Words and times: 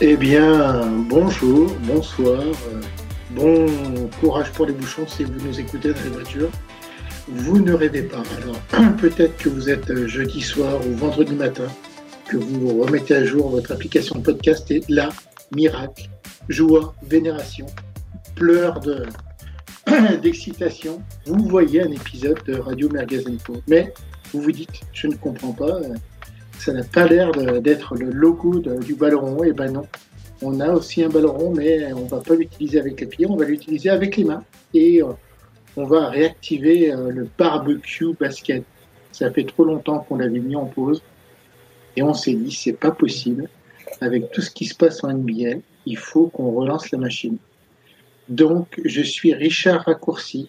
Eh 0.00 0.16
bien, 0.16 0.86
bonjour, 1.08 1.70
bonsoir, 1.82 2.40
euh, 2.40 2.80
bon 3.30 3.66
courage 4.20 4.50
pour 4.52 4.66
les 4.66 4.72
bouchons 4.72 5.06
si 5.06 5.22
vous 5.24 5.46
nous 5.46 5.60
écoutez 5.60 5.92
dans 5.92 6.02
les 6.02 6.10
voitures. 6.10 6.50
Vous 7.28 7.60
ne 7.60 7.72
rêvez 7.72 8.02
pas. 8.02 8.22
Alors, 8.38 8.92
peut-être 8.96 9.36
que 9.36 9.48
vous 9.48 9.70
êtes 9.70 9.90
euh, 9.90 10.08
jeudi 10.08 10.40
soir 10.40 10.80
ou 10.86 10.96
vendredi 10.96 11.34
matin, 11.34 11.66
que 12.26 12.36
vous 12.36 12.82
remettez 12.82 13.14
à 13.14 13.24
jour 13.24 13.50
votre 13.50 13.70
application 13.70 14.20
podcast 14.20 14.70
et 14.70 14.82
là, 14.88 15.10
miracle, 15.54 16.08
joie, 16.48 16.94
vénération, 17.02 17.66
pleurs 18.34 18.80
de, 18.80 19.04
d'excitation, 20.22 21.00
vous 21.26 21.46
voyez 21.48 21.82
un 21.82 21.92
épisode 21.92 22.42
de 22.46 22.54
Radio 22.54 22.88
Magazine 22.88 23.38
Mais 23.68 23.92
vous 24.32 24.40
vous 24.40 24.52
dites, 24.52 24.80
je 24.92 25.06
ne 25.06 25.14
comprends 25.14 25.52
pas, 25.52 25.76
euh, 25.76 25.94
ça 26.64 26.72
n'a 26.72 26.84
pas 26.84 27.08
l'air 27.08 27.32
d'être 27.60 27.96
le 27.96 28.10
logo 28.10 28.60
du 28.60 28.94
ballon 28.94 29.42
Et 29.42 29.48
eh 29.48 29.52
ben 29.52 29.72
non, 29.72 29.86
on 30.42 30.60
a 30.60 30.70
aussi 30.70 31.02
un 31.02 31.08
ballon 31.08 31.52
mais 31.52 31.92
on 31.92 32.04
va 32.04 32.20
pas 32.20 32.36
l'utiliser 32.36 32.78
avec 32.78 33.00
les 33.00 33.06
pieds, 33.06 33.26
on 33.28 33.34
va 33.34 33.44
l'utiliser 33.44 33.90
avec 33.90 34.16
les 34.16 34.22
mains. 34.22 34.44
Et 34.72 35.02
euh, 35.02 35.08
on 35.76 35.84
va 35.84 36.08
réactiver 36.08 36.92
euh, 36.92 37.10
le 37.10 37.28
barbecue 37.36 38.14
basket. 38.14 38.62
Ça 39.10 39.32
fait 39.32 39.42
trop 39.42 39.64
longtemps 39.64 40.06
qu'on 40.08 40.16
l'avait 40.18 40.38
mis 40.38 40.54
en 40.54 40.66
pause. 40.66 41.02
Et 41.96 42.02
on 42.04 42.14
s'est 42.14 42.34
dit, 42.34 42.52
c'est 42.52 42.74
pas 42.74 42.92
possible. 42.92 43.48
Avec 44.00 44.30
tout 44.30 44.40
ce 44.40 44.50
qui 44.50 44.66
se 44.66 44.76
passe 44.76 45.02
en 45.02 45.12
NBA, 45.12 45.58
il 45.84 45.98
faut 45.98 46.28
qu'on 46.28 46.52
relance 46.52 46.92
la 46.92 46.98
machine. 46.98 47.38
Donc, 48.28 48.80
je 48.84 49.02
suis 49.02 49.34
Richard 49.34 49.82
Raccourci, 49.82 50.48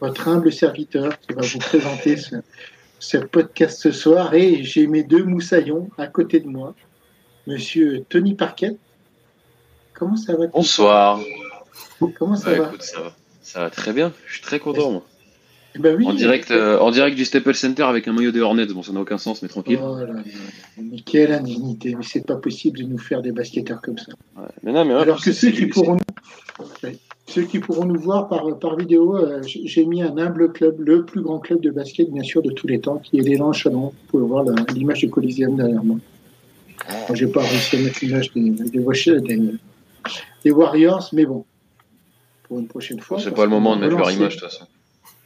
votre 0.00 0.26
humble 0.26 0.52
serviteur 0.52 1.18
qui 1.20 1.32
va 1.32 1.42
vous 1.42 1.58
présenter 1.58 2.16
ce, 2.16 2.36
ce 3.04 3.18
podcast 3.18 3.78
ce 3.80 3.90
soir 3.90 4.34
et 4.34 4.64
j'ai 4.64 4.86
mes 4.86 5.02
deux 5.02 5.24
moussaillons 5.24 5.90
à 5.98 6.06
côté 6.06 6.40
de 6.40 6.48
moi. 6.48 6.74
Monsieur 7.46 8.04
Tony 8.08 8.34
Parquet. 8.34 8.76
Comment 9.92 10.16
ça 10.16 10.34
va 10.34 10.46
Bonsoir. 10.46 11.20
Comment 12.18 12.36
ça, 12.36 12.54
va 12.54 12.72
ça 13.42 13.60
va 13.60 13.70
très 13.70 13.92
bien. 13.92 14.12
Je 14.26 14.34
suis 14.34 14.42
très 14.42 14.58
content. 14.58 14.90
Moi. 14.90 15.06
Eh 15.76 15.80
ben 15.80 15.96
oui, 15.96 16.06
en, 16.06 16.14
direct, 16.14 16.50
euh, 16.50 16.78
en 16.78 16.90
direct 16.90 17.16
du 17.16 17.24
Staples 17.24 17.54
Center 17.54 17.82
avec 17.82 18.08
un 18.08 18.12
maillot 18.12 18.30
des 18.30 18.40
Hornets. 18.40 18.66
Bon, 18.66 18.82
ça 18.82 18.92
n'a 18.92 19.00
aucun 19.00 19.18
sens, 19.18 19.42
mais 19.42 19.48
tranquille. 19.48 19.80
Oh 19.82 19.96
mais 20.78 21.00
quelle 21.00 21.32
indignité. 21.32 21.94
Mais 21.96 22.04
c'est 22.04 22.24
pas 22.24 22.36
possible 22.36 22.78
de 22.78 22.84
nous 22.84 22.98
faire 22.98 23.22
des 23.22 23.32
basketteurs 23.32 23.82
comme 23.82 23.98
ça. 23.98 24.12
Mais 24.62 24.72
non, 24.72 24.84
mais 24.84 24.94
Alors 24.94 25.22
que 25.22 25.32
ceux 25.32 25.50
qui 25.50 25.66
pourront 25.66 25.98
ceux 27.26 27.42
qui 27.42 27.58
pourront 27.58 27.86
nous 27.86 27.98
voir 27.98 28.28
par, 28.28 28.58
par 28.58 28.76
vidéo, 28.76 29.16
euh, 29.16 29.40
j'ai 29.42 29.84
mis 29.86 30.02
un 30.02 30.16
humble 30.18 30.52
club, 30.52 30.80
le 30.80 31.04
plus 31.04 31.22
grand 31.22 31.38
club 31.38 31.60
de 31.60 31.70
basket, 31.70 32.10
bien 32.10 32.22
sûr, 32.22 32.42
de 32.42 32.50
tous 32.50 32.66
les 32.66 32.80
temps, 32.80 32.98
qui 32.98 33.18
est 33.18 33.22
l'élan 33.22 33.52
Chalon. 33.52 33.88
Vous 33.88 33.94
pouvez 34.08 34.26
voir 34.26 34.44
l'image 34.74 35.00
du 35.00 35.10
Coliseum 35.10 35.56
derrière 35.56 35.82
moi. 35.82 35.96
Je 37.08 37.14
j'ai 37.14 37.26
pas 37.26 37.40
réussi 37.40 37.76
à 37.76 37.80
mettre 37.80 37.98
l'image 38.02 38.30
des, 38.32 38.50
des, 38.50 39.40
des, 40.44 40.50
Warriors, 40.50 41.08
mais 41.14 41.24
bon, 41.24 41.46
pour 42.42 42.58
une 42.58 42.66
prochaine 42.66 43.00
fois. 43.00 43.18
C'est 43.18 43.32
pas 43.32 43.44
le 43.44 43.50
moment 43.50 43.74
de 43.74 43.80
mettre 43.80 43.96
leur 43.96 44.10
image, 44.10 44.36
de 44.36 44.40
toute 44.40 44.50
façon. 44.50 44.66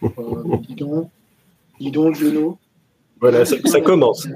Euh, 0.03 0.57
dis 0.69 0.77
donc, 0.77 1.11
dis 1.81 1.91
donc. 1.91 2.59
Voilà, 3.21 3.45
ça, 3.45 3.81
commence. 3.81 4.29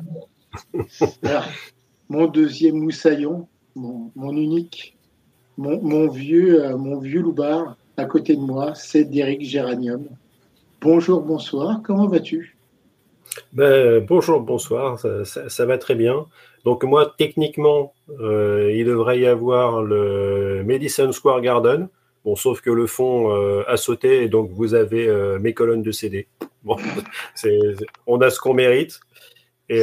mon 2.09 2.27
deuxième 2.27 2.75
moussaillon, 2.77 3.47
mon, 3.77 4.11
mon 4.17 4.37
unique, 4.37 4.97
mon, 5.59 6.09
vieux, 6.09 6.65
euh, 6.65 6.77
mon 6.77 6.99
vieux 6.99 7.21
loupard 7.21 7.77
à 7.97 8.05
côté 8.05 8.37
de 8.37 8.41
moi, 8.41 8.75
c'est 8.75 9.05
Derek 9.05 9.43
Géranium. 9.43 10.07
Bonjour, 10.81 11.23
bonsoir, 11.23 11.81
comment 11.85 12.09
vas-tu? 12.09 12.57
Ben, 13.53 14.05
Bonjour, 14.05 14.41
bonsoir, 14.41 14.99
ça, 14.99 15.67
va 15.67 15.79
très 15.79 15.95
bien. 15.95 16.27
Donc 16.65 16.85
moi, 16.85 17.15
techniquement, 17.17 17.93
euh, 18.21 18.73
il 18.75 18.87
devrait 18.87 19.21
y 19.21 19.27
avoir 19.27 19.83
le 19.83 20.63
Madison 20.65 21.13
Square 21.13 21.41
Garden. 21.41 21.89
Bon, 22.25 22.37
sauf 22.37 22.61
que 22.61 22.71
le 22.71 22.87
fond 22.87 23.35
euh, 23.35 23.63
a 23.69 23.77
sauté 23.77 24.23
et 24.23 24.29
donc 24.29 24.51
vous 24.53 24.75
avez 24.75 25.09
mes 25.41 25.55
colonnes 25.55 25.83
de 25.83 25.93
CD. 25.93 26.29
Bon, 26.63 26.77
on 28.07 28.21
a 28.21 28.31
ce 28.31 28.39
qu'on 28.39 28.55
mérite. 28.55 29.01
Et, 29.69 29.83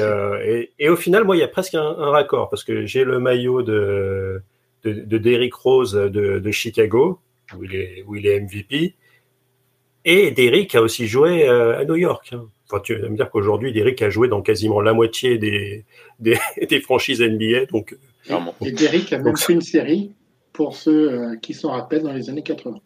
et, 0.77 0.89
au 0.89 0.95
final, 0.95 1.23
moi, 1.23 1.35
il 1.35 1.39
y 1.39 1.43
a 1.43 1.47
presque 1.47 1.73
un 1.73 2.11
raccord 2.11 2.49
parce 2.49 2.63
que 2.63 2.85
j'ai 2.85 3.03
le 3.03 3.19
maillot 3.19 3.63
de, 3.63 4.43
de, 4.83 4.93
de 4.93 5.17
Derrick 5.17 5.53
Rose 5.53 5.93
de, 5.93 6.51
Chicago, 6.51 7.19
où 7.57 7.63
il, 7.63 7.75
est, 7.75 8.03
où 8.07 8.15
il 8.15 8.27
est 8.27 8.39
MVP. 8.39 8.95
Et 10.05 10.31
Derrick 10.31 10.75
a 10.75 10.81
aussi 10.81 11.07
joué 11.07 11.47
euh, 11.47 11.79
à 11.79 11.85
New 11.85 11.95
York. 11.95 12.29
Hein. 12.33 12.47
Enfin, 12.71 12.81
tu 12.83 12.95
vas 12.95 13.09
me 13.09 13.15
dire 13.15 13.29
qu'aujourd'hui, 13.29 13.73
Derrick 13.73 14.01
a 14.01 14.09
joué 14.09 14.27
dans 14.27 14.41
quasiment 14.41 14.81
la 14.81 14.93
moitié 14.93 15.37
des, 15.37 15.85
des, 16.19 16.81
franchises 16.81 17.21
NBA. 17.21 17.65
Donc, 17.65 17.97
et 18.61 18.71
Derrick 18.71 19.11
a 19.13 19.17
même 19.19 19.37
fait 19.37 19.53
une 19.53 19.61
série 19.61 20.13
pour 20.53 20.75
ceux 20.75 21.11
euh, 21.11 21.35
qui 21.37 21.53
s'en 21.53 21.71
rappellent 21.71 22.03
dans 22.03 22.13
les 22.13 22.29
années 22.29 22.43
80. 22.43 22.79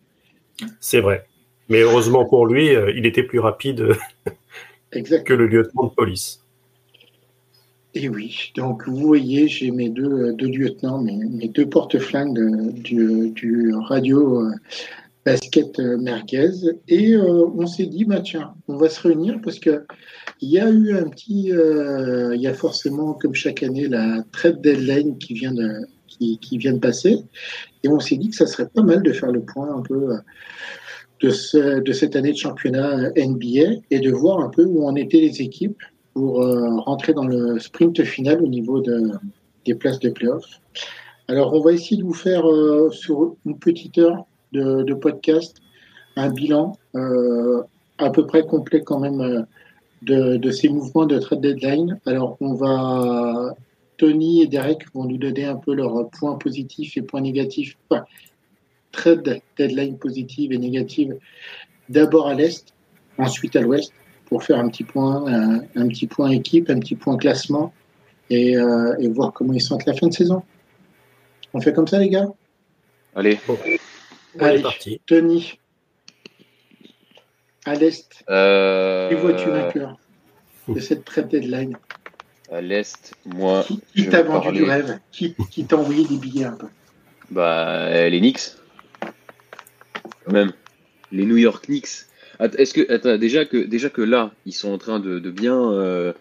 C'est 0.80 1.02
vrai. 1.02 1.26
Mais 1.70 1.82
heureusement 1.82 2.26
pour 2.26 2.46
lui, 2.46 2.76
euh, 2.76 2.92
il 2.96 3.06
était 3.06 3.24
plus 3.24 3.40
rapide 3.40 3.90
que 4.92 5.34
le 5.34 5.48
lieutenant 5.48 5.88
de 5.88 5.94
police. 5.94 6.43
Et 7.96 8.10
oui, 8.10 8.52
donc 8.56 8.88
vous 8.88 8.98
voyez, 8.98 9.48
j'ai 9.48 9.70
mes 9.70 9.90
deux, 9.90 10.34
deux 10.34 10.48
lieutenants, 10.48 11.00
mes, 11.00 11.48
deux 11.48 11.70
porte-flingues 11.70 12.74
du, 12.74 13.30
du, 13.30 13.72
radio 13.76 14.42
euh, 14.42 14.52
basket 15.26 15.80
euh, 15.80 15.98
merguez. 16.00 16.72
Et 16.88 17.16
euh, 17.16 17.46
on 17.56 17.68
s'est 17.68 17.86
dit, 17.86 18.04
bah 18.06 18.22
tiens, 18.22 18.56
on 18.68 18.78
va 18.78 18.90
se 18.90 19.00
réunir 19.00 19.40
parce 19.44 19.60
que 19.60 19.86
il 20.42 20.50
y 20.50 20.60
a 20.60 20.70
eu 20.70 20.98
un 20.98 21.08
petit, 21.08 21.52
il 21.52 22.42
y 22.42 22.48
a 22.48 22.54
forcément, 22.54 23.14
comme 23.14 23.36
chaque 23.36 23.62
année, 23.62 23.88
la 23.88 24.24
trade 24.32 24.62
deadline 24.62 25.18
qui 25.20 25.36
vient 25.36 25.54
de, 25.54 25.86
qui, 26.08 26.40
qui 26.40 26.58
vient 26.58 26.74
de 26.74 26.80
passer. 26.80 27.20
Et 27.84 27.90
on 27.90 28.00
s'est 28.00 28.18
dit 28.18 28.30
que 28.30 28.36
ça 28.36 28.48
serait 28.48 28.68
pas 28.68 28.82
mal 28.82 29.04
de 29.04 29.14
faire 29.14 29.32
le 29.32 29.42
point 29.42 29.74
un 29.74 29.82
peu 29.84 30.18
de, 31.22 31.30
ce, 31.30 31.80
de 31.80 31.94
cette 31.94 32.16
année 32.16 32.32
de 32.32 32.38
championnat 32.38 33.12
NBA 33.16 33.82
et 33.92 34.00
de 34.00 34.12
voir 34.12 34.40
un 34.40 34.50
peu 34.50 34.66
où 34.66 34.86
en 34.86 34.96
étaient 34.96 35.22
les 35.22 35.42
équipes 35.42 35.82
pour 36.14 36.42
euh, 36.42 36.78
rentrer 36.80 37.14
dans 37.14 37.26
le 37.26 37.60
sprint 37.60 38.04
final 38.04 38.42
au 38.42 38.48
niveau 38.48 38.82
de, 38.82 39.12
des 39.66 39.76
places 39.76 40.00
de 40.00 40.10
playoff. 40.10 40.46
Alors, 41.28 41.54
on 41.54 41.62
va 41.62 41.72
essayer 41.72 41.98
de 41.98 42.04
vous 42.04 42.14
faire 42.14 42.48
euh, 42.50 42.90
sur 42.92 43.36
une 43.46 43.58
petite 43.58 43.98
heure 43.98 44.26
de, 44.52 44.94
podcast 44.94 45.58
un 46.16 46.30
bilan 46.30 46.78
euh, 46.96 47.64
à 47.98 48.12
peu 48.12 48.28
près 48.28 48.46
complet 48.46 48.84
quand 48.84 49.00
même 49.00 49.48
de, 50.04 50.38
de, 50.38 50.52
ces 50.52 50.70
mouvements 50.70 51.08
de 51.08 51.18
trade 51.18 51.42
deadline. 51.42 52.00
Alors, 52.06 52.38
on 52.40 52.54
va 52.54 53.56
Tony 53.98 54.44
et 54.44 54.48
Derek 54.48 54.86
vont 54.94 55.06
nous 55.06 55.18
donner 55.18 55.46
un 55.46 55.56
peu 55.56 55.74
leurs 55.74 56.10
points 56.10 56.36
positifs 56.36 56.98
et 56.98 57.02
points 57.02 57.22
négatifs. 57.22 57.78
Enfin, 57.90 58.04
trade 58.92 59.42
deadline 59.58 59.98
positive 59.98 60.52
et 60.54 60.60
négative 60.60 61.18
d'abord 61.90 62.28
à 62.28 62.36
l'est, 62.36 62.74
ensuite 63.18 63.56
à 63.56 63.62
l'ouest 63.62 63.92
pour 64.34 64.44
faire 64.44 64.58
un 64.58 64.68
petit 64.68 64.84
point, 64.84 65.28
un, 65.76 65.88
petit 65.90 66.08
point 66.08 66.32
équipe, 66.32 66.68
un 66.72 66.80
petit 66.80 66.96
point 66.96 67.18
classement 67.18 67.72
et, 68.32 68.58
euh, 68.58 68.96
et, 68.98 69.08
voir 69.08 69.32
comment 69.32 69.54
ils 69.54 69.62
sont 69.62 69.78
à 69.78 69.84
la 69.86 69.94
fin 69.94 70.08
de 70.08 70.14
saison. 70.14 70.42
On 71.54 71.62
fait 71.62 71.72
comme 71.72 71.88
ça, 71.88 72.00
les 72.00 72.10
gars? 72.10 72.26
Allez. 73.16 73.38
Allez, 74.40 74.64
parti. 74.64 75.00
Tony, 75.06 75.60
à 77.66 77.76
l'Est, 77.76 78.24
euh... 78.28 79.10
qui 79.10 79.16
vois-tu 79.22 79.50
vainqueur 79.52 80.00
de 80.68 80.80
cette 80.80 81.06
trade 81.06 81.28
deadline? 81.28 81.78
À 82.52 82.60
l'Est, 82.60 83.14
moi. 83.26 83.64
Qui, 83.94 84.10
t'a 84.10 84.24
vendu 84.24 84.52
du 84.52 84.64
rêve? 84.64 84.98
Qui, 85.12 85.36
qui 85.52 85.64
t'a 85.66 85.78
envoyé 85.78 86.08
des 86.08 86.18
billets 86.18 86.46
un 86.46 86.54
peu? 86.54 86.70
Bah, 87.30 88.10
les 88.10 88.20
Knicks. 88.20 88.54
Quand 90.26 90.32
même. 90.32 90.54
Les 91.12 91.28
New 91.28 91.38
York 91.38 91.68
Knicks. 91.68 92.08
Est-ce 92.40 92.74
que 92.74 93.16
déjà 93.18 93.46
que 93.46 93.58
déjà 93.58 93.90
que 93.90 94.02
là, 94.02 94.32
ils 94.46 94.54
sont 94.54 94.72
en 94.72 94.78
train 94.78 95.00
de, 95.00 95.20
bien 95.30 95.72
euh, 95.72 96.14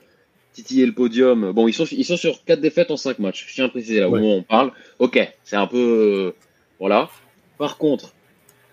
titiller 0.53 0.85
le 0.85 0.93
podium. 0.93 1.53
Bon, 1.53 1.69
ils 1.69 1.73
sont 1.73 1.87
ils 1.87 2.05
sont 2.05 2.17
sur 2.17 2.45
4 2.45 2.61
défaites 2.61 2.91
en 2.91 2.97
5 2.97 3.19
matchs. 3.19 3.47
Je 3.49 3.55
tiens 3.55 3.65
à 3.67 3.69
préciser 3.69 4.01
là 4.01 4.09
où 4.09 4.17
on 4.17 4.43
parle. 4.43 4.73
Ok, 4.99 5.19
c'est 5.45 5.57
un 5.57 5.67
peu 5.67 5.79
euh, 5.79 6.35
voilà. 6.79 7.09
Par 7.59 7.79
contre, 7.79 8.13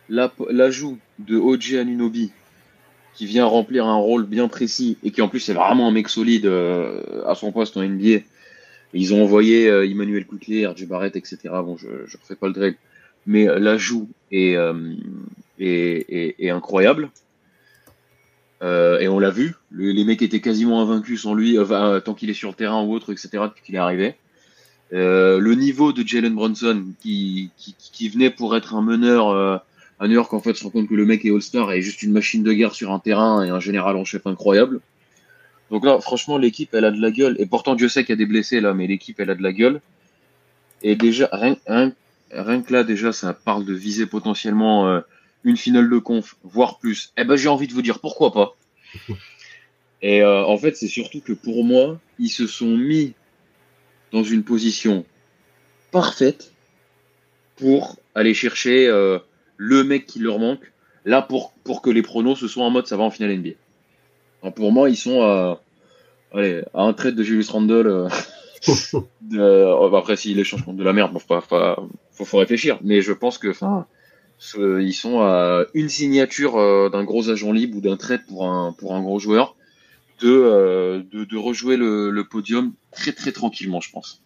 l'ajout 0.10 0.98
de 1.20 1.38
OG 1.38 1.76
Anunobi 1.76 2.32
qui 3.14 3.26
vient 3.26 3.46
remplir 3.46 3.86
un 3.86 3.98
rôle 3.98 4.26
bien 4.26 4.48
précis 4.48 4.98
et 5.04 5.12
qui 5.12 5.22
en 5.22 5.28
plus 5.28 5.48
est 5.50 5.54
vraiment 5.54 5.88
un 5.88 5.92
mec 5.92 6.08
solide 6.10 6.46
euh, 6.46 7.24
à 7.26 7.36
son 7.36 7.52
poste 7.52 7.78
en 7.78 7.84
NBA. 7.84 8.20
Ils 8.94 9.14
ont 9.14 9.22
envoyé 9.22 9.68
Emmanuel 9.68 10.26
Coutlier, 10.26 10.66
RJ 10.66 10.88
Barrett, 10.88 11.16
etc. 11.16 11.38
Bon, 11.44 11.78
je 11.78 11.88
ne 11.88 12.22
refais 12.22 12.36
pas 12.36 12.48
le 12.48 12.54
drill, 12.54 12.76
mais 13.28 13.46
l'ajout 13.46 14.10
est, 14.32 14.56
est, 15.60 16.36
est, 16.40 16.50
incroyable. 16.50 17.12
Euh, 18.62 19.00
et 19.00 19.08
on 19.08 19.20
l'a 19.20 19.30
vu, 19.30 19.56
les 19.72 20.04
mecs 20.04 20.22
étaient 20.22 20.42
quasiment 20.42 20.82
invaincus 20.82 21.22
sans 21.22 21.34
lui, 21.34 21.58
euh, 21.58 22.00
tant 22.02 22.14
qu'il 22.14 22.30
est 22.30 22.34
sur 22.34 22.50
le 22.50 22.56
terrain 22.56 22.84
ou 22.84 22.94
autre, 22.94 23.12
etc., 23.12 23.30
depuis 23.46 23.64
qu'il 23.64 23.76
est 23.76 23.80
arrivé. 23.80 24.16
Euh, 24.92 25.40
le 25.40 25.54
niveau 25.54 25.94
de 25.94 26.06
Jalen 26.06 26.34
Brunson, 26.34 26.84
qui, 27.02 27.52
qui, 27.58 27.76
qui, 27.78 28.10
venait 28.10 28.32
pour 28.32 28.56
être 28.56 28.74
un 28.74 28.82
meneur 28.82 29.30
euh, 29.30 29.58
à 30.00 30.08
New 30.08 30.16
York, 30.16 30.34
en 30.34 30.40
fait, 30.40 30.56
se 30.56 30.64
rend 30.64 30.72
compte 30.72 30.90
que 30.90 30.96
le 30.96 31.06
mec 31.06 31.26
est 31.26 31.32
All-Star 31.32 31.72
et 31.72 31.82
juste 31.82 32.02
une 32.02 32.12
machine 32.12 32.42
de 32.42 32.52
guerre 32.54 32.74
sur 32.74 32.92
un 32.92 33.00
terrain 33.00 33.44
et 33.44 33.50
un 33.50 33.60
général 33.60 33.98
en 33.98 34.06
chef 34.06 34.26
incroyable. 34.26 34.80
Donc 35.70 35.86
là, 35.86 36.00
franchement, 36.00 36.38
l'équipe, 36.38 36.74
elle 36.74 36.86
a 36.86 36.92
de 36.92 37.00
la 37.00 37.12
gueule. 37.12 37.36
Et 37.38 37.46
pourtant, 37.46 37.76
Dieu 37.76 37.88
sait 37.88 38.04
qu'il 38.04 38.14
y 38.14 38.18
a 38.18 38.18
des 38.18 38.26
blessés 38.26 38.62
là, 38.62 38.74
mais 38.74 38.88
l'équipe, 38.88 39.20
elle 39.20 39.30
a 39.30 39.36
de 39.36 39.44
la 39.44 39.54
gueule. 39.54 39.82
Et 40.82 40.96
déjà, 40.96 41.30
rien, 41.32 41.56
rien, 41.68 42.62
que 42.62 42.74
là, 42.74 42.84
déjà, 42.84 43.12
ça 43.12 43.34
parle 43.34 43.66
de 43.66 43.74
viser 43.74 44.08
potentiellement 44.08 44.88
euh, 44.88 45.02
une 45.44 45.58
finale 45.58 45.90
de 45.90 45.98
conf, 45.98 46.36
voire 46.44 46.80
plus. 46.80 47.14
Eh 47.18 47.24
ben, 47.24 47.36
j'ai 47.36 47.50
envie 47.50 47.68
de 47.68 47.74
vous 47.74 47.82
dire 47.82 48.00
pourquoi 48.00 48.34
pas? 48.34 48.56
Et 50.02 50.22
euh, 50.22 50.46
en 50.46 50.58
fait, 50.58 50.76
c'est 50.76 50.88
surtout 50.88 51.20
que 51.22 51.34
pour 51.34 51.64
moi, 51.64 52.00
ils 52.20 52.30
se 52.30 52.48
sont 52.48 52.78
mis 52.78 53.14
dans 54.12 54.24
une 54.24 54.44
position 54.44 55.06
parfaite 55.92 56.54
pour 57.58 57.98
aller 58.16 58.34
chercher 58.34 58.88
euh, 58.88 59.20
le 59.58 59.84
mec 59.84 60.06
qui 60.06 60.20
leur 60.20 60.40
manque, 60.40 60.72
là 61.04 61.22
pour, 61.22 61.54
pour 61.64 61.82
que 61.82 61.90
les 61.90 62.02
pronos 62.02 62.40
se 62.40 62.48
soient 62.48 62.64
en 62.64 62.70
mode 62.70 62.88
ça 62.88 62.96
va 62.96 63.04
en 63.04 63.12
finale 63.12 63.38
NBA. 63.38 64.52
pour 64.52 64.72
moi, 64.72 64.90
ils 64.90 64.98
sont 64.98 65.22
à, 65.22 65.62
allez, 66.34 66.64
à 66.74 66.84
un 66.84 66.94
trait 66.94 67.12
de 67.12 67.24
Julius 67.24 67.50
Randle. 67.50 67.88
Euh, 67.88 68.10
de, 69.22 69.96
après, 69.96 70.16
s'il 70.16 70.40
échange 70.40 70.64
contre 70.64 70.78
de 70.78 70.84
la 70.84 70.94
merde, 70.94 71.14
bon, 71.14 71.20
faut, 71.20 71.40
faut, 71.42 72.26
faut, 72.26 72.38
réfléchir. 72.38 72.80
Mais 72.84 73.02
je 73.02 73.14
pense 73.14 73.38
que, 73.38 73.50
enfin, 73.50 73.86
ils 74.58 74.94
sont 74.94 75.20
à 75.22 75.66
une 75.74 75.90
signature 75.90 76.58
euh, 76.58 76.90
d'un 76.90 77.04
gros 77.04 77.30
agent 77.30 77.52
libre 77.52 77.78
ou 77.78 77.82
d'un 77.82 77.98
trade 77.98 78.26
pour 78.28 78.48
un, 78.48 78.74
pour 78.74 78.96
un 78.96 79.02
gros 79.02 79.20
joueur 79.20 79.56
de, 80.22 81.06
de, 81.12 81.24
de, 81.24 81.38
rejouer 81.38 81.78
le, 81.78 82.10
le, 82.10 82.24
podium 82.26 82.74
très 82.92 83.14
très 83.14 83.32
tranquillement, 83.32 83.80
je 83.80 83.92
pense. 83.92 84.22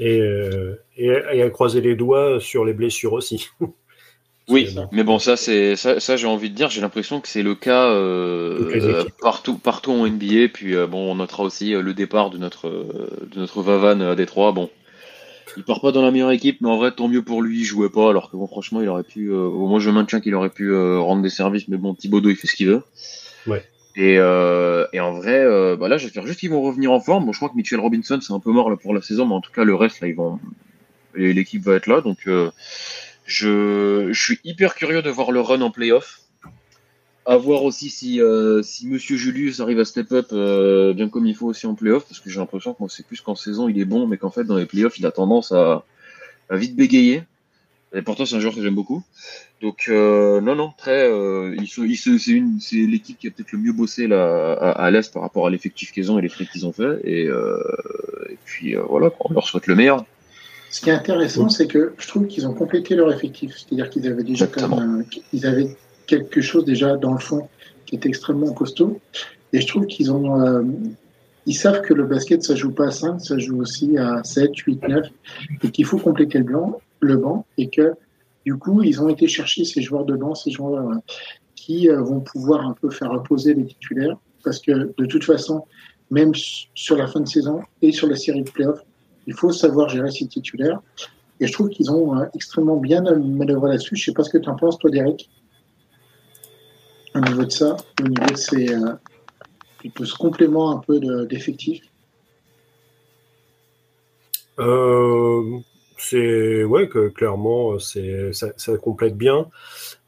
Euh, 0.00 0.76
et, 0.96 1.06
et, 1.06 1.42
à 1.42 1.50
croiser 1.50 1.80
les 1.80 1.94
doigts 1.94 2.40
sur 2.40 2.64
les 2.64 2.72
blessures 2.72 3.12
aussi. 3.12 3.48
oui, 4.48 4.74
mais 4.90 5.04
bon, 5.04 5.18
ça, 5.18 5.36
c'est 5.36 5.76
ça, 5.76 6.00
ça 6.00 6.16
j'ai 6.16 6.26
envie 6.26 6.50
de 6.50 6.54
dire, 6.54 6.70
j'ai 6.70 6.80
l'impression 6.80 7.20
que 7.20 7.28
c'est 7.28 7.42
le 7.42 7.54
cas 7.54 7.90
euh, 7.90 8.70
euh, 8.74 9.04
partout, 9.20 9.58
partout 9.58 9.92
en 9.92 10.08
NBA. 10.08 10.48
Puis 10.52 10.74
bon, 10.86 11.12
on 11.12 11.16
notera 11.16 11.44
aussi 11.44 11.70
le 11.70 11.94
départ 11.94 12.30
de 12.30 12.38
notre, 12.38 12.68
de 12.68 13.38
notre 13.38 13.62
Vavan 13.62 14.00
à 14.00 14.14
Détroit. 14.14 14.52
Bon, 14.52 14.70
il 15.56 15.64
part 15.64 15.80
pas 15.80 15.92
dans 15.92 16.02
la 16.02 16.10
meilleure 16.10 16.32
équipe, 16.32 16.60
mais 16.60 16.68
en 16.68 16.76
vrai, 16.76 16.92
tant 16.92 17.08
mieux 17.08 17.22
pour 17.22 17.42
lui, 17.42 17.60
il 17.60 17.64
jouait 17.64 17.90
pas, 17.90 18.10
alors 18.10 18.30
que 18.30 18.36
bon, 18.36 18.46
franchement, 18.46 18.80
il 18.80 18.88
aurait 18.88 19.02
pu. 19.02 19.28
moi, 19.28 19.80
je 19.80 19.90
maintiens 19.90 20.20
qu'il 20.20 20.34
aurait 20.34 20.50
pu 20.50 20.74
rendre 20.74 21.22
des 21.22 21.30
services, 21.30 21.68
mais 21.68 21.76
bon, 21.76 21.94
Thibodeau, 21.94 22.30
il 22.30 22.36
fait 22.36 22.46
ce 22.46 22.54
qu'il 22.56 22.68
veut. 22.68 22.82
Ouais. 23.46 23.62
Et, 23.94 24.16
euh, 24.18 24.86
et, 24.92 25.00
en 25.00 25.12
vrai, 25.12 25.38
euh, 25.38 25.76
bah 25.76 25.88
là, 25.88 25.98
j'espère 25.98 26.26
juste 26.26 26.40
qu'ils 26.40 26.50
vont 26.50 26.62
revenir 26.62 26.92
en 26.92 27.00
forme. 27.00 27.26
Bon, 27.26 27.32
je 27.32 27.38
crois 27.38 27.50
que 27.50 27.56
Mitchell 27.56 27.80
Robinson, 27.80 28.18
c'est 28.22 28.32
un 28.32 28.40
peu 28.40 28.50
mort 28.50 28.70
là, 28.70 28.76
pour 28.76 28.94
la 28.94 29.02
saison, 29.02 29.26
mais 29.26 29.34
en 29.34 29.40
tout 29.40 29.52
cas, 29.52 29.64
le 29.64 29.74
reste, 29.74 30.00
là, 30.00 30.08
ils 30.08 30.14
vont. 30.14 30.38
L'équipe 31.14 31.62
va 31.62 31.74
être 31.74 31.86
là. 31.86 32.00
Donc, 32.00 32.20
euh, 32.26 32.50
je, 33.26 34.08
je, 34.12 34.22
suis 34.22 34.40
hyper 34.44 34.74
curieux 34.74 35.02
de 35.02 35.10
voir 35.10 35.30
le 35.30 35.40
run 35.40 35.60
en 35.60 35.70
playoff. 35.70 36.21
À 37.24 37.36
voir 37.36 37.62
aussi 37.62 37.88
si, 37.88 38.20
euh, 38.20 38.62
si 38.62 38.88
Monsieur 38.88 39.16
Julius 39.16 39.60
arrive 39.60 39.78
à 39.78 39.84
step 39.84 40.10
up 40.10 40.26
euh, 40.32 40.92
bien 40.92 41.08
comme 41.08 41.26
il 41.26 41.36
faut 41.36 41.46
aussi 41.46 41.66
en 41.66 41.74
playoff, 41.74 42.04
parce 42.08 42.18
que 42.18 42.28
j'ai 42.28 42.40
l'impression 42.40 42.74
que 42.74 42.82
c'est 42.88 43.06
plus 43.06 43.20
qu'en 43.20 43.36
saison, 43.36 43.68
il 43.68 43.78
est 43.78 43.84
bon, 43.84 44.08
mais 44.08 44.16
qu'en 44.16 44.30
fait, 44.30 44.42
dans 44.42 44.56
les 44.56 44.66
playoffs, 44.66 44.98
il 44.98 45.06
a 45.06 45.12
tendance 45.12 45.52
à, 45.52 45.84
à 46.50 46.56
vite 46.56 46.74
bégayer. 46.74 47.22
Et 47.94 48.02
pourtant, 48.02 48.24
c'est 48.24 48.36
un 48.36 48.40
joueur 48.40 48.54
que 48.54 48.62
j'aime 48.62 48.74
beaucoup. 48.74 49.02
Donc, 49.60 49.84
euh, 49.88 50.40
non, 50.40 50.56
non, 50.56 50.72
très. 50.76 51.08
Euh, 51.08 51.54
c'est 51.68 52.76
l'équipe 52.76 53.18
qui 53.18 53.28
a 53.28 53.30
peut-être 53.30 53.52
le 53.52 53.58
mieux 53.58 53.72
bossé 53.72 54.06
là, 54.06 54.54
à, 54.54 54.70
à 54.70 54.90
l'Est 54.90 55.12
par 55.12 55.22
rapport 55.22 55.46
à 55.46 55.50
l'effectif 55.50 55.92
qu'ils 55.92 56.10
ont 56.10 56.18
et 56.18 56.22
les 56.22 56.30
trucs 56.30 56.50
qu'ils 56.50 56.66
ont 56.66 56.72
fait. 56.72 57.00
Et, 57.04 57.26
euh, 57.26 57.56
et 58.30 58.38
puis, 58.44 58.74
euh, 58.74 58.82
voilà, 58.88 59.10
on 59.20 59.32
leur 59.32 59.46
souhaite 59.46 59.66
le 59.66 59.74
meilleur. 59.74 60.04
Ce 60.70 60.80
qui 60.80 60.88
est 60.88 60.94
intéressant, 60.94 61.50
c'est 61.50 61.66
que 61.66 61.92
je 61.98 62.08
trouve 62.08 62.26
qu'ils 62.26 62.46
ont 62.46 62.54
complété 62.54 62.94
leur 62.94 63.12
effectif. 63.12 63.52
C'est-à-dire 63.56 63.90
qu'ils 63.90 64.08
avaient 64.08 64.24
déjà 64.24 64.46
comme, 64.46 65.04
ils 65.34 65.46
avaient 65.46 65.76
quelque 66.20 66.40
chose 66.40 66.64
déjà 66.64 66.96
dans 66.96 67.12
le 67.12 67.18
fond 67.18 67.48
qui 67.86 67.96
est 67.96 68.06
extrêmement 68.06 68.52
costaud. 68.52 69.00
Et 69.52 69.60
je 69.60 69.66
trouve 69.66 69.86
qu'ils 69.86 70.10
ont. 70.12 70.40
Euh, 70.40 70.62
ils 71.44 71.54
savent 71.54 71.82
que 71.82 71.92
le 71.92 72.04
basket, 72.04 72.42
ça 72.42 72.54
joue 72.54 72.70
pas 72.70 72.86
à 72.86 72.90
5, 72.92 73.20
ça 73.20 73.36
joue 73.38 73.60
aussi 73.60 73.98
à 73.98 74.22
7, 74.22 74.56
8, 74.56 74.88
9, 74.88 75.06
et 75.64 75.70
qu'il 75.70 75.84
faut 75.84 75.98
compléter 75.98 76.38
le 76.38 76.44
blanc 76.44 76.80
le 77.00 77.16
banc 77.16 77.44
et 77.58 77.68
que 77.68 77.94
du 78.46 78.56
coup, 78.56 78.82
ils 78.82 79.02
ont 79.02 79.08
été 79.08 79.26
chercher 79.26 79.64
ces 79.64 79.82
joueurs 79.82 80.04
de 80.04 80.16
banc, 80.16 80.34
ces 80.34 80.50
joueurs 80.50 80.88
euh, 80.88 80.94
qui 81.54 81.88
euh, 81.88 82.00
vont 82.00 82.20
pouvoir 82.20 82.64
un 82.66 82.74
peu 82.80 82.90
faire 82.90 83.10
reposer 83.10 83.54
les 83.54 83.64
titulaires 83.64 84.16
parce 84.44 84.60
que 84.60 84.92
de 84.96 85.06
toute 85.06 85.24
façon, 85.24 85.64
même 86.10 86.32
sur 86.74 86.96
la 86.96 87.06
fin 87.06 87.20
de 87.20 87.28
saison 87.28 87.60
et 87.82 87.92
sur 87.92 88.08
la 88.08 88.16
série 88.16 88.42
de 88.42 88.50
playoffs, 88.50 88.84
il 89.26 89.34
faut 89.34 89.52
savoir 89.52 89.88
gérer 89.88 90.10
ses 90.10 90.26
titulaires. 90.26 90.80
Et 91.40 91.46
je 91.46 91.52
trouve 91.52 91.70
qu'ils 91.70 91.90
ont 91.90 92.14
extrêmement 92.34 92.76
bien 92.76 93.02
manœuvré 93.02 93.70
là-dessus. 93.70 93.96
Je 93.96 94.04
sais 94.04 94.12
pas 94.12 94.22
ce 94.22 94.30
que 94.30 94.38
tu 94.38 94.48
en 94.48 94.54
penses, 94.54 94.78
toi, 94.78 94.90
Derek, 94.90 95.28
au 97.14 97.20
niveau 97.20 97.44
de 97.44 97.50
ça, 97.50 97.76
au 98.00 98.08
niveau 98.08 98.26
de 98.26 98.36
ces, 98.36 98.66
ce 100.04 100.14
complément 100.16 100.70
un 100.70 100.78
peu 100.78 101.00
d'effectifs? 101.26 101.82
euh, 104.58 105.58
c'est 105.96 106.64
ouais 106.64 106.88
que 106.88 107.08
clairement 107.08 107.78
c'est 107.78 108.32
ça, 108.32 108.48
ça, 108.56 108.76
complète 108.76 109.16
bien. 109.16 109.48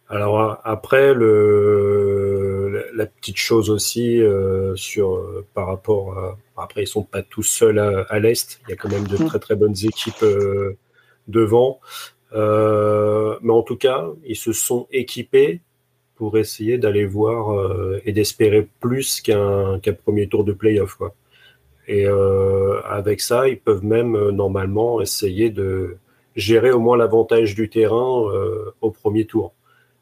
Alors 0.08 0.60
après 0.64 1.14
le 1.14 2.90
la, 2.94 3.06
petite 3.06 3.38
chose 3.38 3.70
aussi 3.70 4.20
euh, 4.20 4.76
sur 4.76 5.14
euh, 5.14 5.46
par 5.54 5.66
rapport 5.66 6.18
à, 6.18 6.38
après 6.62 6.82
ils 6.82 6.86
sont 6.86 7.04
pas 7.04 7.22
tous 7.22 7.42
seuls 7.42 7.78
à, 7.78 8.02
à 8.02 8.18
l'est, 8.18 8.60
il 8.66 8.70
y 8.70 8.72
a 8.74 8.76
quand 8.76 8.90
même 8.90 9.06
de 9.06 9.16
très 9.16 9.38
très 9.38 9.56
bonnes 9.56 9.76
équipes 9.82 10.22
euh, 10.22 10.76
devant. 11.28 11.80
Euh, 12.32 13.38
mais 13.42 13.52
en 13.52 13.62
tout 13.62 13.76
cas, 13.76 14.08
ils 14.24 14.36
se 14.36 14.52
sont 14.52 14.88
équipés 14.90 15.60
pour 16.16 16.38
essayer 16.38 16.78
d'aller 16.78 17.06
voir 17.06 17.56
et 18.04 18.12
d'espérer 18.12 18.68
plus 18.80 19.20
qu'un 19.20 19.78
qu'un 19.80 19.94
premier 19.94 20.28
tour 20.28 20.44
de 20.44 20.52
playoff 20.52 20.94
quoi. 20.94 21.14
Et 21.86 22.06
euh, 22.06 22.80
avec 22.84 23.20
ça, 23.20 23.48
ils 23.48 23.58
peuvent 23.58 23.84
même 23.84 24.16
euh, 24.16 24.32
normalement 24.32 25.00
essayer 25.00 25.50
de 25.50 25.96
gérer 26.34 26.70
au 26.70 26.80
moins 26.80 26.96
l'avantage 26.96 27.54
du 27.54 27.68
terrain 27.68 28.24
euh, 28.32 28.72
au 28.80 28.90
premier 28.90 29.26
tour. 29.26 29.52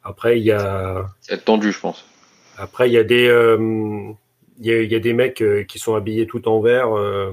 Après, 0.04 0.38
il 0.38 0.44
y 0.44 0.52
a. 0.52 1.06
C'est 1.20 1.44
tendu, 1.44 1.72
je 1.72 1.80
pense. 1.80 2.04
Après, 2.56 2.88
il 2.88 2.92
y 2.92 2.98
a 2.98 3.04
des, 3.04 3.26
euh, 3.26 3.56
il, 4.60 4.66
y 4.66 4.72
a, 4.72 4.82
il 4.82 4.92
y 4.92 4.94
a 4.94 5.00
des 5.00 5.12
mecs 5.12 5.42
euh, 5.42 5.64
qui 5.64 5.78
sont 5.78 5.94
habillés 5.94 6.26
tout 6.26 6.48
en 6.48 6.60
vert, 6.60 6.96
euh, 6.96 7.32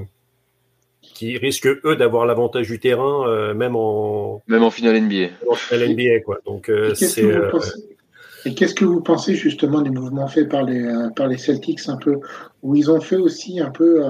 qui 1.02 1.38
risquent 1.38 1.78
eux 1.84 1.96
d'avoir 1.96 2.26
l'avantage 2.26 2.68
du 2.68 2.80
terrain, 2.80 3.54
même 3.54 3.76
en. 3.76 4.42
Même 4.48 4.64
en 4.64 4.72
finale 4.72 5.02
NBA. 5.02 5.30
En 5.48 5.56
finale 5.56 5.90
NBA, 5.94 6.22
quoi. 6.22 6.40
Donc 6.46 6.72
c'est. 6.96 7.26
Et 8.46 8.54
qu'est-ce 8.54 8.76
que 8.76 8.86
vous 8.86 9.02
pensez 9.02 9.36
justement 9.36 9.82
des 9.82 9.90
mouvements 9.90 10.28
faits 10.28 10.50
par 10.50 10.64
les, 10.64 10.88
par 11.16 11.28
les 11.28 11.38
Celtics 11.38 11.88
un 11.88 11.98
peu, 11.98 12.20
où 12.62 12.76
ils 12.76 12.90
ont 12.90 13.02
fait 13.02 13.18
aussi 13.18 13.60
un 13.60 13.70
peu 13.70 14.04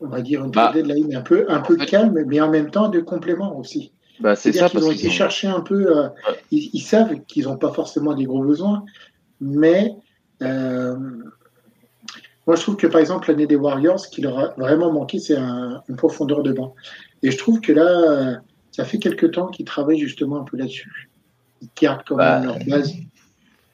on 0.00 0.08
va 0.08 0.22
dire, 0.22 0.44
une 0.44 0.50
bah, 0.50 0.72
deadline 0.74 1.14
un 1.14 1.20
peu, 1.20 1.44
un 1.48 1.60
peu 1.60 1.76
calme, 1.76 2.24
mais 2.26 2.40
en 2.40 2.50
même 2.50 2.70
temps 2.70 2.88
de 2.88 3.00
complément 3.00 3.58
aussi. 3.58 3.92
Bah, 4.18 4.34
c'est 4.34 4.52
ça. 4.52 4.68
Qu'ils 4.68 4.84
ont 4.84 4.90
été 4.90 5.10
chercher 5.10 5.48
un 5.48 5.60
peu. 5.60 5.98
Euh, 5.98 6.08
ils, 6.50 6.80
savent 6.80 7.20
qu'ils 7.26 7.44
n'ont 7.44 7.56
pas 7.56 7.72
forcément 7.72 8.14
des 8.14 8.24
gros 8.24 8.42
besoins, 8.42 8.84
mais 9.40 9.94
euh, 10.42 10.96
moi 12.46 12.56
je 12.56 12.62
trouve 12.62 12.76
que 12.76 12.86
par 12.86 13.00
exemple 13.00 13.30
l'année 13.30 13.46
des 13.46 13.56
Warriors, 13.56 14.00
ce 14.00 14.08
qui 14.08 14.20
leur 14.22 14.38
a 14.38 14.54
vraiment 14.56 14.92
manqué, 14.92 15.18
c'est 15.18 15.36
un, 15.36 15.82
une 15.88 15.96
profondeur 15.96 16.42
de 16.42 16.52
banc. 16.52 16.74
Et 17.22 17.30
je 17.30 17.38
trouve 17.38 17.60
que 17.60 17.72
là, 17.72 18.40
ça 18.72 18.84
fait 18.84 18.98
quelques 18.98 19.32
temps 19.32 19.48
qu'ils 19.48 19.66
travaillent 19.66 19.98
justement 19.98 20.40
un 20.40 20.44
peu 20.44 20.56
là-dessus. 20.56 21.10
Ils 21.60 21.68
gardent 21.80 22.02
quand 22.06 22.16
même 22.16 22.26
bah, 22.26 22.46
leur 22.46 22.58
base. 22.66 22.94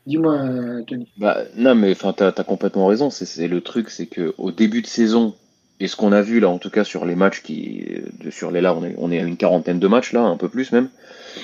Dis-moi, 0.06 0.38
Tony. 0.86 1.08
Bah, 1.16 1.38
non, 1.56 1.74
mais 1.74 1.94
tu 1.94 2.06
as, 2.06 2.26
as, 2.28 2.44
complètement 2.44 2.86
raison. 2.86 3.10
C'est 3.10 3.48
le 3.48 3.60
truc, 3.60 3.90
c'est 3.90 4.06
qu'au 4.06 4.52
début 4.52 4.82
de 4.82 4.86
saison, 4.86 5.34
et 5.78 5.88
ce 5.88 5.96
qu'on 5.96 6.12
a 6.12 6.22
vu 6.22 6.40
là, 6.40 6.48
en 6.48 6.58
tout 6.58 6.70
cas 6.70 6.84
sur 6.84 7.04
les 7.04 7.14
matchs 7.14 7.42
qui, 7.42 7.84
sur 8.30 8.50
les 8.50 8.60
là, 8.60 8.74
on 8.74 8.84
est, 8.84 8.94
on 8.98 9.10
est 9.10 9.20
à 9.20 9.24
une 9.24 9.36
quarantaine 9.36 9.78
de 9.78 9.88
matchs 9.88 10.12
là, 10.12 10.22
un 10.22 10.36
peu 10.36 10.48
plus 10.48 10.72
même, 10.72 10.88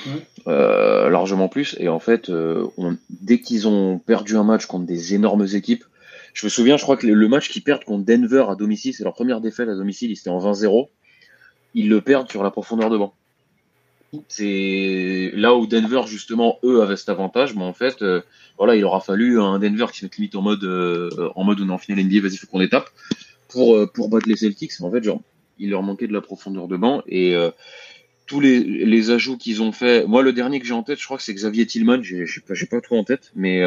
mmh. 0.07 0.11
euh, 0.47 1.11
largement 1.11 1.49
plus. 1.49 1.76
Et 1.78 1.88
en 1.88 1.99
fait, 1.99 2.31
euh, 2.31 2.66
on, 2.78 2.97
dès 3.11 3.40
qu'ils 3.40 3.69
ont 3.69 3.99
perdu 3.99 4.37
un 4.37 4.45
match 4.45 4.66
contre 4.66 4.87
des 4.87 5.14
énormes 5.14 5.47
équipes, 5.52 5.85
je 6.33 6.47
me 6.47 6.50
souviens, 6.50 6.78
je 6.78 6.83
crois 6.83 6.97
que 6.97 7.07
le 7.07 7.28
match 7.28 7.50
qu'ils 7.50 7.62
perdent 7.62 7.85
contre 7.85 8.07
Denver 8.07 8.47
à 8.49 8.54
domicile, 8.54 8.95
c'est 8.95 9.04
leur 9.04 9.12
première 9.12 9.42
défaite 9.42 9.69
à 9.69 9.75
domicile, 9.75 10.11
ils 10.11 10.19
étaient 10.19 10.31
en 10.31 10.38
20-0. 10.38 10.88
Ils 11.75 11.90
le 11.90 12.00
perdent 12.00 12.31
sur 12.31 12.42
la 12.42 12.50
profondeur 12.50 12.88
de 12.88 12.97
banc. 12.97 13.12
C'est 14.28 15.31
là 15.35 15.54
où 15.54 15.66
Denver 15.66 16.02
justement 16.07 16.59
eux 16.64 16.83
avaient 16.83 16.97
cet 16.97 17.09
avantage, 17.09 17.54
mais 17.54 17.62
en 17.62 17.73
fait, 17.73 18.02
euh, 18.02 18.21
voilà, 18.59 18.76
il 18.76 18.85
aura 18.85 19.00
fallu 19.00 19.40
un 19.40 19.59
Denver 19.59 19.87
qui 19.90 20.00
se 20.00 20.04
mette 20.04 20.16
limite 20.19 20.35
en 20.35 20.42
mode 20.42 20.64
euh, 20.64 21.31
en 21.35 21.45
mode 21.45 21.61
on 21.61 21.69
est 21.69 21.73
en 21.73 21.78
finale 21.78 22.04
NBA, 22.04 22.21
vas-y 22.21 22.37
faut 22.37 22.47
qu'on 22.47 22.61
étape 22.61 22.90
pour, 23.49 23.75
euh, 23.75 23.87
pour 23.87 24.11
battre 24.11 24.28
les 24.28 24.37
Celtics. 24.37 24.73
En 24.83 24.90
fait, 24.90 25.02
genre, 25.02 25.23
il 25.59 25.71
leur 25.71 25.83
manquait 25.83 26.09
de 26.09 26.12
la 26.12 26.21
profondeur 26.21 26.69
de 26.69 26.76
banc 26.76 27.02
et 27.07 27.35
tous 28.26 28.40
les, 28.40 28.61
les 28.61 29.11
ajouts 29.11 29.38
qu'ils 29.38 29.62
ont 29.62 29.73
fait. 29.73 30.07
Moi, 30.07 30.23
le 30.23 30.33
dernier 30.33 30.61
que 30.61 30.66
j'ai 30.66 30.75
en 30.75 30.83
tête, 30.83 30.99
je 30.99 31.04
crois 31.04 31.16
que 31.16 31.23
c'est 31.23 31.35
Xavier 31.35 31.66
Tillman. 31.66 32.02
J'ai 32.02 32.26
pas, 32.47 32.54
pas 32.71 32.81
tout 32.81 32.97
en 32.97 33.04
tête, 33.04 33.31
mais, 33.35 33.62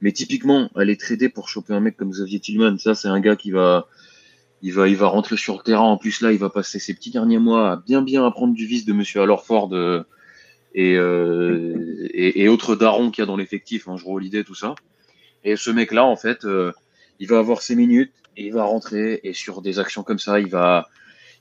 mais 0.00 0.12
typiquement, 0.12 0.70
aller 0.74 0.96
trader 0.96 1.28
pour 1.28 1.48
choper 1.48 1.72
un 1.72 1.80
mec 1.80 1.96
comme 1.96 2.10
Xavier 2.10 2.40
Tillman, 2.40 2.78
ça, 2.78 2.94
c'est 2.94 3.08
un 3.08 3.20
gars 3.20 3.36
qui 3.36 3.52
va, 3.52 3.88
il 4.62 4.72
va, 4.72 4.88
il 4.88 4.96
va 4.96 5.06
rentrer 5.06 5.36
sur 5.36 5.56
le 5.56 5.62
terrain. 5.62 5.84
En 5.84 5.96
plus, 5.96 6.20
là, 6.20 6.32
il 6.32 6.38
va 6.38 6.50
passer 6.50 6.78
ses 6.78 6.94
petits 6.94 7.10
derniers 7.10 7.38
mois 7.38 7.72
à 7.72 7.76
bien, 7.76 8.02
bien 8.02 8.26
apprendre 8.26 8.54
du 8.54 8.66
vice 8.66 8.84
de 8.84 8.92
Monsieur 8.92 9.22
Alorford 9.22 9.70
euh, 9.72 10.02
et, 10.74 10.96
euh, 10.96 12.08
et, 12.12 12.42
et, 12.42 12.48
autres 12.48 12.76
darons 12.76 13.10
qu'il 13.10 13.22
y 13.22 13.24
a 13.24 13.26
dans 13.26 13.36
l'effectif, 13.36 13.88
hein, 13.88 13.96
je 13.96 14.18
l'idée 14.18 14.44
tout 14.44 14.54
ça. 14.54 14.74
Et 15.44 15.56
ce 15.56 15.70
mec-là, 15.70 16.04
en 16.04 16.16
fait, 16.16 16.46
il 17.18 17.26
va 17.26 17.38
avoir 17.38 17.62
ses 17.62 17.74
minutes, 17.74 18.12
il 18.36 18.52
va 18.52 18.64
rentrer 18.64 19.20
et 19.24 19.32
sur 19.32 19.62
des 19.62 19.78
actions 19.78 20.02
comme 20.02 20.18
ça, 20.18 20.38
il 20.38 20.48
va, 20.48 20.88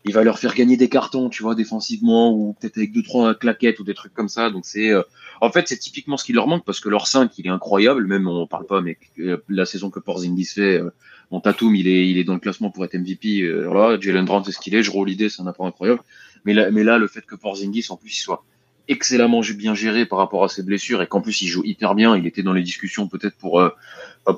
il 0.05 0.13
va 0.13 0.23
leur 0.23 0.39
faire 0.39 0.55
gagner 0.55 0.77
des 0.77 0.89
cartons, 0.89 1.29
tu 1.29 1.43
vois, 1.43 1.55
défensivement, 1.55 2.33
ou 2.33 2.55
peut-être 2.59 2.77
avec 2.77 2.91
deux, 2.93 3.03
trois 3.03 3.35
claquettes 3.35 3.79
ou 3.79 3.83
des 3.83 3.93
trucs 3.93 4.13
comme 4.13 4.29
ça. 4.29 4.49
Donc 4.49 4.65
c'est, 4.65 4.91
euh, 4.91 5.01
en 5.41 5.51
fait, 5.51 5.67
c'est 5.67 5.77
typiquement 5.77 6.17
ce 6.17 6.23
qui 6.23 6.33
leur 6.33 6.47
manque 6.47 6.65
parce 6.65 6.79
que 6.79 6.89
leur 6.89 7.07
5, 7.07 7.37
il 7.37 7.47
est 7.47 7.51
incroyable, 7.51 8.05
même 8.07 8.27
on 8.27 8.47
parle 8.47 8.65
pas, 8.65 8.81
mais 8.81 8.97
euh, 9.19 9.37
la 9.49 9.65
saison 9.65 9.89
que 9.89 9.99
Porzingis 9.99 10.45
fait, 10.45 10.79
euh, 10.79 10.91
mon 11.31 11.39
Tatum, 11.39 11.75
il 11.75 11.87
est, 11.87 12.09
il 12.09 12.17
est 12.17 12.23
dans 12.23 12.33
le 12.33 12.39
classement 12.39 12.71
pour 12.71 12.83
être 12.85 12.95
MVP. 12.95 13.41
Euh, 13.41 13.67
voilà, 13.67 13.99
Jalen 13.99 14.25
Brown, 14.25 14.43
c'est 14.43 14.51
ce 14.51 14.59
qu'il 14.59 14.75
est. 14.75 14.83
Je 14.83 14.91
l'idée, 15.05 15.29
c'est 15.29 15.41
un 15.41 15.47
apport 15.47 15.67
incroyable. 15.67 16.01
Mais 16.45 16.53
là, 16.53 16.71
mais 16.71 16.83
là, 16.83 16.97
le 16.97 17.07
fait 17.07 17.21
que 17.21 17.35
Porzingis, 17.35 17.87
en 17.89 17.97
plus, 17.97 18.17
il 18.17 18.21
soit 18.21 18.43
excellemment 18.87 19.41
bien 19.41 19.75
géré 19.75 20.05
par 20.05 20.17
rapport 20.17 20.43
à 20.43 20.49
ses 20.49 20.63
blessures 20.63 21.03
et 21.03 21.07
qu'en 21.07 21.21
plus 21.21 21.43
il 21.43 21.47
joue 21.47 21.63
hyper 21.63 21.93
bien, 21.93 22.17
il 22.17 22.25
était 22.25 22.41
dans 22.41 22.53
les 22.53 22.63
discussions 22.63 23.07
peut-être 23.07 23.35
pour 23.35 23.59
euh, 23.59 23.69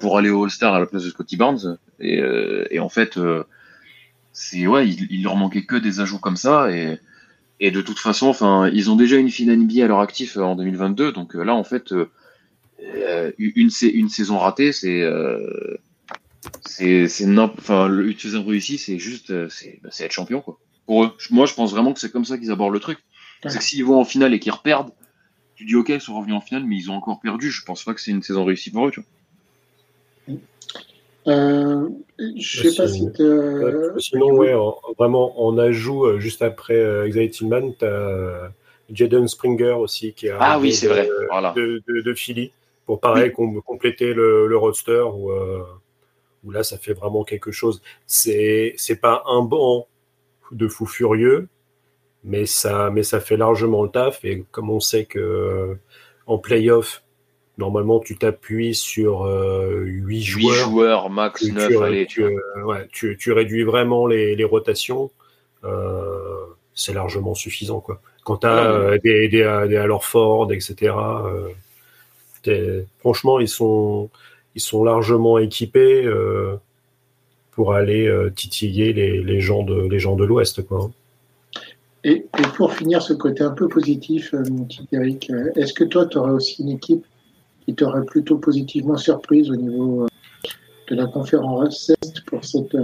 pour 0.01 0.17
aller 0.17 0.29
au 0.29 0.43
All-Star 0.43 0.74
à 0.74 0.79
la 0.81 0.86
place 0.86 1.05
de 1.05 1.10
Scotty 1.10 1.38
Barnes 1.38 1.77
et, 2.01 2.19
euh, 2.19 2.65
en 2.81 2.89
fait 2.89 3.17
c'est 4.33 4.67
ouais, 4.67 4.89
il, 4.89 5.07
il, 5.10 5.24
leur 5.24 5.38
manquait 5.38 5.63
que 5.63 5.77
des 5.77 6.01
ajouts 6.01 6.19
comme 6.19 6.36
ça 6.36 6.69
et 6.69 7.00
et 7.62 7.71
de 7.71 7.81
toute 7.81 8.00
façon, 8.00 8.27
enfin, 8.27 8.69
ils 8.74 8.89
ont 8.89 8.95
déjà 8.98 9.15
une 9.17 9.29
finale 9.29 9.60
NBA 9.60 9.86
à 9.86 9.88
leur 9.88 10.00
actif 10.01 10.36
en 10.36 10.55
2022, 10.55 11.13
donc 11.13 11.36
là 11.36 11.53
en 11.55 11.63
fait 11.63 11.93
une, 13.38 13.69
une 13.81 14.10
saison 14.10 14.38
ratée, 14.38 14.74
c'est 14.74 15.01
c'est 16.65 17.07
c'est 17.07 17.27
enfin 17.38 17.88
une 17.88 18.17
saison 18.17 18.43
réussie, 18.43 18.77
c'est 18.77 18.98
juste 18.98 19.50
c'est 19.50 19.79
bah, 19.83 19.89
être 20.00 20.12
champion 20.12 20.41
quoi. 20.41 20.60
Pour 20.86 21.03
eux, 21.03 21.12
moi 21.29 21.45
je 21.45 21.53
pense 21.53 21.71
vraiment 21.71 21.93
que 21.93 22.00
c'est 22.00 22.12
comme 22.12 22.25
ça 22.25 22.38
qu'ils 22.38 22.51
abordent 22.51 22.74
le 22.74 22.79
truc. 22.79 23.00
C'est 23.43 23.57
que 23.57 23.63
s'ils 23.63 23.86
vont 23.86 24.00
en 24.00 24.05
finale 24.05 24.33
et 24.33 24.39
qu'ils 24.39 24.51
reperdent, 24.51 24.91
tu 25.55 25.65
dis 25.65 25.75
ok, 25.75 25.89
ils 25.89 26.01
sont 26.01 26.15
revenus 26.15 26.36
en 26.36 26.41
finale, 26.41 26.63
mais 26.65 26.75
ils 26.77 26.91
ont 26.91 26.95
encore 26.95 27.19
perdu. 27.19 27.51
Je 27.51 27.63
pense 27.63 27.83
pas 27.83 27.93
que 27.93 28.01
c'est 28.01 28.12
une 28.12 28.21
saison 28.21 28.45
réussie 28.45 28.71
pour 28.71 28.88
eux, 28.88 28.91
tu 28.91 29.01
vois. 29.01 30.38
Euh, 31.27 31.88
je 32.38 32.69
sais 32.69 32.75
pas 32.75 32.88
si. 32.88 33.07
Sinon, 33.98 34.31
ouais, 34.33 34.55
vraiment, 34.98 35.45
en 35.45 35.57
ajout, 35.57 36.05
euh, 36.05 36.19
juste 36.19 36.41
après 36.41 36.75
euh, 36.75 37.05
Exciting 37.05 37.48
Man, 37.48 37.74
tu 37.77 37.86
as 37.86 38.51
Jaden 38.91 39.27
Springer 39.27 39.74
aussi 39.74 40.13
qui 40.13 40.29
a 40.29 40.38
ah, 40.39 40.60
oui, 40.60 40.74
c'est 40.74 40.88
vrai. 40.88 41.07
Voilà. 41.29 41.53
de, 41.55 41.81
de, 41.88 42.01
de, 42.01 42.13
Philly 42.13 42.51
pour 42.86 43.00
pareil 43.00 43.31
oui. 43.38 43.60
compléter 43.65 44.13
le, 44.13 44.48
le 44.48 44.57
roster 44.57 45.03
où, 45.13 45.31
euh, 45.31 45.63
où, 46.43 46.51
là 46.51 46.63
ça 46.63 46.77
fait 46.77 46.93
vraiment 46.93 47.24
quelque 47.24 47.51
chose. 47.51 47.81
C'est 48.07 48.74
c'est 48.77 49.00
pas 49.00 49.24
un 49.27 49.41
banc 49.41 49.88
de 50.51 50.67
fou 50.67 50.86
furieux, 50.86 51.48
mais 52.24 52.45
ça 52.45 52.89
mais 52.91 53.03
ça 53.03 53.19
fait 53.19 53.38
largement 53.38 53.83
le 53.83 53.89
taf. 53.89 54.24
Et 54.25 54.45
comme 54.51 54.69
on 54.69 54.79
sait 54.79 55.05
que 55.05 55.77
en 56.27 56.38
playoff 56.38 57.03
normalement 57.57 58.00
tu 58.00 58.17
t'appuies 58.17 58.75
sur 58.75 59.25
euh, 59.25 59.83
8 59.86 60.21
joueurs, 60.24 60.55
8 60.55 60.71
joueurs 60.71 61.10
max 61.10 61.43
9 61.43 61.67
tu, 61.67 61.77
allez, 61.77 62.05
tu, 62.05 62.24
ouais, 62.65 62.88
tu, 62.91 63.17
tu, 63.17 63.31
réduis 63.31 63.63
vraiment 63.63 64.07
les, 64.07 64.36
les 64.36 64.43
rotations 64.43 65.12
euh, 65.63 66.12
c'est 66.74 66.93
largement 66.93 67.36
suffisant 67.36 67.79
quoi. 67.79 68.01
Quand 68.24 68.38
tu 68.38 68.48
as 68.48 68.98
des, 69.00 69.27
des, 69.29 69.43
des 69.67 69.77
alors 69.77 70.05
Ford 70.05 70.51
etc 70.51 70.95
euh, 72.48 72.83
franchement 73.00 73.39
ils 73.39 73.50
sont 73.50 74.10
ils 74.55 74.62
sont 74.62 74.84
largement 74.84 75.38
équipés 75.38 76.05
euh, 76.05 76.55
pour 77.51 77.74
aller 77.74 78.08
euh, 78.08 78.29
titiller 78.29 78.93
les, 78.93 79.22
les 79.22 79.39
gens 79.39 79.63
de 79.63 79.88
les 79.88 80.00
gens 80.00 80.15
de 80.15 80.25
l'Ouest 80.25 80.65
quoi 80.65 80.91
et, 82.03 82.25
et, 82.39 82.48
pour 82.55 82.74
finir 82.74 83.01
ce 83.01 83.13
côté 83.13 83.43
un 83.43 83.51
peu 83.51 83.67
positif 83.67 84.34
mon 84.34 84.65
petit 84.65 84.88
Eric 84.91 85.31
est-ce 85.55 85.74
que 85.74 85.84
toi 85.84 86.05
tu 86.05 86.17
aurais 86.17 86.31
aussi 86.31 86.63
une 86.63 86.70
équipe 86.70 87.05
qui 87.65 87.75
t'aurait 87.75 88.05
plutôt 88.05 88.38
positivement 88.38 88.98
surprise 88.98 89.50
au 89.51 89.55
niveau 89.55 90.08
de 90.89 90.96
la 90.96 91.05
conférence 91.05 91.89
Est 91.89 92.25
pour 92.25 92.43
cette, 92.43 92.75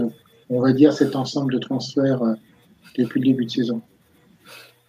on 0.50 0.62
va 0.62 0.72
dire, 0.72 0.94
cet 0.94 1.16
ensemble 1.16 1.54
de 1.54 1.60
transferts 1.60 2.22
depuis 2.98 3.20
le 3.20 3.26
début 3.26 3.46
de 3.46 3.52
saison? 3.52 3.82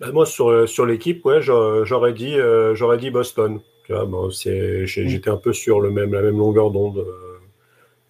Bah 0.01 0.13
moi, 0.13 0.27
sur, 0.27 0.69
sur 0.69 0.87
l'équipe, 0.87 1.25
ouais, 1.25 1.43
j'aurais 1.43 2.13
dit, 2.13 2.35
euh, 2.35 2.75
j'aurais 2.75 2.99
dit 2.99 3.11
Boston. 3.11 3.61
Bon, 3.89 4.31
c'est, 4.31 4.87
j'étais 4.87 5.31
un 5.31 5.37
peu 5.37 5.53
sur 5.53 5.81
le 5.81 5.91
même, 5.91 6.13
la 6.13 6.23
même 6.23 6.39
longueur 6.39 6.71
d'onde. 6.71 7.05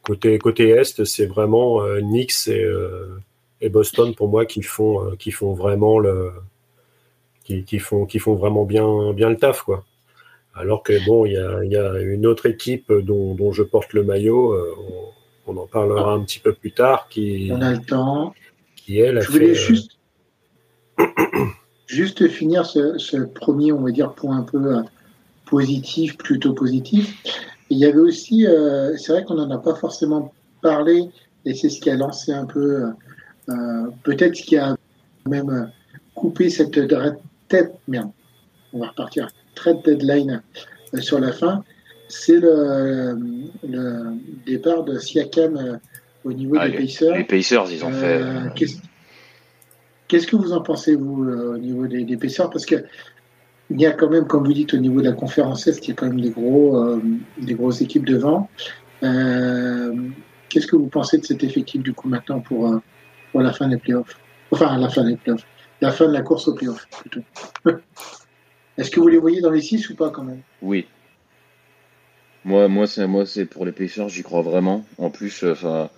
Côté, 0.02 0.38
côté 0.38 0.70
Est, 0.70 1.04
c'est 1.04 1.26
vraiment 1.26 1.82
euh, 1.82 2.00
Knicks 2.00 2.48
et, 2.48 2.64
euh, 2.64 3.20
et 3.60 3.68
Boston 3.68 4.14
pour 4.14 4.28
moi 4.28 4.46
qui 4.46 4.62
font, 4.62 5.14
qui 5.16 5.30
font 5.30 5.52
vraiment 5.52 5.98
le, 5.98 6.32
qui, 7.44 7.64
qui, 7.64 7.78
font, 7.78 8.06
qui 8.06 8.18
font 8.18 8.34
vraiment 8.34 8.64
bien, 8.64 9.12
bien 9.12 9.30
le 9.30 9.36
taf, 9.36 9.62
quoi. 9.62 9.84
Alors 10.54 10.82
que 10.82 11.04
bon, 11.06 11.24
il 11.24 11.32
y 11.32 11.36
a, 11.36 11.64
y 11.64 11.76
a, 11.76 12.00
une 12.00 12.26
autre 12.26 12.46
équipe 12.46 12.92
dont, 12.92 13.34
dont, 13.34 13.52
je 13.52 13.62
porte 13.62 13.92
le 13.92 14.02
maillot, 14.02 14.52
euh, 14.52 14.74
on, 15.46 15.52
on, 15.52 15.56
en 15.56 15.66
parlera 15.66 16.12
un 16.12 16.22
petit 16.24 16.40
peu 16.40 16.52
plus 16.52 16.72
tard, 16.72 17.08
qui, 17.08 17.50
on 17.52 17.60
a 17.60 17.72
le 17.72 17.78
temps. 17.78 18.34
qui 18.76 18.98
elle 18.98 19.18
a 19.18 19.20
je 19.20 19.30
voulais 19.30 19.54
fait, 19.54 19.54
juste, 19.54 19.98
juste 21.86 22.28
finir 22.28 22.66
ce, 22.66 22.98
ce, 22.98 23.18
premier, 23.18 23.72
on 23.72 23.82
va 23.82 23.90
dire, 23.92 24.14
point 24.14 24.38
un 24.38 24.42
peu 24.42 24.78
euh, 24.78 24.82
positif, 25.48 26.16
plutôt 26.16 26.52
positif. 26.52 27.22
Il 27.70 27.78
y 27.78 27.84
avait 27.84 27.98
aussi, 27.98 28.46
euh, 28.46 28.96
c'est 28.96 29.12
vrai 29.12 29.24
qu'on 29.24 29.34
n'en 29.34 29.50
a 29.50 29.58
pas 29.58 29.74
forcément 29.74 30.32
parlé, 30.62 31.10
et 31.44 31.54
c'est 31.54 31.68
ce 31.68 31.80
qui 31.80 31.90
a 31.90 31.96
lancé 31.96 32.32
un 32.32 32.46
peu, 32.46 32.84
euh, 33.48 33.54
peut-être 34.04 34.36
ce 34.36 34.42
qui 34.42 34.56
a 34.56 34.76
même 35.26 35.70
coupé 36.14 36.50
cette 36.50 36.78
tête, 37.48 37.74
merde, 37.86 38.10
on 38.72 38.80
va 38.80 38.88
repartir, 38.88 39.28
trade 39.54 39.82
deadline 39.84 40.42
euh, 40.94 41.00
sur 41.00 41.18
la 41.18 41.32
fin, 41.32 41.64
c'est 42.08 42.38
le, 42.38 43.18
le, 43.68 44.14
départ 44.46 44.84
de 44.84 44.98
Siakam 44.98 45.56
euh, 45.56 45.76
au 46.24 46.32
niveau 46.32 46.56
ah, 46.58 46.68
des 46.68 46.78
les, 46.78 46.84
Pacers. 46.84 47.16
Les 47.16 47.24
Pacers, 47.24 47.66
ils 47.70 47.84
ont 47.84 47.92
fait. 47.92 48.22
Qu'est-ce 48.54 48.78
Qu'est-ce 50.08 50.26
que 50.26 50.36
vous 50.36 50.54
en 50.54 50.62
pensez, 50.62 50.96
vous, 50.96 51.22
euh, 51.24 51.54
au 51.54 51.58
niveau 51.58 51.86
des, 51.86 52.04
des 52.04 52.16
Pacers? 52.16 52.48
Parce 52.48 52.64
que 52.64 52.76
il 53.70 53.80
y 53.80 53.86
a 53.86 53.92
quand 53.92 54.08
même, 54.08 54.26
comme 54.26 54.44
vous 54.44 54.52
dites, 54.52 54.74
au 54.74 54.78
niveau 54.78 55.00
de 55.00 55.06
la 55.06 55.12
conférence 55.12 55.66
Est, 55.66 55.86
il 55.86 55.90
y 55.90 55.92
a 55.92 55.94
quand 55.94 56.06
même 56.06 56.20
des, 56.20 56.30
gros, 56.30 56.76
euh, 56.76 57.00
grosses 57.40 57.80
équipes 57.80 58.06
devant. 58.06 58.48
Euh, 59.02 59.94
Qu'est-ce 60.48 60.66
que 60.66 60.76
vous 60.76 60.86
pensez 60.86 61.18
de 61.18 61.26
cet 61.26 61.44
effectif, 61.44 61.82
du 61.82 61.92
coup, 61.92 62.08
maintenant, 62.08 62.40
pour, 62.40 62.72
euh, 62.72 62.78
pour 63.32 63.42
la 63.42 63.52
fin 63.52 63.68
des 63.68 63.76
playoffs? 63.76 64.18
Enfin, 64.50 64.78
la 64.78 64.88
fin 64.88 65.04
des 65.04 65.16
playoffs. 65.16 65.44
La 65.82 65.90
fin 65.90 66.06
de 66.06 66.12
la 66.12 66.22
course 66.22 66.48
aux 66.48 66.54
playoffs, 66.54 66.86
plutôt. 67.00 67.20
Est-ce 68.78 68.90
que 68.90 69.00
vous 69.00 69.08
les 69.08 69.18
voyez 69.18 69.42
dans 69.42 69.50
les 69.50 69.60
6 69.60 69.90
ou 69.90 69.96
pas, 69.96 70.10
quand 70.10 70.24
même? 70.24 70.40
Oui. 70.62 70.86
Moi, 72.44 72.68
moi, 72.68 72.86
c'est 72.86 73.44
pour 73.44 73.66
les 73.66 73.72
Pacers, 73.72 74.08
j'y 74.08 74.22
crois 74.22 74.40
vraiment. 74.40 74.86
En 74.96 75.10
plus, 75.10 75.44
enfin. 75.44 75.90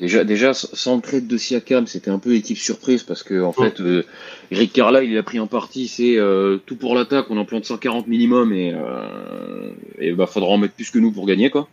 Déjà, 0.00 0.24
déjà, 0.24 0.54
sans 0.54 0.96
le 0.96 1.02
trade 1.02 1.26
de 1.26 1.36
Siakam, 1.36 1.86
c'était 1.86 2.10
un 2.10 2.18
peu 2.18 2.34
équipe 2.34 2.56
surprise 2.56 3.02
parce 3.02 3.22
que 3.22 3.42
en 3.42 3.52
fait, 3.52 3.82
euh, 3.82 4.06
Eric 4.50 4.72
Carlisle, 4.72 5.10
il 5.10 5.18
a 5.18 5.22
pris 5.22 5.38
en 5.38 5.46
partie, 5.46 5.88
c'est 5.88 6.16
euh, 6.16 6.56
tout 6.64 6.76
pour 6.76 6.94
l'attaque, 6.94 7.26
on 7.28 7.36
en 7.36 7.44
plante 7.44 7.66
140 7.66 8.06
minimum 8.06 8.50
et 8.54 8.72
euh, 8.72 9.72
et 9.98 10.12
bah 10.12 10.26
faudra 10.26 10.52
en 10.52 10.56
mettre 10.56 10.72
plus 10.72 10.90
que 10.90 10.98
nous 10.98 11.12
pour 11.12 11.26
gagner 11.26 11.50
quoi. 11.50 11.68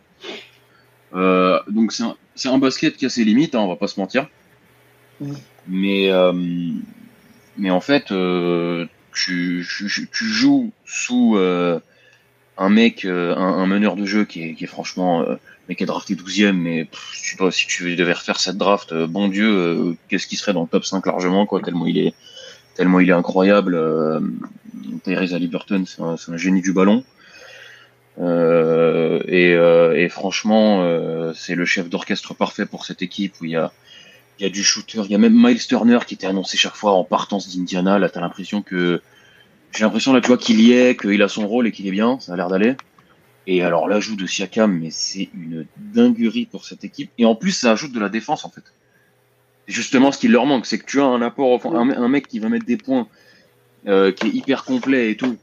Euh, 1.14 1.58
donc 1.68 1.92
c'est 1.92 2.02
un, 2.02 2.16
un 2.52 2.58
basket 2.58 2.98
qui 2.98 3.06
a 3.06 3.08
ses 3.08 3.24
limites, 3.24 3.54
hein, 3.54 3.60
on 3.60 3.68
va 3.68 3.76
pas 3.76 3.88
se 3.88 3.98
mentir. 3.98 4.28
Mais 5.66 6.10
mais 7.56 7.70
en 7.70 7.80
fait, 7.80 8.12
tu, 9.14 9.66
tu, 9.66 10.08
tu, 10.12 10.24
joues 10.26 10.70
sous 10.84 11.38
un 11.38 12.68
mec, 12.68 13.06
un, 13.06 13.36
un, 13.38 13.66
meneur 13.66 13.96
de 13.96 14.04
jeu 14.04 14.26
qui 14.26 14.42
est, 14.42 14.54
qui 14.54 14.64
est 14.64 14.68
franchement 14.68 15.24
mais 15.68 15.74
qui 15.74 15.82
est 15.82 15.86
drafté 15.86 16.14
12e, 16.14 16.52
mais 16.52 16.88
je 17.12 17.30
sais 17.30 17.36
pas, 17.36 17.50
si 17.50 17.66
tu 17.66 17.94
devais 17.94 18.14
refaire 18.14 18.40
cette 18.40 18.56
draft, 18.56 18.92
euh, 18.92 19.06
bon 19.06 19.28
Dieu, 19.28 19.48
euh, 19.48 19.96
qu'est-ce 20.08 20.26
qui 20.26 20.36
serait 20.36 20.54
dans 20.54 20.62
le 20.62 20.68
top 20.68 20.84
5 20.84 21.04
largement, 21.06 21.44
quoi, 21.46 21.60
tellement 21.60 21.86
il 21.86 21.98
est, 21.98 22.14
tellement 22.74 23.00
il 23.00 23.10
est 23.10 23.14
incroyable. 23.14 23.74
Euh, 23.74 24.20
Tyrese 25.04 25.34
Haliburton, 25.34 25.84
c'est 25.86 26.00
un, 26.00 26.36
génie 26.36 26.62
du 26.62 26.72
ballon. 26.72 27.04
Euh, 28.18 29.22
et, 29.26 30.08
franchement, 30.08 30.82
c'est 31.34 31.54
le 31.54 31.64
chef 31.64 31.88
d'orchestre 31.88 32.34
parfait 32.34 32.66
pour 32.66 32.84
cette 32.84 33.02
équipe 33.02 33.34
où 33.40 33.44
il 33.44 33.52
y 33.52 33.56
a, 33.56 33.72
y 34.40 34.44
a 34.44 34.48
du 34.48 34.64
shooter, 34.64 35.02
il 35.04 35.10
y 35.10 35.14
a 35.14 35.18
même 35.18 35.34
Miles 35.34 35.64
Turner 35.66 35.98
qui 36.06 36.14
était 36.14 36.26
annoncé 36.26 36.56
chaque 36.56 36.74
fois 36.74 36.92
en 36.92 37.04
partance 37.04 37.54
d'Indiana. 37.54 37.98
Là, 37.98 38.08
t'as 38.08 38.20
l'impression 38.20 38.62
que, 38.62 39.02
j'ai 39.72 39.84
l'impression 39.84 40.12
là, 40.12 40.20
tu 40.20 40.28
vois, 40.28 40.38
qu'il 40.38 40.60
y 40.60 40.72
est, 40.72 40.98
qu'il 40.98 41.22
a 41.22 41.28
son 41.28 41.46
rôle 41.46 41.66
et 41.66 41.72
qu'il 41.72 41.86
est 41.86 41.92
bien, 41.92 42.18
ça 42.20 42.32
a 42.32 42.36
l'air 42.36 42.48
d'aller. 42.48 42.74
Et 43.50 43.62
alors 43.62 43.88
l'ajout 43.88 44.14
de 44.14 44.26
Siakam, 44.26 44.78
mais 44.78 44.90
c'est 44.90 45.30
une 45.32 45.64
dinguerie 45.78 46.44
pour 46.44 46.66
cette 46.66 46.84
équipe. 46.84 47.10
Et 47.16 47.24
en 47.24 47.34
plus, 47.34 47.52
ça 47.52 47.72
ajoute 47.72 47.92
de 47.92 47.98
la 47.98 48.10
défense 48.10 48.44
en 48.44 48.50
fait. 48.50 48.74
C'est 49.66 49.72
justement 49.72 50.12
ce 50.12 50.18
qui 50.18 50.28
leur 50.28 50.44
manque, 50.44 50.66
c'est 50.66 50.78
que 50.78 50.84
tu 50.84 51.00
as 51.00 51.06
un 51.06 51.22
apport, 51.22 51.64
un, 51.64 51.88
un, 51.88 52.08
mec 52.08 52.28
qui 52.28 52.40
va 52.40 52.50
mettre 52.50 52.66
des 52.66 52.76
points, 52.76 53.08
euh, 53.86 54.12
qui 54.12 54.26
est 54.26 54.32
hyper 54.32 54.64
complet 54.64 55.10
et 55.10 55.16
tout, 55.16 55.38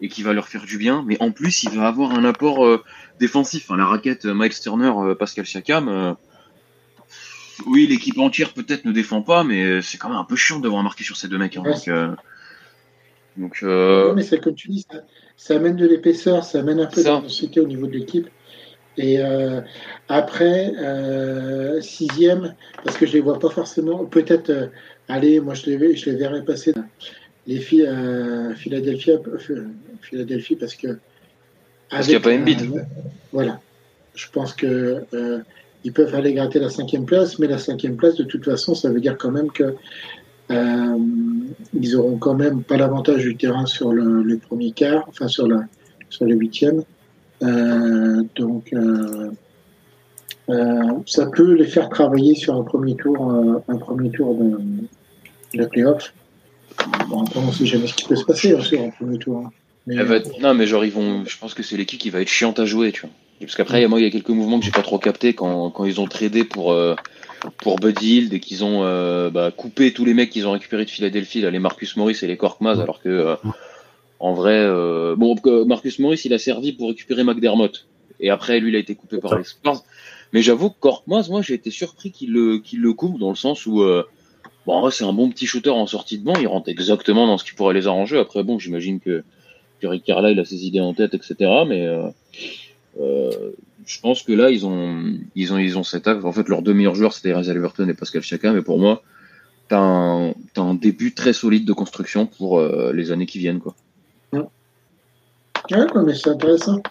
et 0.00 0.08
qui 0.08 0.22
va 0.22 0.32
leur 0.32 0.48
faire 0.48 0.64
du 0.64 0.78
bien. 0.78 1.04
Mais 1.06 1.18
en 1.20 1.32
plus, 1.32 1.62
il 1.64 1.70
va 1.72 1.86
avoir 1.86 2.12
un 2.12 2.24
apport 2.24 2.64
euh, 2.64 2.82
défensif. 3.20 3.66
Enfin, 3.66 3.76
la 3.76 3.84
raquette 3.84 4.24
euh, 4.24 4.32
Miles 4.34 4.58
Turner, 4.58 4.92
Pascal 5.18 5.44
Siakam. 5.44 6.16
oui, 7.66 7.86
l'équipe 7.86 8.18
entière 8.18 8.54
peut-être 8.54 8.86
ne 8.86 8.92
défend 8.92 9.20
pas, 9.20 9.44
mais 9.44 9.82
c'est 9.82 9.98
quand 9.98 10.08
même 10.08 10.16
un 10.16 10.24
peu 10.24 10.34
chiant 10.34 10.60
de 10.60 10.62
devoir 10.62 10.82
marquer 10.82 11.04
sur 11.04 11.18
ces 11.18 11.28
deux 11.28 11.36
mecs. 11.36 11.58
Hein, 11.58 11.62
ouais. 11.62 11.72
donc, 11.72 12.16
donc 13.36 13.60
euh... 13.62 14.12
mais 14.14 14.22
c'est 14.22 14.38
comme 14.38 14.54
tu 14.54 14.68
dis, 14.68 14.86
ça, 14.90 15.04
ça 15.36 15.56
amène 15.56 15.76
de 15.76 15.86
l'épaisseur, 15.86 16.44
ça 16.44 16.60
amène 16.60 16.80
un 16.80 16.86
peu 16.86 17.02
d'intensité 17.02 17.60
au 17.60 17.66
niveau 17.66 17.86
de 17.86 17.92
l'équipe. 17.92 18.28
Et 18.96 19.18
euh, 19.18 19.60
après, 20.08 20.74
euh, 20.78 21.80
sixième, 21.80 22.54
parce 22.84 22.96
que 22.96 23.06
je 23.06 23.14
les 23.14 23.20
vois 23.20 23.38
pas 23.38 23.48
forcément, 23.48 24.04
peut-être 24.04 24.50
euh, 24.50 24.66
allez, 25.08 25.40
moi 25.40 25.54
je 25.54 25.70
les, 25.70 25.96
je 25.96 26.10
les 26.10 26.16
verrais 26.16 26.44
passer 26.44 26.74
les 27.46 27.58
filles 27.58 27.86
à 27.86 28.54
Philadelphie, 28.54 29.12
Philadelphie 30.02 30.56
parce 30.56 30.74
que. 30.74 30.98
Parce 31.88 32.06
qu'il 32.06 32.16
n'y 32.16 32.16
a 32.16 32.20
pas 32.20 32.34
Embiid. 32.34 32.84
Voilà. 33.32 33.60
Je 34.14 34.26
pense 34.30 34.52
que 34.52 35.02
ils 35.82 35.92
peuvent 35.94 36.14
aller 36.14 36.34
gratter 36.34 36.58
la 36.58 36.68
cinquième 36.68 37.06
place, 37.06 37.38
mais 37.38 37.46
la 37.46 37.56
cinquième 37.56 37.96
place, 37.96 38.16
de 38.16 38.24
toute 38.24 38.44
façon, 38.44 38.74
ça 38.74 38.90
veut 38.90 39.00
dire 39.00 39.16
quand 39.16 39.30
même 39.30 39.50
que 39.50 39.74
ils 41.74 41.96
auront 41.96 42.16
quand 42.16 42.34
même 42.34 42.62
pas 42.62 42.76
l'avantage 42.76 43.22
du 43.22 43.36
terrain 43.36 43.66
sur 43.66 43.92
le, 43.92 44.38
premier 44.38 44.72
quart, 44.72 45.04
enfin 45.08 45.28
sur, 45.28 45.46
la, 45.46 45.60
sur 46.08 46.24
le 46.24 46.34
huitième. 46.34 46.82
Euh, 47.42 48.22
donc, 48.36 48.72
euh, 48.72 49.30
ça 51.06 51.26
peut 51.26 51.54
les 51.54 51.66
faire 51.66 51.88
travailler 51.88 52.34
sur 52.34 52.54
un 52.54 52.62
premier 52.62 52.96
tour, 52.96 53.32
un 53.68 53.76
premier 53.76 54.10
tour 54.10 54.34
de, 54.34 54.58
la 55.54 55.66
playoff. 55.66 56.12
Bon, 57.08 57.22
après, 57.22 57.40
on 57.40 57.46
ne 57.46 57.52
sait 57.52 57.66
jamais 57.66 57.86
ce 57.86 57.94
qui 57.94 58.06
peut 58.06 58.16
se 58.16 58.24
passer 58.24 58.54
hein, 58.54 58.60
sur 58.60 58.80
un 58.80 58.90
premier 58.90 59.18
tour. 59.18 59.44
Hein. 59.46 59.50
Mais, 59.86 59.96
Non, 60.40 60.54
mais 60.54 60.66
genre, 60.66 60.84
ils 60.84 60.92
vont. 60.92 61.24
Je 61.24 61.38
pense 61.38 61.54
que 61.54 61.62
c'est 61.62 61.76
l'équipe 61.76 61.98
qui 61.98 62.10
va 62.10 62.20
être 62.20 62.28
chiante 62.28 62.58
à 62.58 62.64
jouer, 62.64 62.92
tu 62.92 63.02
vois. 63.02 63.10
Parce 63.40 63.56
qu'après, 63.56 63.86
moi, 63.86 63.98
il 63.98 64.04
y 64.04 64.06
a 64.06 64.10
quelques 64.10 64.28
mouvements 64.28 64.58
que 64.58 64.66
j'ai 64.66 64.70
pas 64.70 64.82
trop 64.82 64.98
capté 64.98 65.32
quand, 65.32 65.70
quand 65.70 65.84
ils 65.84 66.00
ont 66.00 66.06
tradé 66.06 66.44
pour 66.44 66.74
pour 67.58 67.76
Buddy 67.76 68.16
Hill 68.16 68.28
dès 68.28 68.40
qu'ils 68.40 68.64
ont 68.64 68.84
euh, 68.84 69.30
bah, 69.30 69.50
coupé 69.50 69.92
tous 69.92 70.04
les 70.04 70.14
mecs 70.14 70.30
qu'ils 70.30 70.46
ont 70.46 70.52
récupérés 70.52 70.84
de 70.84 70.90
Philadelphie, 70.90 71.40
là, 71.40 71.50
les 71.50 71.58
Marcus 71.58 71.96
Morris 71.96 72.18
et 72.22 72.26
les 72.26 72.36
Korkmaz, 72.36 72.80
alors 72.80 73.00
que 73.00 73.08
euh, 73.08 73.36
en 74.18 74.34
vrai, 74.34 74.58
euh, 74.58 75.16
bon, 75.16 75.36
Marcus 75.66 75.98
Morris 75.98 76.22
il 76.24 76.34
a 76.34 76.38
servi 76.38 76.72
pour 76.72 76.88
récupérer 76.88 77.24
McDermott 77.24 77.86
et 78.20 78.30
après 78.30 78.60
lui 78.60 78.70
il 78.70 78.76
a 78.76 78.78
été 78.78 78.94
coupé 78.94 79.18
par 79.18 79.36
les 79.36 79.44
Spurs. 79.44 79.82
Mais 80.32 80.42
j'avoue 80.42 80.70
que 80.70 80.78
Korkmaz, 80.78 81.28
moi 81.28 81.42
j'ai 81.42 81.54
été 81.54 81.70
surpris 81.70 82.12
qu'il 82.12 82.32
le 82.32 82.58
qu'il 82.58 82.80
le 82.80 82.92
coupe 82.92 83.18
dans 83.18 83.30
le 83.30 83.36
sens 83.36 83.66
où 83.66 83.84
bon, 84.66 84.90
c'est 84.90 85.04
un 85.04 85.12
bon 85.12 85.30
petit 85.30 85.46
shooter 85.46 85.70
en 85.70 85.86
sortie 85.86 86.18
de 86.18 86.24
banc, 86.24 86.34
il 86.40 86.46
rentre 86.46 86.68
exactement 86.68 87.26
dans 87.26 87.38
ce 87.38 87.44
qui 87.44 87.54
pourrait 87.54 87.74
les 87.74 87.86
arranger. 87.86 88.18
Après 88.18 88.42
bon, 88.44 88.58
j'imagine 88.58 89.00
que, 89.00 89.24
que 89.80 89.86
Rick 89.86 90.04
Carlisle 90.04 90.38
a 90.38 90.44
ses 90.44 90.66
idées 90.66 90.80
en 90.80 90.94
tête, 90.94 91.14
etc. 91.14 91.36
Mais 91.66 91.88
euh, 92.98 93.52
je 93.86 94.00
pense 94.00 94.22
que 94.22 94.32
là, 94.32 94.50
ils 94.50 94.66
ont, 94.66 95.14
ils 95.34 95.52
ont, 95.52 95.58
ils 95.58 95.78
ont 95.78 95.82
cet 95.82 96.08
En 96.08 96.32
fait, 96.32 96.48
leurs 96.48 96.62
deux 96.62 96.74
meilleurs 96.74 96.94
joueurs, 96.94 97.12
c'était 97.12 97.32
Reza 97.32 97.52
Everton 97.52 97.88
et 97.88 97.94
Pascal 97.94 98.22
Chaka. 98.22 98.52
Mais 98.52 98.62
pour 98.62 98.78
moi, 98.78 99.02
tu 99.68 99.74
as, 99.74 99.78
un 99.78 100.74
début 100.74 101.14
très 101.14 101.32
solide 101.32 101.66
de 101.66 101.72
construction 101.72 102.26
pour 102.26 102.58
euh, 102.58 102.92
les 102.92 103.12
années 103.12 103.26
qui 103.26 103.38
viennent. 103.38 103.60
Quoi. 103.60 103.74
Ouais, 104.32 105.86
mais 106.04 106.14
c'est 106.14 106.30
intéressant. 106.30 106.82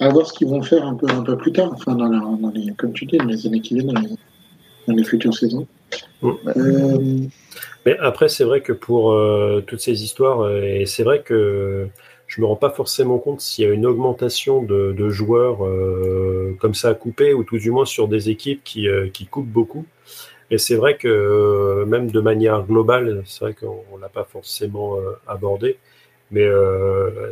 À 0.00 0.08
voir 0.08 0.26
ce 0.26 0.32
qu'ils 0.32 0.48
vont 0.48 0.62
faire 0.62 0.84
un 0.84 0.94
peu, 0.94 1.06
un 1.08 1.22
peu 1.22 1.36
plus 1.36 1.52
tard, 1.52 1.72
enfin, 1.72 1.94
dans, 1.94 2.08
dans 2.08 2.50
les, 2.50 2.72
comme 2.74 2.92
tu 2.92 3.06
dis, 3.06 3.18
dans 3.18 3.26
les 3.26 3.46
années 3.46 3.60
qui 3.60 3.74
viennent, 3.74 3.92
dans 3.92 4.94
les, 4.94 5.04
futures 5.04 5.34
saisons. 5.34 5.66
Euh, 6.24 7.26
mais 7.86 7.96
après, 7.98 8.28
c'est 8.28 8.44
vrai 8.44 8.60
que 8.60 8.72
pour 8.72 9.16
toutes 9.66 9.80
ces 9.80 10.02
histoires, 10.02 10.50
et 10.50 10.84
c'est 10.86 11.04
vrai 11.04 11.22
que 11.22 11.88
je 12.26 12.40
me 12.40 12.46
rends 12.46 12.56
pas 12.56 12.70
forcément 12.70 13.18
compte 13.18 13.40
s'il 13.40 13.64
y 13.64 13.68
a 13.68 13.72
une 13.72 13.86
augmentation 13.86 14.62
de, 14.62 15.08
joueurs 15.08 15.64
euh, 15.64 16.56
comme 16.58 16.74
ça 16.74 16.90
à 16.90 16.94
couper, 16.94 17.34
ou 17.34 17.44
tout 17.44 17.58
du 17.58 17.70
moins 17.70 17.84
sur 17.84 18.08
des 18.08 18.30
équipes 18.30 18.62
qui, 18.64 18.88
euh, 18.88 19.08
qui 19.08 19.26
coupent 19.26 19.46
beaucoup. 19.46 19.86
Et 20.50 20.58
c'est 20.58 20.76
vrai 20.76 20.96
que 20.96 21.08
euh, 21.08 21.86
même 21.86 22.10
de 22.10 22.20
manière 22.20 22.64
globale, 22.64 23.22
c'est 23.26 23.40
vrai 23.40 23.54
qu'on 23.54 23.96
l'a 23.98 24.08
pas 24.08 24.24
forcément 24.24 24.96
abordé, 25.26 25.78
mais 26.30 26.46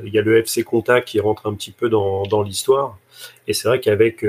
il 0.04 0.12
y 0.12 0.18
a 0.18 0.22
le 0.22 0.38
FC 0.38 0.62
Contact 0.64 1.08
qui 1.08 1.20
rentre 1.20 1.46
un 1.46 1.54
petit 1.54 1.72
peu 1.72 1.88
dans, 1.88 2.24
dans 2.24 2.42
l'histoire. 2.42 2.98
Et 3.48 3.54
c'est 3.54 3.68
vrai 3.68 3.80
qu'avec 3.80 4.24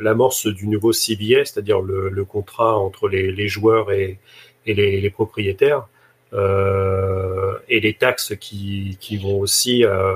l'amorce 0.00 0.46
du 0.46 0.66
nouveau 0.66 0.92
CBS, 0.92 1.52
c'est-à-dire 1.52 1.80
le, 1.80 2.24
contrat 2.24 2.78
entre 2.78 3.08
les, 3.08 3.32
les 3.32 3.48
joueurs 3.48 3.92
et, 3.92 4.18
et 4.66 4.74
les, 4.74 5.00
les 5.00 5.10
propriétaires, 5.10 5.78
euh, 5.78 5.99
et 6.32 7.80
les 7.80 7.94
taxes 7.94 8.34
qui, 8.38 8.96
qui 9.00 9.16
vont 9.16 9.38
aussi 9.38 9.84
euh, 9.84 10.14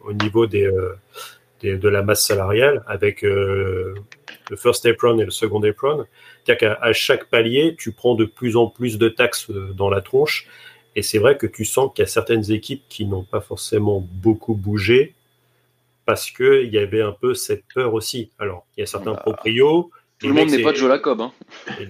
au 0.00 0.12
niveau 0.12 0.46
des, 0.46 0.64
euh, 0.64 0.94
des, 1.60 1.76
de 1.76 1.88
la 1.88 2.02
masse 2.02 2.24
salariale 2.26 2.84
avec 2.86 3.22
le 3.22 3.94
first 4.56 4.86
apron 4.86 5.18
et 5.18 5.24
le 5.24 5.30
second 5.30 5.62
apron. 5.62 6.06
C'est-à-dire 6.44 6.76
qu'à 6.78 6.92
chaque 6.92 7.26
palier, 7.26 7.74
tu 7.78 7.92
prends 7.92 8.14
de 8.14 8.24
plus 8.24 8.56
en 8.56 8.66
plus 8.66 8.98
de 8.98 9.08
taxes 9.08 9.50
dans 9.50 9.90
la 9.90 10.00
tronche. 10.00 10.46
Et 10.96 11.02
c'est 11.02 11.18
vrai 11.18 11.36
que 11.36 11.46
tu 11.46 11.64
sens 11.64 11.92
qu'il 11.94 12.02
y 12.02 12.06
a 12.06 12.10
certaines 12.10 12.50
équipes 12.50 12.82
qui 12.88 13.04
n'ont 13.04 13.22
pas 13.22 13.40
forcément 13.40 14.00
beaucoup 14.00 14.54
bougé 14.54 15.14
parce 16.04 16.30
qu'il 16.30 16.70
y 16.72 16.78
avait 16.78 17.02
un 17.02 17.12
peu 17.12 17.34
cette 17.34 17.64
peur 17.72 17.94
aussi. 17.94 18.30
Alors, 18.38 18.66
il 18.76 18.80
y 18.80 18.82
a 18.82 18.86
certains 18.86 19.12
bah, 19.12 19.20
proprios 19.24 19.90
tout 20.20 20.28
le 20.28 20.34
monde 20.34 20.50
n'est 20.50 20.62
pas 20.62 20.72
de 20.72 20.76
Joe 20.76 20.88
Lacob. 20.88 21.20
Hein. 21.22 21.32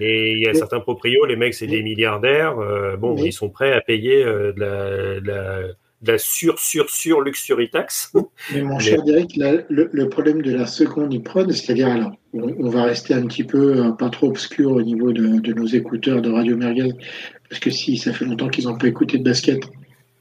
Il 0.01 0.39
y 0.39 0.49
a 0.49 0.55
certains 0.55 0.81
proprios, 0.81 1.27
les 1.27 1.37
mecs, 1.37 1.55
c'est 1.55 1.67
des 1.67 1.83
milliardaires. 1.83 2.59
Euh, 2.59 2.97
bon, 2.97 3.17
ils 3.17 3.33
sont 3.33 3.51
prêts 3.51 3.73
à 3.73 3.81
payer 3.81 4.25
euh, 4.25 4.53
de, 4.53 4.61
la, 4.61 5.21
de, 5.21 6.13
la, 6.13 6.19
sur, 6.19 6.59
sur, 6.61 6.89
sur 6.91 7.21
luxury 7.23 7.71
tax. 7.71 8.13
Mais 8.55 8.63
mon 8.63 8.79
cher 8.79 9.03
Derek, 9.03 9.37
le, 9.37 10.09
problème 10.09 10.43
de 10.43 10.55
la 10.55 10.67
seconde 10.67 11.13
IPRON, 11.13 11.51
c'est-à-dire, 11.51 11.89
alors, 11.89 12.13
on, 12.33 12.69
va 12.69 12.85
rester 12.85 13.15
un 13.15 13.27
petit 13.27 13.45
peu 13.45 13.85
euh, 13.85 13.91
pas 13.91 14.11
trop 14.11 14.29
obscur 14.29 14.71
au 14.71 14.83
niveau 14.83 15.13
de, 15.13 15.41
de, 15.41 15.53
nos 15.53 15.67
écouteurs 15.67 16.23
de 16.23 16.31
Radio 16.31 16.57
Merguez, 16.57 16.93
parce 17.49 17.61
que 17.61 17.71
si 17.71 17.97
ça 17.97 18.13
fait 18.13 18.25
longtemps 18.25 18.49
qu'ils 18.49 18.67
n'ont 18.67 18.79
pas 18.79 18.87
écouté 18.87 19.19
de 19.19 19.25
basket, 19.25 19.61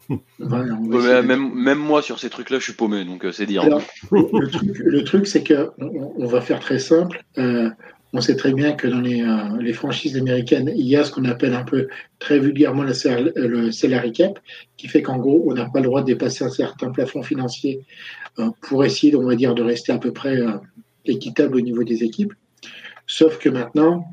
même, 0.39 1.53
même, 1.53 1.77
moi 1.77 2.01
sur 2.01 2.19
ces 2.19 2.29
trucs-là, 2.29 2.57
je 2.59 2.63
suis 2.63 2.73
paumé, 2.73 3.05
donc 3.05 3.25
c'est 3.31 3.45
dire. 3.45 3.63
le 4.11 4.47
truc, 4.49 4.77
le 4.77 5.03
truc 5.03 5.27
c'est 5.27 5.43
que 5.43 5.69
on, 5.77 6.25
va 6.25 6.41
faire 6.41 6.59
très 6.59 6.79
simple. 6.79 7.23
Euh, 7.37 7.69
on 8.13 8.21
sait 8.21 8.35
très 8.35 8.53
bien 8.53 8.73
que 8.73 8.87
dans 8.87 9.03
euh, 9.03 9.61
les, 9.61 9.73
franchises 9.73 10.17
américaines, 10.17 10.71
il 10.75 10.85
y 10.85 10.95
a 10.95 11.03
ce 11.03 11.11
qu'on 11.11 11.25
appelle 11.25 11.53
un 11.53 11.63
peu 11.63 11.87
très 12.17 12.39
vulgairement 12.39 12.83
le, 12.83 13.47
le 13.47 13.71
salary 13.71 14.11
cap, 14.11 14.39
qui 14.77 14.87
fait 14.87 15.01
qu'en 15.01 15.17
gros, 15.17 15.43
on 15.45 15.53
n'a 15.53 15.65
pas 15.65 15.79
le 15.79 15.85
droit 15.85 16.01
de 16.01 16.07
dépasser 16.07 16.43
un 16.43 16.49
certain 16.49 16.89
plafond 16.89 17.21
financier 17.21 17.81
euh, 18.39 18.49
pour 18.61 18.83
essayer, 18.83 19.15
on 19.15 19.23
va 19.23 19.35
dire, 19.35 19.53
de 19.53 19.61
rester 19.61 19.91
à 19.91 19.99
peu 19.99 20.11
près 20.11 20.37
euh, 20.37 20.53
équitable 21.05 21.57
au 21.57 21.61
niveau 21.61 21.83
des 21.83 22.03
équipes. 22.03 22.33
Sauf 23.05 23.37
que 23.37 23.49
maintenant, 23.49 24.05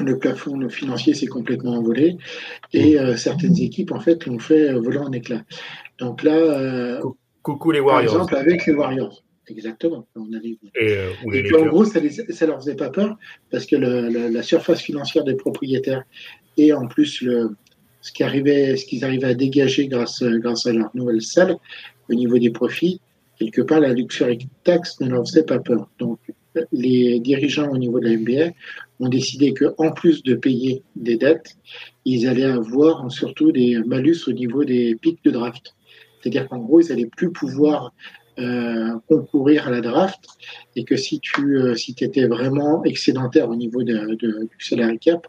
le 0.00 0.18
plafond 0.18 0.68
financier 0.68 1.14
s'est 1.14 1.26
complètement 1.26 1.74
envolé 1.74 2.16
et 2.72 2.96
certaines 3.16 3.58
équipes, 3.60 3.92
en 3.92 4.00
fait, 4.00 4.26
l'ont 4.26 4.38
fait 4.38 4.72
voler 4.72 4.98
en 4.98 5.12
éclats. 5.12 5.42
Donc 5.98 6.22
là, 6.22 7.00
coucou 7.42 7.72
les 7.72 7.80
Warriors. 7.80 8.12
Par 8.12 8.22
exemple, 8.22 8.36
avec 8.36 8.66
les 8.66 8.72
Warriors. 8.72 9.22
Exactement. 9.48 10.06
On 10.14 10.26
Et, 10.32 10.38
euh, 10.82 11.10
puis 11.28 11.54
en 11.56 11.66
gros, 11.66 11.84
ça, 11.84 12.00
ne 12.00 12.46
leur 12.46 12.60
faisait 12.60 12.76
pas 12.76 12.90
peur 12.90 13.18
parce 13.50 13.66
que 13.66 13.76
la 13.76 14.42
surface 14.42 14.80
financière 14.80 15.24
des 15.24 15.34
propriétaires 15.34 16.04
et 16.56 16.72
en 16.72 16.86
plus 16.86 17.22
le, 17.22 17.56
ce 18.02 18.12
qu'ils 18.12 19.04
arrivaient, 19.04 19.24
à 19.24 19.34
dégager 19.34 19.88
grâce, 19.88 20.22
grâce 20.22 20.66
à 20.66 20.72
leur 20.72 20.90
nouvelle 20.94 21.22
salle 21.22 21.56
au 22.10 22.14
niveau 22.14 22.38
des 22.38 22.50
profits, 22.50 23.00
quelque 23.38 23.62
part, 23.62 23.80
la 23.80 23.92
luxury 23.92 24.48
tax 24.64 25.00
ne 25.00 25.08
leur 25.08 25.26
faisait 25.26 25.44
pas 25.44 25.60
peur. 25.60 25.88
Donc, 25.98 26.18
les 26.72 27.18
dirigeants 27.20 27.70
au 27.70 27.78
niveau 27.78 27.98
de 27.98 28.06
la 28.06 28.16
NBA 28.16 28.52
ont 29.00 29.08
décidé 29.08 29.54
qu'en 29.54 29.92
plus 29.92 30.22
de 30.22 30.34
payer 30.34 30.82
des 30.96 31.16
dettes, 31.16 31.56
ils 32.04 32.26
allaient 32.26 32.44
avoir 32.44 33.10
surtout 33.10 33.52
des 33.52 33.78
malus 33.86 34.18
au 34.26 34.32
niveau 34.32 34.64
des 34.64 34.96
pics 34.96 35.24
de 35.24 35.30
draft. 35.30 35.74
C'est-à-dire 36.20 36.48
qu'en 36.48 36.58
gros, 36.58 36.80
ils 36.80 36.88
n'allaient 36.88 37.10
plus 37.16 37.32
pouvoir 37.32 37.94
euh, 38.38 38.98
concourir 39.10 39.68
à 39.68 39.70
la 39.70 39.82
draft 39.82 40.24
et 40.74 40.84
que 40.84 40.96
si 40.96 41.20
tu 41.20 41.58
euh, 41.58 41.74
si 41.74 41.94
étais 42.00 42.26
vraiment 42.26 42.82
excédentaire 42.82 43.50
au 43.50 43.54
niveau 43.54 43.82
de, 43.82 44.14
du 44.14 44.48
salary 44.58 44.98
cap, 44.98 45.26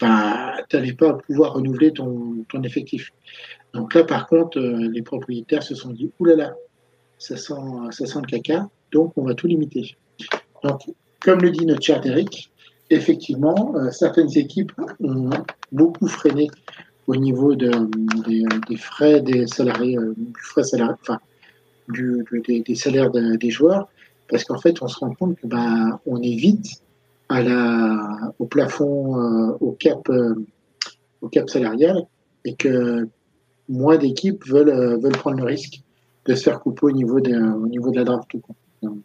bah, 0.00 0.54
tu 0.70 0.76
n'allais 0.76 0.94
pas 0.94 1.12
pouvoir 1.12 1.52
renouveler 1.52 1.92
ton, 1.92 2.42
ton, 2.48 2.62
effectif. 2.62 3.12
Donc 3.74 3.92
là, 3.92 4.04
par 4.04 4.28
contre, 4.28 4.58
euh, 4.58 4.88
les 4.90 5.02
propriétaires 5.02 5.62
se 5.62 5.74
sont 5.74 5.90
dit, 5.90 6.10
oulala, 6.20 6.54
ça 7.18 7.36
sent, 7.36 7.52
ça 7.90 8.06
sent 8.06 8.20
le 8.22 8.26
caca, 8.26 8.70
donc 8.92 9.12
on 9.16 9.24
va 9.24 9.34
tout 9.34 9.46
limiter. 9.46 9.94
Donc, 10.64 10.80
comme 11.20 11.40
le 11.40 11.50
dit 11.50 11.66
notre 11.66 11.82
cher 11.82 12.00
Eric, 12.02 12.50
effectivement, 12.88 13.74
certaines 13.90 14.38
équipes 14.38 14.72
ont 15.00 15.28
beaucoup 15.70 16.08
freiné 16.08 16.48
au 17.06 17.16
niveau 17.16 17.54
de, 17.54 17.70
des, 18.26 18.44
des, 18.68 18.76
frais 18.76 19.20
des 19.20 19.46
salariés, 19.46 19.98
du 20.16 20.40
frais 20.40 20.62
salarié, 20.62 20.94
enfin, 21.02 21.20
du, 21.88 22.24
des, 22.46 22.74
salaires 22.74 23.10
des 23.10 23.50
joueurs, 23.50 23.88
parce 24.28 24.44
qu'en 24.44 24.58
fait, 24.58 24.82
on 24.82 24.88
se 24.88 24.98
rend 24.98 25.14
compte 25.14 25.38
que 25.38 25.46
bah, 25.46 26.00
on 26.06 26.20
est 26.22 26.34
vite 26.34 26.82
à 27.28 27.42
la, 27.42 28.34
au 28.38 28.46
plafond, 28.46 29.18
euh, 29.18 29.56
au 29.60 29.72
cap, 29.72 30.08
euh, 30.08 30.34
au 31.20 31.28
cap 31.28 31.48
salarial, 31.48 32.02
et 32.44 32.54
que 32.54 33.08
moins 33.68 33.96
d'équipes 33.96 34.44
veulent, 34.46 34.68
euh, 34.68 34.96
veulent 34.98 35.12
prendre 35.12 35.38
le 35.38 35.44
risque 35.44 35.80
de 36.26 36.34
se 36.34 36.44
faire 36.44 36.60
couper 36.60 36.86
au 36.86 36.92
niveau 36.92 37.20
de, 37.20 37.34
au 37.34 37.66
niveau 37.66 37.90
de 37.90 37.96
la 37.96 38.04
draft. 38.04 38.30
Donc, 38.82 39.04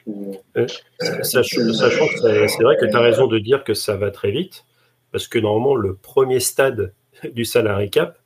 sachant, 1.22 1.58
que 1.58 2.48
c'est 2.48 2.64
vrai 2.64 2.78
que 2.80 2.86
tu 2.86 2.96
as 2.96 3.00
raison 3.00 3.28
de 3.28 3.38
dire 3.38 3.64
que 3.64 3.74
ça 3.74 3.96
va 3.96 4.12
très 4.12 4.32
vite, 4.32 4.66
parce 5.12 5.28
que 5.28 5.40
normalement, 5.40 5.76
le 5.76 5.96
premier 5.96 6.40
stade 6.40 6.94
du 7.34 7.46
salary 7.46 7.90
cap, 7.90 8.18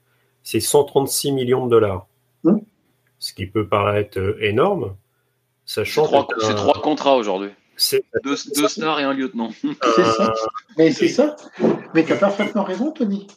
c'est 0.43 0.59
136 0.59 1.31
millions 1.31 1.65
de 1.65 1.71
dollars. 1.71 2.07
Hum 2.43 2.61
ce 3.21 3.33
qui 3.33 3.45
peut 3.45 3.67
paraître 3.67 4.19
euh, 4.19 4.35
énorme, 4.41 4.95
sachant 5.63 6.05
C'est 6.39 6.55
trois, 6.55 6.81
contrats 6.81 7.15
aujourd'hui. 7.15 7.51
Deux, 8.23 8.35
deux, 8.55 8.67
stars 8.67 8.99
et 8.99 9.03
un 9.03 9.13
lieutenant. 9.13 9.51
C'est 9.95 10.03
ça. 10.03 10.33
Mais 10.77 10.91
c'est 10.91 11.07
ça. 11.07 11.35
Mais 11.93 12.03
tu 12.03 12.13
as 12.13 12.17
parfaitement 12.17 12.63
raison, 12.63 12.91
Tony. 12.91 13.27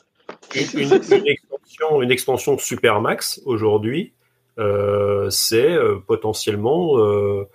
une, 0.75 0.93
extension, 0.93 2.03
une 2.03 2.11
extension 2.11 2.59
Supermax 2.59 3.41
aujourd'hui, 3.45 4.13
euh, 4.59 5.29
c'est 5.31 5.71
euh, 5.71 5.99
potentiellement, 6.07 6.99
euh, 6.99 7.49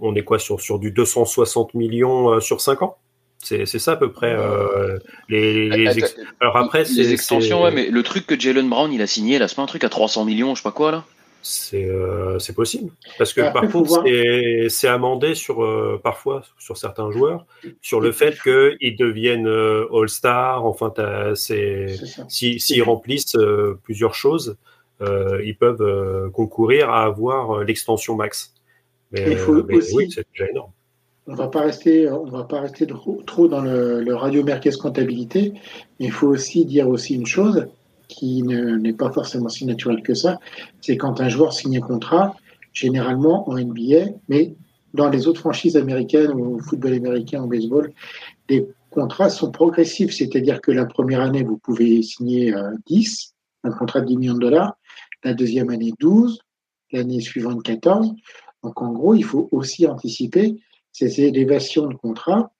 on 0.00 0.14
est 0.14 0.24
quoi 0.24 0.38
sur, 0.38 0.60
sur 0.60 0.78
du 0.78 0.92
260 0.92 1.74
millions 1.74 2.40
sur 2.40 2.60
5 2.60 2.82
ans? 2.82 2.96
C'est 3.38 3.66
ça 3.66 3.92
à 3.92 3.96
peu 3.96 4.10
près 4.10 4.36
les, 5.28 5.70
Alors 6.40 6.56
après, 6.56 6.84
les 6.84 7.12
extensions, 7.12 7.62
ouais, 7.62 7.70
mais 7.70 7.90
le 7.90 8.02
truc 8.02 8.26
que 8.26 8.38
Jalen 8.38 8.68
Brown 8.68 8.92
il 8.92 9.02
a 9.02 9.06
signé 9.06 9.38
là, 9.38 9.46
c'est 9.46 9.54
pas 9.54 9.62
un 9.62 9.66
truc 9.66 9.84
à 9.84 9.88
300 9.88 10.24
millions, 10.24 10.54
je 10.54 10.62
sais 10.62 10.68
pas 10.68 10.72
quoi 10.72 10.90
là? 10.90 11.04
C'est 11.42 12.54
possible. 12.54 12.90
Parce 13.18 13.32
que 13.32 13.52
par 13.52 13.68
contre, 13.70 14.04
c'est 14.68 14.88
amendé 14.88 15.34
sur, 15.34 16.00
parfois 16.02 16.42
sur 16.58 16.76
certains 16.76 17.10
joueurs, 17.10 17.46
sur 17.82 18.00
le 18.00 18.12
fait 18.12 18.36
qu'ils 18.42 18.96
deviennent 18.96 19.46
All-Star. 19.46 20.64
Enfin, 20.64 20.92
s'ils 21.34 22.60
si, 22.60 22.82
remplissent 22.82 23.36
plusieurs 23.84 24.14
choses, 24.14 24.56
euh, 25.02 25.42
ils 25.44 25.56
peuvent 25.56 25.82
euh, 25.82 26.30
concourir 26.30 26.90
à 26.90 27.04
avoir 27.04 27.50
euh, 27.50 27.64
l'extension 27.64 28.14
max. 28.14 28.54
Mais, 29.12 29.36
oui, 29.92 30.10
c'est 30.10 30.26
déjà 30.32 30.50
énorme. 30.50 30.70
On 31.28 31.34
va 31.34 31.48
pas 31.48 31.60
rester, 31.60 32.08
on 32.08 32.24
va 32.24 32.44
pas 32.44 32.60
rester 32.60 32.86
trop, 32.86 33.48
dans 33.48 33.60
le, 33.60 34.14
radio 34.14 34.44
Merkez 34.44 34.70
comptabilité, 34.80 35.52
mais 35.98 36.06
il 36.06 36.12
faut 36.12 36.28
aussi 36.28 36.64
dire 36.64 36.88
aussi 36.88 37.14
une 37.14 37.26
chose 37.26 37.66
qui 38.08 38.42
n'est 38.42 38.92
pas 38.92 39.10
forcément 39.10 39.48
si 39.48 39.66
naturelle 39.66 40.02
que 40.02 40.14
ça, 40.14 40.38
c'est 40.80 40.96
quand 40.96 41.20
un 41.20 41.28
joueur 41.28 41.52
signe 41.52 41.78
un 41.78 41.80
contrat, 41.80 42.36
généralement 42.72 43.48
en 43.48 43.58
NBA, 43.58 44.12
mais 44.28 44.54
dans 44.94 45.08
les 45.08 45.26
autres 45.26 45.40
franchises 45.40 45.76
américaines 45.76 46.30
au 46.30 46.58
football 46.58 46.94
américain, 46.94 47.42
au 47.42 47.46
baseball, 47.46 47.92
les 48.48 48.66
contrats 48.90 49.28
sont 49.28 49.50
progressifs, 49.50 50.12
c'est-à-dire 50.12 50.60
que 50.60 50.70
la 50.70 50.86
première 50.86 51.20
année, 51.20 51.42
vous 51.42 51.58
pouvez 51.58 52.02
signer 52.02 52.54
10, 52.86 53.34
un 53.64 53.70
contrat 53.72 54.00
de 54.00 54.06
10 54.06 54.16
millions 54.16 54.34
de 54.34 54.40
dollars, 54.40 54.76
la 55.24 55.34
deuxième 55.34 55.70
année 55.70 55.92
12, 56.00 56.38
l'année 56.92 57.20
suivante 57.20 57.62
14. 57.62 58.12
Donc 58.62 58.80
en 58.80 58.92
gros, 58.92 59.14
il 59.14 59.24
faut 59.24 59.48
aussi 59.52 59.86
anticiper 59.86 60.56
ces 60.92 61.20
élévations 61.20 61.86
de 61.86 61.94
contrat 61.94 62.52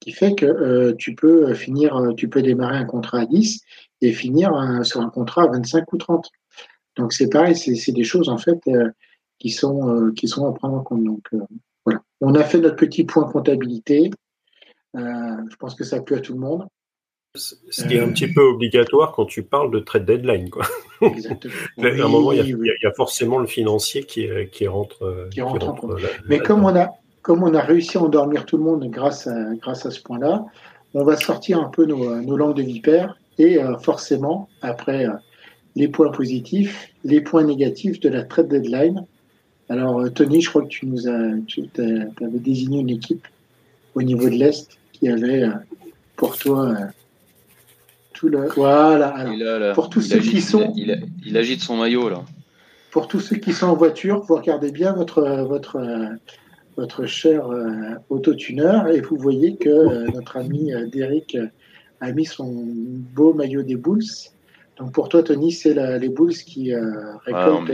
qui 0.00 0.12
fait 0.12 0.34
que 0.34 0.46
euh, 0.46 0.94
tu 0.96 1.14
peux 1.14 1.54
finir, 1.54 1.96
euh, 1.96 2.12
tu 2.14 2.28
peux 2.28 2.42
démarrer 2.42 2.76
un 2.76 2.84
contrat 2.84 3.20
à 3.20 3.26
10 3.26 3.62
et 4.00 4.12
finir 4.12 4.52
sur 4.84 5.00
un 5.00 5.10
contrat 5.10 5.44
à 5.44 5.46
25 5.48 5.92
ou 5.92 5.96
30. 5.96 6.28
Donc 6.96 7.12
c'est 7.12 7.28
pareil, 7.28 7.56
c'est 7.56 7.92
des 7.92 8.04
choses 8.04 8.28
en 8.28 8.38
fait 8.38 8.60
euh, 8.68 8.90
qui 9.38 9.50
sont 9.50 10.12
qui 10.16 10.28
sont 10.28 10.46
à 10.46 10.52
prendre 10.52 10.76
en 10.76 10.82
compte. 10.82 11.04
Donc 11.04 11.28
voilà, 11.84 12.00
on 12.20 12.34
a 12.34 12.44
fait 12.44 12.58
notre 12.58 12.76
petit 12.76 13.04
point 13.04 13.24
comptabilité. 13.24 14.10
je 14.94 15.56
pense 15.58 15.74
que 15.74 15.84
ça 15.84 16.00
plu 16.00 16.16
à 16.16 16.20
tout 16.20 16.34
le 16.34 16.40
monde. 16.40 16.66
Ce 17.34 17.86
qui 17.86 17.94
est 17.94 18.00
un 18.00 18.10
petit 18.10 18.32
peu 18.32 18.40
obligatoire 18.40 19.12
quand 19.12 19.26
tu 19.26 19.42
parles 19.42 19.70
de 19.70 19.78
trade 19.78 20.06
deadline. 20.06 20.50
Quoi. 20.50 20.64
Exactement. 21.02 21.54
à 21.82 21.86
un 21.86 22.08
moment, 22.08 22.32
il 22.32 22.48
y, 22.48 22.86
a, 22.86 22.92
forcément 22.94 23.38
le 23.38 23.46
financier 23.46 24.02
qui, 24.04 24.26
qui 24.50 24.66
rentre. 24.66 25.28
Qui 25.30 25.42
rentre, 25.42 25.96
Mais 26.28 26.40
comme 26.40 26.64
on, 26.64 26.74
a, 26.74 26.88
comme 27.22 27.44
on 27.44 27.54
a 27.54 27.60
réussi 27.60 27.98
à 27.98 28.02
endormir 28.02 28.46
tout 28.46 28.56
le 28.56 28.64
monde 28.64 28.88
grâce 28.90 29.26
à, 29.26 29.54
grâce 29.56 29.86
à 29.86 29.90
ce 29.90 30.00
point-là, 30.02 30.46
on 30.94 31.04
va 31.04 31.16
sortir 31.16 31.60
un 31.60 31.68
peu 31.68 31.84
nos, 31.84 32.20
nos 32.22 32.36
langues 32.36 32.56
de 32.56 32.62
vipère 32.62 33.18
et 33.38 33.58
euh, 33.58 33.78
forcément, 33.78 34.48
après 34.62 35.06
euh, 35.06 35.12
les 35.76 35.88
points 35.88 36.10
positifs, 36.10 36.90
les 37.04 37.20
points 37.20 37.44
négatifs 37.44 38.00
de 38.00 38.08
la 38.08 38.24
trade 38.24 38.48
deadline. 38.48 39.04
Alors, 39.68 40.00
euh, 40.00 40.10
Tony, 40.10 40.40
je 40.40 40.50
crois 40.50 40.62
que 40.62 40.68
tu 40.68 40.86
nous 40.86 41.08
as, 41.08 41.34
tu 41.46 41.64
avais 41.76 42.38
désigné 42.38 42.80
une 42.80 42.90
équipe 42.90 43.26
au 43.94 44.02
niveau 44.02 44.28
de 44.28 44.34
l'Est 44.34 44.78
qui 44.92 45.08
avait 45.08 45.48
pour 46.16 46.36
toi 46.36 46.74
voilà. 48.56 49.72
pour 49.74 49.90
tous 49.90 50.00
ceux 50.00 50.18
qui 50.18 50.40
sont. 50.40 50.72
Il, 50.74 51.36
agite 51.36 51.60
son 51.60 51.76
maillot, 51.76 52.08
là. 52.08 52.24
Pour 52.90 53.06
tous 53.06 53.20
ceux 53.20 53.36
qui 53.36 53.52
sont 53.52 53.66
en 53.66 53.76
voiture, 53.76 54.22
vous 54.22 54.34
regardez 54.34 54.72
bien 54.72 54.92
votre, 54.92 55.22
votre, 55.44 55.80
votre 56.76 57.06
cher 57.06 57.48
autotuneur 58.08 58.88
et 58.88 59.00
vous 59.00 59.16
voyez 59.16 59.54
que 59.54 60.10
notre 60.10 60.36
ami 60.36 60.72
Derek 60.90 61.36
a 62.00 62.12
mis 62.12 62.24
son 62.24 62.52
beau 62.52 63.32
maillot 63.34 63.62
des 63.62 63.76
Bulls. 63.76 64.04
Donc 64.76 64.92
pour 64.92 65.08
toi, 65.08 65.24
Tony, 65.24 65.50
c'est 65.50 65.74
les 65.98 66.08
Bulls 66.08 66.34
qui 66.34 66.72
ah 66.72 67.18
récoltent 67.24 67.70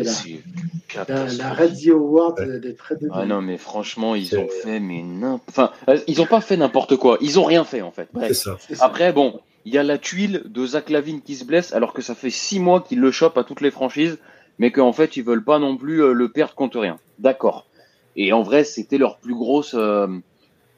la, 0.96 1.52
Red 1.52 1.74
Zio 1.74 1.96
Award 1.96 2.60
des 2.60 2.74
trades 2.74 3.00
de 3.00 3.08
Ah 3.12 3.26
non, 3.26 3.42
mais 3.42 3.58
franchement, 3.58 4.14
ils 4.14 4.36
ont 4.38 4.48
fait 4.48 4.80
mais 4.80 5.04
Enfin, 5.48 5.70
ils 6.06 6.18
n'ont 6.18 6.26
pas 6.26 6.40
fait 6.40 6.56
n'importe 6.56 6.96
quoi. 6.96 7.18
Ils 7.20 7.38
ont 7.38 7.44
rien 7.44 7.64
fait 7.64 7.82
en 7.82 7.90
fait. 7.90 8.08
Ça. 8.32 8.56
Après, 8.80 9.12
bon, 9.12 9.40
il 9.64 9.74
y 9.74 9.78
a 9.78 9.82
la 9.82 9.98
tuile 9.98 10.42
de 10.46 10.66
Zach 10.66 10.90
Lavine 10.90 11.22
qui 11.22 11.34
se 11.34 11.44
blesse 11.44 11.72
alors 11.72 11.92
que 11.92 12.02
ça 12.02 12.14
fait 12.14 12.30
six 12.30 12.60
mois 12.60 12.80
qu'il 12.80 13.00
le 13.00 13.10
chope 13.10 13.38
à 13.38 13.44
toutes 13.44 13.60
les 13.60 13.70
franchises, 13.70 14.18
mais 14.58 14.70
qu'en 14.70 14.92
fait 14.92 15.16
ils 15.16 15.24
veulent 15.24 15.44
pas 15.44 15.58
non 15.58 15.76
plus 15.76 16.02
euh, 16.02 16.12
le 16.12 16.30
perdre 16.30 16.54
contre 16.54 16.80
rien. 16.80 16.98
D'accord. 17.18 17.66
Et 18.16 18.32
en 18.32 18.42
vrai, 18.42 18.64
c'était 18.64 18.98
leur 18.98 19.18
plus 19.18 19.34
grosse, 19.34 19.74
euh, 19.74 20.06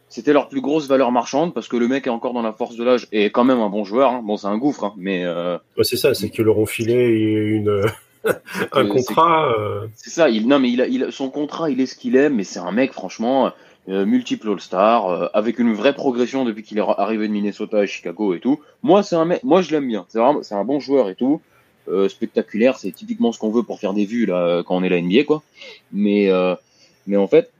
c'était 0.08 0.32
leur 0.32 0.48
plus 0.48 0.60
grosse 0.60 0.88
valeur 0.88 1.10
marchande 1.12 1.52
parce 1.52 1.68
que 1.68 1.76
le 1.76 1.88
mec 1.88 2.06
est 2.06 2.10
encore 2.10 2.32
dans 2.32 2.42
la 2.42 2.52
force 2.52 2.76
de 2.76 2.84
l'âge 2.84 3.08
et 3.12 3.26
est 3.26 3.30
quand 3.30 3.44
même 3.44 3.60
un 3.60 3.68
bon 3.68 3.84
joueur. 3.84 4.12
Hein. 4.12 4.22
Bon, 4.24 4.36
c'est 4.36 4.46
un 4.46 4.58
gouffre, 4.58 4.84
hein, 4.84 4.94
mais. 4.96 5.24
Euh... 5.24 5.58
c'est 5.82 5.96
ça, 5.96 6.14
c'est 6.14 6.30
qu'ils 6.30 6.44
leur 6.44 6.58
ont 6.58 6.66
filé 6.66 6.94
une. 6.94 7.82
un 8.72 8.86
contrat. 8.86 9.52
Euh. 9.58 9.86
C'est 9.96 10.10
ça. 10.10 10.28
Il, 10.28 10.48
non, 10.48 10.58
mais 10.58 10.70
il 10.70 10.80
a, 10.80 10.86
il 10.86 11.10
son 11.10 11.30
contrat, 11.30 11.70
il 11.70 11.80
est 11.80 11.86
ce 11.86 11.96
qu'il 11.96 12.16
est, 12.16 12.30
mais 12.30 12.44
c'est 12.44 12.58
un 12.58 12.72
mec, 12.72 12.92
franchement, 12.92 13.52
euh, 13.88 14.04
multiple 14.04 14.50
All-Star, 14.50 15.06
euh, 15.06 15.26
avec 15.32 15.58
une 15.58 15.72
vraie 15.72 15.94
progression 15.94 16.44
depuis 16.44 16.62
qu'il 16.62 16.78
est 16.78 16.84
arrivé 16.98 17.28
de 17.28 17.32
Minnesota 17.32 17.84
et 17.84 17.86
Chicago 17.86 18.34
et 18.34 18.40
tout. 18.40 18.60
Moi, 18.82 19.02
c'est 19.02 19.16
un 19.16 19.24
mec, 19.24 19.44
moi 19.44 19.62
je 19.62 19.70
l'aime 19.70 19.86
bien. 19.86 20.06
C'est 20.08 20.18
vraiment, 20.18 20.42
c'est 20.42 20.54
un 20.54 20.64
bon 20.64 20.80
joueur 20.80 21.08
et 21.08 21.14
tout, 21.14 21.40
euh, 21.88 22.08
spectaculaire. 22.08 22.78
C'est 22.78 22.90
typiquement 22.92 23.32
ce 23.32 23.38
qu'on 23.38 23.50
veut 23.50 23.62
pour 23.62 23.78
faire 23.78 23.92
des 23.92 24.04
vues 24.04 24.26
là 24.26 24.62
quand 24.66 24.76
on 24.76 24.82
est 24.82 24.88
la 24.88 25.00
NBA 25.00 25.24
quoi. 25.24 25.42
Mais 25.92 26.30
mais 27.06 27.16
en 27.16 27.28
fait, 27.28 27.52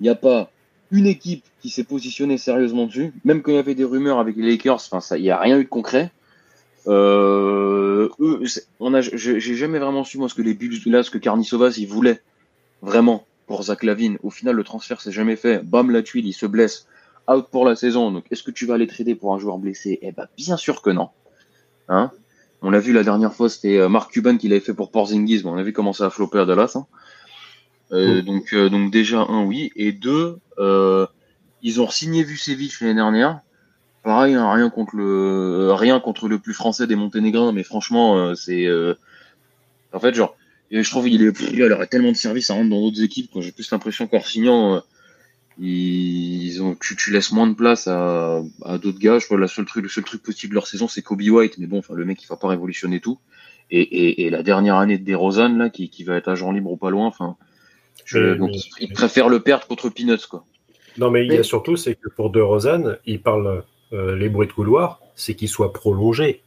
il 0.00 0.04
n'y 0.04 0.08
a 0.08 0.14
pas 0.14 0.50
une 0.92 1.06
équipe 1.06 1.44
qui 1.60 1.70
s'est 1.70 1.84
positionnée 1.84 2.38
sérieusement 2.38 2.86
dessus. 2.86 3.12
Même 3.24 3.42
quand 3.42 3.50
il 3.50 3.56
y 3.56 3.58
avait 3.58 3.74
des 3.74 3.84
rumeurs 3.84 4.18
avec 4.18 4.36
les 4.36 4.50
Lakers, 4.50 4.80
il 5.16 5.22
n'y 5.22 5.30
a 5.30 5.40
rien 5.40 5.58
eu 5.58 5.64
de 5.64 5.68
concret. 5.68 6.12
Euh, 6.86 8.08
on 8.78 8.94
a, 8.94 9.00
j'ai 9.00 9.40
jamais 9.40 9.78
vraiment 9.78 10.04
su 10.04 10.18
moi 10.18 10.28
ce 10.28 10.34
que 10.34 10.42
les 10.42 10.54
Bulls 10.54 10.80
là, 10.86 11.02
ce 11.02 11.10
que 11.10 11.18
Carnissovas 11.18 11.74
il 11.78 11.86
voulait 11.86 12.20
vraiment 12.82 13.24
pour 13.46 13.62
Zach 13.62 13.82
Lavine. 13.82 14.18
Au 14.22 14.30
final, 14.30 14.54
le 14.54 14.64
transfert 14.64 15.00
s'est 15.00 15.12
jamais 15.12 15.36
fait. 15.36 15.64
Bam, 15.64 15.90
la 15.90 16.02
tuile, 16.02 16.26
il 16.26 16.32
se 16.32 16.46
blesse. 16.46 16.86
Out 17.28 17.46
pour 17.50 17.64
la 17.64 17.76
saison. 17.76 18.10
Donc, 18.10 18.24
est-ce 18.30 18.42
que 18.42 18.50
tu 18.50 18.66
vas 18.66 18.74
aller 18.74 18.86
trader 18.86 19.14
pour 19.14 19.34
un 19.34 19.38
joueur 19.38 19.58
blessé? 19.58 19.98
Eh 20.02 20.12
ben, 20.12 20.26
bien 20.36 20.56
sûr 20.56 20.82
que 20.82 20.90
non. 20.90 21.08
Hein? 21.88 22.10
On 22.62 22.70
l'a 22.70 22.80
vu 22.80 22.92
la 22.92 23.04
dernière 23.04 23.32
fois, 23.34 23.48
c'était 23.48 23.78
euh, 23.78 23.88
Mark 23.88 24.12
Cuban 24.12 24.36
qui 24.36 24.48
l'avait 24.48 24.60
fait 24.60 24.74
pour 24.74 24.90
Porzingis. 24.90 25.42
Bon, 25.42 25.52
on 25.52 25.58
a 25.58 25.62
vu 25.62 25.72
comment 25.72 25.92
ça 25.92 26.06
a 26.06 26.10
floppé 26.10 26.38
à 26.38 26.44
Dallas. 26.44 26.72
Hein. 26.74 26.86
Euh, 27.92 28.22
donc, 28.22 28.54
euh, 28.54 28.68
donc 28.68 28.90
déjà 28.90 29.20
un 29.20 29.44
oui 29.44 29.70
et 29.76 29.92
deux, 29.92 30.38
ils 31.62 31.80
ont 31.80 31.90
signé 31.90 32.22
Vucevic 32.22 32.80
l'année 32.80 32.94
dernière. 32.94 33.40
Pareil, 34.02 34.34
hein, 34.34 34.52
rien 34.52 34.68
contre 34.68 34.96
le 34.96 35.72
rien 35.72 36.00
contre 36.00 36.28
le 36.28 36.40
plus 36.40 36.54
français 36.54 36.88
des 36.88 36.96
Monténégrins, 36.96 37.52
mais 37.52 37.62
franchement, 37.62 38.34
c'est 38.34 38.68
en 39.92 40.00
fait 40.00 40.14
genre 40.14 40.36
je 40.80 40.90
trouve 40.90 41.08
qu'il 41.08 41.22
est, 41.22 41.40
il 41.52 41.72
aurait 41.72 41.86
tellement 41.86 42.12
de 42.12 42.16
services 42.16 42.50
à 42.50 42.54
rendre 42.54 42.70
dans 42.70 42.80
d'autres 42.80 43.02
équipes. 43.02 43.30
J'ai 43.40 43.52
plus 43.52 43.70
l'impression 43.70 44.06
qu'en 44.06 44.22
signant, 44.22 44.76
euh, 44.76 44.80
ils 45.58 46.62
ont, 46.62 46.74
tu, 46.80 46.96
tu, 46.96 47.12
laisses 47.12 47.32
moins 47.32 47.46
de 47.46 47.54
place 47.54 47.86
à, 47.88 48.42
à 48.64 48.78
d'autres 48.78 48.98
gars. 48.98 49.18
Je 49.18 49.26
vois 49.26 49.38
la 49.38 49.48
seule 49.48 49.66
truc, 49.66 49.82
le 49.82 49.90
seul 49.90 50.04
truc 50.04 50.22
possible 50.22 50.52
de 50.52 50.54
leur 50.54 50.66
saison, 50.66 50.88
c'est 50.88 51.02
Kobe 51.02 51.20
White. 51.20 51.58
Mais 51.58 51.66
bon, 51.66 51.80
enfin, 51.80 51.94
le 51.94 52.06
mec, 52.06 52.22
il 52.22 52.26
va 52.26 52.36
pas 52.36 52.48
révolutionner 52.48 53.00
tout. 53.00 53.18
Et, 53.70 53.80
et, 53.80 54.26
et 54.26 54.30
la 54.30 54.42
dernière 54.42 54.76
année 54.76 54.96
de 54.96 55.04
DeRozan, 55.04 55.56
là, 55.56 55.68
qui, 55.68 55.90
qui 55.90 56.04
va 56.04 56.16
être 56.16 56.28
agent 56.28 56.50
libre 56.52 56.70
ou 56.70 56.76
pas 56.76 56.90
loin, 56.90 57.06
enfin, 57.06 57.36
je, 58.04 58.34
donc, 58.34 58.50
il 58.80 58.92
préfère 58.92 59.28
le 59.28 59.40
perdre 59.40 59.66
contre 59.66 59.88
Peanuts, 59.88 60.26
quoi. 60.28 60.44
Non, 60.98 61.10
mais, 61.10 61.24
il 61.24 61.32
y 61.32 61.38
a 61.38 61.42
surtout, 61.42 61.76
c'est 61.76 61.94
que 61.94 62.08
pour 62.08 62.30
DeRozan, 62.30 62.96
il 63.06 63.22
parle 63.22 63.64
euh, 63.92 64.16
les 64.16 64.28
bruits 64.28 64.46
de 64.46 64.52
couloir, 64.52 65.00
c'est 65.16 65.34
qu'il 65.34 65.48
soit 65.48 65.72
prolongé. 65.72 66.42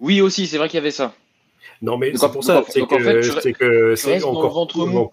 Oui, 0.00 0.20
aussi, 0.20 0.46
c'est 0.46 0.58
vrai 0.58 0.68
qu'il 0.68 0.76
y 0.76 0.80
avait 0.80 0.90
ça. 0.90 1.14
Non, 1.82 1.98
mais 1.98 2.16
c'est 2.16 2.30
pour 2.30 2.44
ça, 2.44 2.64
c'est 2.68 2.86
que 3.52 3.94
c'est 3.94 4.22
encore 4.22 4.52
ventre 4.52 4.86
mou. 4.86 5.10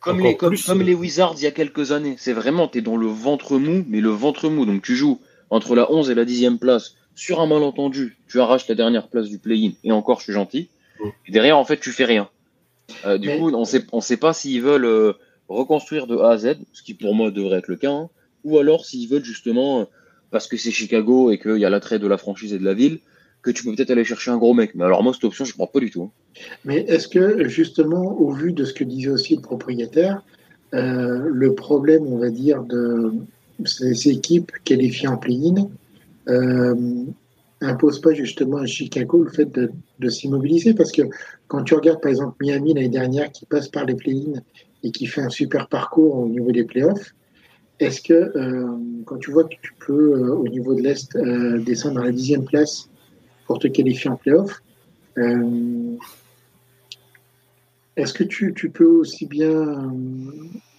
comme, 0.00 0.20
les, 0.20 0.36
comme, 0.36 0.82
les 0.82 0.94
Wizards 0.94 1.34
il 1.38 1.44
y 1.44 1.46
a 1.46 1.50
quelques 1.50 1.92
années. 1.92 2.14
C'est 2.18 2.32
vraiment, 2.32 2.68
tu 2.68 2.78
es 2.78 2.80
dans 2.80 2.96
le 2.96 3.06
ventre 3.06 3.58
mou, 3.58 3.84
mais 3.88 4.00
le 4.00 4.10
ventre 4.10 4.48
mou. 4.48 4.64
Donc 4.64 4.82
tu 4.82 4.96
joues 4.96 5.20
entre 5.50 5.74
la 5.74 5.90
11 5.90 6.10
et 6.10 6.14
la 6.14 6.24
10e 6.24 6.58
place. 6.58 6.94
Sur 7.14 7.40
un 7.40 7.46
malentendu, 7.46 8.16
tu 8.28 8.40
arraches 8.40 8.66
la 8.68 8.74
dernière 8.74 9.08
place 9.08 9.28
du 9.28 9.38
play-in. 9.38 9.72
Et 9.84 9.92
encore, 9.92 10.20
je 10.20 10.24
suis 10.24 10.32
gentil. 10.32 10.70
Mm. 10.98 11.08
Et 11.26 11.32
derrière, 11.32 11.58
en 11.58 11.64
fait, 11.64 11.78
tu 11.78 11.90
fais 11.90 12.06
rien. 12.06 12.30
Euh, 13.04 13.18
du 13.18 13.28
coup, 13.36 13.50
on 13.52 13.64
sait, 13.64 13.84
on 13.92 14.00
sait 14.00 14.16
pas 14.16 14.32
s'ils 14.32 14.62
veulent 14.62 14.84
euh, 14.84 15.12
reconstruire 15.48 16.06
de 16.06 16.16
A 16.16 16.30
à 16.30 16.38
Z, 16.38 16.56
ce 16.72 16.82
qui 16.82 16.94
pour 16.94 17.14
moi 17.14 17.30
devrait 17.30 17.58
être 17.58 17.68
le 17.68 17.76
cas, 17.76 17.92
hein. 17.92 18.10
ou 18.44 18.58
alors 18.58 18.84
s'ils 18.84 19.08
veulent 19.08 19.24
justement, 19.24 19.88
parce 20.30 20.46
que 20.46 20.56
c'est 20.56 20.70
Chicago 20.70 21.30
et 21.30 21.38
qu'il 21.38 21.58
y 21.58 21.64
a 21.64 21.70
l'attrait 21.70 21.98
de 21.98 22.06
la 22.06 22.16
franchise 22.16 22.52
et 22.52 22.58
de 22.58 22.64
la 22.64 22.74
ville, 22.74 23.00
que 23.42 23.50
tu 23.50 23.64
peux 23.64 23.74
peut-être 23.74 23.90
aller 23.90 24.04
chercher 24.04 24.30
un 24.30 24.38
gros 24.38 24.54
mec. 24.54 24.74
Mais 24.74 24.84
alors 24.84 25.02
moi, 25.02 25.12
cette 25.12 25.24
option, 25.24 25.44
je 25.44 25.50
ne 25.50 25.54
crois 25.54 25.70
pas 25.70 25.80
du 25.80 25.90
tout. 25.90 26.04
Hein. 26.04 26.10
Mais 26.64 26.78
est-ce 26.88 27.08
que, 27.08 27.48
justement, 27.48 28.18
au 28.18 28.32
vu 28.32 28.52
de 28.52 28.64
ce 28.64 28.72
que 28.72 28.84
disait 28.84 29.10
aussi 29.10 29.36
le 29.36 29.42
propriétaire, 29.42 30.22
euh, 30.74 31.28
le 31.30 31.54
problème, 31.54 32.06
on 32.06 32.18
va 32.18 32.30
dire, 32.30 32.62
de 32.62 33.12
ces 33.64 34.08
équipes 34.08 34.52
qualifiées 34.64 35.08
en 35.08 35.16
play-in, 35.16 35.68
euh, 36.28 36.74
impose 37.62 38.00
pas 38.00 38.12
justement 38.12 38.58
à 38.58 38.66
Chicago 38.66 39.22
le 39.22 39.30
fait 39.30 39.46
de, 39.46 39.70
de 39.98 40.08
s'immobiliser 40.08 40.74
Parce 40.74 40.92
que 40.92 41.02
quand 41.48 41.62
tu 41.64 41.74
regardes 41.74 42.00
par 42.00 42.10
exemple 42.10 42.36
Miami 42.40 42.74
l'année 42.74 42.88
dernière 42.88 43.30
qui 43.30 43.46
passe 43.46 43.68
par 43.68 43.84
les 43.86 43.94
play-ins 43.94 44.40
et 44.82 44.90
qui 44.90 45.06
fait 45.06 45.20
un 45.20 45.30
super 45.30 45.68
parcours 45.68 46.18
au 46.18 46.28
niveau 46.28 46.50
des 46.50 46.64
playoffs, 46.64 47.14
est-ce 47.78 48.00
que 48.00 48.12
euh, 48.14 48.78
quand 49.06 49.18
tu 49.18 49.30
vois 49.30 49.44
que 49.44 49.54
tu 49.60 49.74
peux 49.84 50.12
euh, 50.12 50.34
au 50.34 50.46
niveau 50.48 50.74
de 50.74 50.82
l'Est 50.82 51.16
euh, 51.16 51.58
descendre 51.60 52.00
à 52.00 52.04
la 52.04 52.12
dixième 52.12 52.44
place 52.44 52.88
pour 53.46 53.58
te 53.58 53.68
qualifier 53.68 54.10
en 54.10 54.16
playoff, 54.16 54.62
est-ce 57.96 58.14
que 58.14 58.24
tu, 58.24 58.54
tu, 58.54 58.70
peux 58.70 58.86
aussi 58.86 59.26
bien, 59.26 59.92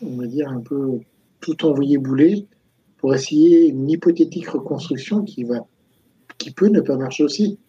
on 0.01 0.15
va 0.17 0.25
dire, 0.25 0.49
un 0.49 0.59
peu 0.59 0.99
tout 1.39 1.65
envoyer 1.65 1.99
bouler 1.99 2.47
pour 2.97 3.13
essayer 3.13 3.67
une 3.67 3.87
hypothétique 3.91 4.49
reconstruction 4.49 5.23
qui 5.23 5.43
va 5.43 5.67
qui 6.37 6.51
peut 6.51 6.67
ne 6.67 6.81
pas 6.81 6.95
marcher 6.97 7.23
aussi. 7.23 7.59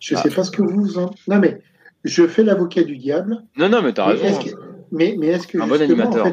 Je 0.00 0.14
ne 0.14 0.20
sais 0.20 0.28
ah. 0.32 0.34
pas 0.34 0.44
ce 0.44 0.50
que 0.50 0.62
vous 0.62 0.98
en... 0.98 1.10
Non, 1.28 1.38
mais 1.38 1.60
je 2.04 2.26
fais 2.26 2.44
l'avocat 2.44 2.84
du 2.84 2.96
diable. 2.96 3.42
Non, 3.56 3.68
non, 3.68 3.82
mais 3.82 3.92
tu 3.92 4.00
as 4.00 4.06
raison. 4.06 4.26
Hein. 4.26 4.50
Mais, 4.92 5.16
mais 5.18 5.28
est-ce 5.28 5.46
que. 5.46 5.58
Un 5.58 5.66
bon 5.66 5.80
animateur. 5.80 6.26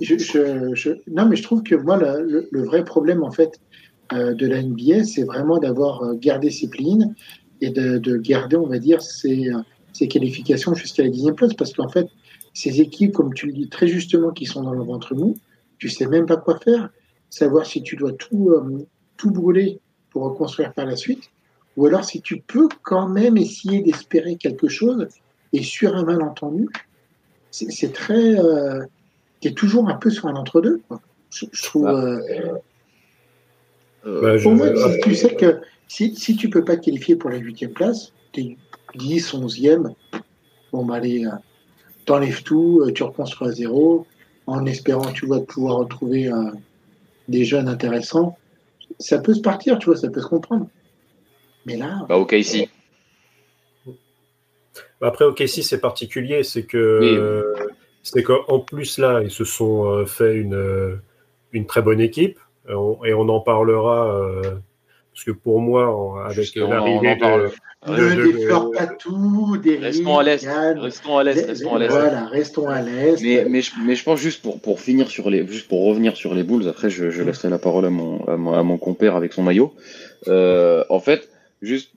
je, 0.00 0.96
Non, 1.10 1.26
mais 1.26 1.36
je 1.36 1.42
trouve 1.42 1.62
que 1.62 1.74
moi, 1.74 1.98
le, 1.98 2.62
vrai 2.64 2.84
problème, 2.84 3.22
en 3.22 3.30
fait, 3.30 3.60
euh, 4.12 4.34
de 4.34 4.46
la 4.46 4.62
NBA, 4.62 5.04
c'est 5.04 5.24
vraiment 5.24 5.58
d'avoir 5.58 6.02
euh, 6.02 6.14
gardé 6.14 6.50
ses 6.50 6.68
play 6.68 6.84
et 7.60 7.70
de, 7.70 7.98
de, 7.98 8.16
garder, 8.16 8.56
on 8.56 8.66
va 8.66 8.78
dire, 8.78 9.02
ses, 9.02 9.50
ses 9.92 10.08
qualifications 10.08 10.74
jusqu'à 10.74 11.02
la 11.02 11.10
dixième 11.10 11.34
place. 11.34 11.54
Parce 11.54 11.72
qu'en 11.72 11.88
fait, 11.88 12.08
ces 12.54 12.80
équipes, 12.80 13.12
comme 13.12 13.34
tu 13.34 13.46
le 13.46 13.52
dis 13.52 13.68
très 13.68 13.86
justement, 13.86 14.30
qui 14.30 14.46
sont 14.46 14.62
dans 14.62 14.72
le 14.72 14.82
ventre 14.82 15.14
mou, 15.14 15.36
tu 15.78 15.88
sais 15.88 16.06
même 16.06 16.26
pas 16.26 16.36
quoi 16.36 16.58
faire. 16.58 16.88
Savoir 17.28 17.66
si 17.66 17.82
tu 17.82 17.96
dois 17.96 18.12
tout, 18.12 18.50
euh, 18.50 18.86
tout 19.16 19.30
brûler 19.30 19.80
pour 20.16 20.24
reconstruire 20.24 20.72
par 20.72 20.86
la 20.86 20.96
suite, 20.96 21.24
ou 21.76 21.84
alors 21.84 22.02
si 22.02 22.22
tu 22.22 22.38
peux 22.38 22.70
quand 22.82 23.06
même 23.06 23.36
essayer 23.36 23.82
d'espérer 23.82 24.36
quelque 24.36 24.66
chose, 24.66 25.08
et 25.52 25.62
sur 25.62 25.94
un 25.94 26.04
malentendu, 26.04 26.70
c'est 27.50 27.92
très... 27.92 28.40
Euh, 28.40 28.82
tu 29.42 29.48
es 29.48 29.52
toujours 29.52 29.90
un 29.90 29.96
peu 29.96 30.08
sur 30.08 30.26
un 30.26 30.34
entre-deux. 30.34 30.80
Je, 31.28 31.62
trouve... 31.62 31.88
Euh, 31.88 32.18
euh, 34.06 34.22
bah, 34.22 34.42
pour 34.42 34.54
moi, 34.54 34.68
tu 35.02 35.14
sais 35.14 35.34
que 35.34 35.60
si, 35.86 36.16
si 36.16 36.34
tu 36.34 36.48
peux 36.48 36.64
pas 36.64 36.78
te 36.78 36.86
qualifier 36.86 37.16
pour 37.16 37.28
la 37.28 37.36
huitième 37.36 37.72
place, 37.72 38.14
tu 38.32 38.40
es 38.40 38.56
10, 38.94 39.34
11e, 39.34 39.92
bon, 40.72 40.86
bah, 40.86 40.94
allez, 40.94 41.26
t'enlèves 42.06 42.42
tout, 42.42 42.90
tu 42.94 43.02
reconstruis 43.02 43.48
à 43.48 43.52
zéro, 43.52 44.06
en 44.46 44.64
espérant, 44.64 45.12
tu 45.12 45.26
vois, 45.26 45.44
pouvoir 45.44 45.76
retrouver 45.76 46.30
des 47.28 47.44
jeunes 47.44 47.68
intéressants 47.68 48.38
ça 48.98 49.18
peut 49.18 49.34
se 49.34 49.40
partir, 49.40 49.78
tu 49.78 49.86
vois, 49.86 49.96
ça 49.96 50.08
peut 50.10 50.20
se 50.20 50.28
comprendre. 50.28 50.68
Mais 51.64 51.76
là. 51.76 52.06
Bah, 52.08 52.16
ok, 52.16 52.32
ici. 52.32 52.68
Bah, 55.00 55.08
après, 55.08 55.24
ok, 55.24 55.40
ici, 55.40 55.62
c'est 55.62 55.80
particulier, 55.80 56.42
c'est 56.42 56.64
que. 56.64 57.54
C'est 58.02 58.22
qu'en 58.22 58.60
plus, 58.60 58.98
là, 58.98 59.20
ils 59.24 59.32
se 59.32 59.44
sont 59.44 59.90
euh, 59.90 60.06
fait 60.06 60.36
une, 60.36 60.54
euh, 60.54 61.02
une 61.50 61.66
très 61.66 61.82
bonne 61.82 62.00
équipe, 62.00 62.38
et 62.68 62.72
on 62.72 63.28
en 63.28 63.40
parlera, 63.40 64.14
euh, 64.14 64.54
parce 65.16 65.24
que 65.24 65.30
pour 65.30 65.62
moi, 65.62 66.26
avec 66.28 66.54
l'arrivée 66.56 67.16
de, 67.16 67.50
ne 67.90 68.32
déflore 68.32 68.70
pas 68.70 68.86
tout, 68.86 69.56
des 69.56 69.76
Restons 69.76 70.18
à 70.18 70.22
l'est. 70.22 70.46
Restons 70.46 71.16
à 71.16 71.24
l'est. 71.24 71.46
Restons 71.46 71.74
à 71.74 71.78
l'est. 71.78 71.88
Voilà, 71.88 72.26
restons 72.26 72.68
à 72.68 72.82
l'est. 72.82 73.22
Mais, 73.22 73.46
mais, 73.48 73.62
je, 73.62 73.70
mais 73.82 73.94
je 73.94 74.04
pense 74.04 74.20
juste 74.20 74.42
pour, 74.42 74.60
pour 74.60 74.78
finir 74.78 75.08
sur 75.08 75.30
les, 75.30 75.46
juste 75.46 75.68
pour 75.68 75.86
revenir 75.86 76.18
sur 76.18 76.34
les 76.34 76.42
Bulls, 76.42 76.68
après 76.68 76.90
je, 76.90 77.08
je 77.08 77.22
laisserai 77.22 77.48
la 77.48 77.56
parole 77.56 77.86
à 77.86 77.90
mon, 77.90 78.22
à 78.26 78.36
mon, 78.36 78.52
à 78.52 78.62
mon 78.62 78.76
compère 78.76 79.16
avec 79.16 79.32
son 79.32 79.42
maillot. 79.42 79.72
Euh, 80.28 80.84
en 80.90 81.00
fait, 81.00 81.30
juste, 81.62 81.92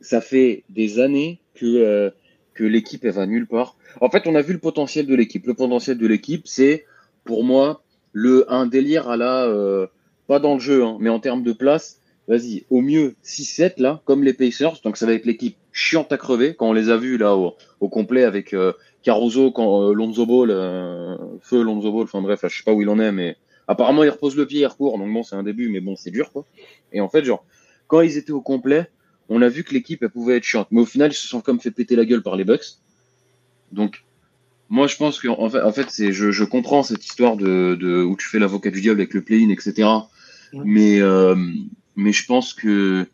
ça 0.00 0.22
fait 0.22 0.64
des 0.70 0.98
années 0.98 1.40
que, 1.54 1.66
euh, 1.66 2.10
que 2.54 2.64
l'équipe 2.64 3.04
elle 3.04 3.12
va 3.12 3.26
nulle 3.26 3.46
part. 3.46 3.76
En 4.00 4.08
fait, 4.08 4.26
on 4.26 4.34
a 4.34 4.40
vu 4.40 4.54
le 4.54 4.60
potentiel 4.60 5.04
de 5.04 5.14
l'équipe. 5.14 5.46
Le 5.46 5.52
potentiel 5.52 5.98
de 5.98 6.06
l'équipe, 6.06 6.46
c'est 6.46 6.86
pour 7.24 7.44
moi 7.44 7.82
le 8.12 8.50
un 8.50 8.64
délire 8.64 9.10
à 9.10 9.18
la, 9.18 9.44
euh, 9.44 9.88
pas 10.26 10.38
dans 10.38 10.54
le 10.54 10.60
jeu, 10.60 10.82
hein, 10.82 10.96
mais 11.00 11.10
en 11.10 11.20
termes 11.20 11.42
de 11.42 11.52
place 11.52 11.98
vas-y, 12.28 12.64
au 12.70 12.80
mieux 12.80 13.14
6-7 13.24 13.74
là, 13.78 14.02
comme 14.04 14.22
les 14.22 14.32
Pacers. 14.32 14.80
Donc 14.84 14.96
ça 14.96 15.06
va 15.06 15.14
être 15.14 15.26
l'équipe 15.26 15.56
chiante 15.72 16.12
à 16.12 16.18
crever 16.18 16.54
quand 16.54 16.68
on 16.68 16.72
les 16.72 16.90
a 16.90 16.96
vus 16.96 17.18
là 17.18 17.36
au, 17.36 17.88
complet 17.88 18.24
avec 18.24 18.54
euh, 18.54 18.72
Caruso, 19.02 19.50
quand, 19.50 19.82
euh, 19.82 19.94
Lonzo 19.94 20.26
Ball, 20.26 20.50
euh, 20.50 21.16
feu 21.40 21.62
Lonzo 21.62 21.92
Ball. 21.92 22.04
Enfin 22.04 22.22
bref, 22.22 22.42
là, 22.42 22.48
je 22.48 22.56
sais 22.56 22.64
pas 22.64 22.72
où 22.72 22.82
il 22.82 22.88
en 22.88 22.98
est, 22.98 23.12
mais 23.12 23.36
apparemment 23.68 24.04
il 24.04 24.10
repose 24.10 24.36
le 24.36 24.46
pied, 24.46 24.60
il 24.60 24.66
recourt. 24.66 24.98
Donc 24.98 25.12
bon, 25.12 25.22
c'est 25.22 25.36
un 25.36 25.42
début, 25.42 25.68
mais 25.68 25.80
bon, 25.80 25.96
c'est 25.96 26.10
dur 26.10 26.32
quoi. 26.32 26.44
Et 26.92 27.00
en 27.00 27.08
fait, 27.08 27.24
genre, 27.24 27.44
quand 27.86 28.00
ils 28.00 28.16
étaient 28.16 28.32
au 28.32 28.42
complet, 28.42 28.88
on 29.28 29.42
a 29.42 29.48
vu 29.48 29.64
que 29.64 29.74
l'équipe 29.74 30.02
elle 30.02 30.10
pouvait 30.10 30.36
être 30.36 30.44
chiante, 30.44 30.68
mais 30.70 30.80
au 30.80 30.86
final 30.86 31.10
ils 31.10 31.14
se 31.14 31.26
sont 31.26 31.40
comme 31.40 31.60
fait 31.60 31.70
péter 31.70 31.96
la 31.96 32.04
gueule 32.04 32.22
par 32.22 32.36
les 32.36 32.44
Bucks. 32.44 32.78
Donc 33.72 34.04
moi, 34.68 34.86
je 34.86 34.96
pense 34.96 35.20
qu'en 35.20 35.50
fait, 35.50 35.60
en 35.60 35.72
fait, 35.72 35.90
c'est, 35.90 36.12
je, 36.12 36.30
je 36.30 36.44
comprends 36.44 36.82
cette 36.82 37.04
histoire 37.04 37.36
de, 37.36 37.76
de 37.78 38.02
où 38.02 38.16
tu 38.16 38.26
fais 38.26 38.38
l'avocat 38.38 38.70
du 38.70 38.80
diable 38.80 39.00
avec 39.00 39.12
le 39.12 39.22
play-in, 39.22 39.50
etc. 39.50 39.86
Mais 40.54 41.00
mais 41.96 42.12
je 42.12 42.26
pense 42.26 42.54
que 42.54 43.06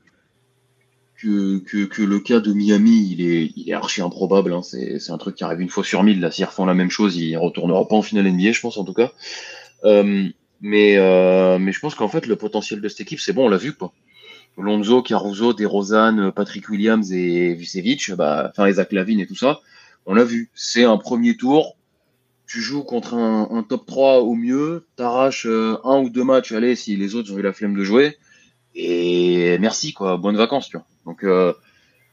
que, 1.20 1.84
que, 1.84 2.02
le 2.02 2.20
cas 2.20 2.40
de 2.40 2.52
Miami, 2.52 3.08
il 3.10 3.68
est, 3.68 3.72
archi 3.72 4.00
improbable. 4.00 4.52
Hein. 4.52 4.62
C'est 4.62 5.10
un 5.10 5.18
truc 5.18 5.34
qui 5.34 5.44
arrive 5.44 5.60
une 5.60 5.68
fois 5.68 5.82
sur 5.82 6.02
mille. 6.04 6.20
Là, 6.20 6.30
s'ils 6.30 6.44
refont 6.44 6.64
la 6.64 6.74
même 6.74 6.90
chose, 6.90 7.16
il 7.16 7.36
retournera 7.36 7.86
pas 7.88 7.96
en 7.96 8.02
finale 8.02 8.30
NBA, 8.30 8.52
je 8.52 8.60
pense 8.60 8.78
en 8.78 8.84
tout 8.84 8.94
cas. 8.94 9.12
Euh, 9.84 10.28
mais, 10.60 10.96
euh, 10.96 11.58
mais 11.58 11.72
je 11.72 11.80
pense 11.80 11.94
qu'en 11.94 12.08
fait, 12.08 12.26
le 12.26 12.36
potentiel 12.36 12.80
de 12.80 12.88
cette 12.88 13.00
équipe, 13.00 13.20
c'est 13.20 13.32
bon, 13.32 13.46
on 13.46 13.48
l'a 13.48 13.56
vu 13.56 13.72
quoi. 13.72 13.92
Lonzo, 14.56 15.02
Caruso, 15.02 15.52
DeRozan, 15.52 16.32
Patrick 16.32 16.68
Williams 16.68 17.12
et 17.12 17.54
Vucevic, 17.54 18.12
bah, 18.12 18.48
enfin 18.50 18.68
Isaac 18.68 18.92
Lavine 18.92 19.20
et 19.20 19.26
tout 19.26 19.36
ça, 19.36 19.60
on 20.06 20.14
l'a 20.14 20.24
vu. 20.24 20.50
C'est 20.54 20.84
un 20.84 20.96
premier 20.96 21.36
tour. 21.36 21.76
Tu 22.46 22.60
joues 22.60 22.82
contre 22.82 23.14
un, 23.14 23.48
un 23.50 23.62
top 23.62 23.86
3 23.86 24.20
au 24.20 24.34
mieux, 24.34 24.86
t'arraches 24.96 25.46
euh, 25.46 25.78
un 25.84 25.98
ou 26.00 26.08
deux 26.08 26.24
matchs, 26.24 26.52
allez, 26.52 26.76
si 26.76 26.96
les 26.96 27.14
autres 27.14 27.32
ont 27.32 27.38
eu 27.38 27.42
la 27.42 27.52
flemme 27.52 27.74
de 27.74 27.84
jouer 27.84 28.16
et 28.74 29.58
merci 29.58 29.92
quoi, 29.92 30.16
bonnes 30.16 30.36
vacances, 30.36 30.68
tu 30.68 30.76
vois. 30.76 30.86
Donc 31.06 31.24
euh, 31.24 31.52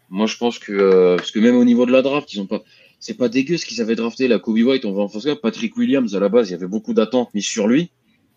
moi 0.10 0.26
je 0.26 0.38
pense 0.38 0.60
que 0.60 0.72
euh, 0.72 1.18
parce 1.18 1.32
que 1.32 1.40
même 1.40 1.56
au 1.56 1.66
niveau 1.66 1.86
de 1.86 1.92
la 1.92 2.02
draft, 2.02 2.32
ils 2.34 2.40
ont 2.42 2.48
pas 2.48 2.62
c'est 3.00 3.18
pas 3.18 3.30
dégueu 3.30 3.58
ce 3.58 3.66
qu'ils 3.66 3.82
avaient 3.82 3.96
drafté 3.96 4.28
la 4.28 4.40
Kobe 4.40 4.58
White, 4.58 4.86
on 4.86 4.94
va 4.94 5.04
en 5.04 5.10
faire 5.10 5.40
Patrick 5.40 5.78
Williams 5.78 6.16
à 6.16 6.20
la 6.20 6.30
base, 6.30 6.50
il 6.50 6.54
y 6.54 6.56
avait 6.56 6.68
beaucoup 6.68 6.94
d'attentes 6.94 7.34
mises 7.34 7.46
sur 7.46 7.68
lui. 7.68 7.92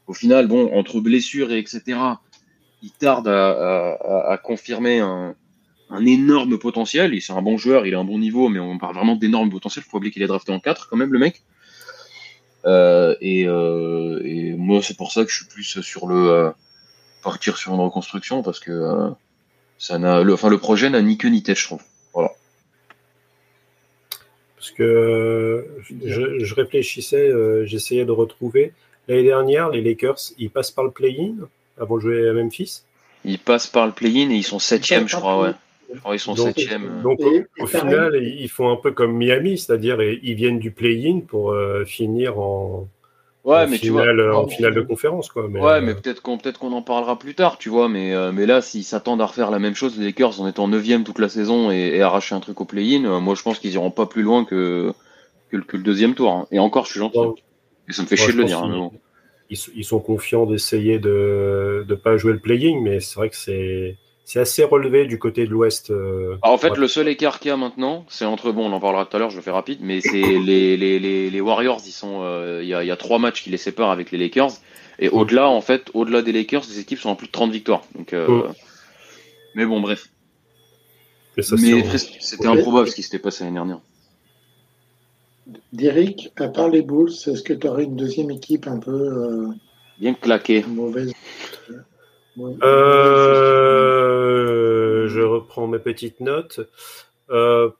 Au 0.07 0.14
final, 0.14 0.46
bon, 0.46 0.74
entre 0.74 1.00
blessures 1.00 1.52
et 1.52 1.59
etc., 1.59 1.98
il 2.83 2.90
tarde 2.92 3.28
à, 3.28 3.96
à, 4.31 4.38
confirmer 4.38 5.00
un, 5.00 5.35
un, 5.90 6.07
énorme 6.07 6.59
potentiel. 6.59 7.12
Il 7.12 7.20
c'est 7.20 7.33
un 7.33 7.42
bon 7.42 7.57
joueur, 7.57 7.87
il 7.87 7.94
a 7.94 7.98
un 7.98 8.04
bon 8.04 8.18
niveau, 8.18 8.48
mais 8.48 8.59
on 8.59 8.78
parle 8.78 8.94
vraiment 8.94 9.16
d'énorme 9.16 9.50
potentiel. 9.50 9.85
Faut 9.85 9.98
oublier 9.98 10.12
qu'il 10.12 10.22
est 10.22 10.26
drafté 10.28 10.52
en 10.52 10.61
4 10.61 10.88
quand 10.88 10.96
même 10.96 11.12
le 11.12 11.18
mec. 11.18 11.42
Euh, 12.64 13.14
et, 13.20 13.46
euh, 13.46 14.20
et, 14.24 14.52
moi 14.54 14.83
c'est 14.83 14.96
pour 14.96 15.12
ça 15.12 15.24
que 15.24 15.31
je 15.31 15.37
suis 15.37 15.46
plus 15.46 15.81
sur 15.81 16.07
le 16.07 16.52
partir 17.22 17.57
sur 17.57 17.74
une 17.74 17.81
reconstruction 17.81 18.42
parce 18.42 18.61
que 18.61 18.70
euh, 18.70 19.11
ça 19.78 19.98
n'a, 19.98 20.22
le, 20.22 20.33
enfin, 20.33 20.48
le 20.48 20.59
projet 20.59 20.90
n'a 20.90 21.02
ni 21.02 21.18
queue 21.18 21.28
ni 21.28 21.42
tête, 21.42 21.59
je 21.59 21.64
trouve. 21.64 21.83
Voilà. 22.14 22.31
Parce 24.57 24.70
que 24.72 25.66
je, 26.04 26.54
réfléchissais, 26.54 27.28
euh, 27.28 27.64
j'essayais 27.64 28.04
de 28.04 28.11
retrouver. 28.11 28.72
L'année 29.07 29.24
dernière, 29.24 29.70
les 29.70 29.81
Lakers, 29.81 30.18
ils 30.38 30.50
passent 30.50 30.70
par 30.70 30.85
le 30.85 30.90
play-in 30.90 31.35
avant 31.81 31.96
de 31.96 32.02
jouer 32.02 32.28
à 32.28 32.33
Memphis 32.33 32.83
Ils 33.24 33.38
passent 33.38 33.68
par 33.68 33.87
le 33.87 33.92
play-in 33.92 34.31
et 34.31 34.35
ils 34.35 34.42
sont 34.42 34.59
septième, 34.59 35.09
je 35.09 35.16
crois, 35.16 35.40
ouais. 35.40 35.52
ils 36.12 36.18
sont 36.18 36.35
septième. 36.37 36.98
Euh. 36.98 37.02
Donc, 37.02 37.20
au, 37.61 37.66
final, 37.66 38.16
ils 38.22 38.48
font 38.48 38.70
un 38.70 38.76
peu 38.76 38.90
comme 38.90 39.16
Miami, 39.16 39.59
c'est-à-dire 39.59 40.02
ils 40.02 40.35
viennent 40.35 40.59
du 40.59 40.72
play-in 40.72 41.20
pour 41.20 41.57
finir 41.87 42.38
en, 42.38 42.88
Ouais, 43.44 43.66
mais 43.66 43.79
tu 43.79 43.90
vois, 43.90 44.05
en 44.35 44.46
finale 44.48 44.74
de 44.74 44.81
conférence, 44.83 45.31
quoi. 45.31 45.46
Mais, 45.48 45.61
ouais, 45.61 45.81
mais 45.81 45.92
euh, 45.92 45.94
peut-être 45.94 46.20
qu'on 46.20 46.38
peut-être 46.38 46.59
qu'on 46.59 46.72
en 46.72 46.83
parlera 46.83 47.18
plus 47.18 47.35
tard, 47.35 47.57
tu 47.57 47.68
vois. 47.68 47.88
Mais 47.88 48.14
euh, 48.14 48.33
mais 48.33 48.46
là, 48.46 48.61
s'ils 48.61 48.85
s'attendent 48.85 49.22
à 49.22 49.27
refaire 49.27 49.51
la 49.51 49.59
même 49.59 49.74
chose, 49.74 49.98
les 49.98 50.07
Lakers 50.07 50.40
en 50.40 50.48
étant 50.48 50.68
9 50.68 51.05
toute 51.05 51.18
la 51.18 51.29
saison 51.29 51.70
et, 51.70 52.03
arracher 52.03 52.35
un 52.35 52.40
truc 52.40 52.61
au 52.61 52.64
play-in, 52.64 53.05
euh, 53.05 53.20
moi 53.20 53.35
je 53.35 53.42
pense 53.42 53.59
qu'ils 53.59 53.72
iront 53.72 53.90
pas 53.90 54.07
plus 54.07 54.22
loin 54.22 54.44
que 54.44 54.92
que, 55.51 55.57
le 55.57 55.83
deuxième 55.83 56.14
tour. 56.14 56.33
Hein. 56.33 56.46
Et 56.51 56.59
encore, 56.59 56.85
je 56.85 56.90
suis 56.90 57.01
gentil. 57.01 57.18
et 57.88 57.92
ça 57.92 58.03
me 58.03 58.07
fait 58.07 58.16
chier 58.16 58.33
de 58.33 58.38
le 58.38 58.44
dire. 58.44 58.62
Hein, 58.62 58.90
ils, 59.51 59.59
ils, 59.77 59.85
sont 59.85 60.01
confiants 60.01 60.44
d'essayer 60.44 60.98
de 60.98 61.87
ne 61.88 61.94
pas 61.94 62.18
jouer 62.18 62.33
le 62.33 62.38
play-in, 62.38 62.81
mais 62.83 63.01
c'est 63.01 63.14
vrai 63.14 63.31
que 63.31 63.37
c'est 63.37 63.96
c'est 64.29 64.41
assez 64.41 64.62
relevé 64.62 65.07
du 65.07 65.19
côté 65.19 65.47
de 65.47 65.51
l'Ouest. 65.51 65.91
Euh, 65.91 66.37
ah, 66.43 66.51
en 66.51 66.59
fait, 66.59 66.77
le 66.77 66.87
seul 66.87 67.09
écart 67.09 67.41
qu'il 67.41 67.49
y 67.49 67.51
a 67.51 67.57
maintenant, 67.57 68.05
c'est 68.11 68.27
entre, 68.27 68.53
bon, 68.53 68.71
on 68.71 68.73
en 68.75 68.79
parlera 68.79 69.07
tout 69.07 69.17
à 69.17 69.21
l'heure, 69.21 69.31
je 69.31 69.37
le 69.37 69.43
fais 69.43 69.51
rapide, 69.51 69.79
mais 69.81 70.03
c'est 70.03 70.11
les, 70.21 70.77
les, 70.77 70.99
les, 70.99 71.31
les, 71.31 71.41
Warriors, 71.41 71.81
ils 71.87 71.93
sont, 71.93 72.21
euh, 72.21 72.61
il 72.62 72.69
y, 72.69 72.75
a, 72.75 72.85
y, 72.85 72.91
a, 72.91 72.97
trois 72.97 73.19
matchs 73.19 73.43
qui 73.43 73.49
les 73.49 73.57
séparent 73.57 73.91
avec 73.91 74.11
les 74.11 74.19
Lakers, 74.19 74.51
et 74.99 75.09
au-delà, 75.09 75.49
en 75.49 75.62
fait, 75.62 75.91
au-delà 75.95 76.21
des 76.21 76.33
Lakers, 76.33 76.64
les 76.69 76.79
équipes 76.79 76.99
sont 76.99 77.09
en 77.09 77.17
plus 77.17 77.29
de 77.29 77.33
30 77.33 77.51
victoires. 77.51 77.85
Donc, 77.95 78.12
euh, 78.12 78.43
Mais 79.55 79.64
bon, 79.64 79.81
bref. 79.81 80.11
Mais 81.38 81.83
c'était 82.21 82.49
improbable 82.49 82.88
ce 82.88 82.97
qui 82.97 83.03
s'était 83.03 83.19
passé 83.19 83.45
l'année 83.45 83.55
dernière. 83.57 83.81
Derek, 85.73 86.33
à 86.37 86.49
part 86.49 86.69
les 86.69 86.83
Bulls, 86.83 87.09
est-ce 87.09 87.43
que 87.43 87.55
tu 87.55 87.67
aurais 87.67 87.85
une 87.85 87.97
deuxième 87.97 88.31
équipe 88.31 88.67
un 88.67 88.79
peu. 88.79 89.49
Bien 89.99 90.12
claquée. 90.12 90.67
Mauvaise? 90.69 91.14
Euh, 92.62 93.48
reprends 95.38 95.66
mes 95.66 95.79
petites 95.79 96.20
notes. 96.20 96.61
Euh, 97.31 97.70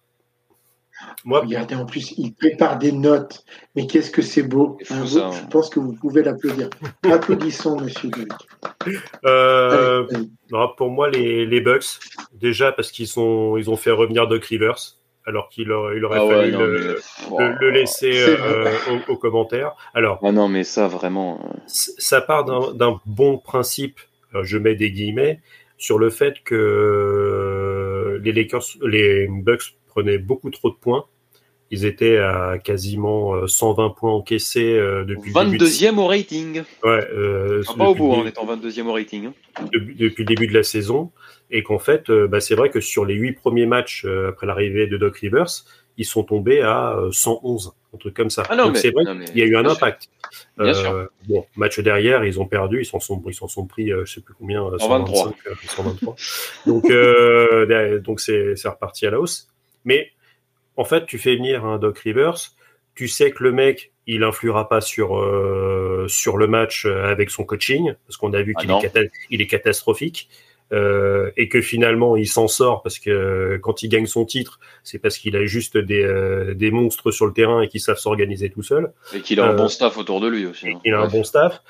moi, 1.25 1.41
Regardez, 1.41 1.75
en 1.75 1.87
plus, 1.87 2.15
il 2.17 2.35
prépare 2.35 2.79
des 2.79 2.93
notes. 2.93 3.45
Mais 3.77 3.87
qu'est-ce 3.87 4.11
que 4.11 4.23
c'est 4.23 4.43
beau. 4.43 4.79
Hein, 4.91 5.05
je 5.07 5.19
hein. 5.19 5.31
pense 5.51 5.71
que 5.71 5.79
vous 5.81 5.93
pouvez 5.93 6.23
l'applaudir. 6.23 6.71
Applaudissons, 7.05 7.81
monsieur 7.81 8.11
euh, 9.25 10.07
Pour 10.77 10.91
moi, 10.91 11.11
les, 11.11 11.47
les 11.47 11.61
Bucks, 11.61 12.01
déjà 12.33 12.73
parce 12.73 12.91
qu'ils 12.91 13.19
ont, 13.19 13.57
ils 13.57 13.71
ont 13.71 13.77
fait 13.77 13.91
revenir 13.91 14.27
Doc 14.27 14.45
Rivers, 14.45 14.97
alors 15.27 15.49
qu'il 15.51 15.71
aurait, 15.71 15.97
il 15.97 16.05
aurait 16.05 16.21
ah 16.23 16.29
fallu 16.29 16.53
le, 16.53 17.71
laisser 17.71 18.13
euh, 18.27 18.73
aux, 19.09 19.17
commentaires. 19.17 19.75
Alors, 19.95 20.19
ah 20.23 20.33
non, 20.33 20.49
mais 20.49 20.65
ça, 20.65 20.89
vraiment. 20.89 21.41
Euh. 21.45 21.59
Ça 21.67 22.21
part 22.21 22.45
d'un 22.75 23.01
bon 23.07 23.39
principe, 23.39 24.01
je 24.43 24.59
mets 24.59 24.75
des 24.75 24.91
guillemets, 24.91 25.41
sur 25.79 25.99
le 25.99 26.11
fait 26.11 26.43
que 26.45 28.21
les 28.23 28.33
Lakers, 28.33 28.65
les 28.83 29.29
Bucks 29.29 29.77
prenaient 29.87 30.19
beaucoup 30.19 30.51
trop 30.51 30.71
de 30.71 30.77
points. 30.77 31.07
Ils 31.71 31.85
étaient 31.85 32.17
à 32.17 32.59
quasiment 32.59 33.47
120 33.47 33.85
euh, 33.85 33.89
points 33.91 34.13
encaissés 34.13 34.73
euh, 34.73 35.05
depuis 35.05 35.33
22e 35.33 35.99
au 35.99 36.07
rating. 36.07 36.63
Ouais, 36.83 37.07
euh, 37.13 37.63
pas 37.77 37.91
au 37.91 37.95
bout 37.95 38.11
en 38.11 38.27
étant 38.27 38.47
22e 38.47 38.87
au 38.87 38.93
rating. 38.93 39.27
Hein. 39.27 39.35
Depuis, 39.73 40.15
le 40.17 40.25
début 40.25 40.47
de 40.47 40.55
la 40.55 40.63
saison. 40.63 41.11
Et 41.51 41.63
qu'en 41.63 41.79
fait, 41.79 42.11
bah, 42.11 42.41
c'est 42.41 42.55
vrai 42.55 42.71
que 42.71 42.81
sur 42.81 43.05
les 43.05 43.15
huit 43.15 43.33
premiers 43.33 43.67
matchs 43.67 44.07
après 44.29 44.47
l'arrivée 44.47 44.87
de 44.87 44.97
Doc 44.97 45.17
Rivers, 45.19 45.65
ils 45.97 46.05
sont 46.05 46.23
tombés 46.23 46.61
à 46.61 46.99
111, 47.11 47.73
un 47.95 47.99
truc 47.99 48.15
comme 48.15 48.31
ça. 48.31 48.43
Ah 48.49 48.57
Donc 48.57 48.77
c'est 48.77 48.91
vrai 48.91 49.05
qu'il 49.27 49.39
y 49.39 49.43
a 49.43 49.47
eu 49.47 49.57
un 49.57 49.67
impact. 49.67 50.09
Bon, 51.27 51.47
match 51.57 51.81
derrière, 51.81 52.25
ils 52.25 52.41
ont 52.41 52.47
perdu, 52.47 52.83
ils 52.83 52.87
s'en 52.87 53.01
sont, 53.01 53.23
ils 53.27 53.35
s'en 53.35 53.49
sont 53.49 53.67
pris, 53.67 53.89
je 53.89 54.05
sais 54.05 54.21
plus 54.21 54.35
combien, 54.35 54.63
123. 54.79 55.35
123. 55.67 56.17
donc, 56.67 58.03
donc 58.05 58.21
c'est 58.21 58.69
reparti 58.69 59.07
à 59.07 59.11
la 59.11 59.21
hausse. 59.21 59.49
Mais 59.85 60.11
en 60.77 60.85
fait, 60.85 61.07
tu 61.07 61.19
fais 61.19 61.37
venir 61.37 61.65
un 61.65 61.79
Doc 61.79 61.99
Rivers, 61.99 62.37
tu 62.95 63.09
sais 63.09 63.31
que 63.31 63.43
le 63.43 63.53
mec, 63.53 63.93
il 64.07 64.23
influera 64.23 64.69
pas 64.69 64.81
sur 64.81 65.19
euh, 65.19 66.07
sur 66.09 66.37
le 66.37 66.47
match 66.47 66.87
avec 66.87 67.31
son 67.31 67.45
coaching, 67.45 67.95
parce 68.07 68.17
qu'on 68.17 68.33
a 68.33 68.43
vu 68.43 68.55
ah 68.57 68.61
qu'il 68.61 68.71
est, 68.71 69.11
il 69.31 69.41
est 69.41 69.47
catastrophique. 69.47 70.29
Euh, 70.71 71.31
et 71.39 71.49
que 71.49 71.63
finalement 71.63 72.15
il 72.15 72.29
s'en 72.29 72.47
sort 72.47 72.83
parce 72.83 72.99
que 72.99 73.59
quand 73.63 73.83
il 73.83 73.89
gagne 73.89 74.05
son 74.05 74.27
titre, 74.27 74.61
c'est 74.85 74.99
parce 74.99 75.17
qu'il 75.17 75.35
a 75.35 75.47
juste 75.47 75.79
des, 75.79 76.03
euh, 76.03 76.53
des 76.53 76.71
monstres 76.71 77.11
sur 77.11 77.25
le 77.25 77.33
terrain 77.33 77.63
et 77.63 77.69
qui 77.69 77.81
savent 77.81 77.97
s'organiser 77.97 78.51
tout 78.51 78.63
seul. 78.63 78.93
Et 79.15 79.21
qu'il 79.21 79.41
a 79.41 79.47
un 79.47 79.55
bon 79.55 79.69
staff 79.69 79.97
autour 79.97 80.21
de 80.21 80.29
lui 80.29 80.45
aussi. 80.45 80.69
Hein. 80.69 80.81
Il 80.85 80.93
a 80.93 81.01
un 81.01 81.09
bon 81.09 81.25
staff. 81.25 81.63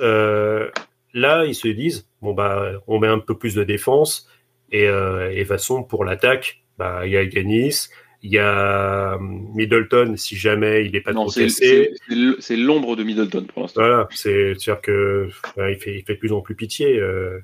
là, 0.00 1.44
ils 1.46 1.54
se 1.54 1.68
disent 1.68 2.06
bon 2.20 2.34
bah 2.34 2.72
on 2.86 2.98
met 2.98 3.08
un 3.08 3.20
peu 3.20 3.38
plus 3.38 3.54
de 3.54 3.64
défense 3.64 4.28
et, 4.70 4.84
et 4.84 5.44
façon 5.46 5.82
pour 5.82 6.04
l'attaque, 6.04 6.62
bah, 6.78 7.06
il 7.06 7.12
y 7.12 7.16
a 7.16 7.22
Yanis, 7.22 7.88
il 8.22 8.32
y 8.32 8.38
a 8.38 9.18
Middleton 9.20 10.14
si 10.16 10.36
jamais 10.36 10.84
il 10.84 10.92
n'est 10.92 11.00
pas 11.00 11.12
trop 11.12 11.26
cassé. 11.26 11.92
C'est 12.38 12.56
l'ombre 12.56 12.94
de 12.96 13.02
Middleton 13.02 13.44
pour 13.52 13.62
l'instant. 13.62 13.80
Voilà, 13.80 14.08
c'est 14.12 14.58
sûr 14.58 14.80
que 14.80 15.28
il, 15.56 15.76
fait, 15.76 15.96
il 15.98 16.04
fait 16.04 16.14
de 16.14 16.18
plus 16.18 16.32
en 16.32 16.40
plus 16.40 16.54
pitié. 16.54 16.98
Euh. 16.98 17.40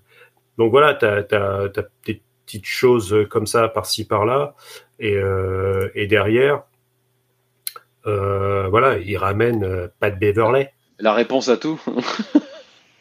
Donc 0.59 0.71
voilà, 0.71 0.95
tu 0.95 1.07
as, 1.07 1.69
des 2.07 2.21
petites 2.45 2.67
choses 2.67 3.27
comme 3.31 3.47
ça 3.47 3.69
par-ci 3.69 4.07
par-là. 4.07 4.55
Et, 4.99 5.15
euh, 5.15 5.89
et 5.95 6.07
derrière, 6.07 6.63
euh, 8.07 8.69
voilà, 8.69 8.99
il 8.99 9.17
ramène 9.17 9.91
Pat 10.01 10.19
Beverley. 10.19 10.73
La 10.99 11.15
réponse 11.15 11.49
à 11.49 11.57
tout. 11.57 11.81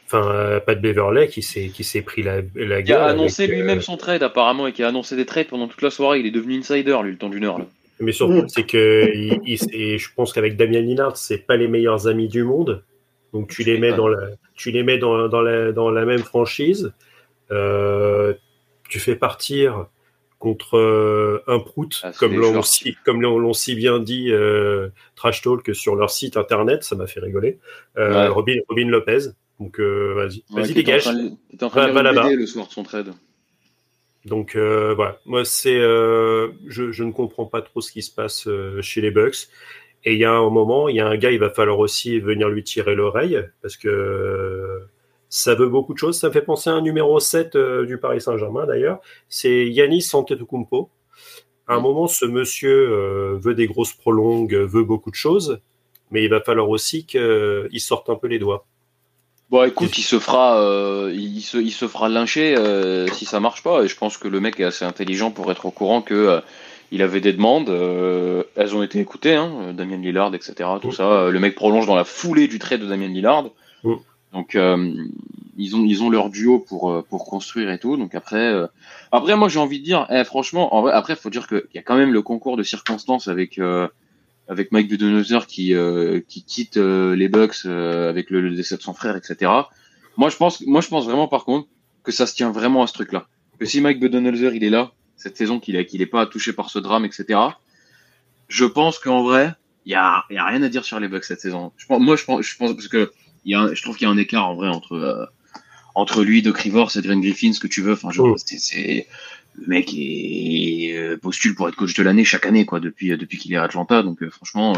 Enfin, 0.09 0.31
euh, 0.31 0.59
Pat 0.61 0.79
Beverley 0.79 1.27
qui 1.27 1.41
s'est 1.41 1.67
qui 1.67 2.01
pris 2.01 2.23
la, 2.23 2.37
la 2.55 2.81
gueule. 2.81 2.85
Il 2.85 2.93
a 2.93 3.07
annoncé 3.07 3.45
lui-même 3.45 3.79
euh, 3.79 3.81
son 3.81 3.97
trade 3.97 4.23
apparemment 4.23 4.65
et 4.65 4.71
qui 4.71 4.81
a 4.81 4.87
annoncé 4.87 5.17
des 5.17 5.25
trades 5.25 5.47
pendant 5.47 5.67
toute 5.67 5.81
la 5.81 5.89
soirée. 5.89 6.21
Il 6.21 6.25
est 6.25 6.31
devenu 6.31 6.57
insider 6.57 6.97
lui 7.03 7.11
le 7.11 7.17
temps 7.17 7.27
d'une 7.27 7.43
heure. 7.43 7.59
Là. 7.59 7.65
Mais 7.99 8.13
surtout, 8.13 8.45
c'est 8.47 8.63
que 8.63 9.11
il, 9.13 9.57
je 9.99 10.07
pense 10.15 10.31
qu'avec 10.31 10.55
Damien 10.55 10.79
Lillard, 10.79 11.17
c'est 11.17 11.45
pas 11.45 11.57
les 11.57 11.67
meilleurs 11.67 12.07
amis 12.07 12.29
du 12.29 12.43
monde. 12.43 12.83
Donc 13.33 13.49
tu 13.49 13.63
les 13.63 13.77
mets 13.79 13.91
dans 13.91 14.07
la 14.07 14.29
tu 14.55 14.71
les 14.71 14.83
mets 14.83 14.97
dans, 14.97 15.27
dans 15.27 15.41
la 15.41 15.73
dans 15.73 15.91
la 15.91 16.05
même 16.05 16.23
franchise. 16.23 16.93
Euh, 17.51 18.33
tu 18.89 18.99
fais 18.99 19.15
partir 19.15 19.87
contre 20.39 20.77
euh, 20.77 21.43
un 21.47 21.59
prout, 21.59 22.01
ah, 22.03 22.11
comme 22.19 22.35
l'ont 22.35 23.53
si, 23.53 23.75
bien 23.75 23.99
dit 23.99 24.31
euh, 24.31 24.89
Trash 25.15 25.41
Talk 25.41 25.73
sur 25.73 25.95
leur 25.95 26.11
site 26.11 26.37
internet, 26.37 26.83
ça 26.83 26.95
m'a 26.95 27.07
fait 27.07 27.19
rigoler. 27.19 27.57
Euh, 27.97 28.31
Robin, 28.31 28.57
Robin 28.69 28.87
Lopez. 28.87 29.29
Donc 29.59 29.79
euh, 29.79 30.13
vas-y, 30.15 30.43
vas-y 30.51 30.73
dégage. 30.73 31.09
T'es 31.57 31.63
en 31.63 31.69
train, 31.69 31.87
de 31.87 31.93
va, 31.93 32.29
le 32.31 32.45
soir 32.45 32.67
de 32.67 32.71
son 32.71 32.83
trade. 32.83 33.13
Donc 34.25 34.55
voilà, 34.55 35.19
moi 35.25 35.45
c'est, 35.45 35.79
je, 35.79 36.51
je, 36.67 37.03
ne 37.03 37.11
comprends 37.11 37.45
pas 37.45 37.61
trop 37.61 37.81
ce 37.81 37.91
qui 37.91 38.03
se 38.03 38.13
passe 38.13 38.47
chez 38.81 39.01
les 39.01 39.11
Bucks. 39.11 39.47
Et 40.03 40.13
il 40.13 40.19
y 40.19 40.25
a 40.25 40.31
un 40.31 40.49
moment, 40.49 40.89
il 40.89 40.95
y 40.95 40.99
a 40.99 41.07
un 41.07 41.17
gars, 41.17 41.31
il 41.31 41.39
va 41.39 41.49
falloir 41.49 41.79
aussi 41.79 42.19
venir 42.19 42.49
lui 42.49 42.63
tirer 42.63 42.93
l'oreille 42.93 43.43
parce 43.61 43.75
que 43.75 43.89
ça 45.29 45.55
veut 45.55 45.67
beaucoup 45.67 45.93
de 45.93 45.99
choses. 45.99 46.19
Ça 46.19 46.27
me 46.27 46.33
fait 46.33 46.41
penser 46.41 46.69
à 46.69 46.73
un 46.73 46.81
numéro 46.81 47.19
7 47.19 47.57
du 47.85 47.97
Paris 47.97 48.21
Saint-Germain 48.21 48.65
d'ailleurs. 48.65 48.99
C'est 49.29 49.67
Yanis 49.67 50.09
Antetokounmpo. 50.13 50.89
À 51.67 51.75
un 51.75 51.79
moment, 51.79 52.07
ce 52.07 52.25
monsieur 52.25 53.37
veut 53.41 53.53
des 53.53 53.67
grosses 53.67 53.93
prolongues, 53.93 54.55
veut 54.55 54.83
beaucoup 54.83 55.09
de 55.09 55.15
choses, 55.15 55.59
mais 56.11 56.23
il 56.23 56.29
va 56.29 56.39
falloir 56.39 56.69
aussi 56.69 57.05
qu'il 57.05 57.81
sorte 57.81 58.09
un 58.09 58.15
peu 58.15 58.27
les 58.27 58.39
doigts. 58.39 58.65
Bon, 59.49 59.63
écoute, 59.63 59.97
il 59.97 60.03
se 60.03 60.19
fera, 60.19 60.59
euh, 60.59 61.09
il, 61.15 61.41
se, 61.41 61.57
il 61.57 61.71
se 61.71 61.87
fera 61.87 62.09
lyncher 62.09 62.55
euh, 62.57 63.07
si 63.07 63.23
ça 63.23 63.39
marche 63.39 63.63
pas. 63.63 63.83
Et 63.83 63.87
je 63.87 63.95
pense 63.95 64.17
que 64.17 64.27
le 64.27 64.41
mec 64.41 64.59
est 64.59 64.65
assez 64.65 64.83
intelligent 64.83 65.31
pour 65.31 65.49
être 65.51 65.65
au 65.65 65.71
courant 65.71 66.01
que 66.01 66.13
euh, 66.13 66.41
il 66.91 67.01
avait 67.01 67.21
des 67.21 67.31
demandes. 67.31 67.69
elles 68.55 68.75
ont 68.75 68.83
été 68.83 68.99
écoutées, 68.99 69.35
hein, 69.35 69.73
Damien 69.73 69.97
Lillard, 69.97 70.35
etc. 70.35 70.69
Tout 70.81 70.91
ça. 70.91 71.29
Le 71.29 71.39
mec 71.39 71.55
prolonge 71.55 71.85
dans 71.85 71.95
la 71.95 72.03
foulée 72.03 72.47
du 72.47 72.59
trait 72.59 72.77
de 72.77 72.85
Damien 72.85 73.07
Lillard. 73.07 73.45
Donc 74.37 74.53
ils 75.57 75.75
ont, 75.75 75.83
ils 75.83 76.03
ont 76.03 76.09
leur 76.11 76.29
duo 76.29 76.59
pour 76.59 77.03
pour 77.09 77.25
construire 77.25 77.71
et 77.71 77.79
tout. 77.79 77.97
Donc 77.97 78.13
après, 78.13 78.53
après 79.11 79.35
moi 79.35 79.49
j'ai 79.49 79.59
envie 79.59 79.79
de 79.79 79.83
dire, 79.83 80.05
eh, 80.11 80.23
franchement, 80.23 80.75
en 80.75 80.81
vrai, 80.83 80.93
après 80.93 81.15
faut 81.15 81.31
dire 81.31 81.47
qu'il 81.47 81.63
y 81.73 81.79
a 81.79 81.81
quand 81.81 81.97
même 81.97 82.13
le 82.13 82.21
concours 82.21 82.55
de 82.55 82.63
circonstances 82.63 83.27
avec 83.27 83.59
avec 84.47 84.71
Mike 84.71 84.89
Budenholzer 84.89 85.45
qui 85.47 85.73
euh, 85.73 86.21
qui 86.27 86.43
quitte 86.43 86.77
euh, 86.77 87.15
les 87.15 87.27
Bucks 87.27 87.65
euh, 87.65 88.09
avec 88.09 88.29
le, 88.29 88.49
décès 88.55 88.77
de 88.77 88.81
son 88.81 88.93
frère, 88.93 89.15
etc. 89.15 89.51
Moi 90.15 90.29
je 90.29 90.37
pense, 90.37 90.61
moi 90.61 90.81
je 90.81 90.87
pense 90.87 91.05
vraiment 91.05 91.27
par 91.27 91.43
contre 91.43 91.67
que 92.03 92.11
ça 92.11 92.25
se 92.25 92.33
tient 92.33 92.51
vraiment 92.51 92.83
à 92.83 92.87
ce 92.87 92.93
truc-là. 92.93 93.27
Que 93.59 93.65
si 93.65 93.81
Mike 93.81 93.99
Budenholzer 93.99 94.53
il 94.55 94.63
est 94.63 94.69
là 94.69 94.91
cette 95.15 95.35
saison, 95.37 95.59
qu'il 95.59 95.75
est 95.75 95.85
qu'il 95.85 96.01
est 96.01 96.07
pas 96.07 96.25
touché 96.25 96.53
par 96.53 96.69
ce 96.69 96.79
drame, 96.79 97.05
etc. 97.05 97.39
Je 98.47 98.65
pense 98.65 98.99
qu'en 98.99 99.23
vrai 99.23 99.53
il 99.85 99.91
y 99.91 99.95
a, 99.95 100.23
y 100.29 100.37
a 100.37 100.45
rien 100.45 100.61
à 100.63 100.69
dire 100.69 100.83
sur 100.85 100.99
les 100.99 101.07
Bucks 101.07 101.25
cette 101.25 101.41
saison. 101.41 101.71
Je 101.77 101.85
pense, 101.85 101.99
moi 101.99 102.15
je 102.15 102.25
pense, 102.25 102.41
je 102.45 102.57
pense 102.57 102.73
parce 102.73 102.87
que 102.87 103.11
il 103.47 103.51
y 103.51 103.55
a, 103.55 103.73
je 103.73 103.81
trouve 103.81 103.97
qu'il 103.97 104.07
y 104.07 104.09
a 104.09 104.13
un 104.13 104.17
écart 104.17 104.47
en 104.47 104.55
vrai 104.55 104.67
entre 104.67 105.31
entre 105.95 106.23
lui, 106.23 106.43
Doc 106.43 106.59
Rivers 106.59 106.95
et 106.95 107.01
Green 107.01 107.21
Griffin, 107.21 107.53
ce 107.53 107.59
que 107.59 107.65
tu 107.65 107.81
veux. 107.81 107.93
Enfin, 107.93 108.11
je, 108.11 108.21
oh. 108.21 108.35
c'est 108.37 109.07
le 109.55 109.65
mec 109.65 109.91
est, 109.95 110.95
euh, 110.95 111.17
postule 111.17 111.55
pour 111.55 111.67
être 111.67 111.75
coach 111.75 111.95
de 111.95 112.03
l'année 112.03 112.23
chaque 112.23 112.45
année, 112.45 112.67
quoi, 112.67 112.79
depuis, 112.79 113.11
euh, 113.11 113.17
depuis 113.17 113.39
qu'il 113.39 113.51
est 113.53 113.57
à 113.57 113.63
Atlanta. 113.63 114.03
Donc, 114.03 114.21
euh, 114.21 114.29
franchement, 114.29 114.75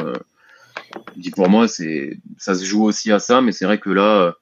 dit 1.18 1.32
pour 1.32 1.50
moi, 1.50 1.68
c'est, 1.68 2.18
ça 2.38 2.56
se 2.56 2.64
joue 2.64 2.86
aussi 2.86 3.12
à 3.12 3.20
ça, 3.20 3.42
mais 3.42 3.52
c'est 3.52 3.66
vrai 3.66 3.80
que 3.80 3.90
là, 3.90 4.34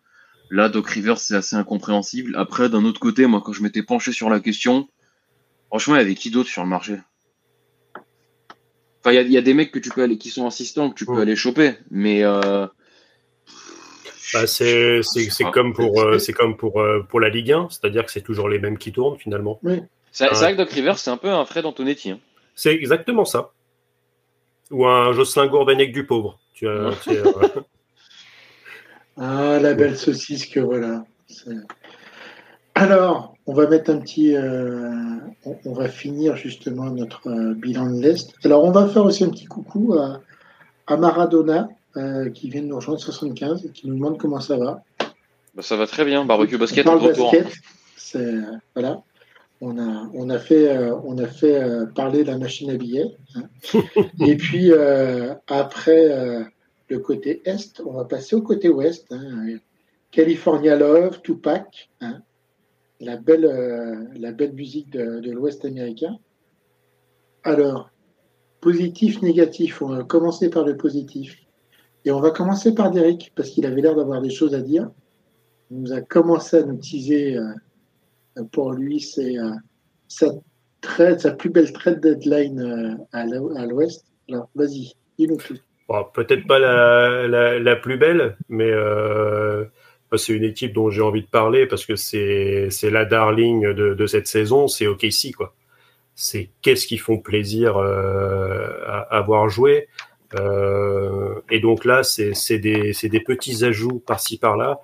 là, 0.52 0.70
Doc 0.70 0.88
Rivers, 0.88 1.18
c'est 1.18 1.36
assez 1.36 1.56
incompréhensible. 1.56 2.36
Après, 2.38 2.70
d'un 2.70 2.86
autre 2.86 3.00
côté, 3.00 3.26
moi, 3.26 3.42
quand 3.44 3.54
je 3.54 3.64
m'étais 3.64 3.82
penché 3.82 4.12
sur 4.12 4.30
la 4.30 4.40
question, 4.40 4.88
franchement, 5.70 5.96
il 5.96 6.00
y 6.00 6.02
avait 6.02 6.14
qui 6.14 6.30
d'autre 6.30 6.50
sur 6.50 6.62
le 6.62 6.70
marché? 6.70 7.00
Enfin, 9.00 9.14
il 9.14 9.32
y, 9.32 9.38
a 9.38 9.42
des 9.42 9.54
mecs 9.56 9.72
que 9.72 9.80
tu 9.80 9.90
peux 9.90 10.04
aller, 10.04 10.20
qui 10.20 10.30
sont 10.30 10.46
assistants, 10.46 10.92
que 10.92 10.96
tu 10.96 11.08
peux 11.08 11.20
aller 11.20 11.36
choper, 11.36 11.74
mais 11.90 12.24
bah, 14.34 14.48
c'est 14.48 15.02
comme 15.54 15.74
pour 15.74 16.06
c'est 16.20 16.34
comme 16.34 16.58
pour 16.58 16.84
pour 17.10 17.20
la 17.20 17.30
Ligue 17.30 17.52
1, 17.52 17.68
c'est-à-dire 17.70 18.06
que 18.06 18.12
c'est 18.12 18.22
toujours 18.22 18.50
les 18.50 18.60
mêmes 18.60 18.78
qui 18.78 18.92
tournent 18.92 19.18
finalement. 19.18 19.60
Oui. 19.64 19.82
C'est 20.12 20.28
vrai 20.28 20.54
que 20.54 20.58
Doc 20.58 20.72
Rivers, 20.72 20.98
c'est 20.98 21.12
un 21.12 21.18
peu 21.18 21.30
un 21.30 21.46
Fred 21.46 21.66
Antonetti. 21.66 22.12
Hein. 22.12 22.20
C'est 22.56 22.74
exactement 22.74 23.24
ça. 23.24 23.52
Ou 24.72 24.86
un 24.86 25.14
Jocelyn 25.14 25.48
Gourvenec 25.48 25.94
du 25.94 26.06
pauvre. 26.06 26.40
Tu 26.54 26.68
as, 26.68 26.92
ah, 29.18 29.60
la 29.62 29.74
belle 29.76 29.96
saucisse 29.96 30.48
que 30.48 30.60
voilà. 30.60 31.06
Alors, 32.74 33.36
on 33.46 33.54
va 33.54 33.68
mettre 33.68 33.92
un 33.92 34.00
petit. 34.00 34.36
Euh, 34.36 34.92
on, 35.66 35.74
va 35.74 35.88
finir 35.88 36.36
justement 36.36 36.90
notre 36.90 37.30
euh, 37.30 37.54
bilan 37.54 37.92
de 37.92 38.02
l'Est. 38.02 38.34
Alors, 38.44 38.64
on 38.64 38.72
va 38.72 38.88
faire 38.88 39.06
aussi 39.06 39.24
un 39.24 39.30
petit 39.30 39.46
coucou 39.46 39.96
à, 39.96 40.98
Maradona, 40.98 41.70
euh, 41.98 42.30
qui 42.30 42.50
vient 42.50 42.62
de 42.62 42.68
nous 42.68 42.76
rejoindre 42.76 43.00
75 43.00 43.66
et 43.66 43.70
qui 43.70 43.88
nous 43.88 43.96
demande 43.96 44.18
comment 44.18 44.40
ça 44.40 44.58
va. 44.58 44.84
Bah, 45.56 45.62
ça 45.62 45.76
va 45.76 45.88
très 45.88 46.06
bien. 46.06 46.26
Barbecue 46.26 46.58
basket, 46.58 46.88
on 46.88 46.98
basket. 46.98 47.54
Voilà 48.76 49.02
on 49.62 49.78
a, 49.80 50.10
on 50.14 50.30
a 50.30 50.40
fait, 50.40 50.70
euh, 50.70 50.96
on 51.04 51.18
a 51.18 51.28
fait 51.28 51.62
euh, 51.62 51.86
parler 51.86 52.24
la 52.24 52.38
machine 52.38 52.70
à 52.70 52.78
billets. 52.78 53.16
Hein. 53.36 53.44
Et 54.26 54.36
puis 54.36 54.72
euh, 54.72 55.34
après 55.48 56.48
le 56.90 57.00
côté 57.00 57.42
est, 57.46 57.82
on 57.86 57.94
va 57.94 58.06
passer 58.06 58.36
au 58.36 58.42
côté 58.42 58.70
ouest. 58.70 59.12
Hein. 59.12 59.58
California 60.12 60.76
Love, 60.76 61.22
Tupac. 61.22 61.90
Hein. 62.02 62.22
la 63.00 63.18
belle, 63.18 63.46
euh, 63.46 64.06
la 64.16 64.32
belle 64.32 64.54
musique 64.54 64.90
de, 64.92 65.20
de 65.20 65.32
l'Ouest 65.32 65.66
américain. 65.66 66.18
Alors, 67.44 67.90
positif, 68.62 69.22
négatif, 69.22 69.82
on 69.82 69.90
va 69.90 70.04
commencer 70.04 70.50
par 70.50 70.66
le 70.66 70.78
positif. 70.78 71.38
Et 72.06 72.12
on 72.12 72.20
va 72.20 72.32
commencer 72.32 72.74
par 72.74 72.92
Derek, 72.92 73.32
parce 73.36 73.50
qu'il 73.50 73.66
avait 73.66 73.82
l'air 73.82 73.96
d'avoir 73.96 74.22
des 74.22 74.30
choses 74.30 74.56
à 74.56 74.62
dire. 74.62 74.90
Il 75.72 75.82
nous 75.82 75.94
a 75.94 76.02
commencé 76.02 76.58
à 76.58 76.64
nous 76.64 76.78
teaser 76.78 77.38
euh, 77.38 78.44
pour 78.52 78.72
lui 78.72 79.02
c'est 79.02 79.38
euh, 79.38 79.52
sa, 80.08 81.32
plus 81.32 81.50
belle 81.50 81.74
trade 81.74 82.00
deadline 82.00 82.60
euh, 82.60 82.96
à 83.12 83.66
l'Ouest. 83.66 84.06
Alors, 84.30 84.50
vas-y, 84.56 84.94
dis-nous 85.18 85.38
tout. 85.38 85.58
Peut-être 86.14 86.46
pas 86.48 86.60
la, 86.60 87.76
plus 87.78 87.98
belle, 87.98 88.38
mais 88.50 88.72
c'est 90.16 90.34
une 90.34 90.44
équipe 90.44 90.74
dont 90.74 90.90
j'ai 90.90 91.02
envie 91.02 91.22
de 91.22 91.28
parler 91.28 91.66
parce 91.66 91.86
que 91.86 91.96
c'est 91.96 92.70
la 92.84 93.06
darling 93.06 93.74
de, 93.74 94.06
cette 94.06 94.28
saison, 94.28 94.68
c'est 94.68 94.88
OKC 94.88 95.34
quoi. 95.36 95.54
C'est 96.14 96.50
qu'est-ce 96.62 96.88
qu'ils 96.88 97.00
font 97.00 97.20
plaisir 97.20 97.78
à, 97.78 99.00
à, 99.10 99.22
voir 99.22 99.48
jouer. 99.48 99.88
Euh, 99.88 100.07
et 100.36 101.60
donc 101.60 101.86
là, 101.86 102.04
c'est 102.04 102.60
des, 102.60 102.92
des 103.02 103.20
petits 103.22 103.64
ajouts 103.64 104.02
par-ci 104.06 104.38
par-là, 104.38 104.80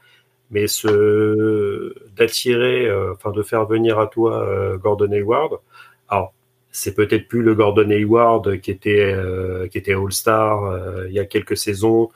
mais 0.52 0.68
ce 0.68 1.94
d'attirer, 2.16 2.86
euh, 2.88 3.14
enfin 3.14 3.32
de 3.32 3.42
faire 3.44 3.66
venir 3.66 4.00
à 4.00 4.08
toi 4.08 4.44
euh, 4.48 4.78
Gordon 4.78 5.12
Hayward. 5.12 5.60
Alors 6.08 6.34
c'est 6.72 6.96
peut-être 6.96 7.28
plus 7.28 7.42
le 7.42 7.56
Gordon 7.56 7.90
Hayward 7.90 8.60
qui 8.62 8.72
était 8.72 9.14
euh, 9.14 9.68
qui 9.68 9.78
était 9.78 9.94
All-Star 9.94 10.64
euh, 10.64 11.08
il 11.08 11.14
y 11.14 11.20
a 11.20 11.26
quelques 11.26 11.58
saisons. 11.58 12.12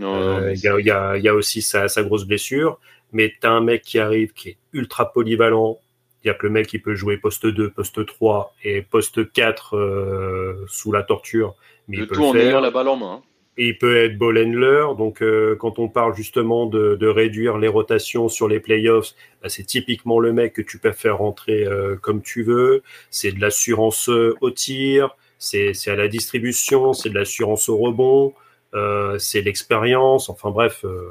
Euh, 0.00 0.52
il 0.54 0.60
y, 0.60 0.68
a, 0.68 0.80
y, 0.80 0.90
a, 0.90 1.18
y, 1.18 1.28
a, 1.28 1.34
aussi 1.34 1.60
sa, 1.60 1.88
sa 1.88 2.02
grosse 2.02 2.24
blessure, 2.24 2.78
mais 3.12 3.34
tu 3.38 3.46
as 3.46 3.50
un 3.50 3.60
mec 3.60 3.82
qui 3.82 3.98
arrive 3.98 4.32
qui 4.32 4.50
est 4.50 4.56
ultra 4.72 5.12
polyvalent. 5.12 5.78
Il 6.24 6.30
a 6.30 6.34
que 6.34 6.46
le 6.46 6.52
mec 6.52 6.68
qui 6.68 6.78
peut 6.78 6.94
jouer 6.94 7.16
poste 7.18 7.46
2, 7.46 7.70
poste 7.70 8.06
3 8.06 8.54
et 8.64 8.82
poste 8.82 9.30
4 9.32 9.76
euh, 9.76 10.64
sous 10.68 10.92
la 10.92 11.02
torture. 11.02 11.54
Mais 11.90 11.98
le 11.98 12.02
il 12.04 12.08
peut 12.08 12.14
tout 12.14 12.24
en 12.24 12.32
faire. 12.32 12.48
ayant 12.48 12.60
la 12.60 12.70
balle 12.70 12.88
en 12.88 12.96
main. 12.96 13.12
Hein. 13.14 13.22
Et 13.58 13.68
il 13.68 13.78
peut 13.78 13.96
être 13.96 14.16
ball 14.16 14.38
handler. 14.38 14.86
Donc, 14.96 15.22
euh, 15.22 15.54
quand 15.56 15.78
on 15.78 15.88
parle 15.88 16.14
justement 16.14 16.64
de, 16.66 16.94
de, 16.94 17.06
réduire 17.06 17.58
les 17.58 17.68
rotations 17.68 18.28
sur 18.28 18.48
les 18.48 18.60
playoffs, 18.60 19.14
bah, 19.42 19.48
c'est 19.50 19.64
typiquement 19.64 20.18
le 20.18 20.32
mec 20.32 20.54
que 20.54 20.62
tu 20.62 20.78
peux 20.78 20.92
faire 20.92 21.18
rentrer 21.18 21.66
euh, 21.66 21.96
comme 21.96 22.22
tu 22.22 22.42
veux. 22.42 22.82
C'est 23.10 23.32
de 23.32 23.40
l'assurance 23.40 24.08
au 24.08 24.50
tir, 24.50 25.16
c'est 25.38 25.74
à 25.88 25.96
la 25.96 26.08
distribution, 26.08 26.94
c'est 26.94 27.10
de 27.10 27.14
l'assurance 27.14 27.68
au 27.68 27.76
rebond. 27.76 28.32
Euh, 28.74 29.18
c'est 29.18 29.42
l'expérience, 29.42 30.28
enfin 30.28 30.50
bref, 30.50 30.84
euh, 30.84 31.10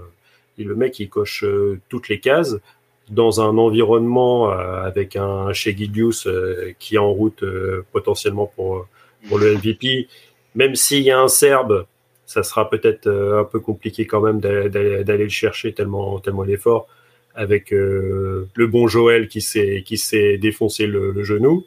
le 0.58 0.76
mec 0.76 1.00
il 1.00 1.10
coche 1.10 1.44
euh, 1.44 1.80
toutes 1.90 2.10
les 2.10 2.20
cases 2.20 2.58
dans 3.10 3.42
un 3.42 3.58
environnement 3.58 4.52
euh, 4.52 4.84
avec 4.84 5.16
un 5.16 5.52
chez 5.52 5.76
Gidius 5.76 6.28
qui 6.78 6.96
est 6.96 7.00
en 7.00 7.12
route 7.12 7.44
potentiellement 7.92 8.52
pour, 8.56 8.88
pour 9.28 9.40
le 9.40 9.56
MVP. 9.56 10.08
Même 10.60 10.76
s'il 10.76 11.04
y 11.04 11.12
a 11.12 11.20
un 11.20 11.28
Serbe, 11.28 11.86
ça 12.26 12.44
sera 12.44 12.70
peut-être 12.70 13.08
un 13.10 13.46
peu 13.46 13.60
compliqué 13.60 14.06
quand 14.06 14.22
même 14.22 14.40
d'aller 14.40 15.24
le 15.24 15.30
chercher 15.30 15.74
tellement, 15.74 16.20
tellement 16.20 16.46
est 16.46 16.68
avec 17.34 17.72
le 17.72 18.68
bon 18.68 18.88
Joël 18.88 19.28
qui 19.28 19.42
s'est 19.42 20.38
défoncé 20.38 20.86
le, 20.86 21.24
genou. 21.24 21.66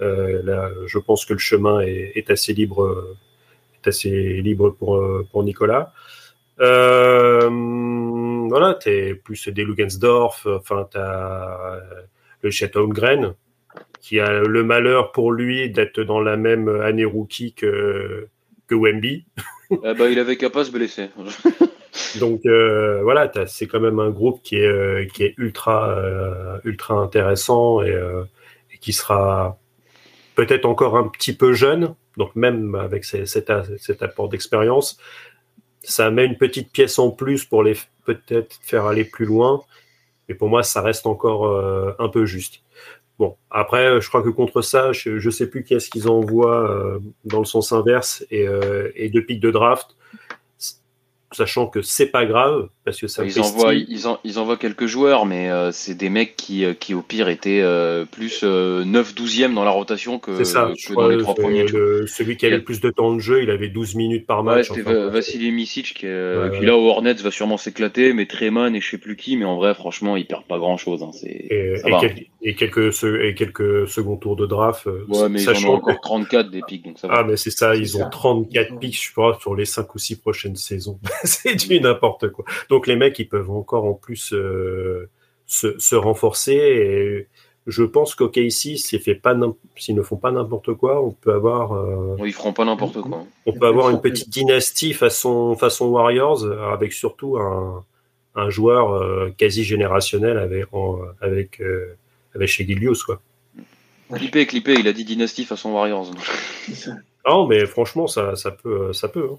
là, 0.00 0.70
je 0.86 0.98
pense 0.98 1.24
que 1.26 1.32
le 1.32 1.38
chemin 1.40 1.80
est, 1.80 2.12
est 2.14 2.30
assez 2.30 2.52
libre 2.54 3.16
assez 3.88 4.40
libre 4.40 4.70
pour, 4.70 4.96
euh, 4.96 5.26
Nicolas. 5.42 5.92
Euh, 6.60 7.48
voilà, 8.48 8.74
t'es 8.74 9.14
plus 9.14 9.48
des 9.48 9.64
Lugensdorf, 9.64 10.46
enfin, 10.46 10.88
t'as 10.90 11.80
le 12.42 12.50
Château 12.50 12.86
Grain, 12.88 13.34
qui 14.08 14.20
a 14.20 14.40
le 14.40 14.64
malheur 14.64 15.12
pour 15.12 15.32
lui 15.32 15.68
d'être 15.68 16.00
dans 16.00 16.18
la 16.18 16.38
même 16.38 16.66
année 16.80 17.04
rookie 17.04 17.52
que, 17.52 18.26
que 18.66 18.74
Wemby. 18.74 19.26
Ah 19.84 19.92
bah, 19.98 20.08
il 20.08 20.18
avait 20.18 20.38
qu'à 20.38 20.48
pas 20.48 20.64
se 20.64 20.70
blesser. 20.70 21.10
Donc 22.18 22.40
euh, 22.46 23.02
voilà, 23.02 23.30
c'est 23.46 23.66
quand 23.66 23.80
même 23.80 23.98
un 23.98 24.08
groupe 24.08 24.40
qui 24.42 24.56
est, 24.56 25.12
qui 25.12 25.24
est 25.24 25.34
ultra, 25.36 25.90
euh, 25.90 26.58
ultra 26.64 26.94
intéressant 26.94 27.82
et, 27.82 27.90
euh, 27.90 28.24
et, 28.72 28.78
qui 28.78 28.94
sera 28.94 29.58
peut-être 30.36 30.64
encore 30.64 30.96
un 30.96 31.08
petit 31.08 31.36
peu 31.36 31.52
jeune, 31.52 31.94
donc 32.16 32.34
même 32.34 32.76
avec 32.76 33.04
cet, 33.04 33.26
cet 33.26 34.02
apport 34.02 34.30
d'expérience, 34.30 34.98
ça 35.82 36.10
met 36.10 36.24
une 36.24 36.38
petite 36.38 36.72
pièce 36.72 36.98
en 36.98 37.10
plus 37.10 37.44
pour 37.44 37.62
les 37.62 37.76
peut-être 38.06 38.58
faire 38.62 38.86
aller 38.86 39.04
plus 39.04 39.26
loin. 39.26 39.62
Mais 40.28 40.34
pour 40.34 40.48
moi, 40.48 40.62
ça 40.62 40.82
reste 40.82 41.06
encore 41.06 41.46
euh, 41.46 41.92
un 41.98 42.08
peu 42.08 42.24
juste. 42.26 42.62
Bon, 43.18 43.36
après, 43.50 44.00
je 44.00 44.08
crois 44.08 44.22
que 44.22 44.28
contre 44.28 44.62
ça, 44.62 44.92
je 44.92 45.10
ne 45.24 45.30
sais 45.30 45.50
plus 45.50 45.64
qui 45.64 45.74
est-ce 45.74 45.90
qu'ils 45.90 46.08
envoient 46.08 46.70
euh, 46.70 47.00
dans 47.24 47.40
le 47.40 47.44
sens 47.44 47.72
inverse 47.72 48.24
et, 48.30 48.46
euh, 48.46 48.90
et 48.94 49.08
deux 49.08 49.24
pics 49.24 49.40
de 49.40 49.50
draft 49.50 49.96
sachant 51.32 51.66
que 51.66 51.82
c'est 51.82 52.06
pas 52.06 52.24
grave 52.24 52.68
parce 52.84 53.00
que 53.00 53.06
ça 53.06 53.24
ils 53.24 53.38
envoient 53.38 53.74
ils, 53.74 54.06
en, 54.06 54.18
ils, 54.24 54.38
envoient 54.38 54.56
quelques 54.56 54.86
joueurs 54.86 55.26
mais 55.26 55.50
euh, 55.50 55.72
c'est 55.72 55.94
des 55.94 56.08
mecs 56.08 56.36
qui, 56.36 56.64
euh, 56.64 56.72
qui 56.72 56.94
au 56.94 57.02
pire 57.02 57.28
étaient 57.28 57.60
euh, 57.60 58.06
plus 58.06 58.42
9 58.42 59.14
12e 59.14 59.52
dans 59.52 59.64
la 59.64 59.70
rotation 59.70 60.18
que, 60.18 60.42
ça, 60.44 60.72
que 60.86 60.94
dans 60.94 61.08
les 61.08 61.18
trois 61.18 61.34
premiers 61.34 61.66
le, 61.66 62.06
celui 62.06 62.38
qui 62.38 62.46
avait 62.46 62.56
le 62.56 62.64
plus 62.64 62.80
de 62.80 62.90
temps 62.90 63.14
de 63.14 63.18
jeu 63.18 63.42
il 63.42 63.50
avait 63.50 63.68
12 63.68 63.94
minutes 63.96 64.26
par 64.26 64.42
match 64.42 64.70
ouais, 64.70 64.76
c'était 64.76 64.88
enfin, 64.88 65.08
Vassili 65.08 65.52
Misic 65.52 65.86
qui, 65.88 66.06
qui 66.06 66.66
là 66.66 66.76
au 66.76 66.88
Hornets 66.88 67.14
va 67.14 67.30
sûrement 67.30 67.58
s'éclater 67.58 68.14
mais 68.14 68.24
Treman 68.24 68.74
et 68.74 68.80
je 68.80 68.88
sais 68.88 68.98
plus 68.98 69.16
qui 69.16 69.36
mais 69.36 69.44
en 69.44 69.56
vrai 69.56 69.74
franchement 69.74 70.16
il 70.16 70.26
perd 70.26 70.44
pas 70.44 70.58
grand 70.58 70.78
chose 70.78 71.02
hein, 71.02 71.10
et, 71.24 71.74
et, 71.74 71.82
quel, 72.00 72.24
et, 72.42 72.54
quelques 72.54 73.04
et 73.04 73.34
quelques 73.34 73.86
second 73.86 74.16
tours 74.16 74.36
de 74.36 74.46
draft 74.46 74.86
ouais 74.86 75.28
mais 75.28 75.40
sachant 75.40 75.60
ils 75.60 75.66
ont 75.66 75.74
encore 75.74 75.96
que... 75.96 76.08
34 76.08 76.50
des 76.50 76.62
pics 76.66 76.84
donc 76.86 76.98
ça 76.98 77.08
va. 77.08 77.18
ah 77.18 77.24
mais 77.24 77.36
c'est 77.36 77.50
ça 77.50 77.76
ils 77.76 77.98
ont 77.98 78.04
ça. 78.04 78.06
34 78.06 78.78
pics 78.78 78.98
je 79.04 79.12
crois 79.12 79.36
sur 79.42 79.54
les 79.54 79.66
5 79.66 79.94
ou 79.94 79.98
6 79.98 80.16
prochaines 80.20 80.56
saisons 80.56 80.98
c'est 81.24 81.54
du 81.54 81.80
n'importe 81.80 82.30
quoi. 82.30 82.44
Donc 82.68 82.86
les 82.86 82.96
mecs, 82.96 83.18
ils 83.18 83.28
peuvent 83.28 83.50
encore 83.50 83.84
en 83.84 83.94
plus 83.94 84.32
euh, 84.32 85.08
se, 85.46 85.78
se, 85.78 85.94
renforcer. 85.94 86.54
Et 86.54 87.28
je 87.66 87.82
pense 87.82 88.14
qu'OKC, 88.14 88.50
s'ils 88.50 89.00
fait 89.00 89.14
pas 89.14 89.36
s'ils 89.76 89.94
ne 89.94 90.02
font 90.02 90.16
pas 90.16 90.30
n'importe 90.30 90.74
quoi, 90.74 91.02
on 91.02 91.10
peut 91.10 91.32
avoir. 91.32 91.72
Euh, 91.72 92.16
ils 92.24 92.32
feront 92.32 92.52
pas 92.52 92.64
n'importe 92.64 93.00
quoi. 93.00 93.24
On 93.46 93.52
peut 93.52 93.66
avoir 93.66 93.90
une 93.90 94.00
petite 94.00 94.30
dynastie 94.30 94.92
façon 94.92 95.54
façon 95.56 95.86
Warriors, 95.86 96.44
avec 96.72 96.92
surtout 96.92 97.36
un, 97.38 97.84
un 98.38 98.50
joueur 98.50 98.92
euh, 98.92 99.30
quasi 99.36 99.64
générationnel 99.64 100.38
avec 100.38 100.72
en, 100.72 101.00
avec 101.20 101.60
euh, 101.60 101.96
avec 102.34 102.48
chez 102.48 102.66
Gilius 102.66 103.02
quoi. 103.02 103.20
Clippé, 104.14 104.46
clippé, 104.46 104.74
il 104.78 104.88
a 104.88 104.94
dit 104.94 105.04
dynastie 105.04 105.44
façon 105.44 105.72
Warriors. 105.72 106.10
non, 107.28 107.46
mais 107.46 107.66
franchement, 107.66 108.06
ça, 108.06 108.36
ça 108.36 108.50
peut, 108.50 108.94
ça 108.94 109.08
peut. 109.08 109.28
Hein. 109.30 109.38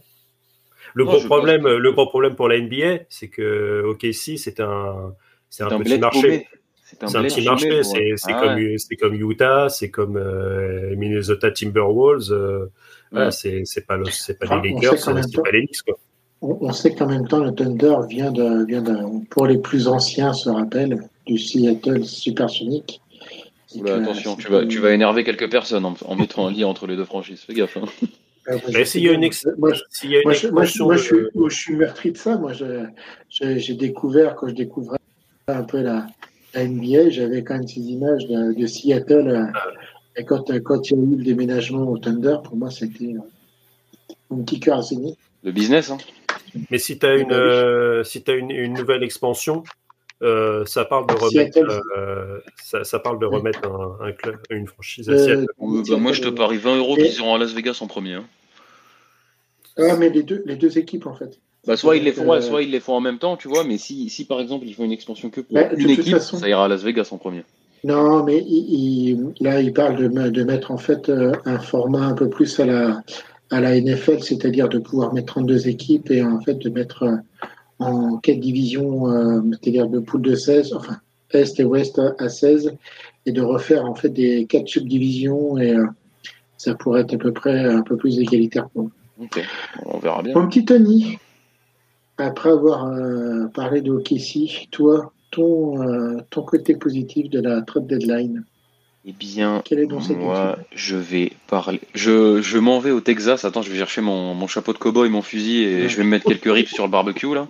Le 0.94 1.06
gros 1.06 1.20
problème, 1.20 1.64
pense... 1.64 1.72
le 1.72 1.92
gros 1.92 2.08
problème 2.08 2.36
pour 2.36 2.48
la 2.48 2.60
NBA, 2.60 3.04
c'est 3.10 3.28
que 3.28 3.84
OKC, 3.86 4.38
c'est 4.38 4.60
un, 4.60 5.14
c'est 5.50 5.64
un, 5.64 5.68
un, 5.68 5.80
petit 5.80 6.00
marché. 6.00 6.48
C'est 6.84 7.04
un, 7.04 7.16
un, 7.16 7.24
petit 7.24 7.46
marché. 7.46 7.84
C'est 7.84 8.16
ah, 8.28 8.42
comme, 8.42 8.56
ouais. 8.56 8.76
c'est 8.78 8.96
comme 8.96 9.16
Utah, 9.16 9.70
c'est 9.70 9.90
comme 9.90 10.18
euh, 10.18 10.96
Minnesota 10.96 11.52
Timberwolves. 11.52 12.32
Euh, 12.32 12.66
ouais. 12.66 12.70
voilà, 13.12 13.32
c'est 13.32 13.64
c'est 13.66 13.86
pas 13.86 13.98
le, 13.98 14.06
c'est 14.06 14.40
pas 14.40 14.46
enfin, 14.46 14.62
les 14.62 14.72
Lakers, 14.72 14.98
c'est 14.98 15.42
pas 15.42 15.52
les 15.52 15.62
Knicks 15.62 15.82
quoi. 15.86 15.98
On, 16.42 16.58
on 16.62 16.72
sait 16.72 16.96
qu'en 16.96 17.08
même 17.08 17.28
temps, 17.28 17.44
le 17.44 17.54
Thunder 17.54 17.98
vient 18.08 18.32
de, 18.32 18.66
vient 18.66 18.82
de, 18.82 19.26
pour 19.30 19.46
les 19.46 19.58
plus 19.58 19.90
anciens, 19.90 20.32
se 20.32 20.50
rappelle, 20.50 21.10
du 21.26 21.38
Seattle 21.38 22.06
Supersonic. 22.06 23.02
Oula, 23.76 23.96
attention, 23.96 24.36
tu 24.36 24.48
vas, 24.48 24.66
tu 24.66 24.80
vas 24.80 24.92
énerver 24.92 25.24
quelques 25.24 25.52
personnes 25.52 25.86
en, 25.86 25.96
en 26.06 26.16
mettant 26.16 26.48
un 26.48 26.52
lien 26.52 26.68
entre 26.68 26.88
les 26.88 26.96
deux 26.96 27.06
franchises. 27.06 27.42
Fais 27.42 27.54
gaffe. 27.54 27.78
Hein. 27.78 28.08
Mais 28.74 28.86
s'il 28.86 29.04
y 29.04 29.10
a 29.10 29.14
une, 29.14 29.24
ex... 29.24 29.48
moi, 29.58 29.72
y 30.04 30.16
a 30.16 30.20
une 30.20 30.24
moi, 30.24 30.34
moi, 30.52 30.66
je, 30.66 30.78
moi, 31.36 31.50
je, 31.50 31.56
suis, 31.56 31.76
meurtri 31.76 32.12
de 32.12 32.18
ça. 32.18 32.38
Moi, 32.38 32.52
j'ai 33.30 33.74
découvert, 33.76 34.36
quand 34.36 34.48
je 34.48 34.56
découvrais 34.56 34.98
un 35.48 35.64
peu 35.64 35.82
la, 35.82 36.08
la 36.54 36.66
NBA, 36.66 37.10
j'avais 37.10 37.44
quand 37.44 37.56
même 37.56 37.68
ces 37.68 37.82
images 37.82 38.26
de, 38.28 38.54
de 38.54 38.66
Seattle. 38.66 39.52
Et 40.16 40.24
quand, 40.24 40.52
quand 40.64 40.90
il 40.90 40.98
y 40.98 41.00
a 41.00 41.04
eu 41.04 41.16
le 41.18 41.24
déménagement 41.24 41.90
au 41.90 41.98
Thunder, 41.98 42.38
pour 42.44 42.56
moi, 42.56 42.70
c'était 42.72 43.14
mon 44.30 44.44
petit 44.44 44.60
cœur 44.60 44.84
saigné. 44.84 45.16
Le 45.44 45.52
business, 45.52 45.90
hein. 45.90 45.98
Mais 46.72 46.80
si 46.80 46.98
tu 46.98 47.06
as, 47.06 47.16
une, 47.16 47.32
euh, 47.32 48.04
si 48.04 48.24
as 48.28 48.34
une, 48.34 48.50
une 48.50 48.74
nouvelle 48.74 49.04
expansion, 49.04 49.64
euh, 50.22 50.66
ça 50.66 50.84
parle 50.84 51.08
de 51.08 51.14
remettre, 51.14 51.60
euh, 51.98 52.40
ça, 52.62 52.84
ça, 52.84 53.00
parle 53.00 53.20
de 53.20 53.26
remettre 53.26 53.66
un, 53.66 54.06
un 54.06 54.12
club, 54.12 54.38
une 54.50 54.68
franchise 54.68 55.10
à 55.10 55.18
Seattle. 55.18 55.46
Euh, 55.62 55.84
bah, 55.88 55.98
moi, 55.98 56.12
je 56.12 56.22
te 56.22 56.30
parie 56.30 56.58
20 56.58 56.78
euros 56.78 56.96
qu'ils 56.96 57.16
iront 57.16 57.36
à 57.36 57.38
Las 57.38 57.54
Vegas 57.54 57.78
en 57.82 57.88
premier. 57.88 58.16
Hein. 58.16 58.26
Ah, 59.80 59.96
mais 59.98 60.10
les 60.10 60.24
deux, 60.24 60.44
les 60.46 60.56
deux 60.56 60.78
équipes, 60.78 61.08
en 61.08 61.14
fait. 61.14 61.40
Bah, 61.68 61.76
soit 61.76 61.98
ils 61.98 62.04
les 62.04 62.14
font, 62.14 62.32
euh... 62.32 62.42
soit 62.42 62.64
ils 62.64 62.72
les 62.72 62.80
font 62.80 62.94
en 62.94 63.02
même 63.02 63.20
temps, 63.20 63.38
tu 63.38 63.48
vois, 63.48 63.64
mais 63.64 63.78
si, 63.78 64.10
si 64.10 64.26
par 64.26 64.40
exemple 64.40 64.66
ils 64.66 64.74
font 64.74 64.86
une 64.86 64.94
expansion 64.94 65.30
que 65.30 65.42
pour 65.42 65.54
bah, 65.54 65.74
une 65.76 65.90
équipe, 65.90 66.14
façon... 66.14 66.38
ça 66.38 66.48
ira 66.48 66.66
à 66.66 66.68
Las 66.68 66.84
Vegas 66.84 67.10
en 67.12 67.18
premier. 67.18 67.44
Non, 67.84 68.24
mais 68.24 68.44
il, 68.48 68.74
il, 68.74 69.34
là, 69.42 69.62
il 69.62 69.74
parle 69.74 69.98
de, 69.98 70.30
de, 70.30 70.44
mettre 70.44 70.72
en 70.72 70.78
fait 70.78 71.10
euh, 71.10 71.34
un 71.46 71.60
format 71.60 72.06
un 72.06 72.14
peu 72.14 72.30
plus 72.30 72.60
à 72.60 72.66
la, 72.66 73.04
à 73.52 73.60
la 73.60 73.80
NFL, 73.80 74.22
c'est-à-dire 74.22 74.70
de 74.70 74.80
pouvoir 74.80 75.14
mettre 75.14 75.34
32 75.34 75.68
équipes 75.68 76.12
et 76.12 76.24
en 76.24 76.40
fait 76.42 76.56
de 76.56 76.70
mettre 76.70 77.20
en 77.80 78.18
quelle 78.18 78.40
division, 78.40 79.10
euh, 79.10 79.42
c'est-à-dire 79.62 79.88
de 79.88 80.00
poule 80.00 80.22
de 80.22 80.36
16, 80.36 80.74
enfin, 80.74 80.98
Est 81.32 81.60
et 81.60 81.64
Ouest 81.64 82.02
à 82.20 82.30
16 82.30 82.74
et 83.26 83.32
de 83.32 83.42
refaire 83.42 83.86
en 83.86 83.96
fait 83.96 84.10
des 84.10 84.46
quatre 84.46 84.68
subdivisions 84.68 85.58
et 85.58 85.74
euh, 85.74 85.86
ça 86.58 86.76
pourrait 86.76 87.02
être 87.02 87.14
à 87.14 87.18
peu 87.18 87.32
près 87.32 87.66
un 87.66 87.82
peu 87.82 87.96
plus 87.96 88.20
égalitaire 88.20 88.70
pour 88.70 88.90
Ok, 89.22 89.44
on 89.86 90.00
verra 90.00 90.24
bien. 90.24 90.34
Mon 90.34 90.48
petit 90.48 90.64
Tony, 90.66 91.18
après 92.18 92.50
avoir 92.50 92.86
euh, 92.88 93.48
parlé 93.54 93.82
de 93.82 93.92
OKC, 93.92 94.70
toi, 94.72 95.12
ton, 95.32 95.82
euh, 95.82 96.18
ton 96.30 96.42
côté 96.44 96.76
positif 96.76 97.30
de 97.30 97.42
la 97.42 97.62
trade 97.62 97.86
deadline 97.88 98.46
Eh 99.06 99.12
bien, 99.12 99.62
Quel 99.66 99.80
est 99.80 99.86
donc 99.88 100.04
cette 100.04 100.18
moi, 100.18 100.58
je 100.74 100.96
vais 100.96 101.34
parler. 101.48 101.82
Je, 101.94 102.42
je 102.42 102.58
m'en 102.58 102.80
vais 102.80 102.92
au 102.92 103.02
Texas. 103.02 103.44
Attends, 103.46 103.62
je 103.62 103.72
vais 103.72 103.78
chercher 103.78 104.02
mon, 104.02 104.34
mon 104.34 104.48
chapeau 104.48 104.72
de 104.74 104.78
cow-boy, 104.78 105.10
mon 105.10 105.22
fusil, 105.22 105.64
et 105.64 105.82
Ouais. 105.84 105.90
je 105.90 105.98
vais 105.98 106.04
me 106.04 106.10
mettre 106.10 106.26
quelques 106.28 106.52
rips 106.54 106.70
sur 106.74 106.86
le 106.86 106.92
barbecue, 106.92 107.34
là. 107.36 107.48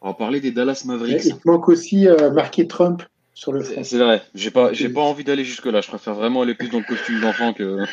On 0.00 0.08
va 0.08 0.14
parler 0.14 0.40
des 0.40 0.52
Dallas 0.52 0.82
Mavericks. 0.86 1.24
Il 1.24 1.36
te 1.38 1.48
manque 1.48 1.68
aussi 1.68 2.06
euh, 2.06 2.30
marqué 2.30 2.68
Trump 2.68 3.02
sur 3.34 3.52
le 3.52 3.62
front. 3.62 3.74
C'est 3.78 3.84
c'est 3.84 3.98
vrai, 3.98 4.22
j'ai 4.34 4.50
pas, 4.52 4.72
j'ai 4.72 4.88
pas 4.88 5.00
envie 5.00 5.24
d'aller 5.24 5.44
jusque-là. 5.44 5.80
Je 5.80 5.88
préfère 5.88 6.14
vraiment 6.14 6.42
aller 6.42 6.54
plus 6.54 6.68
dans 6.68 6.78
le 6.78 6.84
costume 6.84 7.20
d'enfant 7.20 7.52
que. 7.52 7.78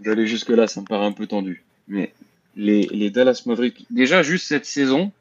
d'aller 0.00 0.26
jusque-là, 0.26 0.66
ça 0.66 0.80
me 0.80 0.86
paraît 0.86 1.06
un 1.06 1.12
peu 1.12 1.26
tendu. 1.26 1.62
Mais 1.88 2.12
les, 2.56 2.88
les 2.90 3.10
Dallas 3.10 3.42
Mavericks, 3.46 3.86
déjà, 3.90 4.22
juste 4.22 4.46
cette 4.46 4.66
saison, 4.66 5.12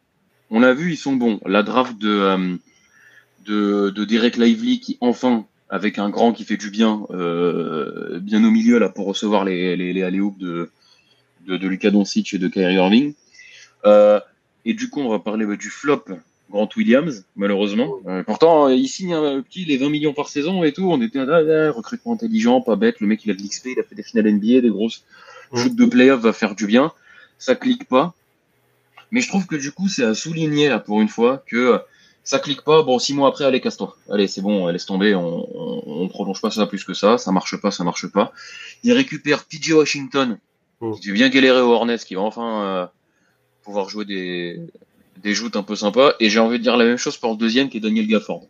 on 0.49 0.59
l'a 0.59 0.73
vu, 0.73 0.91
ils 0.91 0.97
sont 0.97 1.15
bons. 1.15 1.39
La 1.45 1.63
draft 1.63 1.97
de, 1.97 2.09
euh, 2.09 2.55
de, 3.45 3.89
de 3.89 4.05
Derek 4.05 4.37
Lively 4.37 4.79
qui, 4.79 4.97
enfin, 5.01 5.45
avec 5.69 5.99
un 5.99 6.09
grand 6.09 6.33
qui 6.33 6.45
fait 6.45 6.57
du 6.57 6.69
bien, 6.69 7.05
euh, 7.11 8.19
bien 8.19 8.43
au 8.43 8.51
milieu, 8.51 8.79
là, 8.79 8.89
pour 8.89 9.05
recevoir 9.05 9.45
les, 9.45 9.75
les, 9.75 9.93
les 9.93 10.01
de, 10.01 10.69
de, 11.47 11.57
de 11.57 11.67
Luka 11.67 11.91
Doncic 11.91 12.33
et 12.33 12.37
de 12.37 12.47
Kyrie 12.47 12.75
Irving. 12.75 13.13
Euh, 13.85 14.19
et 14.65 14.73
du 14.73 14.89
coup, 14.89 15.01
on 15.01 15.09
va 15.09 15.19
parler 15.19 15.45
bah, 15.45 15.55
du 15.55 15.69
flop 15.69 16.05
Grant 16.49 16.69
Williams, 16.77 17.25
malheureusement. 17.35 17.95
Euh, 18.07 18.23
pourtant, 18.23 18.67
euh, 18.67 18.73
il 18.73 18.87
signe 18.87 19.13
un 19.13 19.41
petit 19.41 19.65
les 19.65 19.77
20 19.77 19.89
millions 19.89 20.13
par 20.13 20.29
saison 20.29 20.63
et 20.63 20.71
tout. 20.71 20.89
On 20.89 21.01
était 21.01 21.25
là, 21.25 21.41
là, 21.41 21.71
recrutement 21.71 22.13
intelligent, 22.13 22.61
pas 22.61 22.75
bête. 22.75 22.99
Le 23.01 23.07
mec, 23.07 23.25
il 23.25 23.31
a 23.31 23.33
de 23.33 23.41
l'XP, 23.41 23.67
il 23.75 23.79
a 23.79 23.83
fait 23.83 23.95
des 23.95 24.03
finales 24.03 24.31
NBA, 24.33 24.61
des 24.61 24.69
grosses 24.69 25.03
Mm. 25.51 25.57
shoots 25.59 25.75
de 25.75 25.85
playoff, 25.85 26.19
va 26.21 26.33
faire 26.33 26.55
du 26.55 26.65
bien. 26.67 26.91
Ça 27.37 27.55
clique 27.55 27.85
pas. 27.87 28.13
Mais 29.11 29.21
je 29.21 29.29
trouve 29.29 29.45
que 29.47 29.55
du 29.55 29.71
coup, 29.71 29.87
c'est 29.87 30.03
à 30.03 30.13
souligner 30.13 30.67
là 30.69 30.79
pour 30.79 30.99
une 31.01 31.07
fois 31.07 31.41
que 31.47 31.55
euh, 31.55 31.77
ça 32.25 32.39
clique 32.39 32.63
pas. 32.63 32.83
Bon, 32.83 32.99
six 32.99 33.13
mois 33.13 33.29
après, 33.29 33.45
allez, 33.45 33.61
casse-toi. 33.61 33.95
Allez, 34.11 34.27
c'est 34.27 34.41
bon, 34.41 34.67
laisse 34.67 34.85
tomber. 34.85 35.15
On, 35.15 35.47
on, 35.53 35.83
on 36.03 36.07
prolonge 36.09 36.41
pas 36.41 36.51
ça 36.51 36.65
plus 36.67 36.83
que 36.83 36.93
ça. 36.93 37.17
Ça 37.17 37.31
marche 37.31 37.55
pas, 37.61 37.71
ça 37.71 37.83
marche 37.85 38.07
pas. 38.07 38.33
Il 38.83 38.91
récupère 38.93 39.45
PJ 39.45 39.71
Washington, 39.71 40.37
Mm. 40.81 40.93
qui 41.01 41.09
a 41.09 41.13
bien 41.13 41.29
galéré 41.29 41.61
au 41.61 41.71
Hornets, 41.71 41.97
qui 41.97 42.13
va 42.15 42.21
enfin 42.21 42.61
euh, 42.63 42.85
pouvoir 43.63 43.89
jouer 43.89 44.05
des, 44.05 44.59
des 45.21 45.33
joutes 45.33 45.55
un 45.55 45.63
peu 45.63 45.75
sympas. 45.75 46.13
Et 46.19 46.29
j'ai 46.29 46.39
envie 46.39 46.57
de 46.57 46.63
dire 46.63 46.77
la 46.77 46.85
même 46.85 46.97
chose 46.97 47.17
pour 47.17 47.31
le 47.31 47.37
deuxième, 47.37 47.69
qui 47.69 47.77
est 47.77 47.81
Daniel 47.81 48.07
Gafford, 48.07 48.47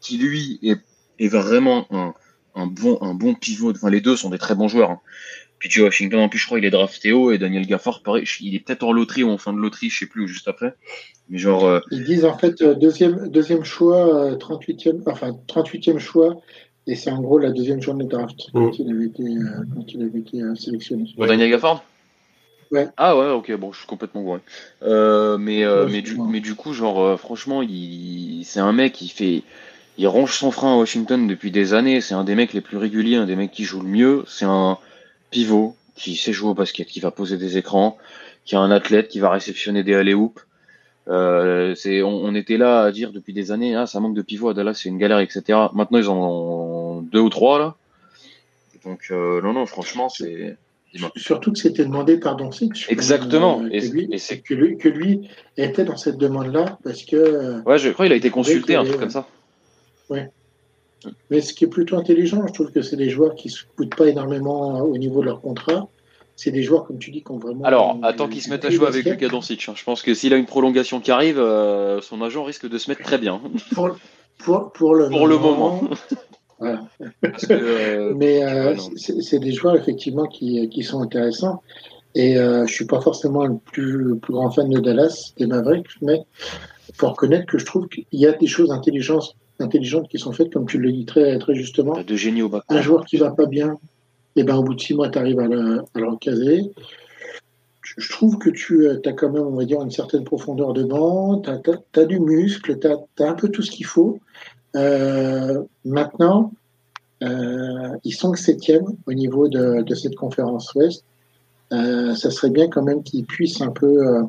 qui 0.00 0.18
lui 0.18 0.58
est, 0.62 0.80
est 1.18 1.28
vraiment 1.28 1.86
un, 1.90 2.14
un 2.54 2.66
bon, 2.66 2.98
un 3.00 3.14
bon 3.14 3.34
pivot. 3.34 3.70
Enfin, 3.72 3.90
les 3.90 4.00
deux 4.00 4.16
sont 4.16 4.30
des 4.30 4.38
très 4.38 4.54
bons 4.54 4.68
joueurs. 4.68 4.90
Hein. 4.90 5.00
PJ 5.60 5.78
Washington, 5.78 6.20
en 6.20 6.28
plus, 6.28 6.40
je 6.40 6.46
crois, 6.46 6.58
il 6.58 6.64
est 6.64 6.70
drafté 6.70 7.12
haut, 7.12 7.30
et 7.30 7.38
Daniel 7.38 7.66
Gafford, 7.66 8.02
pareil, 8.02 8.24
il 8.40 8.54
est 8.56 8.58
peut-être 8.58 8.82
en 8.82 8.92
loterie 8.92 9.22
ou 9.22 9.30
en 9.30 9.38
fin 9.38 9.52
de 9.52 9.58
loterie, 9.58 9.90
je 9.90 10.00
sais 10.00 10.06
plus, 10.06 10.24
ou 10.24 10.26
juste 10.26 10.48
après. 10.48 10.74
Mais 11.28 11.38
genre, 11.38 11.64
euh, 11.64 11.78
Ils 11.92 12.02
disent 12.02 12.24
en 12.24 12.36
fait 12.36 12.60
euh, 12.62 12.74
deuxième, 12.74 13.28
deuxième 13.28 13.62
choix, 13.62 14.32
euh, 14.32 14.36
38e, 14.36 15.02
enfin 15.06 15.38
38e 15.46 16.00
choix, 16.00 16.40
et 16.88 16.96
c'est 16.96 17.10
en 17.10 17.20
gros 17.20 17.38
la 17.38 17.52
deuxième 17.52 17.80
journée 17.80 18.04
de 18.04 18.10
draft 18.10 18.40
quand 18.52 18.70
Mm. 18.70 18.72
il 18.80 18.90
avait 18.90 19.06
été, 19.06 19.22
euh, 19.22 19.64
quand 19.72 19.84
il 19.94 20.02
avait 20.02 20.18
été 20.18 20.42
euh, 20.42 20.56
sélectionné. 20.56 21.04
Daniel 21.16 21.50
Gafford? 21.50 21.84
Ouais. 22.72 22.88
Ah 22.96 23.16
ouais, 23.16 23.28
ok, 23.30 23.52
bon, 23.56 23.70
je 23.72 23.78
suis 23.78 23.86
complètement 23.86 24.22
gouré. 24.22 24.40
Euh, 24.82 25.36
mais, 25.36 25.62
euh, 25.62 25.84
Ouais, 25.84 25.92
mais, 25.92 26.02
du, 26.02 26.16
mais 26.18 26.40
du 26.40 26.54
coup, 26.54 26.72
genre, 26.72 27.00
euh, 27.02 27.16
franchement, 27.18 27.62
il, 27.62 28.44
c'est 28.44 28.60
un 28.60 28.72
mec 28.72 28.94
qui 28.94 29.08
fait. 29.08 29.42
Il 29.98 30.08
ronge 30.08 30.32
son 30.34 30.50
frein 30.50 30.72
à 30.74 30.76
Washington 30.78 31.26
depuis 31.26 31.50
des 31.50 31.74
années. 31.74 32.00
C'est 32.00 32.14
un 32.14 32.24
des 32.24 32.34
mecs 32.34 32.54
les 32.54 32.62
plus 32.62 32.78
réguliers, 32.78 33.16
un 33.16 33.26
des 33.26 33.36
mecs 33.36 33.52
qui 33.52 33.64
joue 33.64 33.82
le 33.82 33.88
mieux. 33.88 34.24
C'est 34.26 34.46
un 34.46 34.78
pivot 35.30 35.76
qui 35.96 36.16
sait 36.16 36.32
jouer 36.32 36.50
au 36.50 36.54
basket, 36.54 36.88
qui 36.88 37.00
va 37.00 37.10
poser 37.10 37.36
des 37.36 37.58
écrans, 37.58 37.98
qui 38.46 38.54
est 38.54 38.58
un 38.58 38.70
athlète, 38.70 39.08
qui 39.08 39.20
va 39.20 39.30
réceptionner 39.30 39.82
des 39.84 39.94
alley-oops. 39.94 40.40
Euh, 41.08 41.74
c'est, 41.74 42.02
on, 42.02 42.24
on 42.24 42.34
était 42.34 42.56
là 42.56 42.82
à 42.82 42.92
dire 42.92 43.12
depuis 43.12 43.34
des 43.34 43.50
années, 43.52 43.74
ah, 43.76 43.86
ça 43.86 44.00
manque 44.00 44.14
de 44.14 44.22
pivot 44.22 44.48
à 44.50 44.54
Dallas, 44.54 44.74
c'est 44.74 44.88
une 44.88 44.98
galère, 44.98 45.18
etc. 45.18 45.58
Maintenant, 45.74 45.98
ils 45.98 46.08
en 46.08 46.16
ont 46.16 47.02
deux 47.02 47.20
ou 47.20 47.28
trois 47.28 47.58
là. 47.58 47.76
Donc, 48.84 49.08
euh, 49.10 49.40
non, 49.42 49.52
non, 49.52 49.66
franchement, 49.66 50.08
c'est. 50.08 50.56
Surtout 51.16 51.52
que 51.52 51.58
c'était 51.58 51.84
demandé 51.84 52.18
par 52.18 52.36
Doncic. 52.36 52.86
Exactement. 52.90 53.62
Euh, 53.62 53.68
Et- 53.72 53.80
que, 53.80 53.86
lui, 53.94 54.08
et 54.12 54.18
c'est- 54.18 54.38
que, 54.40 54.52
lui, 54.54 54.76
que 54.76 54.88
lui 54.88 55.28
était 55.56 55.84
dans 55.84 55.96
cette 55.96 56.18
demande-là 56.18 56.78
parce 56.84 57.02
que. 57.04 57.16
euh, 57.16 57.60
Ouais, 57.64 57.78
je 57.78 57.88
crois 57.90 58.04
qu'il 58.06 58.12
a 58.12 58.16
été 58.16 58.30
consulté, 58.30 58.74
un 58.74 58.84
truc 58.84 58.96
euh, 58.96 58.98
comme 59.00 59.10
ça. 59.10 59.26
Mais 61.30 61.40
ce 61.40 61.52
qui 61.52 61.64
est 61.64 61.68
plutôt 61.68 61.96
intelligent, 61.96 62.46
je 62.46 62.52
trouve 62.52 62.70
que 62.70 62.80
c'est 62.82 62.94
des 62.96 63.10
joueurs 63.10 63.34
qui 63.34 63.48
ne 63.48 63.52
se 63.52 63.62
coûtent 63.76 63.94
pas 63.96 64.06
énormément 64.06 64.80
au 64.82 64.96
niveau 64.96 65.20
de 65.20 65.26
leur 65.26 65.40
contrat. 65.40 65.88
C'est 66.36 66.50
des 66.52 66.62
joueurs, 66.62 66.84
comme 66.86 66.98
tu 66.98 67.10
dis, 67.10 67.22
qui 67.22 67.30
ont 67.32 67.38
vraiment. 67.38 67.64
Alors, 67.64 67.98
attends 68.02 68.26
du- 68.26 68.34
qu'il 68.34 68.40
se 68.42 68.46
du 68.46 68.52
mette 68.52 68.64
à 68.64 68.70
jouer 68.70 68.86
avec. 68.86 69.04
Luka 69.04 69.28
Doncic. 69.28 69.68
hein. 69.68 69.72
Je 69.76 69.82
pense 69.84 70.02
que 70.02 70.14
s'il 70.14 70.32
a 70.32 70.36
une 70.36 70.46
prolongation 70.46 71.00
qui 71.00 71.10
arrive, 71.10 71.38
euh, 71.38 72.00
son 72.00 72.22
agent 72.22 72.42
risque 72.44 72.68
de 72.68 72.78
se 72.78 72.88
mettre 72.90 73.02
très 73.02 73.18
bien. 73.18 73.40
Pour, 73.74 73.90
pour, 74.38 74.72
pour 74.72 74.94
le 74.94 75.08
Pour 75.08 75.26
le 75.26 75.38
moment. 75.38 75.82
Parce 77.20 77.46
que, 77.46 77.52
euh, 77.52 78.14
Mais 78.16 78.44
euh, 78.44 78.76
c'est 78.96 79.38
des 79.38 79.52
joueurs 79.52 79.76
effectivement 79.76 80.26
qui, 80.26 80.68
qui 80.68 80.82
sont 80.82 81.00
intéressants. 81.00 81.62
Et 82.14 82.36
euh, 82.36 82.66
je 82.66 82.72
suis 82.72 82.84
pas 82.84 83.00
forcément 83.00 83.46
le 83.46 83.56
plus, 83.56 83.92
le 83.92 84.16
plus 84.16 84.32
grand 84.32 84.50
fan 84.50 84.68
de 84.68 84.80
Dallas, 84.80 85.32
des 85.38 85.46
Mavericks, 85.46 85.96
mais 86.02 86.20
faut 86.94 87.08
reconnaître 87.08 87.46
que 87.46 87.58
je 87.58 87.64
trouve 87.64 87.88
qu'il 87.88 88.04
y 88.12 88.26
a 88.26 88.32
des 88.32 88.46
choses 88.46 88.70
intelligentes, 88.70 89.34
intelligentes 89.60 90.08
qui 90.08 90.18
sont 90.18 90.32
faites, 90.32 90.52
comme 90.52 90.66
tu 90.66 90.78
le 90.78 90.92
dis 90.92 91.06
très, 91.06 91.38
très 91.38 91.54
justement. 91.54 91.94
T'as 91.94 92.02
deux 92.02 92.16
génies 92.16 92.42
au 92.42 92.50
bac. 92.50 92.64
Un 92.68 92.82
joueur 92.82 93.06
qui 93.06 93.16
va 93.16 93.30
pas 93.30 93.46
bien, 93.46 93.78
et 94.36 94.44
ben 94.44 94.56
au 94.56 94.62
bout 94.62 94.74
de 94.74 94.80
six 94.80 94.94
mois, 94.94 95.08
tu 95.08 95.18
arrives 95.18 95.40
à 95.40 95.46
le, 95.46 95.80
à 95.94 95.98
le 95.98 96.08
recaser. 96.08 96.70
Je 97.82 98.12
trouve 98.12 98.38
que 98.38 98.50
tu 98.50 98.88
as 98.88 99.12
quand 99.12 99.30
même, 99.30 99.46
on 99.46 99.56
va 99.56 99.64
dire, 99.64 99.82
une 99.82 99.90
certaine 99.90 100.24
profondeur 100.24 100.72
de 100.72 100.82
banc, 100.82 101.40
tu 101.40 101.50
as, 102.00 102.04
du 102.04 102.20
muscle, 102.20 102.78
tu 102.78 102.86
as, 102.86 103.28
un 103.28 103.34
peu 103.34 103.48
tout 103.48 103.62
ce 103.62 103.70
qu'il 103.70 103.86
faut. 103.86 104.18
Euh, 104.76 105.62
maintenant, 105.84 106.52
euh, 107.22 107.96
ils 108.04 108.12
sont 108.12 108.32
que 108.32 108.38
septième 108.38 108.84
au 109.06 109.12
niveau 109.12 109.48
de, 109.48 109.82
de 109.82 109.94
cette 109.94 110.16
conférence 110.16 110.74
Ouest. 110.74 111.04
Euh, 111.72 112.14
ça 112.14 112.30
serait 112.30 112.50
bien 112.50 112.68
quand 112.68 112.82
même 112.82 113.02
qu'ils 113.02 113.24
puissent 113.24 113.60
un 113.62 113.70
peu 113.70 114.06
euh, 114.06 114.22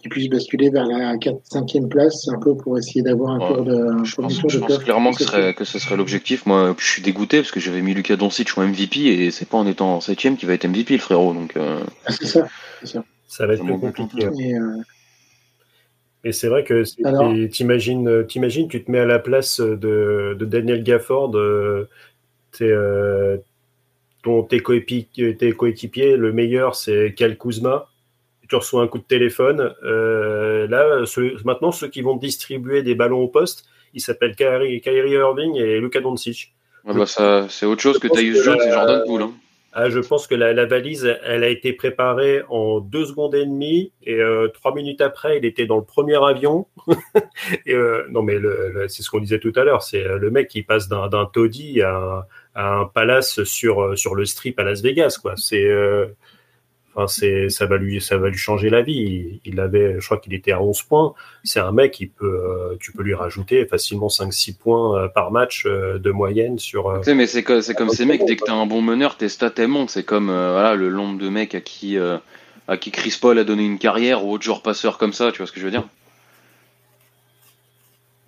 qu'ils 0.00 0.10
puissent 0.10 0.30
basculer 0.30 0.70
vers 0.70 0.86
la 0.86 1.18
4 1.18 1.36
5e 1.52 1.88
place 1.88 2.28
un 2.28 2.38
peu 2.38 2.56
pour 2.56 2.78
essayer 2.78 3.02
d'avoir 3.02 3.32
un 3.32 3.40
Ouais, 3.40 3.54
tour 3.54 3.64
de 3.64 3.74
un 3.74 4.04
Je 4.04 4.14
pense, 4.14 4.38
tour 4.38 4.48
je 4.48 4.58
de 4.58 4.64
pense 4.64 4.78
clairement 4.78 5.12
que 5.12 5.18
ce, 5.18 5.24
serait, 5.24 5.54
que 5.54 5.64
ce 5.64 5.78
serait 5.78 5.96
l'objectif. 5.96 6.46
Moi, 6.46 6.74
je 6.78 6.86
suis 6.86 7.02
dégoûté 7.02 7.38
parce 7.38 7.50
que 7.50 7.60
j'avais 7.60 7.82
mis 7.82 7.92
Luka 7.92 8.16
Doncic 8.16 8.56
en 8.56 8.62
MVP 8.66 9.00
et 9.00 9.30
c'est 9.30 9.46
pas 9.46 9.58
en 9.58 9.66
étant 9.66 9.96
en 9.96 10.00
septième 10.00 10.36
qu'il 10.36 10.48
va 10.48 10.54
être 10.54 10.66
MVP, 10.66 10.94
le 10.94 11.00
frérot. 11.00 11.34
Donc, 11.34 11.56
euh, 11.56 11.80
Ah, 12.06 12.12
c'est 12.12 12.26
ça. 12.26 12.46
Ça 13.28 13.46
va 13.46 13.54
être 13.54 13.64
plus 13.64 13.92
compliqué. 13.92 14.28
Et, 14.38 14.54
euh, 14.54 14.76
Et 16.26 16.32
c'est 16.32 16.48
vrai 16.48 16.64
que 16.64 16.82
Alors- 17.04 17.32
t'imagines, 17.52 18.08
euh, 18.08 18.22
t'imagines, 18.24 18.66
tu 18.68 18.82
te 18.82 18.90
mets 18.90 18.98
à 18.98 19.04
la 19.06 19.20
place 19.20 19.60
de, 19.60 20.34
de 20.36 20.44
Daniel 20.44 20.82
Gafford, 20.82 21.36
euh, 21.36 21.88
t'es, 22.50 22.64
euh, 22.68 23.36
ton, 24.24 24.42
tes, 24.42 24.58
coépi- 24.58 25.06
tes 25.36 25.52
coéquipiers, 25.52 26.16
le 26.16 26.32
meilleur 26.32 26.74
c'est 26.74 27.14
Cal 27.16 27.38
Kuzma, 27.38 27.86
tu 28.48 28.56
reçois 28.56 28.82
un 28.82 28.88
coup 28.88 28.98
de 28.98 29.04
téléphone. 29.04 29.72
Euh, 29.84 30.66
là, 30.66 31.04
maintenant, 31.44 31.70
ceux 31.70 31.86
qui 31.88 32.02
vont 32.02 32.16
distribuer 32.16 32.82
des 32.82 32.96
ballons 32.96 33.20
au 33.20 33.28
poste, 33.28 33.64
ils 33.94 34.00
s'appellent 34.00 34.34
Kyrie, 34.34 34.80
Kyrie 34.80 35.12
Irving 35.12 35.54
et 35.56 35.78
Luka 35.78 36.00
Doncic. 36.00 36.52
ouais, 36.86 36.94
bah, 36.94 37.06
ça, 37.06 37.46
c'est 37.48 37.66
autre 37.66 37.82
chose 37.82 38.00
que 38.00 38.08
Je 38.08 38.14
Tyus 38.14 38.42
Jones 38.42 38.58
et 38.66 38.72
Jordan 38.72 39.02
Poole. 39.06 39.22
Hein. 39.22 39.32
Ah, 39.78 39.90
je 39.90 39.98
pense 39.98 40.26
que 40.26 40.34
la, 40.34 40.64
valise, 40.64 41.18
elle 41.22 41.44
a 41.44 41.50
été 41.50 41.74
préparée 41.74 42.42
en 42.48 42.80
deux 42.80 43.04
secondes 43.04 43.34
et 43.34 43.44
demie 43.44 43.92
et 44.02 44.14
euh, 44.14 44.48
trois 44.48 44.74
minutes 44.74 45.02
après, 45.02 45.36
il 45.36 45.44
était 45.44 45.66
dans 45.66 45.76
le 45.76 45.84
premier 45.84 46.16
avion. 46.16 46.66
euh, 47.68 48.06
non, 48.08 48.22
mais 48.22 48.38
c'est 48.88 49.02
ce 49.02 49.10
qu'on 49.10 49.20
disait 49.20 49.38
tout 49.38 49.52
à 49.54 49.64
l'heure, 49.64 49.82
c'est 49.82 50.02
euh, 50.02 50.16
le 50.16 50.30
mec 50.30 50.48
qui 50.48 50.62
passe 50.62 50.88
d'un, 50.88 51.08
d'un 51.08 51.26
taudis 51.26 51.82
à, 51.82 52.26
un- 52.54 52.86
palace 52.86 53.44
sur, 53.44 53.98
sur 53.98 54.14
le 54.14 54.24
strip 54.24 54.58
à 54.58 54.64
Las 54.64 54.80
Vegas, 54.80 55.18
quoi. 55.20 55.34
C'est, 55.36 55.70
enfin, 56.96 57.06
c'est, 57.06 57.48
ça 57.50 57.66
va 57.66 57.76
lui, 57.76 58.00
ça 58.00 58.16
va 58.16 58.28
lui 58.30 58.38
changer 58.38 58.70
la 58.70 58.82
vie. 58.82 59.40
Il, 59.44 59.52
il 59.52 59.60
avait, 59.60 59.96
je 60.00 60.04
crois 60.04 60.18
qu'il 60.18 60.34
était 60.34 60.52
à 60.52 60.62
11 60.62 60.82
points. 60.82 61.14
C'est 61.44 61.60
un 61.60 61.72
mec 61.72 61.92
qui 61.92 62.06
peut, 62.06 62.26
euh, 62.26 62.76
tu 62.80 62.92
peux 62.92 63.02
lui 63.02 63.14
rajouter 63.14 63.66
facilement 63.66 64.08
5-6 64.08 64.56
points 64.56 64.98
euh, 64.98 65.08
par 65.08 65.30
match 65.30 65.64
euh, 65.66 65.98
de 65.98 66.10
moyenne 66.10 66.58
sur. 66.58 66.92
Tu 66.98 67.04
sais, 67.04 67.14
mais 67.14 67.26
c'est 67.26 67.42
comme, 67.42 67.60
c'est 67.60 67.74
comme 67.74 67.90
ces 67.90 68.06
mecs, 68.06 68.24
dès 68.24 68.36
que 68.36 68.44
t'as 68.44 68.54
un 68.54 68.66
bon 68.66 68.82
meneur, 68.82 69.16
tes 69.16 69.28
stats 69.28 69.52
elles 69.58 69.68
montent. 69.68 69.90
C'est 69.90 70.04
comme 70.04 70.26
voilà, 70.26 70.74
le 70.74 70.90
nombre 70.90 71.18
de 71.18 71.28
mecs 71.28 71.54
à 71.54 71.60
qui, 71.60 71.98
à 71.98 72.76
qui 72.76 72.90
Chris 72.90 73.16
Paul 73.20 73.38
a 73.38 73.44
donné 73.44 73.64
une 73.64 73.78
carrière 73.78 74.24
ou 74.24 74.32
autre 74.32 74.44
genre 74.44 74.62
passeur 74.62 74.98
comme 74.98 75.12
ça, 75.12 75.30
tu 75.30 75.38
vois 75.38 75.46
ce 75.46 75.52
que 75.52 75.60
je 75.60 75.64
veux 75.66 75.70
dire? 75.70 75.84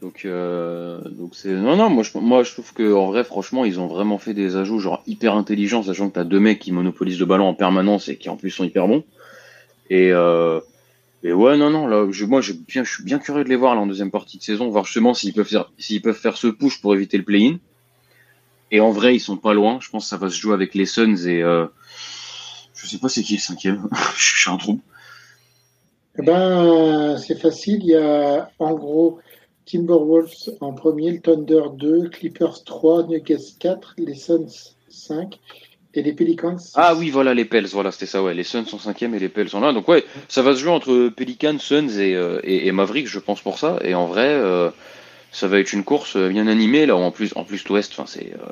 Donc, 0.01 0.25
euh, 0.25 1.01
donc 1.11 1.35
c'est 1.35 1.53
non 1.53 1.77
non 1.77 1.91
moi 1.91 2.05
je 2.05 2.17
moi 2.19 2.45
je 2.45 2.53
trouve 2.53 2.73
que 2.73 2.95
en 2.95 3.09
vrai 3.09 3.25
franchement 3.25 3.65
ils 3.65 3.81
ont 3.81 3.89
vraiment 3.89 4.19
fait 4.19 4.33
des 4.33 4.55
ajouts 4.55 4.79
genre 4.79 5.03
hyper 5.09 5.35
intelligents 5.35 5.83
sachant 5.83 6.09
que 6.09 6.15
t'as 6.15 6.25
deux 6.25 6.39
mecs 6.39 6.61
qui 6.61 6.71
monopolisent 6.71 7.19
le 7.19 7.27
ballon 7.27 7.49
en 7.49 7.55
permanence 7.55 8.09
et 8.09 8.17
qui 8.17 8.29
en 8.29 8.37
plus 8.37 8.51
sont 8.51 8.63
hyper 8.63 8.87
bons 8.87 9.03
et 9.91 10.13
euh, 10.13 10.61
Et 11.25 11.33
ouais, 11.33 11.57
non, 11.57 11.71
non, 11.71 11.87
là, 11.87 12.07
je, 12.11 12.25
moi, 12.25 12.41
je, 12.41 12.53
bien, 12.53 12.85
je 12.85 12.95
suis 12.95 13.05
bien 13.05 13.19
curieux 13.19 13.45
de 13.45 13.49
les 13.49 13.57
voir 13.57 13.75
là, 13.75 13.81
en 13.81 13.87
deuxième 13.87 14.11
partie 14.11 14.39
de 14.39 14.43
saison, 14.43 14.69
voir 14.69 14.85
justement 14.85 15.15
s'ils 15.15 15.33
peuvent 15.33 15.49
faire, 15.49 15.71
s'ils 15.79 16.01
peuvent 16.01 16.17
faire 16.17 16.37
ce 16.37 16.47
push 16.47 16.81
pour 16.81 16.95
éviter 16.95 17.19
le 17.19 17.25
play-in. 17.25 17.59
Et 18.71 18.81
en 18.81 18.91
vrai, 18.91 19.17
ils 19.17 19.21
sont 19.21 19.37
pas 19.37 19.55
loin. 19.55 19.79
Je 19.81 19.91
pense 19.91 20.05
que 20.05 20.11
ça 20.11 20.17
va 20.17 20.29
se 20.29 20.37
jouer 20.37 20.55
avec 20.55 20.75
les 20.75 20.87
Suns 20.87 21.17
et 21.27 21.43
euh, 21.43 21.67
je 22.75 22.87
sais 22.87 22.99
pas 22.99 23.09
c'est 23.09 23.23
qui 23.23 23.35
le 23.35 23.41
cinquième. 23.41 23.89
je 24.17 24.41
suis 24.41 24.51
un 24.51 24.59
trou. 24.59 24.81
Eh 26.19 26.23
ben, 26.23 27.17
c'est 27.19 27.41
facile. 27.41 27.81
Il 27.83 27.91
y 27.91 27.97
a 27.97 28.51
en 28.59 28.75
gros 28.75 29.19
Timberwolves 29.71 30.51
en 30.61 30.73
premier, 30.73 31.12
le 31.12 31.21
Thunder 31.21 31.62
2, 31.75 32.09
Clippers 32.09 32.64
3, 32.64 33.07
Nuggets 33.09 33.37
4, 33.61 33.95
les 33.99 34.14
Suns 34.14 34.75
5 34.89 35.39
et 35.95 36.03
les 36.03 36.12
Pelicans. 36.14 36.57
Ah 36.75 36.95
oui, 36.97 37.11
voilà 37.11 37.35
les 37.35 37.45
Pels, 37.45 37.66
voilà, 37.66 37.93
c'était 37.93 38.07
ça, 38.07 38.23
ouais. 38.23 38.33
Les 38.33 38.45
Suns 38.45 38.64
sont 38.64 38.79
cinquième 38.79 39.14
et 39.14 39.19
les 39.19 39.29
Pels 39.29 39.51
sont 39.51 39.61
là. 39.61 39.73
Donc 39.73 39.87
ouais, 39.89 40.05
ça 40.29 40.43
va 40.43 40.55
se 40.55 40.61
jouer 40.61 40.71
entre 40.71 41.11
Pelicans, 41.11 41.59
Suns 41.59 41.99
et, 41.99 42.14
euh, 42.14 42.41
et, 42.45 42.73
Mavericks, 42.73 43.09
je 43.09 43.19
pense 43.19 43.43
pour 43.43 43.59
ça. 43.59 43.79
Et 43.83 43.95
en 43.95 44.07
vrai, 44.07 44.29
euh, 44.29 44.71
ça 45.33 45.49
va 45.49 45.59
être 45.59 45.73
une 45.73 45.85
course 45.85 46.16
bien 46.16 46.47
animée 46.47 46.87
là. 46.87 46.97
En 46.97 47.11
plus, 47.11 47.33
en 47.37 47.45
plus 47.45 47.69
l'Ouest, 47.69 47.93
enfin 47.93 48.07
c'est 48.07 48.33
euh, 48.33 48.47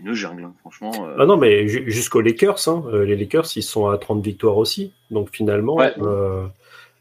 une 0.00 0.14
jungle, 0.14 0.44
hein, 0.44 0.54
franchement. 0.60 0.92
Ah 1.16 1.26
non, 1.26 1.36
mais 1.36 1.68
jusqu'aux 1.68 2.22
Lakers, 2.22 2.66
hein. 2.66 2.82
les 3.04 3.16
Lakers, 3.16 3.46
ils 3.54 3.62
sont 3.62 3.86
à 3.86 3.98
30 3.98 4.24
victoires 4.24 4.56
aussi. 4.56 4.92
Donc 5.10 5.28
finalement, 5.30 5.76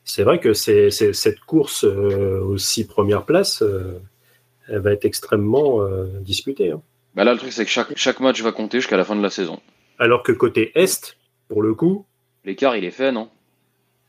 c'est 0.09 0.23
vrai 0.23 0.39
que 0.39 0.53
c'est, 0.53 0.89
cette 0.91 1.39
course 1.41 1.83
aux 1.83 2.57
six 2.57 2.85
premières 2.85 3.25
places, 3.25 3.63
elle 4.67 4.79
va 4.79 4.91
être 4.93 5.05
extrêmement 5.05 5.85
disputée. 6.21 6.71
Hein. 6.71 6.81
Bah 7.15 7.23
là, 7.23 7.33
le 7.33 7.39
truc, 7.39 7.51
c'est 7.51 7.65
que 7.65 7.71
chaque, 7.71 7.95
chaque 7.97 8.19
match 8.19 8.41
va 8.41 8.51
compter 8.51 8.79
jusqu'à 8.79 8.97
la 8.97 9.03
fin 9.03 9.15
de 9.15 9.21
la 9.21 9.29
saison. 9.29 9.59
Alors 9.97 10.23
que 10.23 10.31
côté 10.31 10.71
Est, 10.75 11.17
pour 11.47 11.61
le 11.61 11.73
coup. 11.73 12.05
L'écart, 12.45 12.77
il 12.77 12.85
est 12.85 12.91
fait, 12.91 13.11
non? 13.11 13.29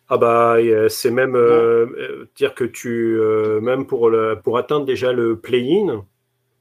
Ah 0.08 0.16
bah, 0.16 0.56
c'est 0.88 1.12
même 1.12 1.36
euh, 1.36 1.86
euh, 1.96 2.28
dire 2.34 2.54
que 2.54 2.64
tu. 2.64 3.16
Euh, 3.20 3.60
même 3.60 3.86
pour, 3.86 4.10
pour 4.42 4.58
atteindre 4.58 4.84
déjà 4.84 5.12
le 5.12 5.38
play-in, 5.38 6.04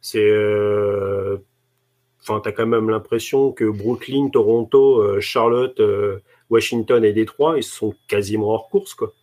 c'est. 0.01 0.29
Enfin, 2.21 2.41
tu 2.41 2.49
as 2.49 2.51
quand 2.51 2.67
même 2.67 2.89
l'impression 2.89 3.51
que 3.51 3.65
Brooklyn, 3.65 4.29
Toronto, 4.29 5.19
Charlotte, 5.19 5.81
Washington 6.51 7.03
et 7.03 7.11
Détroit, 7.13 7.57
ils 7.57 7.63
sont 7.63 7.95
quasiment 8.07 8.49
hors 8.49 8.69
course, 8.69 8.93
quoi. 8.93 9.13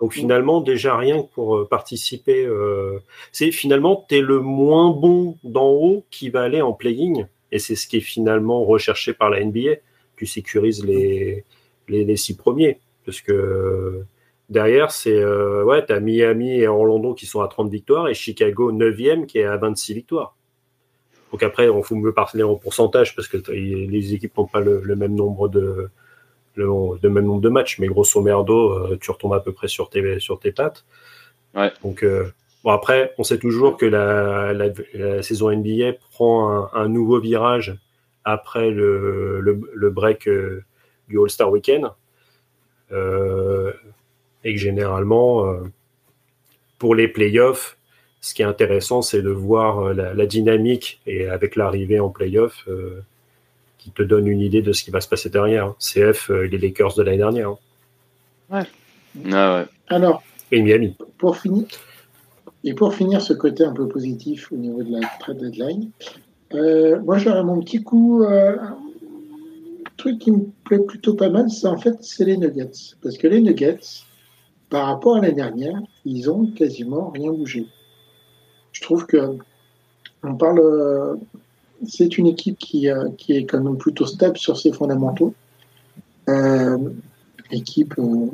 Donc 0.00 0.12
finalement, 0.12 0.60
déjà 0.60 0.96
rien 0.96 1.22
que 1.22 1.28
pour 1.32 1.56
euh, 1.56 1.68
participer, 1.68 2.44
euh, 2.44 2.98
c'est 3.32 3.50
finalement 3.50 4.04
tu 4.08 4.16
es 4.16 4.20
le 4.20 4.40
moins 4.40 4.90
bon 4.90 5.38
d'en 5.42 5.68
haut 5.68 6.04
qui 6.10 6.28
va 6.28 6.42
aller 6.42 6.60
en 6.60 6.72
playing 6.72 7.24
et 7.50 7.58
c'est 7.58 7.76
ce 7.76 7.86
qui 7.86 7.98
est 7.98 8.00
finalement 8.00 8.64
recherché 8.64 9.14
par 9.14 9.30
la 9.30 9.42
NBA. 9.42 9.76
Tu 10.16 10.26
sécurises 10.26 10.84
les, 10.84 11.44
les, 11.88 12.16
six 12.16 12.36
premiers 12.36 12.78
parce 13.06 13.20
que 13.20 14.04
derrière 14.50 14.90
c'est 14.90 15.16
euh, 15.16 15.64
ouais 15.64 15.84
t'as 15.84 16.00
Miami 16.00 16.58
et 16.58 16.68
Orlando 16.68 17.14
qui 17.14 17.26
sont 17.26 17.40
à 17.40 17.48
30 17.48 17.70
victoires 17.70 18.08
et 18.08 18.14
Chicago 18.14 18.72
9e 18.72 19.26
qui 19.26 19.38
est 19.38 19.44
à 19.44 19.56
26 19.56 19.94
victoires. 19.94 20.36
Donc 21.32 21.42
après 21.42 21.68
on 21.70 21.82
faut 21.82 21.96
mieux 21.96 22.12
parler 22.12 22.42
en 22.42 22.56
pourcentage 22.56 23.14
parce 23.14 23.28
que 23.28 23.38
les 23.50 24.14
équipes 24.14 24.36
n'ont 24.36 24.46
pas 24.46 24.60
le 24.60 24.96
même 24.96 25.14
nombre 25.14 25.48
de 25.48 25.90
le, 26.56 27.08
même 27.08 27.26
nombre 27.26 27.40
de 27.40 27.48
matchs, 27.48 27.78
mais 27.78 27.86
grosso 27.86 28.20
merdo, 28.20 28.72
euh, 28.72 28.98
tu 29.00 29.10
retombes 29.10 29.34
à 29.34 29.40
peu 29.40 29.52
près 29.52 29.68
sur 29.68 29.88
tes, 29.88 30.18
sur 30.20 30.38
tes 30.38 30.52
pattes. 30.52 30.84
Ouais. 31.54 31.72
Donc, 31.82 32.02
euh, 32.02 32.32
bon, 32.64 32.70
après, 32.70 33.14
on 33.18 33.24
sait 33.24 33.38
toujours 33.38 33.76
que 33.76 33.86
la, 33.86 34.52
la, 34.52 35.22
saison 35.22 35.50
NBA 35.50 35.92
prend 36.12 36.72
un, 36.74 36.88
nouveau 36.88 37.20
virage 37.20 37.76
après 38.24 38.70
le, 38.70 39.40
le, 39.40 39.90
break 39.90 40.28
euh, 40.28 40.64
du 41.08 41.20
All-Star 41.20 41.50
Weekend. 41.50 41.90
et 42.90 44.54
que 44.54 44.60
généralement, 44.60 45.44
pour 46.78 46.94
les 46.94 47.08
playoffs, 47.08 47.76
ce 48.20 48.34
qui 48.34 48.42
est 48.42 48.46
intéressant, 48.46 49.02
c'est 49.02 49.22
de 49.22 49.30
voir 49.30 49.94
la, 49.94 50.14
la, 50.14 50.26
dynamique 50.26 51.00
et 51.06 51.28
avec 51.28 51.54
l'arrivée 51.54 52.00
en 52.00 52.10
playoffs, 52.10 52.66
qui 53.86 53.92
te 53.92 54.02
donne 54.02 54.26
une 54.26 54.40
idée 54.40 54.62
de 54.62 54.72
ce 54.72 54.82
qui 54.82 54.90
va 54.90 55.00
se 55.00 55.08
passer 55.08 55.30
derrière. 55.30 55.74
CF, 55.78 56.30
euh, 56.30 56.48
les 56.48 56.58
Lakers 56.58 56.94
de 56.96 57.02
l'année 57.04 57.18
dernière. 57.18 57.50
Hein. 57.50 57.58
Ouais. 58.50 59.30
Ah 59.32 59.58
ouais. 59.58 59.66
Alors, 59.86 60.24
et 60.50 60.60
Miami. 60.60 60.96
Pour 61.18 61.36
finir, 61.36 61.66
et 62.64 62.74
pour 62.74 62.94
finir 62.94 63.22
ce 63.22 63.32
côté 63.32 63.64
un 63.64 63.72
peu 63.72 63.86
positif 63.86 64.50
au 64.50 64.56
niveau 64.56 64.82
de 64.82 64.90
la 64.90 65.06
trade 65.20 65.38
deadline, 65.38 65.90
euh, 66.54 67.00
moi 67.02 67.18
j'aurais 67.18 67.44
mon 67.44 67.60
petit 67.60 67.84
coup, 67.84 68.24
euh, 68.24 68.56
un 68.58 68.76
truc 69.96 70.18
qui 70.18 70.32
me 70.32 70.46
plaît 70.64 70.80
plutôt 70.80 71.14
pas 71.14 71.30
mal, 71.30 71.48
c'est 71.48 71.68
en 71.68 71.78
fait 71.78 71.96
c'est 72.00 72.24
les 72.24 72.36
Nuggets. 72.36 72.96
Parce 73.04 73.16
que 73.18 73.28
les 73.28 73.40
Nuggets, 73.40 74.02
par 74.68 74.86
rapport 74.86 75.16
à 75.16 75.20
l'année 75.20 75.34
dernière, 75.34 75.80
ils 76.04 76.28
ont 76.28 76.44
quasiment 76.46 77.10
rien 77.10 77.30
bougé. 77.30 77.66
Je 78.72 78.80
trouve 78.80 79.06
que 79.06 79.38
on 80.24 80.34
parle 80.34 81.20
c'est 81.86 82.18
une 82.18 82.26
équipe 82.26 82.58
qui, 82.58 82.88
euh, 82.88 83.08
qui, 83.18 83.32
est 83.32 83.44
quand 83.44 83.60
même 83.60 83.76
plutôt 83.76 84.06
stable 84.06 84.36
sur 84.36 84.56
ses 84.58 84.72
fondamentaux. 84.72 85.34
Euh, 86.28 86.78
équipe 87.50 87.94
euh, 87.98 88.30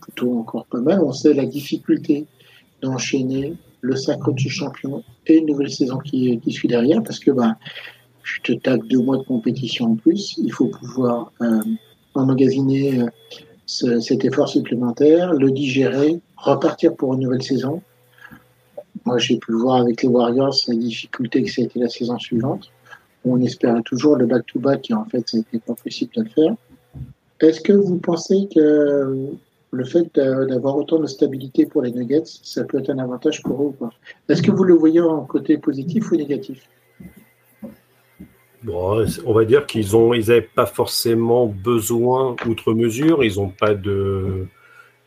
plutôt 0.00 0.38
encore 0.38 0.66
pas 0.66 0.80
mal. 0.80 1.00
On 1.02 1.12
sait 1.12 1.34
la 1.34 1.44
difficulté 1.44 2.26
d'enchaîner 2.82 3.54
le 3.82 3.96
sacre 3.96 4.32
du 4.32 4.48
champion 4.48 5.02
et 5.26 5.38
une 5.38 5.46
nouvelle 5.46 5.70
saison 5.70 5.98
qui, 5.98 6.40
suit 6.48 6.68
derrière 6.68 7.02
parce 7.02 7.18
que 7.18 7.30
bah, 7.30 7.56
je 8.22 8.40
te 8.40 8.52
tape 8.52 8.84
deux 8.86 9.00
mois 9.00 9.18
de 9.18 9.22
compétition 9.22 9.92
en 9.92 9.96
plus. 9.96 10.36
Il 10.38 10.52
faut 10.52 10.68
pouvoir 10.68 11.32
emmagasiner 12.14 13.04
cet 13.66 14.24
effort 14.24 14.48
supplémentaire, 14.48 15.32
le 15.34 15.50
digérer, 15.50 16.20
repartir 16.36 16.94
pour 16.96 17.14
une 17.14 17.20
nouvelle 17.20 17.42
saison. 17.42 17.82
Moi, 19.04 19.18
j'ai 19.18 19.38
pu 19.38 19.52
voir 19.52 19.82
avec 19.82 20.02
les 20.02 20.08
Warriors 20.08 20.54
la 20.68 20.74
difficulté 20.74 21.42
que 21.42 21.50
ça 21.50 21.62
a 21.62 21.64
été 21.64 21.78
la 21.78 21.88
saison 21.88 22.18
suivante. 22.18 22.70
On 23.24 23.40
espérait 23.40 23.82
toujours 23.82 24.16
le 24.16 24.26
back-to-back 24.26 24.90
et 24.90 24.94
en 24.94 25.04
fait, 25.04 25.28
ça 25.28 25.38
n'était 25.38 25.58
pas 25.58 25.74
possible 25.74 26.12
de 26.16 26.22
le 26.22 26.28
faire. 26.28 26.54
Est-ce 27.40 27.60
que 27.60 27.72
vous 27.72 27.98
pensez 27.98 28.48
que 28.54 29.28
le 29.72 29.84
fait 29.84 30.14
d'avoir 30.14 30.76
autant 30.76 30.98
de 30.98 31.06
stabilité 31.06 31.66
pour 31.66 31.82
les 31.82 31.92
Nuggets, 31.92 32.22
ça 32.24 32.64
peut 32.64 32.78
être 32.78 32.90
un 32.90 32.98
avantage 32.98 33.42
pour 33.42 33.62
eux 33.62 33.66
ou 33.66 33.72
pas? 33.72 33.90
Est-ce 34.28 34.42
que 34.42 34.50
vous 34.50 34.64
le 34.64 34.74
voyez 34.74 35.00
en 35.00 35.24
côté 35.24 35.58
positif 35.58 36.10
ou 36.12 36.16
négatif? 36.16 36.68
Bon, 38.62 39.06
on 39.24 39.32
va 39.32 39.44
dire 39.46 39.64
qu'ils 39.64 39.96
ont, 39.96 40.12
ils 40.12 40.28
n'avaient 40.28 40.42
pas 40.42 40.66
forcément 40.66 41.46
besoin 41.46 42.36
outre 42.46 42.74
mesure. 42.74 43.24
Ils 43.24 43.36
n'ont 43.36 43.48
pas 43.48 43.74
de, 43.74 44.46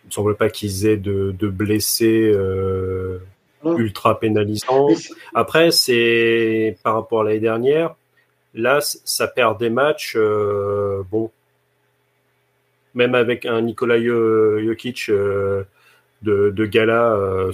il 0.04 0.08
ne 0.08 0.12
semble 0.12 0.36
pas 0.36 0.50
qu'ils 0.50 0.88
aient 0.88 0.98
de, 0.98 1.32
blessés 1.48 2.32
euh, 2.34 2.93
ultra 3.66 4.20
pénalisant. 4.20 4.88
Après, 5.34 5.72
c'est 5.72 6.78
par 6.84 6.95
rapport 6.95 7.22
à 7.22 7.24
l'année 7.26 7.39
dernière, 7.39 7.95
là, 8.53 8.80
ça 8.82 9.28
perd 9.28 9.59
des 9.59 9.70
matchs. 9.70 10.14
Euh, 10.16 11.03
bon, 11.11 11.32
même 12.93 13.16
avec 13.16 13.45
un 13.45 13.61
Nikola 13.61 13.99
Jokic 14.01 15.09
euh, 15.09 15.64
de, 16.22 16.66
gala, 16.66 17.14
euh, 17.16 17.51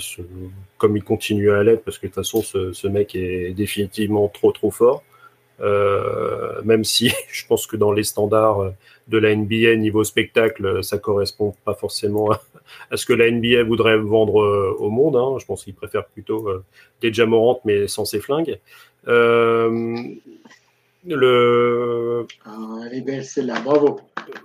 comme 0.77 0.97
il 0.97 1.03
continue 1.03 1.51
à 1.51 1.63
l'être, 1.63 1.83
parce 1.83 1.97
que 1.97 2.07
de 2.07 2.11
toute 2.13 2.15
façon, 2.15 2.41
ce, 2.41 2.87
mec 2.87 3.15
est 3.15 3.53
définitivement 3.53 4.27
trop 4.27 4.51
trop 4.51 4.71
fort. 4.71 5.03
même 6.63 6.83
si 6.83 7.11
je 7.31 7.45
pense 7.47 7.67
que 7.67 7.77
dans 7.77 7.91
les 7.91 8.03
standards 8.03 8.73
de 9.07 9.17
la 9.17 9.35
NBA 9.35 9.75
niveau 9.75 10.03
spectacle, 10.03 10.83
ça 10.83 10.97
correspond 10.97 11.55
pas 11.65 11.73
forcément 11.73 12.31
à, 12.31 12.41
à 12.91 12.97
ce 12.97 13.05
que 13.05 13.13
la 13.13 13.29
NBA 13.29 13.63
voudrait 13.63 13.97
vendre 13.97 14.41
euh, 14.41 14.75
au 14.79 14.89
monde. 14.89 15.15
Hein? 15.15 15.37
Je 15.39 15.45
pense 15.45 15.63
qu'ils 15.63 15.75
préfèrent 15.75 16.05
plutôt 16.05 16.47
euh, 16.49 16.63
des 17.01 17.13
Jamorant, 17.13 17.61
mais 17.65 17.87
sans 17.87 18.05
ses 18.05 18.19
flingues. 18.19 18.59
Euh, 19.07 19.97
le... 21.05 22.27
Ah, 22.45 22.57
elle 22.85 22.97
est 22.97 23.01
belle 23.01 23.23
celle-là, 23.23 23.59
bravo. 23.61 24.01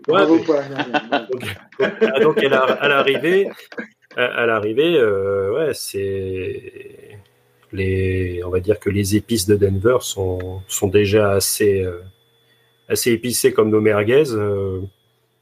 bravo 0.06 0.38
pour 0.38 0.54
la 0.54 2.20
donc, 2.20 2.38
à 2.38 2.88
l'arrivée, 2.88 3.50
à, 4.16 4.46
l'arrivée, 4.46 5.02
ouais, 5.02 5.72
c'est 5.74 7.18
les, 7.72 8.40
on 8.44 8.50
va 8.50 8.60
dire 8.60 8.78
que 8.78 8.88
les 8.88 9.16
épices 9.16 9.46
de 9.46 9.56
Denver 9.56 9.96
sont, 10.00 10.62
sont 10.68 10.86
déjà 10.86 11.32
assez, 11.32 11.84
assez 12.88 13.10
épicées 13.10 13.52
comme 13.52 13.70
nos 13.70 13.80
merguez 13.80 14.24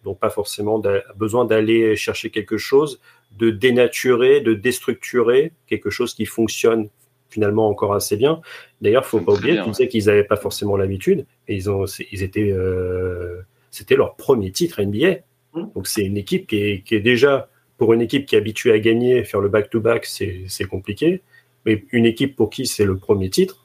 donc 0.05 0.19
pas 0.19 0.31
forcément 0.31 0.83
besoin 1.17 1.45
d'aller 1.45 1.97
chercher 1.97 2.31
quelque 2.31 2.57
chose, 2.57 3.01
de 3.39 3.51
dénaturer, 3.51 4.41
de 4.41 4.55
déstructurer 4.55 5.53
quelque 5.67 5.91
chose 5.91 6.15
qui 6.15 6.27
fonctionne 6.27 6.89
finalement 7.31 7.69
encore 7.69 7.95
assez 7.95 8.17
bien. 8.17 8.41
D'ailleurs, 8.81 9.07
faut 9.07 9.21
pas 9.21 9.33
oublier, 9.33 9.59
tu 9.75 9.89
qu'ils 9.89 10.07
n'avaient 10.07 10.25
pas 10.25 10.37
forcément 10.37 10.77
l'habitude, 10.77 11.27
et 11.49 11.55
ils 11.55 11.71
ont, 11.71 11.87
ils 12.13 12.23
étaient, 12.23 12.51
euh, 12.51 13.41
c'était 13.71 13.97
leur 13.97 14.17
premier 14.17 14.53
titre 14.53 14.83
NBA. 14.83 15.21
Mmh. 15.55 15.63
Donc 15.75 15.87
c'est 15.87 16.03
une 16.03 16.17
équipe 16.17 16.47
qui 16.47 16.57
est, 16.57 16.83
qui 16.83 16.95
est, 16.95 17.01
déjà 17.01 17.49
pour 17.79 17.95
une 17.95 18.03
équipe 18.03 18.27
qui 18.27 18.35
est 18.35 18.39
habituée 18.39 18.73
à 18.73 18.79
gagner, 18.79 19.25
faire 19.25 19.41
le 19.41 19.49
back-to-back, 19.49 20.05
c'est 20.05 20.65
compliqué. 20.69 21.23
Mais 21.65 21.85
une 21.93 22.07
équipe 22.07 22.37
pour 22.37 22.51
qui 22.51 22.67
c'est 22.67 22.85
le 22.85 22.97
premier 22.97 23.31
titre, 23.31 23.65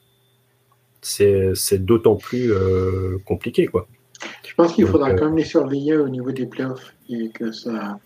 c'est 1.02 1.84
d'autant 1.84 2.16
plus 2.16 2.52
euh, 2.52 3.18
compliqué, 3.24 3.66
quoi. 3.66 3.86
Je 4.46 4.54
pense 4.54 4.72
qu'il 4.72 4.86
faudra 4.86 5.10
euh, 5.10 5.16
quand 5.16 5.26
même 5.26 5.36
les 5.36 5.44
surveiller 5.44 5.96
au 5.96 6.08
niveau 6.08 6.32
des 6.32 6.46
playoffs 6.46 6.94
et 7.08 7.28
que 7.28 7.52
ça, 7.52 7.98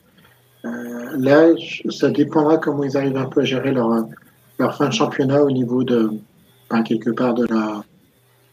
là, 0.65 1.49
ça 1.91 2.11
dépendra 2.11 2.59
comment 2.59 2.85
ils 2.85 2.97
arrivent 2.97 3.17
un 3.17 3.27
peu 3.27 3.41
à 3.41 3.45
gérer 3.45 3.73
leur, 3.73 4.07
leur 4.59 4.77
fin 4.77 4.89
de 4.89 4.93
championnat 4.93 5.43
au 5.43 5.51
niveau 5.51 5.83
de, 5.85 6.11
quelque 6.81 7.11
part 7.11 7.35
de 7.35 7.47
la 7.47 7.85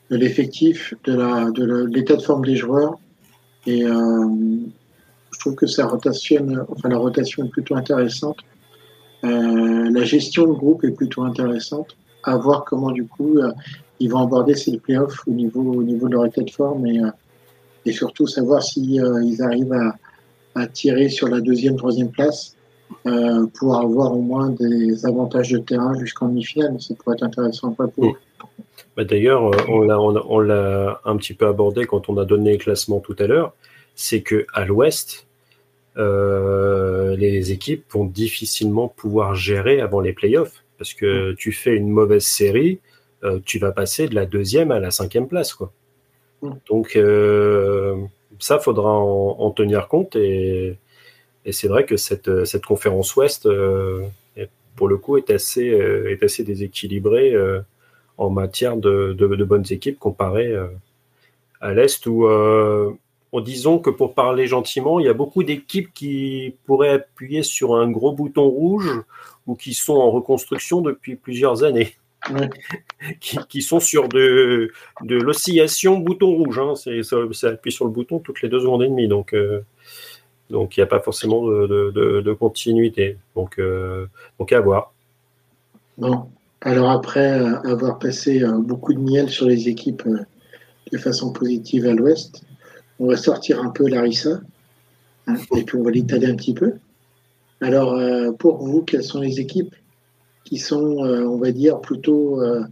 de 0.09 0.17
l'effectif, 0.17 0.95
de 1.03 1.13
la 1.13 1.51
de 1.51 1.85
l'état 1.85 2.15
de 2.15 2.21
forme 2.21 2.43
des 2.43 2.55
joueurs. 2.55 2.97
Et 3.67 3.85
euh, 3.85 4.25
je 5.31 5.39
trouve 5.39 5.55
que 5.55 5.67
ça 5.67 5.85
rotationne, 5.85 6.65
enfin 6.67 6.89
la 6.89 6.97
rotation 6.97 7.45
est 7.45 7.49
plutôt 7.49 7.75
intéressante. 7.75 8.37
Euh, 9.23 9.89
la 9.91 10.03
gestion 10.03 10.47
de 10.47 10.53
groupe 10.53 10.83
est 10.83 10.91
plutôt 10.91 11.23
intéressante. 11.23 11.95
À 12.23 12.35
voir 12.37 12.65
comment 12.65 12.91
du 12.91 13.05
coup 13.05 13.37
euh, 13.37 13.51
ils 13.99 14.09
vont 14.09 14.19
aborder 14.19 14.55
ces 14.55 14.77
playoffs 14.77 15.25
au 15.27 15.31
niveau 15.31 15.61
au 15.61 15.83
niveau 15.83 16.07
de 16.07 16.13
leur 16.13 16.25
état 16.25 16.41
de 16.41 16.49
forme 16.49 16.85
et 16.85 16.99
euh, 16.99 17.09
et 17.89 17.91
surtout 17.91 18.27
savoir 18.27 18.63
si 18.63 19.01
euh, 19.01 19.23
ils 19.23 19.41
arrivent 19.41 19.73
à, 19.73 19.95
à 20.55 20.67
tirer 20.67 21.09
sur 21.09 21.27
la 21.27 21.41
deuxième, 21.41 21.75
troisième 21.75 22.09
place 22.09 22.55
euh, 23.05 23.45
pour 23.57 23.77
avoir 23.77 24.13
au 24.15 24.21
moins 24.21 24.49
des 24.49 25.05
avantages 25.05 25.51
de 25.51 25.57
terrain 25.57 25.97
jusqu'en 25.99 26.27
demi-finale. 26.27 26.79
Ça 26.79 26.93
pourrait 26.95 27.15
être 27.15 27.23
intéressant 27.23 27.71
pour 27.71 28.05
eux. 28.05 28.13
Bah, 28.95 29.03
D'ailleurs, 29.03 29.47
euh, 29.47 29.57
on 29.67 29.81
l'a 29.81 29.99
on, 29.99 31.09
un 31.11 31.17
petit 31.17 31.33
peu 31.33 31.47
abordé 31.47 31.85
quand 31.85 32.09
on 32.09 32.17
a 32.17 32.25
donné 32.25 32.51
les 32.51 32.57
classements 32.57 32.99
tout 32.99 33.15
à 33.19 33.27
l'heure. 33.27 33.53
C'est 33.95 34.21
que 34.21 34.45
à 34.53 34.65
l'Ouest, 34.65 35.27
euh, 35.97 37.15
les 37.17 37.51
équipes 37.51 37.83
vont 37.91 38.05
difficilement 38.05 38.87
pouvoir 38.87 39.35
gérer 39.35 39.81
avant 39.81 39.99
les 39.99 40.13
playoffs 40.13 40.63
parce 40.77 40.93
que 40.93 41.33
tu 41.33 41.51
fais 41.51 41.75
une 41.75 41.89
mauvaise 41.89 42.23
série, 42.23 42.79
euh, 43.25 43.39
tu 43.45 43.59
vas 43.59 43.73
passer 43.73 44.07
de 44.07 44.15
la 44.15 44.25
deuxième 44.25 44.71
à 44.71 44.79
la 44.79 44.91
cinquième 44.91 45.27
place, 45.27 45.53
quoi. 45.53 45.73
Donc 46.67 46.95
euh, 46.95 47.95
ça, 48.39 48.59
faudra 48.59 48.89
en, 48.89 49.35
en 49.39 49.51
tenir 49.51 49.87
compte 49.87 50.15
et, 50.15 50.77
c'est 51.51 51.67
vrai 51.67 51.85
que 51.85 51.97
cette, 51.97 52.65
conférence 52.65 53.15
Ouest, 53.15 53.45
euh, 53.45 54.05
pour 54.75 54.87
le 54.87 54.97
coup, 54.97 55.17
est 55.17 55.29
assez, 55.29 55.69
euh, 55.69 56.15
déséquilibrée 56.39 57.35
en 58.17 58.29
matière 58.29 58.77
de, 58.77 59.45
bonnes 59.45 59.65
équipes 59.69 59.99
comparées 59.99 60.51
euh, 60.51 60.67
à 61.61 61.73
l'Est 61.73 62.05
où, 62.05 62.27
en 63.31 63.41
disons 63.41 63.79
que 63.79 63.89
pour 63.89 64.13
parler 64.13 64.47
gentiment, 64.47 64.99
il 64.99 65.05
y 65.05 65.09
a 65.09 65.13
beaucoup 65.13 65.43
d'équipes 65.43 65.93
qui 65.93 66.55
pourraient 66.65 66.89
appuyer 66.89 67.43
sur 67.43 67.75
un 67.75 67.89
gros 67.89 68.11
bouton 68.11 68.47
rouge 68.47 68.89
ou 69.45 69.55
qui 69.55 69.73
sont 69.73 69.95
en 69.95 70.11
reconstruction 70.11 70.81
depuis 70.81 71.15
plusieurs 71.15 71.63
années. 71.63 71.95
Qui, 73.21 73.61
sont 73.61 73.79
sur 73.79 74.09
de, 74.09 74.71
l'oscillation 75.03 75.97
bouton 75.97 76.35
rouge. 76.35 76.59
Hein. 76.59 76.75
C'est, 76.75 77.01
ça, 77.03 77.17
ça 77.31 77.49
appuie 77.49 77.71
sur 77.71 77.85
le 77.85 77.91
bouton 77.91 78.19
toutes 78.19 78.41
les 78.41 78.49
deux 78.49 78.59
secondes 78.59 78.83
et 78.83 78.87
demie. 78.87 79.07
Donc, 79.07 79.33
euh, 79.33 79.61
donc 80.49 80.75
il 80.75 80.81
n'y 80.81 80.83
a 80.83 80.87
pas 80.87 80.99
forcément 80.99 81.45
de, 81.47 82.33
continuité. 82.33 83.17
Donc, 83.35 83.57
euh, 83.57 84.05
donc 84.37 84.51
à 84.51 84.59
voir. 84.59 84.93
Bon, 85.97 86.25
alors 86.61 86.91
après 86.91 87.39
euh, 87.39 87.59
avoir 87.61 87.99
passé 87.99 88.43
beaucoup 88.59 88.93
de 88.93 88.99
miel 88.99 89.29
sur 89.29 89.47
les 89.47 89.67
équipes 89.69 90.07
de 90.91 90.97
façon 90.97 91.31
positive 91.31 91.85
à 91.87 91.93
l'Ouest, 91.93 92.43
on 92.99 93.07
va 93.07 93.17
sortir 93.17 93.61
un 93.61 93.69
peu 93.69 93.87
Larissa 93.87 94.41
hein, 95.27 95.35
et 95.55 95.63
puis 95.63 95.77
on 95.77 95.83
va 95.83 95.91
l'étaler 95.91 96.27
un 96.27 96.35
petit 96.35 96.53
peu. 96.53 96.73
Alors 97.61 97.99
pour 98.37 98.63
vous, 98.63 98.83
quelles 98.83 99.03
sont 99.03 99.19
les 99.19 99.39
équipes 99.39 99.73
qui 100.43 100.57
sont, 100.57 101.05
euh, 101.05 101.23
on 101.23 101.37
va 101.37 101.51
dire, 101.51 101.79
plutôt 101.79 102.41
euh, 102.41 102.63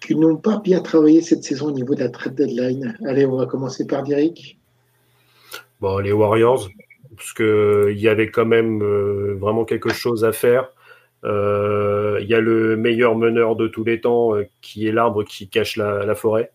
qui 0.00 0.14
n'ont 0.14 0.36
pas 0.36 0.58
bien 0.58 0.80
travaillé 0.80 1.20
cette 1.20 1.44
saison 1.44 1.66
au 1.66 1.72
niveau 1.72 1.94
de 1.94 2.00
la 2.00 2.08
trade 2.08 2.34
deadline 2.34 2.96
Allez, 3.06 3.26
on 3.26 3.36
va 3.36 3.46
commencer 3.46 3.86
par 3.86 4.02
Derek. 4.02 4.58
Bon, 5.80 5.98
les 5.98 6.12
Warriors, 6.12 6.68
parce 7.16 7.32
que 7.32 7.90
il 7.92 7.98
y 7.98 8.08
avait 8.08 8.30
quand 8.30 8.46
même 8.46 8.82
euh, 8.82 9.36
vraiment 9.38 9.64
quelque 9.64 9.92
chose 9.92 10.24
à 10.24 10.32
faire. 10.32 10.70
Euh, 11.24 12.18
Il 12.22 12.28
y 12.28 12.34
a 12.34 12.40
le 12.40 12.76
meilleur 12.76 13.16
meneur 13.16 13.56
de 13.56 13.68
tous 13.68 13.84
les 13.84 14.00
temps, 14.00 14.34
euh, 14.36 14.44
qui 14.62 14.86
est 14.86 14.92
l'arbre 14.92 15.24
qui 15.24 15.48
cache 15.48 15.76
la, 15.76 16.04
la 16.04 16.14
forêt. 16.14 16.52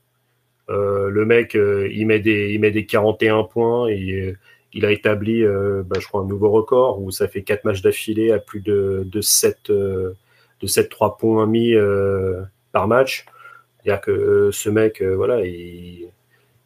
Euh, 0.70 1.10
le 1.10 1.26
mec, 1.26 1.56
euh, 1.56 1.90
il 1.92 2.08
met 2.08 2.20
des, 2.20 2.52
il 2.54 2.60
met 2.60 2.72
des 2.72 2.86
41 2.86 3.44
points 3.44 3.88
et 3.88 4.12
euh, 4.22 4.38
il 4.74 4.86
a 4.86 4.92
établi, 4.92 5.44
euh, 5.44 5.84
bah, 5.86 5.98
je 6.00 6.08
crois, 6.08 6.22
un 6.22 6.26
nouveau 6.26 6.50
record 6.50 7.02
où 7.02 7.12
ça 7.12 7.28
fait 7.28 7.44
quatre 7.44 7.66
matchs 7.66 7.82
d'affilée 7.82 8.32
à 8.32 8.40
plus 8.40 8.62
de, 8.62 9.04
de 9.06 9.22
7, 9.22 9.70
euh, 9.70 10.14
de 10.62 10.68
7 10.68 10.90
3 10.90 11.18
points 11.18 11.46
mis 11.46 11.74
euh, 11.74 12.42
par 12.72 12.88
match. 12.88 13.26
C'est-à-dire 13.84 14.02
que 14.02 14.12
euh, 14.12 14.52
ce 14.52 14.70
mec, 14.70 15.02
voilà, 15.02 15.46
il, 15.46 16.08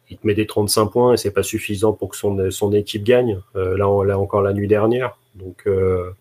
il 0.08 0.18
te 0.18 0.26
met 0.26 0.34
des 0.34 0.46
35 0.46 0.86
points 0.86 1.14
et 1.14 1.16
c'est 1.16 1.32
pas 1.32 1.42
suffisant 1.42 1.92
pour 1.92 2.10
que 2.10 2.16
son, 2.16 2.50
son 2.50 2.72
équipe 2.72 3.02
gagne. 3.02 3.40
Là, 3.54 3.88
on 3.88 4.02
l'a 4.02 4.18
encore 4.18 4.42
la 4.42 4.52
nuit 4.52 4.68
dernière. 4.68 5.18
Donc, 5.34 5.66
euh, 5.66 6.12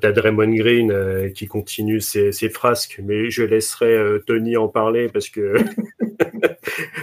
t'as 0.00 0.10
Draymond 0.10 0.54
Green 0.54 1.32
qui 1.34 1.46
continue 1.46 2.00
ses, 2.00 2.32
ses 2.32 2.48
frasques, 2.48 3.00
mais 3.04 3.30
je 3.30 3.44
laisserai 3.44 4.18
Tony 4.26 4.56
en 4.56 4.66
parler 4.66 5.08
parce 5.08 5.28
que 5.28 5.54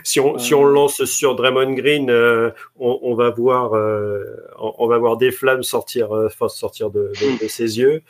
si, 0.04 0.20
on, 0.20 0.38
si 0.38 0.54
on 0.54 0.64
lance 0.66 1.04
sur 1.06 1.36
Draymond 1.36 1.74
Green, 1.74 2.10
euh, 2.10 2.52
on, 2.80 3.00
on 3.02 3.16
va 3.16 3.30
voir, 3.30 3.74
euh, 3.74 4.24
on, 4.60 4.74
on 4.80 4.88
va 4.88 4.98
voir 4.98 5.18
des 5.18 5.32
flammes 5.32 5.64
sortir, 5.64 6.12
euh, 6.16 6.28
enfin, 6.28 6.48
sortir 6.50 6.90
de, 6.90 7.12
de, 7.22 7.44
de 7.44 7.48
ses 7.48 7.80
yeux. 7.80 8.02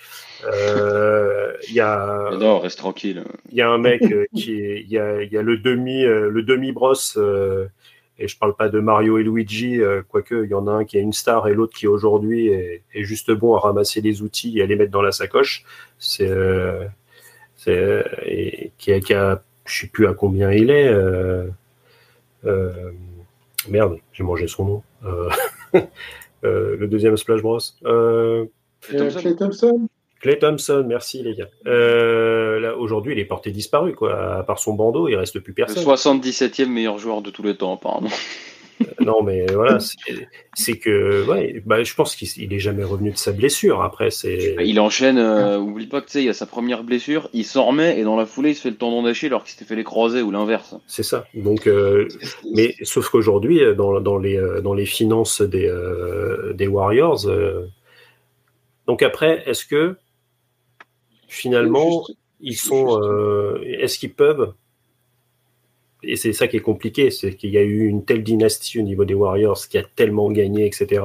Euh, 0.45 1.53
Il 1.67 1.73
y 1.73 1.79
a, 1.81 2.29
Non, 2.39 2.59
reste 2.59 2.77
tranquille. 2.79 3.23
il 3.49 3.57
y 3.57 3.61
a 3.61 3.69
un 3.69 3.77
mec 3.77 4.01
euh, 4.03 4.25
qui 4.35 4.53
est, 4.61 4.81
il 4.81 4.89
y 4.89 4.97
a, 4.97 5.21
il 5.21 5.31
y 5.31 5.37
a 5.37 5.41
le 5.41 5.57
demi, 5.57 6.03
euh, 6.05 6.29
le 6.29 6.43
demi 6.43 6.71
brosse, 6.71 7.17
euh, 7.17 7.67
et 8.17 8.27
je 8.27 8.37
parle 8.37 8.55
pas 8.55 8.69
de 8.69 8.79
Mario 8.79 9.17
et 9.17 9.23
Luigi, 9.23 9.81
euh, 9.81 10.01
quoique 10.07 10.43
il 10.43 10.49
y 10.49 10.53
en 10.53 10.67
a 10.67 10.71
un 10.71 10.85
qui 10.85 10.97
est 10.97 11.01
une 11.01 11.13
star 11.13 11.47
et 11.47 11.53
l'autre 11.53 11.73
qui 11.77 11.87
aujourd'hui 11.87 12.47
est, 12.49 12.83
est 12.93 13.03
juste 13.03 13.31
bon 13.31 13.55
à 13.55 13.59
ramasser 13.59 14.01
les 14.01 14.21
outils 14.21 14.59
et 14.59 14.61
à 14.61 14.65
les 14.65 14.75
mettre 14.75 14.91
dans 14.91 15.01
la 15.01 15.11
sacoche. 15.13 15.63
C'est, 15.99 16.29
euh, 16.29 16.83
c'est, 17.55 17.77
euh, 17.77 18.03
et 18.25 18.71
qui 18.77 18.91
a, 18.93 18.99
qui 18.99 19.13
a, 19.13 19.41
je 19.69 19.81
sais 19.81 19.87
plus 19.87 20.07
à 20.07 20.13
combien 20.13 20.51
il 20.51 20.69
est. 20.69 20.87
Euh, 20.87 21.47
euh, 22.45 22.91
merde, 23.67 23.97
j'ai 24.13 24.23
mangé 24.23 24.47
son 24.47 24.65
nom. 24.65 24.83
Euh, 25.05 25.29
euh, 26.43 26.75
le 26.77 26.87
deuxième 26.87 27.17
Splash 27.17 27.41
Bros. 27.41 27.59
Clay 28.81 29.35
Thompson 29.35 29.87
Clay 30.19 30.37
Thompson, 30.37 30.83
merci 30.85 31.23
les 31.23 31.33
gars. 31.33 31.49
Euh, 31.65 32.59
là, 32.59 32.75
aujourd'hui, 32.75 33.13
il 33.13 33.19
est 33.19 33.25
porté 33.25 33.51
disparu, 33.51 33.93
quoi. 33.93 34.39
À 34.39 34.43
part 34.43 34.59
son 34.59 34.73
bandeau, 34.73 35.07
il 35.07 35.15
reste 35.15 35.39
plus 35.39 35.51
Le 35.51 35.65
personne. 35.65 35.83
77e 35.83 36.65
meilleur 36.65 36.97
joueur 36.97 37.21
de 37.21 37.29
tous 37.29 37.43
les 37.43 37.55
temps, 37.55 37.73
apparemment. 37.75 38.09
Non, 39.01 39.23
mais 39.23 39.45
voilà, 39.51 39.79
c'est 39.79 39.97
c'est 40.53 40.77
que, 40.77 41.27
ouais, 41.27 41.61
bah, 41.65 41.83
je 41.83 41.93
pense 41.93 42.15
qu'il 42.15 42.27
il 42.37 42.53
est 42.53 42.59
jamais 42.59 42.83
revenu 42.83 43.11
de 43.11 43.17
sa 43.17 43.31
blessure. 43.31 43.81
Après, 43.81 44.09
c'est. 44.09 44.55
Il 44.63 44.79
enchaîne, 44.79 45.17
euh, 45.17 45.57
oublie 45.57 45.87
pas 45.87 46.01
que 46.01 46.05
tu 46.05 46.13
sais, 46.13 46.21
il 46.21 46.25
y 46.25 46.29
a 46.29 46.33
sa 46.33 46.45
première 46.45 46.83
blessure, 46.83 47.29
il 47.33 47.45
s'en 47.45 47.65
remet 47.65 47.99
et 47.99 48.03
dans 48.03 48.15
la 48.15 48.25
foulée, 48.25 48.51
il 48.51 48.55
se 48.55 48.61
fait 48.61 48.69
le 48.69 48.77
tendon 48.77 49.03
d'Achille 49.03 49.27
alors 49.27 49.43
qu'il 49.43 49.51
s'était 49.51 49.65
fait 49.65 49.75
les 49.75 49.83
croisés 49.83 50.21
ou 50.21 50.31
l'inverse. 50.31 50.75
C'est 50.87 51.03
ça. 51.03 51.25
Donc, 51.33 51.67
euh, 51.67 52.07
mais 52.53 52.75
sauf 52.83 53.09
qu'aujourd'hui, 53.09 53.61
dans, 53.75 53.99
dans 53.99 54.17
les 54.17 54.37
euh, 54.37 54.61
dans 54.61 54.73
les 54.73 54.85
finances 54.85 55.41
des 55.41 55.67
euh, 55.67 56.53
des 56.53 56.67
Warriors, 56.67 57.27
euh, 57.27 57.65
donc 58.87 59.01
après, 59.03 59.43
est-ce 59.45 59.65
que 59.65 59.97
finalement 61.27 62.03
Juste- 62.07 62.19
ils 62.41 62.55
sont, 62.55 63.01
euh, 63.03 63.61
est-ce 63.65 63.99
qu'ils 63.99 64.13
peuvent 64.13 64.53
et 66.03 66.15
c'est 66.15 66.33
ça 66.33 66.47
qui 66.47 66.57
est 66.57 66.61
compliqué, 66.61 67.11
c'est 67.11 67.35
qu'il 67.35 67.51
y 67.51 67.57
a 67.57 67.61
eu 67.61 67.85
une 67.85 68.05
telle 68.05 68.23
dynastie 68.23 68.79
au 68.79 68.83
niveau 68.83 69.05
des 69.05 69.13
Warriors 69.13 69.67
qui 69.67 69.77
a 69.77 69.83
tellement 69.83 70.31
gagné, 70.31 70.65
etc. 70.65 71.03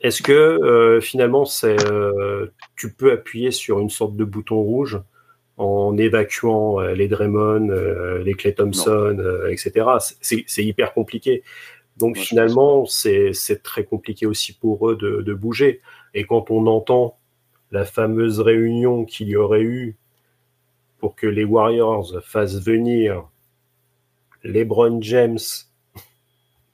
Est-ce 0.00 0.22
que 0.22 0.32
euh, 0.32 1.00
finalement, 1.00 1.44
c'est, 1.44 1.76
euh, 1.90 2.46
tu 2.76 2.92
peux 2.92 3.12
appuyer 3.12 3.50
sur 3.50 3.80
une 3.80 3.90
sorte 3.90 4.16
de 4.16 4.24
bouton 4.24 4.56
rouge 4.56 4.98
en 5.58 5.96
évacuant 5.98 6.80
euh, 6.80 6.94
les 6.94 7.06
Draymond, 7.06 7.68
les 8.24 8.34
Clay 8.34 8.54
Thompson, 8.54 9.18
etc. 9.50 9.86
C'est, 10.20 10.64
hyper 10.64 10.94
compliqué. 10.94 11.42
Donc 11.98 12.16
finalement, 12.16 12.86
c'est, 12.86 13.34
c'est 13.34 13.62
très 13.62 13.84
compliqué 13.84 14.24
aussi 14.24 14.54
pour 14.54 14.88
eux 14.88 14.96
de, 14.96 15.20
de 15.20 15.34
bouger. 15.34 15.80
Et 16.14 16.24
quand 16.24 16.50
on 16.50 16.66
entend 16.66 17.18
la 17.72 17.84
fameuse 17.84 18.40
réunion 18.40 19.04
qu'il 19.04 19.28
y 19.28 19.36
aurait 19.36 19.60
eu 19.60 19.96
pour 20.98 21.14
que 21.14 21.26
les 21.26 21.44
Warriors 21.44 22.22
fassent 22.22 22.62
venir 22.64 23.28
LeBron 24.44 25.00
James 25.02 25.38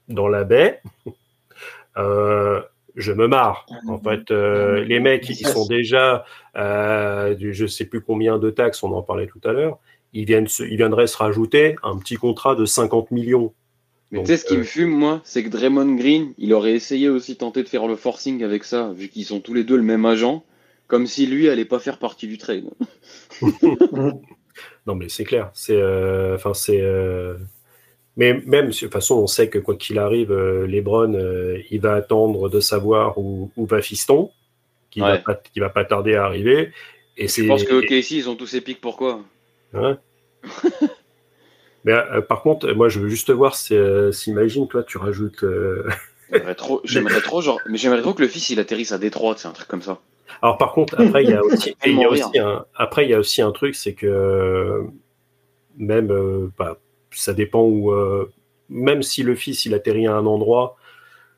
dans 0.07 0.27
la 0.27 0.43
baie, 0.43 0.81
euh, 1.97 2.61
je 2.95 3.11
me 3.11 3.27
marre. 3.27 3.65
En 3.87 3.99
fait, 3.99 4.31
euh, 4.31 4.83
les 4.83 4.99
mecs, 4.99 5.29
ils 5.29 5.47
sont 5.47 5.67
déjà, 5.67 6.25
euh, 6.55 7.35
du, 7.35 7.53
je 7.53 7.65
sais 7.65 7.85
plus 7.85 8.01
combien 8.01 8.39
de 8.39 8.49
taxes, 8.49 8.83
on 8.83 8.91
en 8.93 9.03
parlait 9.03 9.27
tout 9.27 9.41
à 9.43 9.51
l'heure. 9.51 9.79
Ils 10.13 10.25
viennent, 10.25 10.47
se, 10.47 10.63
ils 10.63 10.77
viendraient 10.77 11.07
se 11.07 11.17
rajouter 11.17 11.75
un 11.83 11.97
petit 11.97 12.15
contrat 12.15 12.55
de 12.55 12.65
50 12.65 13.11
millions. 13.11 13.53
Mais 14.11 14.21
tu 14.21 14.27
sais, 14.27 14.37
ce 14.37 14.45
qui 14.45 14.55
euh, 14.55 14.59
me 14.59 14.63
fume, 14.63 14.91
moi, 14.91 15.21
c'est 15.25 15.43
que 15.43 15.49
Draymond 15.49 15.95
Green, 15.95 16.33
il 16.37 16.53
aurait 16.53 16.73
essayé 16.73 17.09
aussi 17.09 17.35
tenter 17.35 17.61
de 17.61 17.67
faire 17.67 17.87
le 17.87 17.97
forcing 17.97 18.41
avec 18.43 18.63
ça, 18.63 18.93
vu 18.93 19.09
qu'ils 19.09 19.25
sont 19.25 19.41
tous 19.41 19.53
les 19.53 19.65
deux 19.65 19.75
le 19.75 19.83
même 19.83 20.05
agent, 20.05 20.45
comme 20.87 21.05
si 21.05 21.27
lui 21.27 21.49
allait 21.49 21.65
pas 21.65 21.79
faire 21.79 21.99
partie 21.99 22.27
du 22.27 22.37
trade. 22.37 22.69
Non, 24.85 24.95
mais 24.95 25.09
c'est 25.09 25.25
clair. 25.25 25.51
C'est, 25.53 25.75
euh, 25.75 26.35
enfin, 26.35 26.53
c'est, 26.53 26.81
euh, 26.81 27.35
Mais 28.17 28.33
même, 28.45 28.69
de 28.69 28.73
toute 28.75 28.91
façon, 28.91 29.15
on 29.15 29.27
sait 29.27 29.49
que 29.49 29.59
quoi 29.59 29.75
qu'il 29.75 29.99
arrive, 29.99 30.33
Lebron, 30.33 31.13
il 31.69 31.79
va 31.79 31.93
attendre 31.93 32.49
de 32.49 32.59
savoir 32.59 33.17
où, 33.17 33.51
va 33.55 33.81
Fiston, 33.81 34.31
qui, 34.89 34.99
va 34.99 35.19
pas, 35.19 35.35
qui 35.35 35.59
va 35.59 35.69
pas 35.69 35.85
tarder 35.85 36.15
à 36.15 36.25
arriver. 36.25 36.71
Et 37.15 37.27
Je 37.27 37.47
pense 37.47 37.63
que 37.63 37.73
OKC, 37.73 38.11
ils 38.11 38.29
ont 38.29 38.35
tous 38.35 38.47
ces 38.47 38.61
pics, 38.61 38.81
pourquoi? 38.81 39.21
Hein? 39.73 39.99
Mais 41.85 41.93
par 42.27 42.41
contre, 42.41 42.71
moi, 42.73 42.89
je 42.89 42.99
veux 42.99 43.07
juste 43.07 43.29
voir, 43.29 43.55
s'imagine, 43.55 44.67
toi, 44.67 44.83
tu 44.83 44.97
rajoutes. 44.97 45.45
J'aimerais 46.83 47.21
trop, 47.21 47.41
genre, 47.41 47.59
mais 47.69 47.77
j'aimerais 47.77 48.01
trop 48.01 48.13
que 48.13 48.21
le 48.21 48.27
fils 48.27 48.49
il 48.49 48.59
atterrisse 48.59 48.91
à 48.91 48.97
Détroit, 48.97 49.35
c'est 49.37 49.47
un 49.47 49.53
truc 49.53 49.67
comme 49.67 49.81
ça. 49.81 49.99
Alors 50.41 50.57
par 50.57 50.73
contre, 50.73 50.99
après 50.99 51.23
il 51.23 51.29
y 51.29 51.33
a 51.33 51.41
aussi, 51.43 51.75
il 51.85 51.97
y 51.97 52.03
a 52.03 52.09
aussi 52.09 52.39
un, 52.39 52.65
après 52.75 53.05
il 53.05 53.11
y 53.11 53.13
a 53.13 53.19
aussi 53.19 53.41
un 53.41 53.51
truc, 53.51 53.75
c'est 53.75 53.93
que 53.93 54.83
même, 55.77 56.11
euh, 56.11 56.51
bah, 56.57 56.77
ça 57.11 57.33
dépend 57.33 57.63
où, 57.63 57.91
euh, 57.91 58.31
même 58.69 59.01
si 59.01 59.23
le 59.23 59.35
fils 59.35 59.65
il 59.65 59.73
atterrit 59.73 60.07
à 60.07 60.15
un 60.15 60.25
endroit, 60.25 60.77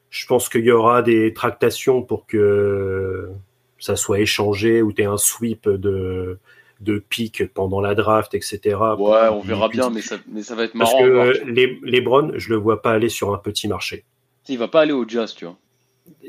je 0.09 0.25
pense 0.25 0.49
qu'il 0.49 0.65
y 0.65 0.71
aura 0.71 1.01
des 1.01 1.33
tractations 1.33 2.01
pour 2.01 2.25
que 2.25 3.29
ça 3.77 3.95
soit 3.95 4.19
échangé 4.19 4.81
ou 4.81 4.91
tu 4.91 5.01
aies 5.01 5.05
un 5.05 5.17
sweep 5.17 5.69
de 5.69 6.39
de 6.79 6.99
pic 6.99 7.53
pendant 7.53 7.81
la 7.81 7.93
draft, 7.93 8.33
etc. 8.33 8.77
Ouais, 8.97 9.27
on 9.29 9.41
verra 9.41 9.67
bien, 9.67 9.89
mais 9.89 10.01
ça, 10.01 10.17
mais 10.27 10.43
ça 10.43 10.55
va 10.55 10.63
être 10.63 10.75
marrant. 10.75 10.91
Parce 10.91 11.03
que 11.03 11.45
les, 11.45 11.79
les 11.83 12.01
Browns, 12.01 12.33
je 12.37 12.49
le 12.49 12.55
vois 12.55 12.81
pas 12.81 12.91
aller 12.91 13.09
sur 13.09 13.33
un 13.33 13.37
petit 13.37 13.67
marché. 13.67 14.05
Il 14.47 14.57
va 14.57 14.67
pas 14.67 14.81
aller 14.81 14.93
au 14.93 15.07
Jazz, 15.07 15.35
tu 15.35 15.45
vois. 15.45 15.57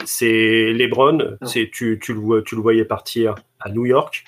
C'est 0.04 0.72
LeBron, 0.72 1.38
c'est 1.42 1.70
tu, 1.72 1.98
tu, 2.02 2.12
le, 2.12 2.42
tu 2.42 2.54
le 2.54 2.60
voyais 2.60 2.84
partir 2.84 3.34
à 3.60 3.70
New 3.70 3.86
York 3.86 4.24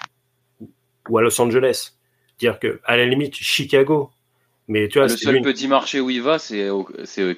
ou 1.08 1.18
à 1.18 1.22
Los 1.22 1.38
Angeles. 1.40 1.92
Dire 2.38 2.58
que 2.58 2.80
à 2.84 2.96
la 2.96 3.04
limite 3.04 3.34
Chicago. 3.34 4.10
Mais 4.68 4.88
tu 4.88 4.98
vois, 4.98 5.08
le 5.08 5.16
seul 5.16 5.42
petit 5.42 5.68
marché 5.68 6.00
où 6.00 6.10
il 6.10 6.22
va, 6.22 6.38
c'est 6.38 6.68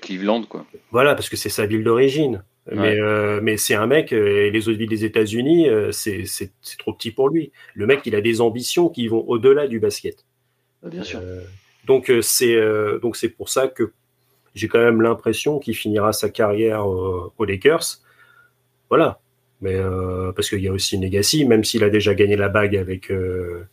Cleveland, 0.00 0.42
quoi. 0.44 0.66
Voilà, 0.90 1.14
parce 1.14 1.28
que 1.28 1.36
c'est 1.36 1.48
sa 1.48 1.66
ville 1.66 1.84
d'origine. 1.84 2.42
Mais, 2.72 2.98
euh, 2.98 3.40
mais 3.42 3.58
c'est 3.58 3.74
un 3.74 3.86
mec, 3.86 4.10
euh, 4.14 4.46
et 4.46 4.50
les 4.50 4.68
autres 4.70 4.78
villes 4.78 4.88
des 4.88 5.04
États-Unis, 5.04 5.68
euh, 5.68 5.92
c'est 5.92 6.24
trop 6.78 6.94
petit 6.94 7.10
pour 7.10 7.28
lui. 7.28 7.52
Le 7.74 7.86
mec, 7.86 8.00
il 8.06 8.14
a 8.14 8.22
des 8.22 8.40
ambitions 8.40 8.88
qui 8.88 9.06
vont 9.06 9.22
au-delà 9.28 9.66
du 9.66 9.80
basket. 9.80 10.24
Bien 10.82 11.02
sûr. 11.02 11.20
donc 11.86 12.12
c'est 12.20 12.60
donc 13.00 13.16
c'est 13.16 13.30
pour 13.30 13.48
ça 13.48 13.68
que 13.68 13.92
j'ai 14.54 14.68
quand 14.68 14.78
même 14.78 15.00
l'impression 15.00 15.58
qu'il 15.58 15.74
finira 15.74 16.12
sa 16.12 16.28
carrière 16.28 16.86
aux 16.86 17.44
Lakers. 17.44 18.00
Voilà. 18.90 19.18
Mais 19.64 19.76
euh, 19.76 20.32
parce 20.32 20.50
qu'il 20.50 20.60
y 20.60 20.68
a 20.68 20.72
aussi 20.72 20.98
Legacy, 20.98 21.46
même 21.46 21.64
s'il 21.64 21.84
a 21.84 21.90
déjà 21.90 22.14
gagné 22.14 22.36
la 22.36 22.50
bague 22.50 22.76
avec 22.76 23.10
euh, 23.10 23.66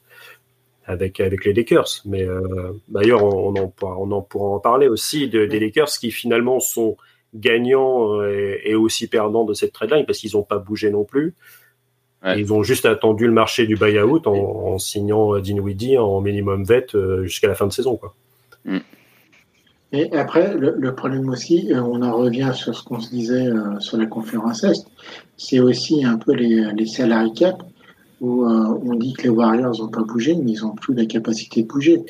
avec 0.91 1.19
avec 1.19 1.45
les 1.45 1.53
Lakers. 1.53 2.01
Mais 2.05 2.23
euh, 2.23 2.71
d'ailleurs, 2.87 3.23
on, 3.23 3.55
en 3.55 3.67
pourra, 3.67 3.97
on 3.97 4.11
en 4.11 4.21
pourra 4.21 4.49
en 4.55 4.59
parler 4.59 4.87
aussi 4.87 5.27
de, 5.27 5.45
des 5.45 5.59
Lakers 5.59 5.89
qui 5.89 6.11
finalement 6.11 6.59
sont 6.59 6.97
gagnants 7.33 8.21
et, 8.23 8.75
aussi 8.75 9.07
perdants 9.07 9.45
de 9.45 9.53
cette 9.53 9.71
trade 9.71 9.91
line 9.91 10.05
parce 10.05 10.19
qu'ils 10.19 10.31
n'ont 10.33 10.43
pas 10.43 10.57
bougé 10.57 10.89
non 10.91 11.05
plus. 11.05 11.33
Ils 12.23 12.53
ont 12.53 12.61
juste 12.61 12.85
attendu 12.85 13.25
le 13.25 13.31
marché 13.31 13.65
du 13.65 13.75
buyout 13.75 14.27
en, 14.27 14.35
en 14.35 14.77
signant 14.77 15.39
Dinwiddie 15.39 15.97
en 15.97 16.21
minimum 16.21 16.63
vet 16.65 16.87
jusqu'à 17.23 17.47
la 17.47 17.55
fin 17.55 17.65
de 17.65 17.71
saison. 17.71 17.95
Quoi. 17.95 18.13
Mm. 18.65 18.79
Et 19.93 20.11
après, 20.13 20.55
le, 20.57 20.95
problème 20.95 21.27
aussi, 21.29 21.73
euh, 21.73 21.81
on 21.81 22.01
en 22.01 22.15
revient 22.15 22.51
sur 22.53 22.73
ce 22.75 22.83
qu'on 22.83 23.01
se 23.01 23.09
disait 23.09 23.47
euh, 23.47 23.77
sur 23.79 23.97
la 23.97 24.05
conférence 24.05 24.63
Est, 24.63 24.85
c'est 25.35 25.59
aussi 25.59 26.05
un 26.05 26.17
peu 26.17 26.33
les, 26.33 26.71
les 26.73 26.85
salary 26.85 27.33
cap, 27.33 27.61
où 28.21 28.45
euh, 28.45 28.79
on 28.83 28.95
dit 28.95 29.13
que 29.13 29.23
les 29.23 29.29
Warriors 29.29 29.77
n'ont 29.79 29.89
pas 29.89 30.03
bougé, 30.03 30.35
mais 30.35 30.53
ils 30.53 30.61
n'ont 30.61 30.75
plus 30.75 30.93
la 30.93 31.05
capacité 31.05 31.63
de 31.63 31.67
bouger. 31.67 32.03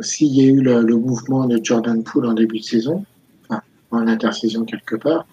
S'il 0.00 0.34
y 0.34 0.42
a 0.42 0.50
eu 0.50 0.60
le, 0.60 0.96
mouvement 0.96 1.46
de 1.46 1.58
Jordan 1.62 2.02
Poole 2.02 2.26
en 2.26 2.34
début 2.34 2.58
de 2.58 2.64
saison, 2.64 3.04
enfin, 3.48 3.62
en 3.90 4.06
intersaison 4.08 4.64
quelque 4.64 4.96
part, 4.96 5.26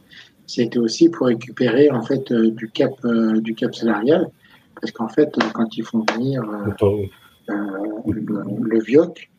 c'était 0.45 0.79
aussi 0.79 1.09
pour 1.09 1.27
récupérer 1.27 1.89
en 1.89 2.01
fait 2.01 2.31
du 2.31 2.69
cap 2.69 2.91
du 3.35 3.55
cap 3.55 3.73
salarial, 3.75 4.29
parce 4.79 4.91
qu'en 4.91 5.07
fait, 5.07 5.33
quand 5.53 5.77
ils 5.77 5.83
font 5.83 6.05
venir 6.13 6.43
le, 7.47 8.43
le 8.61 8.79
Vioc, 8.79 9.29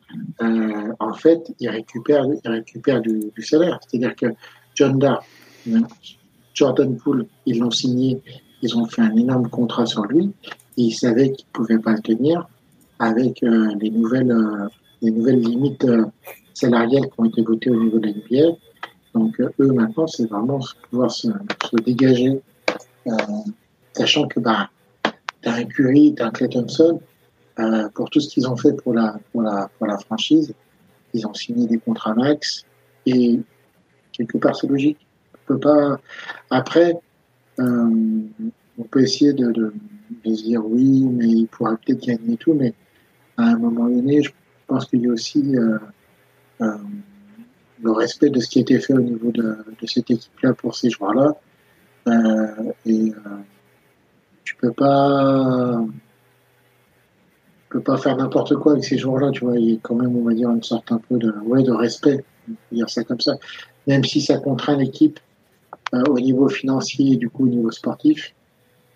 euh, 0.42 0.92
en 0.98 1.12
fait, 1.14 1.52
il 1.60 1.68
récupère, 1.68 2.24
il 2.44 2.50
récupère 2.50 3.00
du, 3.00 3.30
salaire. 3.42 3.78
C'est-à-dire 3.86 4.16
que 4.16 4.26
John 4.74 4.98
Dar, 4.98 5.24
Jordan 6.54 6.96
Poole, 6.96 7.26
ils 7.46 7.58
l'ont 7.58 7.70
signé, 7.70 8.20
ils 8.62 8.76
ont 8.76 8.86
fait 8.86 9.02
un 9.02 9.16
énorme 9.16 9.48
contrat 9.48 9.86
sur 9.86 10.04
lui, 10.04 10.32
ils 10.76 10.92
savaient 10.92 11.32
qu'ils 11.32 11.46
ne 11.46 11.52
pouvaient 11.52 11.78
pas 11.78 11.92
le 11.92 12.00
tenir 12.00 12.48
avec 12.98 13.42
euh, 13.42 13.74
les, 13.80 13.90
nouvelles, 13.90 14.30
euh, 14.30 14.68
les 15.02 15.10
nouvelles 15.10 15.40
limites 15.40 15.86
salariales 16.54 17.04
qui 17.04 17.14
ont 17.18 17.24
été 17.24 17.42
votées 17.42 17.70
au 17.70 17.82
niveau 17.82 17.98
de 17.98 18.08
l'NBA. 18.08 18.56
Donc, 19.14 19.40
eux, 19.40 19.72
maintenant, 19.72 20.06
c'est 20.06 20.26
vraiment 20.26 20.60
pouvoir 20.90 21.10
se, 21.10 21.28
dégager, 21.84 22.40
sachant 23.92 24.28
que 24.28 24.38
bah, 24.38 24.70
tu 25.42 25.48
un 25.48 25.64
Curry, 25.64 26.14
tu 26.14 26.22
as 26.22 26.26
un 26.26 26.30
Clay 26.30 26.48
Thompson, 26.48 27.00
euh, 27.60 27.88
pour 27.90 28.08
tout 28.10 28.20
ce 28.20 28.28
qu'ils 28.28 28.48
ont 28.48 28.56
fait 28.56 28.72
pour 28.72 28.94
la, 28.94 29.16
pour 29.32 29.42
la, 29.42 29.68
pour 29.76 29.86
la 29.86 29.98
franchise. 29.98 30.54
Ils 31.12 31.26
ont 31.26 31.34
signé 31.34 31.66
des 31.66 31.78
contrats 31.78 32.14
max 32.14 32.64
et 33.04 33.40
quelque 34.12 34.38
part 34.38 34.56
c'est 34.56 34.68
logique. 34.68 34.98
On 35.34 35.54
peut 35.54 35.58
pas. 35.58 35.98
Après, 36.50 36.94
euh, 37.58 38.22
on 38.78 38.82
peut 38.84 39.02
essayer 39.02 39.32
de, 39.32 39.72
se 40.24 40.42
dire 40.42 40.64
oui, 40.64 41.02
mais 41.04 41.28
il 41.28 41.46
pourra 41.46 41.76
peut-être 41.76 42.06
gagner 42.06 42.36
tout, 42.36 42.54
mais 42.54 42.74
à 43.36 43.44
un 43.44 43.56
moment 43.56 43.88
donné, 43.88 44.22
je 44.22 44.30
pense 44.66 44.86
qu'il 44.86 45.02
y 45.02 45.08
a 45.08 45.12
aussi 45.12 45.56
euh, 45.56 45.78
euh, 46.60 46.76
le 47.82 47.92
respect 47.92 48.30
de 48.30 48.40
ce 48.40 48.48
qui 48.48 48.58
a 48.58 48.62
été 48.62 48.78
fait 48.78 48.94
au 48.94 49.00
niveau 49.00 49.30
de, 49.30 49.56
cette 49.86 50.10
équipe-là 50.10 50.54
pour 50.54 50.76
ces 50.76 50.90
joueurs-là. 50.90 51.34
Et 52.86 53.12
tu 54.44 54.56
peux 54.56 54.72
pas 54.72 55.84
peut 57.70 57.80
pas 57.80 57.96
faire 57.96 58.16
n'importe 58.16 58.56
quoi 58.56 58.72
avec 58.72 58.84
ces 58.84 58.98
joueurs-là, 58.98 59.30
tu 59.30 59.44
vois. 59.44 59.56
Il 59.58 59.70
y 59.70 59.74
a 59.74 59.78
quand 59.80 59.94
même, 59.94 60.14
on 60.16 60.24
va 60.24 60.34
dire, 60.34 60.50
une 60.50 60.62
sorte 60.62 60.92
un 60.92 60.98
peu 60.98 61.16
de, 61.16 61.32
ouais, 61.44 61.62
de 61.62 61.70
respect, 61.70 62.24
dire 62.72 62.90
ça 62.90 63.04
comme 63.04 63.20
ça. 63.20 63.36
Même 63.86 64.04
si 64.04 64.20
ça 64.20 64.38
contraint 64.38 64.76
l'équipe 64.76 65.18
au 65.92 66.20
niveau 66.20 66.48
financier 66.48 67.12
et 67.12 67.16
du 67.16 67.28
coup 67.28 67.44
au 67.44 67.48
niveau 67.48 67.70
sportif. 67.70 68.34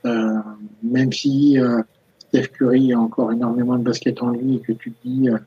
Euh, 0.05 0.39
même 0.83 1.13
si 1.13 1.59
euh, 1.59 1.83
Steph 2.29 2.49
Curry 2.49 2.93
a 2.93 3.01
encore 3.01 3.33
énormément 3.33 3.79
de 3.79 3.83
basket 3.83 4.23
en 4.23 4.31
lui 4.31 4.57
et 4.57 4.61
que 4.61 4.73
tu 4.73 4.93
te 4.93 5.09
dis, 5.09 5.31
euh, 5.31 5.39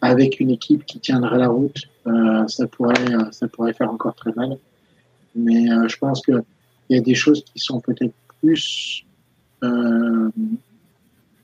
avec 0.00 0.38
une 0.38 0.50
équipe 0.50 0.84
qui 0.86 1.00
tiendrait 1.00 1.38
la 1.38 1.48
route, 1.48 1.76
euh, 2.06 2.46
ça 2.46 2.66
pourrait, 2.66 2.94
ça 3.32 3.48
pourrait 3.48 3.72
faire 3.72 3.90
encore 3.90 4.14
très 4.14 4.32
mal. 4.34 4.56
Mais 5.34 5.66
je 5.88 5.96
pense 5.98 6.22
que 6.22 6.44
il 6.88 6.96
y 6.96 7.00
a 7.00 7.02
des 7.02 7.14
choses 7.14 7.42
qui 7.44 7.58
sont 7.58 7.80
peut-être 7.80 8.14
plus 8.40 9.04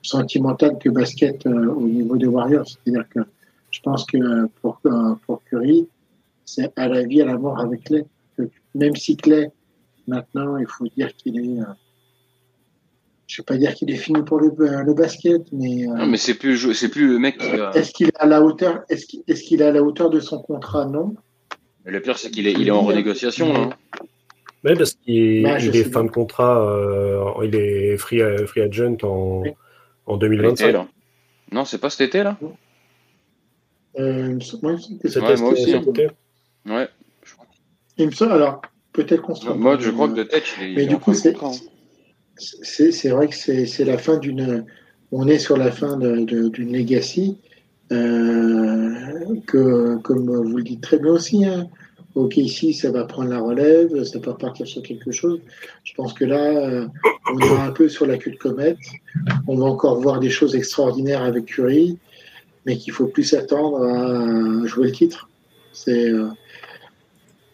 sentimental 0.02 0.78
que 0.78 0.88
basket 0.90 1.46
euh, 1.46 1.72
au 1.72 1.86
niveau 1.86 2.16
des 2.16 2.26
Warriors. 2.26 2.66
C'est-à-dire 2.66 3.08
que 3.08 3.20
je 3.70 3.80
pense 3.80 4.04
que 4.04 4.46
pour, 4.60 4.80
euh, 4.86 5.14
pour 5.26 5.42
Curry, 5.44 5.88
c'est 6.44 6.72
à 6.78 6.88
la 6.88 7.04
vie, 7.04 7.22
à 7.22 7.26
la 7.26 7.38
mort 7.38 7.58
avec 7.58 7.84
Clay. 7.84 8.04
Même 8.74 8.96
si 8.96 9.16
Clay, 9.16 9.50
maintenant, 10.06 10.56
il 10.56 10.66
faut 10.66 10.86
dire 10.96 11.14
qu'il 11.14 11.38
est. 11.38 11.60
Euh, 11.60 11.64
je 13.26 13.40
ne 13.40 13.42
vais 13.42 13.46
pas 13.46 13.56
dire 13.56 13.74
qu'il 13.74 13.90
est 13.90 13.96
fini 13.96 14.22
pour 14.22 14.40
le, 14.40 14.52
le 14.82 14.94
basket, 14.94 15.42
mais. 15.52 15.86
non, 15.86 16.06
mais 16.06 16.18
c'est 16.18 16.34
plus, 16.34 16.74
c'est 16.74 16.88
plus 16.88 17.08
le 17.08 17.18
mec 17.18 17.38
qui. 17.38 17.46
Est-ce 17.46 17.92
qu'il 17.92 18.08
est 18.08 18.16
à 18.18 18.26
la 18.26 18.42
hauteur 18.42 18.82
Est-ce 18.88 19.06
qu'il 19.06 19.22
est, 19.26 19.64
est, 19.64 19.66
à 19.66 19.72
la 19.72 19.82
hauteur 19.82 20.10
de 20.10 20.20
son 20.20 20.40
contrat? 20.40 20.86
Non. 20.86 21.14
le 21.84 22.00
pire, 22.00 22.18
c'est 22.18 22.30
qu'il 22.30 22.46
est, 22.46 22.52
il 22.52 22.68
est 22.68 22.72
en 22.72 22.82
renégociation. 22.82 23.54
Hein. 23.54 23.70
Oui, 24.64 24.74
parce 24.76 24.92
qu'il 24.94 25.42
bah, 25.42 25.58
est 25.58 25.84
fin 25.84 26.04
de 26.04 26.10
contrat, 26.10 26.64
euh, 26.64 27.32
il 27.42 27.54
est 27.56 27.96
free, 27.96 28.20
free 28.46 28.60
agent 28.60 28.96
en, 29.02 29.42
en 30.06 30.16
2025 30.16 30.76
Non, 31.50 31.64
c'est 31.64 31.78
pas 31.78 31.90
cet 31.90 32.02
été 32.02 32.22
là? 32.22 32.38
Euh, 33.98 34.38
ouais, 34.38 35.36
moi 35.36 35.52
aussi. 35.52 35.74
Hein. 35.74 35.82
Ouais. 36.66 36.88
Il 37.98 38.06
me 38.06 38.10
semble, 38.12 38.32
alors, 38.32 38.62
peut-être 38.92 39.22
qu'on 39.22 39.34
se 39.34 39.48
Moi, 39.48 39.76
je 39.78 39.90
crois 39.90 40.08
que 40.08 40.14
de 40.14 40.22
tête, 40.22 40.44
il 40.58 40.72
est. 40.72 40.74
Mais 40.74 40.86
du 40.86 40.96
coup, 40.96 41.12
hein. 41.12 41.52
c'est 42.36 43.08
vrai 43.08 43.28
que 43.28 43.34
c'est 43.34 43.84
la 43.84 43.98
fin 43.98 44.16
d'une. 44.18 44.64
On 45.10 45.28
est 45.28 45.38
sur 45.38 45.56
la 45.56 45.70
fin 45.70 45.98
d'une 45.98 46.72
legacy. 46.72 47.38
Euh, 47.92 48.94
que, 49.46 49.96
comme 49.98 50.24
vous 50.24 50.56
le 50.56 50.62
dites 50.62 50.80
très 50.80 50.98
bien 50.98 51.12
aussi, 51.12 51.44
hein, 51.44 51.66
ok, 52.14 52.38
ici, 52.38 52.72
ça 52.72 52.90
va 52.90 53.04
prendre 53.04 53.28
la 53.28 53.40
relève, 53.40 54.02
ça 54.04 54.18
peut 54.18 54.34
partir 54.34 54.66
sur 54.66 54.82
quelque 54.82 55.12
chose. 55.12 55.40
Je 55.84 55.92
pense 55.94 56.14
que 56.14 56.24
là, 56.24 56.42
euh, 56.42 56.86
on 57.32 57.38
est 57.38 57.58
un 57.58 57.70
peu 57.70 57.88
sur 57.90 58.06
la 58.06 58.16
queue 58.16 58.30
de 58.30 58.36
comète. 58.36 58.78
On 59.46 59.56
va 59.56 59.66
encore 59.66 60.00
voir 60.00 60.20
des 60.20 60.30
choses 60.30 60.54
extraordinaires 60.54 61.22
avec 61.22 61.46
Curry, 61.46 61.98
mais 62.64 62.76
qu'il 62.76 62.92
faut 62.92 63.06
plus 63.06 63.24
s'attendre 63.24 63.82
à 63.82 64.66
jouer 64.66 64.86
le 64.86 64.92
titre. 64.92 65.28
C'est 65.72 66.10
euh, 66.10 66.28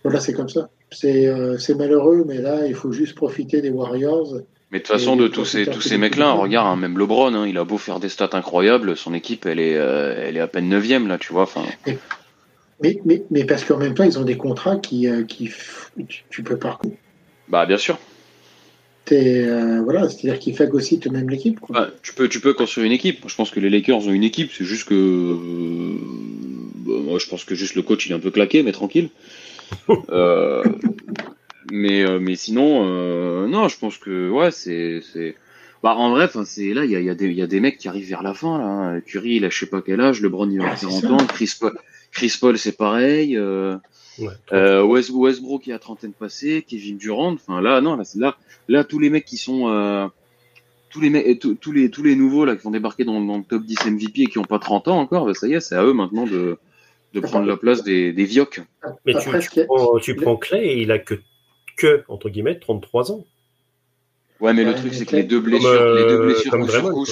voilà, 0.05 0.21
c'est 0.21 0.33
comme 0.33 0.49
ça. 0.49 0.71
Euh, 1.05 1.59
c'est 1.59 1.75
malheureux, 1.75 2.25
mais 2.27 2.39
là, 2.39 2.67
il 2.67 2.75
faut 2.75 2.93
juste 2.93 3.15
profiter 3.15 3.61
des 3.61 3.71
Warriors. 3.71 4.35
Mais 4.71 4.79
de 4.79 4.85
toute 4.85 4.93
façon, 4.93 5.17
de 5.17 5.29
tous 5.29 5.45
ces, 5.45 5.67
tous 5.67 5.81
ces 5.81 5.99
mecs-là, 5.99 6.33
regarde, 6.33 6.69
hein, 6.69 6.77
même 6.77 6.99
LeBron, 6.99 7.35
hein, 7.35 7.47
il 7.47 7.57
a 7.59 7.65
beau 7.65 7.79
faire 7.79 8.01
des 8.01 8.09
stats 8.09 8.31
incroyables, 8.33 8.97
son 8.97 9.15
équipe, 9.15 9.47
elle 9.47 9.61
est, 9.61 9.73
elle 9.73 10.37
est 10.37 10.41
à 10.41 10.47
peine 10.47 10.69
neuvième, 10.69 11.09
là, 11.09 11.19
tu 11.19 11.33
vois. 11.33 11.49
Mais, 12.83 13.01
mais, 13.05 13.23
mais 13.31 13.45
parce 13.45 13.65
qu'en 13.65 13.77
même 13.77 13.95
temps, 13.95 14.05
ils 14.05 14.19
ont 14.19 14.25
des 14.25 14.37
contrats 14.37 14.77
qui, 14.77 15.09
euh, 15.09 15.25
qui 15.25 15.51
tu, 16.31 16.43
peux 16.43 16.57
pas. 16.57 16.79
Bah, 17.49 17.67
bien 17.67 17.79
sûr. 17.79 17.99
Euh, 19.11 19.81
voilà, 19.83 20.09
c'est-à-dire 20.09 20.39
qu'ils 20.39 20.55
phagocytent 20.55 21.11
même 21.11 21.31
l'équipe. 21.31 21.59
Bah, 21.71 21.91
tu, 22.03 22.13
peux, 22.13 22.29
tu 22.29 22.41
peux 22.41 22.53
construire 22.53 22.87
une 22.87 22.93
équipe. 22.93 23.25
Je 23.27 23.35
pense 23.35 23.51
que 23.51 23.59
les 23.59 23.71
Lakers 23.71 24.07
ont 24.07 24.13
une 24.13 24.23
équipe. 24.23 24.51
C'est 24.57 24.65
juste 24.65 24.87
que. 24.89 24.95
Euh, 24.95 25.95
bah, 26.77 26.93
moi, 27.05 27.19
je 27.19 27.27
pense 27.27 27.45
que 27.45 27.55
juste 27.55 27.75
le 27.75 27.83
coach, 27.83 28.07
il 28.07 28.13
est 28.13 28.15
un 28.15 28.21
peu 28.21 28.31
claqué, 28.31 28.63
mais 28.63 28.73
tranquille. 28.73 29.09
mais, 31.71 32.19
mais 32.19 32.37
sinon, 32.37 33.47
non, 33.49 33.69
je 33.69 33.79
pense 33.79 33.99
que. 33.99 34.31
Ouais, 34.31 34.51
c'est. 34.51 35.03
Bah, 35.83 35.95
en 35.95 36.11
vrai, 36.11 36.29
c'est 36.45 36.75
là, 36.75 36.85
il 36.85 36.91
y 36.91 36.97
a, 36.97 37.01
y, 37.01 37.09
a 37.09 37.13
y 37.13 37.43
a, 37.43 37.47
des 37.47 37.61
mecs 37.61 37.79
qui 37.79 37.89
arrivent 37.89 38.09
vers 38.09 38.23
la 38.23 38.35
fin. 38.35 38.59
Là. 38.59 38.65
Hein. 38.65 39.01
Curry, 39.01 39.37
il 39.37 39.45
a 39.45 39.51
je 39.51 39.59
sais 39.59 39.67
pas 39.67 39.81
quel 39.81 40.01
âge. 40.01 40.21
LeBron, 40.21 40.51
il 40.51 40.61
a 40.61 40.75
40 40.75 41.05
ans. 41.05 41.27
Chris 41.29 41.55
Paul, 41.59 41.79
Chris 42.11 42.37
Paul 42.41 42.59
c'est 42.59 42.77
pareil. 42.77 43.37
Euh, 43.37 43.77
euh, 44.53 44.83
Westbrook, 44.83 45.67
il 45.67 45.73
a 45.73 45.79
trentaine 45.79 46.13
passée. 46.13 46.65
Kevin 46.67 46.99
Durant. 46.99 47.35
Enfin, 47.35 47.61
là, 47.61 47.81
non, 47.81 47.97
là, 47.97 48.03
là, 48.17 48.37
là, 48.67 48.85
tous 48.85 48.99
les 48.99 49.11
mecs 49.11 49.25
qui 49.25 49.37
sont. 49.37 49.69
Euh, 49.69 50.09
tous 50.91 51.01
les, 51.01 51.11
mecs, 51.11 51.39
tous, 51.61 51.71
les, 51.71 51.91
tous 51.91 52.03
les 52.03 52.17
nouveaux 52.17 52.47
là, 52.47 52.57
qui 52.57 52.63
vont 52.63 52.71
débarquer 52.71 53.05
dans, 53.05 53.21
dans, 53.21 53.37
le 53.37 53.45
top 53.45 53.63
10 53.63 53.91
MVP 53.91 54.23
et 54.23 54.27
qui 54.27 54.39
n'ont 54.39 54.45
pas 54.45 54.59
30 54.59 54.89
ans 54.89 54.99
encore, 54.99 55.27
bah, 55.27 55.35
ça 55.35 55.47
y 55.47 55.53
est, 55.53 55.61
c'est 55.61 55.75
à 55.75 55.85
eux 55.85 55.93
maintenant 55.93 56.25
de, 56.25 56.57
de 57.21 57.27
prendre 57.27 57.47
la 57.47 57.57
place 57.57 57.83
des, 57.83 58.13
des 58.13 58.25
Vioques. 58.25 58.61
Mais 59.05 59.15
tu, 59.15 59.31
tu, 59.41 59.65
prends, 59.67 59.99
tu 59.99 60.15
prends 60.17 60.37
Clay 60.37 60.67
et 60.67 60.83
il 60.83 60.93
a 60.93 60.99
que, 60.99 61.15
que, 61.77 62.05
entre 62.09 62.29
guillemets, 62.29 62.59
33 62.59 63.13
ans. 63.13 63.25
Ouais, 64.41 64.53
mais 64.53 64.65
le 64.65 64.75
truc, 64.75 64.95
c'est 64.95 65.07
que 65.07 65.17
les 65.17 65.25
deux 65.25 65.41
blessures, 65.41 65.95
les 65.95 66.05
deux 66.05 66.19
blessures 66.19 66.53
coup 66.53 66.69
sur 66.69 66.93
coup. 66.93 67.07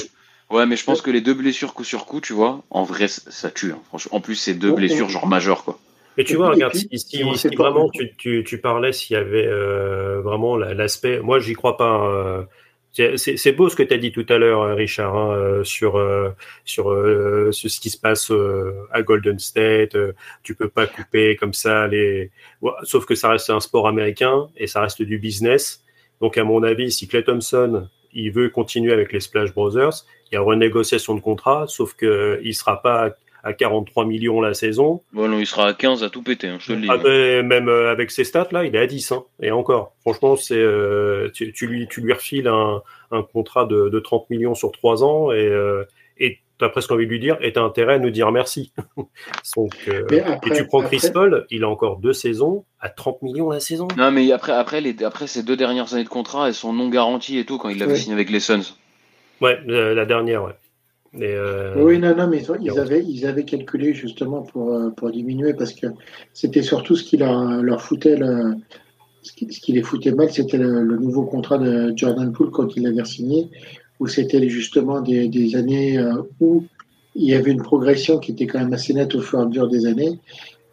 Ouais, 0.48 0.64
mais 0.66 0.76
je 0.76 0.84
pense 0.84 1.02
que 1.02 1.10
les 1.10 1.20
deux 1.20 1.34
blessures 1.34 1.74
coup 1.74 1.82
sur 1.82 2.06
coup, 2.06 2.20
tu 2.20 2.32
vois, 2.32 2.62
en 2.70 2.84
vrai, 2.84 3.08
ça 3.08 3.50
tue. 3.50 3.72
Hein, 3.72 3.80
franchement. 3.88 4.16
En 4.16 4.20
plus, 4.20 4.36
c'est 4.36 4.54
deux 4.54 4.72
blessures 4.72 5.08
genre 5.08 5.26
majeures, 5.26 5.64
quoi. 5.64 5.78
Mais 6.16 6.24
tu 6.24 6.36
vois, 6.36 6.50
regarde, 6.50 6.74
si, 6.74 6.88
si, 6.98 7.22
vraiment 7.56 7.90
tu, 7.90 8.10
tu, 8.16 8.42
tu, 8.44 8.58
parlais 8.58 8.92
s'il 8.92 9.14
y 9.14 9.20
avait 9.20 9.46
euh, 9.46 10.22
vraiment 10.22 10.56
l'aspect. 10.56 11.20
Moi, 11.20 11.40
j'y 11.40 11.52
crois 11.54 11.76
pas. 11.76 11.90
Hein, 11.90 12.46
c'est 12.96 13.52
beau 13.52 13.68
ce 13.68 13.76
que 13.76 13.82
tu 13.82 13.92
as 13.92 13.98
dit 13.98 14.12
tout 14.12 14.24
à 14.28 14.38
l'heure, 14.38 14.74
Richard, 14.74 15.14
hein, 15.14 15.32
euh, 15.34 15.64
sur, 15.64 15.98
euh, 15.98 16.30
sur, 16.64 16.86
ce 17.52 17.80
qui 17.80 17.90
se 17.90 17.98
passe 17.98 18.32
à 18.90 19.02
Golden 19.02 19.38
State. 19.38 19.96
tu 20.42 20.54
peux 20.54 20.68
pas 20.68 20.86
couper 20.86 21.36
comme 21.36 21.52
ça 21.52 21.86
les. 21.86 22.30
Sauf 22.84 23.04
que 23.04 23.14
ça 23.14 23.30
reste 23.30 23.50
un 23.50 23.60
sport 23.60 23.86
américain 23.86 24.48
et 24.56 24.66
ça 24.66 24.80
reste 24.80 25.02
du 25.02 25.18
business. 25.18 25.84
Donc, 26.20 26.38
à 26.38 26.44
mon 26.44 26.62
avis, 26.62 26.90
si 26.90 27.06
Clay 27.06 27.22
Thompson 27.22 27.88
il 28.16 28.32
veut 28.32 28.48
continuer 28.48 28.94
avec 28.94 29.12
les 29.12 29.20
Splash 29.20 29.52
Brothers, 29.52 30.04
il 30.30 30.36
y 30.36 30.38
a 30.38 30.40
renégociation 30.40 31.14
de 31.14 31.20
contrat, 31.20 31.66
sauf 31.68 31.94
qu'il 31.94 32.40
ne 32.42 32.52
sera 32.52 32.80
pas 32.80 33.10
à 33.46 33.52
43 33.52 34.06
millions 34.06 34.40
la 34.40 34.54
saison. 34.54 35.02
Bon, 35.12 35.28
non, 35.28 35.38
il 35.38 35.46
sera 35.46 35.68
à 35.68 35.72
15 35.72 36.02
à 36.02 36.10
tout 36.10 36.22
péter, 36.22 36.48
hein, 36.48 36.58
je 36.58 36.66
te 36.66 36.72
le 36.72 36.80
dis. 36.80 36.88
Ah, 36.90 36.96
ben, 36.96 37.46
même 37.46 37.68
euh, 37.68 37.92
avec 37.92 38.10
ses 38.10 38.24
stats, 38.24 38.48
là, 38.50 38.64
il 38.64 38.74
est 38.74 38.78
à 38.78 38.86
10. 38.88 39.12
Hein, 39.12 39.24
et 39.40 39.52
encore, 39.52 39.94
franchement, 40.00 40.34
c'est 40.34 40.58
euh, 40.58 41.30
tu, 41.32 41.52
lui, 41.66 41.86
tu 41.86 42.00
lui 42.00 42.12
refiles 42.12 42.48
un, 42.48 42.82
un 43.12 43.22
contrat 43.22 43.64
de, 43.64 43.88
de, 43.88 44.00
30 44.00 44.30
millions 44.30 44.56
sur 44.56 44.72
3 44.72 45.04
ans 45.04 45.30
et, 45.30 45.46
euh, 45.46 45.84
et 46.18 46.40
tu 46.58 46.64
as 46.64 46.68
presque 46.70 46.90
envie 46.90 47.06
de 47.06 47.10
lui 47.10 47.20
dire, 47.20 47.36
et 47.40 47.52
tu 47.52 47.60
as 47.60 47.62
intérêt 47.62 47.94
à 47.94 47.98
nous 48.00 48.10
dire 48.10 48.32
merci. 48.32 48.72
Donc, 49.56 49.76
euh, 49.86 50.06
et 50.10 50.50
tu 50.50 50.66
prends 50.66 50.82
Chris 50.82 51.02
Paul, 51.14 51.46
il 51.50 51.62
a 51.62 51.68
encore 51.68 51.98
deux 51.98 52.14
saisons 52.14 52.64
à 52.80 52.88
30 52.88 53.22
millions 53.22 53.50
la 53.50 53.60
saison. 53.60 53.86
Non, 53.96 54.10
mais 54.10 54.32
après, 54.32 54.52
après, 54.52 54.80
les, 54.80 55.04
après 55.04 55.28
ces 55.28 55.44
deux 55.44 55.56
dernières 55.56 55.94
années 55.94 56.02
de 56.02 56.08
contrat, 56.08 56.48
elles 56.48 56.54
sont 56.54 56.72
non 56.72 56.88
garanties 56.88 57.38
et 57.38 57.44
tout 57.44 57.58
quand 57.58 57.68
il 57.68 57.80
avait 57.80 57.96
signé 57.96 58.14
avec 58.14 58.28
les 58.28 58.40
Suns. 58.40 58.74
Ouais, 59.40 59.60
la 59.66 60.04
dernière, 60.04 60.42
ouais. 60.42 60.54
Euh, 61.20 61.82
oui, 61.82 61.98
non, 61.98 62.14
non, 62.14 62.26
mais 62.26 62.42
ils 62.60 62.78
avaient, 62.78 63.04
ils 63.04 63.26
avaient 63.26 63.44
calculé 63.44 63.94
justement 63.94 64.42
pour, 64.42 64.72
euh, 64.72 64.90
pour 64.90 65.10
diminuer 65.10 65.54
parce 65.54 65.72
que 65.72 65.86
c'était 66.32 66.62
surtout 66.62 66.96
ce 66.96 67.04
qui 67.04 67.16
leur, 67.16 67.62
leur 67.62 67.80
foutait 67.80 68.16
le, 68.16 68.54
ce 69.22 69.32
qui, 69.32 69.72
les 69.72 69.82
foutait 69.82 70.12
mal, 70.12 70.30
c'était 70.30 70.58
le, 70.58 70.82
le, 70.82 70.96
nouveau 70.98 71.24
contrat 71.24 71.58
de 71.58 71.92
Jordan 71.96 72.32
Poole 72.32 72.50
quand 72.50 72.76
il 72.76 72.82
l'avait 72.82 73.04
signé, 73.04 73.48
où 73.98 74.06
c'était 74.06 74.46
justement 74.48 75.00
des, 75.00 75.28
des 75.28 75.56
années 75.56 75.98
euh, 75.98 76.22
où 76.40 76.64
il 77.14 77.24
y 77.24 77.34
avait 77.34 77.50
une 77.50 77.62
progression 77.62 78.18
qui 78.18 78.32
était 78.32 78.46
quand 78.46 78.58
même 78.58 78.72
assez 78.72 78.92
nette 78.92 79.14
au 79.14 79.20
fur 79.20 79.38
et 79.38 79.42
à 79.42 79.46
mesure 79.46 79.68
des 79.68 79.86
années. 79.86 80.20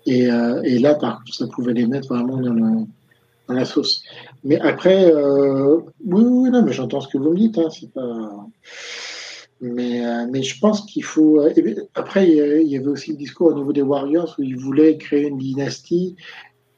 Et, 0.06 0.24
et 0.26 0.80
là, 0.80 0.96
par 0.96 1.20
contre, 1.20 1.34
ça 1.34 1.48
pouvait 1.48 1.72
les 1.72 1.88
mettre 1.88 2.10
vraiment 2.10 2.36
dans, 2.36 2.52
le, 2.52 2.86
dans 3.48 3.54
la 3.54 3.66
sauce. 3.66 4.04
Mais 4.44 4.60
après, 4.60 5.12
euh, 5.12 5.78
oui, 6.06 6.24
oui, 6.24 6.50
non, 6.50 6.64
mais 6.64 6.74
j'entends 6.74 7.02
ce 7.02 7.08
que 7.08 7.18
vous 7.18 7.32
me 7.32 7.38
dites. 7.38 7.58
Hein, 7.58 7.70
c'est 7.72 7.92
pas. 7.92 8.46
Mais, 9.66 10.06
euh, 10.06 10.26
mais 10.30 10.44
je 10.44 10.60
pense 10.60 10.82
qu'il 10.82 11.06
faut. 11.06 11.42
Après, 11.96 12.28
il 12.28 12.68
y 12.68 12.76
avait 12.76 12.88
aussi 12.88 13.12
le 13.12 13.18
discours 13.18 13.48
au 13.48 13.54
niveau 13.54 13.72
des 13.72 13.82
Warriors 13.82 14.36
où 14.38 14.44
ils 14.44 14.58
voulaient 14.58 14.98
créer 14.98 15.28
une 15.28 15.38
dynastie 15.38 16.16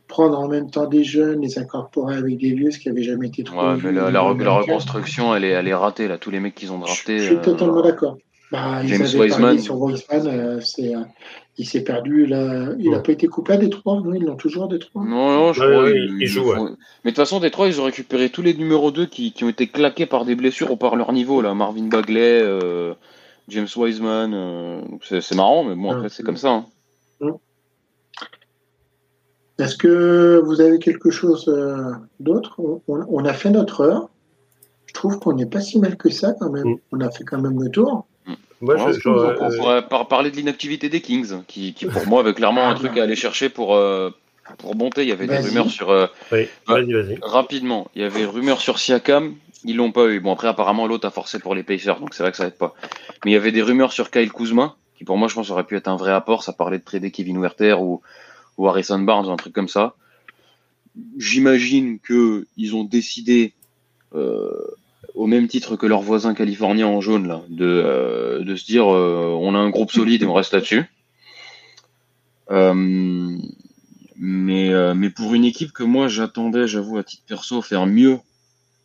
prendre 0.07 0.39
en 0.39 0.47
même 0.47 0.69
temps 0.69 0.85
des 0.85 1.03
jeunes, 1.03 1.41
les 1.41 1.57
incorporer 1.59 2.15
avec 2.15 2.37
des 2.37 2.53
vieux, 2.53 2.71
ce 2.71 2.79
qui 2.79 2.87
n'avait 2.89 3.03
jamais 3.03 3.27
été 3.27 3.43
trop. 3.43 3.59
Ouais, 3.59 3.77
mais 3.83 3.91
la, 3.91 4.11
la, 4.11 4.21
reconstruction, 4.21 5.35
elle 5.35 5.43
est, 5.43 5.49
elle 5.49 5.67
est 5.67 5.73
ratée, 5.73 6.07
là. 6.07 6.17
Tous 6.17 6.31
les 6.31 6.39
mecs 6.39 6.55
qu'ils 6.55 6.71
ont 6.71 6.79
draftés. 6.79 7.19
Je, 7.19 7.25
suis 7.25 7.41
totalement 7.41 7.79
euh, 7.79 7.83
d'accord. 7.83 8.17
Bah, 8.55 8.85
James 8.85 9.07
Wiseman. 9.19 9.59
Sur 9.59 9.81
Wiseman, 9.81 10.27
euh, 10.27 10.59
euh, 10.79 11.03
il 11.57 11.65
s'est 11.65 11.83
perdu. 11.83 12.25
Là. 12.25 12.69
Il 12.79 12.91
n'a 12.91 12.99
pas 12.99 13.11
été 13.11 13.27
coupé 13.27 13.53
à 13.53 13.57
Détroit, 13.57 14.01
non 14.01 14.13
Ils 14.13 14.23
l'ont 14.23 14.35
toujours 14.35 14.65
à 14.65 14.67
Détroit? 14.67 15.03
Non, 15.03 15.31
non, 15.31 15.53
je 15.53 15.61
crois. 15.61 16.69
Mais 17.03 17.11
de 17.11 17.15
toute 17.15 17.15
façon, 17.15 17.39
Détroit, 17.39 17.67
ils 17.67 17.81
ont 17.81 17.85
récupéré 17.85 18.29
tous 18.29 18.41
les 18.41 18.53
numéros 18.53 18.91
2 18.91 19.05
qui, 19.05 19.33
qui, 19.33 19.43
ont 19.43 19.49
été 19.49 19.67
claqués 19.67 20.05
par 20.05 20.25
des 20.25 20.35
blessures 20.35 20.71
ou 20.71 20.77
par 20.77 20.95
leur 20.95 21.11
niveau. 21.11 21.41
Là. 21.41 21.53
Marvin 21.53 21.87
Bagley, 21.87 22.43
James 23.49 23.67
Wiseman. 23.75 24.81
c'est, 25.01 25.35
marrant, 25.35 25.63
mais 25.63 25.75
bon, 25.75 25.91
après, 25.91 26.09
c'est 26.09 26.23
comme 26.23 26.37
ça. 26.37 26.49
Hein. 26.49 26.65
Est-ce 29.57 29.77
que 29.77 30.41
vous 30.43 30.59
avez 30.59 30.79
quelque 30.79 31.09
chose 31.09 31.45
euh, 31.47 31.93
d'autre? 32.19 32.59
On, 32.87 33.23
a 33.23 33.33
fait 33.33 33.49
notre 33.49 33.81
heure. 33.81 34.09
Je 34.85 34.93
trouve 34.93 35.19
qu'on 35.19 35.33
n'est 35.33 35.45
pas 35.45 35.61
si 35.61 35.79
mal 35.79 35.95
que 35.95 36.09
ça 36.09 36.33
quand 36.39 36.49
même. 36.49 36.67
Mm. 36.67 36.79
On 36.91 36.99
a 36.99 37.09
fait 37.09 37.23
quand 37.23 37.39
même 37.39 37.61
le 37.61 37.69
tour. 37.69 38.05
On 38.61 39.57
pourrait 39.57 39.87
parler 40.09 40.31
de 40.31 40.35
l'inactivité 40.35 40.89
des 40.89 41.01
Kings, 41.01 41.43
qui, 41.47 41.73
pour 41.73 42.07
moi 42.07 42.21
avait 42.21 42.33
clairement 42.33 42.67
un 42.67 42.71
ah, 42.71 42.75
truc 42.75 42.97
à 42.97 43.03
aller 43.03 43.15
chercher 43.15 43.49
pour, 43.49 43.75
euh, 43.75 44.11
pour 44.57 44.75
monter. 44.75 45.03
Il 45.03 45.09
y 45.09 45.11
avait 45.11 45.27
des 45.27 45.37
rumeurs 45.37 45.69
sur. 45.69 45.89
Euh, 45.89 46.07
oui, 46.31 46.47
vas-y, 46.67 46.93
vas-y. 46.93 47.19
Rapidement, 47.21 47.89
il 47.95 48.01
y 48.01 48.05
avait 48.05 48.25
rumeurs 48.25 48.61
sur 48.61 48.79
Siakam. 48.79 49.35
Ils 49.63 49.75
l'ont 49.75 49.91
pas 49.91 50.07
eu. 50.07 50.19
Bon, 50.19 50.31
après, 50.31 50.47
apparemment, 50.47 50.85
l'autre 50.87 51.07
a 51.07 51.11
forcé 51.11 51.39
pour 51.39 51.55
les 51.55 51.63
Pacers, 51.63 51.99
donc 51.99 52.13
c'est 52.13 52.23
vrai 52.23 52.31
que 52.31 52.37
ça 52.37 52.47
aide 52.47 52.57
pas. 52.57 52.75
Mais 53.23 53.31
il 53.31 53.33
y 53.33 53.37
avait 53.37 53.51
des 53.51 53.63
rumeurs 53.63 53.91
sur 53.91 54.11
Kyle 54.11 54.31
Kuzma, 54.31 54.75
qui 54.97 55.05
pour 55.05 55.17
moi, 55.17 55.27
je 55.27 55.33
pense, 55.33 55.49
aurait 55.49 55.63
pu 55.63 55.75
être 55.75 55.87
un 55.87 55.95
vrai 55.95 56.11
apport. 56.11 56.43
Ça 56.43 56.53
parlait 56.53 56.77
de 56.77 56.83
trader 56.83 57.11
Kevin 57.11 57.39
Werther 57.39 57.81
ou 57.81 58.01
ou 58.57 58.67
Harrison 58.67 58.99
Barnes, 58.99 59.29
un 59.29 59.35
truc 59.35 59.53
comme 59.53 59.67
ça. 59.67 59.95
J'imagine 61.17 61.99
que 61.99 62.47
ils 62.57 62.75
ont 62.75 62.83
décidé, 62.83 63.53
euh, 64.13 64.49
au 65.15 65.27
même 65.27 65.47
titre 65.47 65.75
que 65.75 65.85
leurs 65.85 66.01
voisins 66.01 66.33
californiens 66.33 66.87
en 66.87 67.01
jaune, 67.01 67.27
là, 67.27 67.41
de, 67.49 67.65
euh, 67.65 68.43
de 68.43 68.55
se 68.55 68.65
dire 68.65 68.91
euh, 68.93 69.35
on 69.39 69.55
a 69.55 69.57
un 69.57 69.69
groupe 69.69 69.91
solide 69.91 70.23
et 70.23 70.25
on 70.25 70.33
reste 70.33 70.53
là-dessus. 70.53 70.83
mais, 74.17 74.93
mais 74.95 75.09
pour 75.09 75.33
une 75.33 75.45
équipe 75.45 75.71
que 75.71 75.83
moi 75.83 76.07
j'attendais, 76.07 76.67
j'avoue, 76.67 76.97
à 76.97 77.03
titre 77.03 77.23
perso, 77.27 77.61
faire 77.61 77.85
mieux 77.85 78.19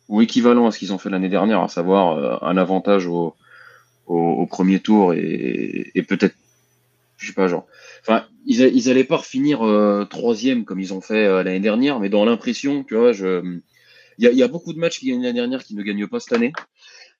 ou 0.09 0.21
équivalent 0.21 0.67
à 0.67 0.71
ce 0.71 0.79
qu'ils 0.79 0.93
ont 0.93 0.97
fait 0.97 1.09
l'année 1.09 1.29
dernière, 1.29 1.61
à 1.61 1.69
savoir 1.69 2.43
un 2.43 2.57
avantage 2.57 3.07
au, 3.07 3.35
au, 4.11 4.45
premier 4.45 4.79
tour 4.79 5.13
et, 5.13 6.05
peut-être, 6.07 6.35
je 7.17 7.27
sais 7.27 7.33
pas, 7.33 7.47
genre, 7.47 7.65
enfin, 8.01 8.25
ils, 8.45 8.61
ils 8.61 8.89
allaient 8.89 9.03
pas 9.03 9.19
finir 9.19 9.65
euh, 9.65 10.05
troisième 10.05 10.65
comme 10.65 10.79
ils 10.79 10.93
ont 10.93 11.01
fait 11.01 11.25
euh, 11.25 11.43
l'année 11.43 11.59
dernière, 11.59 11.99
mais 11.99 12.09
dans 12.09 12.25
l'impression, 12.25 12.83
tu 12.83 12.95
vois, 12.95 13.13
je, 13.13 13.59
il 14.29 14.37
y 14.37 14.43
a, 14.43 14.47
beaucoup 14.47 14.73
de 14.73 14.79
matchs 14.79 14.99
qui 14.99 15.07
gagnent 15.07 15.23
l'année 15.23 15.39
dernière 15.39 15.63
qui 15.63 15.75
ne 15.75 15.83
gagnent 15.83 16.07
pas 16.07 16.19
cette 16.19 16.33
année, 16.33 16.53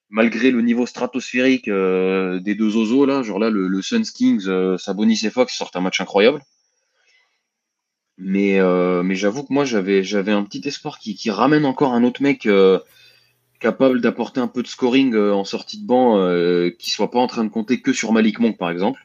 malgré 0.08 0.50
le 0.50 0.62
niveau 0.62 0.86
stratosphérique 0.86 1.68
euh, 1.68 2.40
des 2.40 2.54
deux 2.54 2.76
osos 2.76 3.06
là, 3.06 3.22
genre 3.22 3.38
là 3.38 3.50
le, 3.50 3.66
le 3.66 3.82
Suns 3.82 4.02
Kings, 4.02 4.48
Sabonis 4.78 5.20
et 5.24 5.30
Fox 5.30 5.56
sortent 5.56 5.76
un 5.76 5.80
match 5.80 6.00
incroyable. 6.00 6.40
Mais, 8.18 8.60
mais 9.02 9.14
j'avoue 9.14 9.42
que 9.42 9.52
moi 9.52 9.64
j'avais 9.64 10.04
j'avais 10.04 10.32
un 10.32 10.44
petit 10.44 10.66
espoir 10.68 10.98
qui, 10.98 11.16
qui 11.16 11.30
ramène 11.30 11.64
encore 11.64 11.92
un 11.92 12.04
autre 12.04 12.22
mec 12.22 12.48
capable 13.58 14.00
d'apporter 14.00 14.38
un 14.40 14.48
peu 14.48 14.62
de 14.62 14.68
scoring 14.68 15.16
en 15.16 15.44
sortie 15.44 15.80
de 15.80 15.86
banc, 15.86 16.18
qui 16.78 16.90
soit 16.90 17.10
pas 17.10 17.18
en 17.18 17.26
train 17.26 17.42
de 17.42 17.48
compter 17.48 17.80
que 17.80 17.92
sur 17.92 18.12
Malik 18.12 18.38
Monk 18.38 18.58
par 18.58 18.70
exemple. 18.70 19.00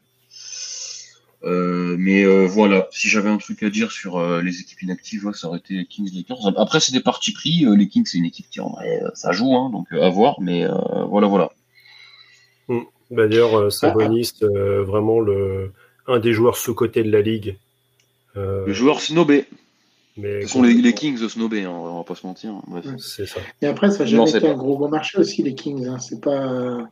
Euh, 1.47 1.95
mais 1.97 2.25
euh, 2.25 2.45
voilà, 2.45 2.87
si 2.91 3.07
j'avais 3.07 3.29
un 3.29 3.37
truc 3.37 3.63
à 3.63 3.69
dire 3.69 3.91
sur 3.91 4.17
euh, 4.17 4.41
les 4.41 4.59
équipes 4.59 4.81
inactives, 4.81 5.31
ça 5.33 5.47
aurait 5.47 5.59
été 5.59 5.85
Kings 5.85 6.09
Lakers. 6.13 6.53
Après, 6.57 6.81
c'est 6.81 6.91
des 6.91 6.99
parties 6.99 7.31
pris. 7.31 7.65
les 7.65 7.87
Kings, 7.87 8.05
c'est 8.05 8.17
une 8.17 8.25
équipe 8.25 8.47
qui 8.49 8.59
en 8.59 8.69
vrai, 8.69 9.01
ça 9.13 9.31
joue, 9.31 9.55
hein, 9.55 9.69
donc 9.71 9.87
à 9.93 10.09
voir. 10.09 10.41
Mais 10.41 10.67
voilà, 11.09 11.27
voilà. 11.27 11.51
Hmm. 12.67 12.81
Bah, 13.11 13.27
d'ailleurs, 13.27 13.71
Sabonis, 13.71 14.33
vraiment 14.41 15.19
le 15.19 15.71
un 16.09 16.19
des 16.19 16.33
joueurs 16.33 16.57
sous-côté 16.57 17.03
de 17.03 17.11
la 17.11 17.21
ligue. 17.21 17.57
le 18.35 18.73
joueur 18.73 18.99
snobé. 18.99 19.45
Mais 20.19 20.41
Ce 20.41 20.47
sont 20.47 20.63
les, 20.63 20.73
les, 20.73 20.93
Kings 20.93 21.29
snobés, 21.29 21.63
hein, 21.63 21.69
on 21.69 21.97
va 21.97 22.03
pas 22.03 22.15
se 22.15 22.25
mentir. 22.25 22.55
C'est 22.97 23.27
ça. 23.27 23.39
Et 23.61 23.67
après, 23.67 23.91
ça 23.91 23.99
n'a 23.99 24.05
jamais 24.05 24.29
été 24.29 24.49
un 24.49 24.57
gros 24.57 24.75
bon 24.75 24.89
marché 24.89 25.19
aussi, 25.19 25.43
les 25.43 25.53
Kings. 25.53 25.85
Hein. 25.85 25.99
C'est 25.99 26.19
pas. 26.19 26.89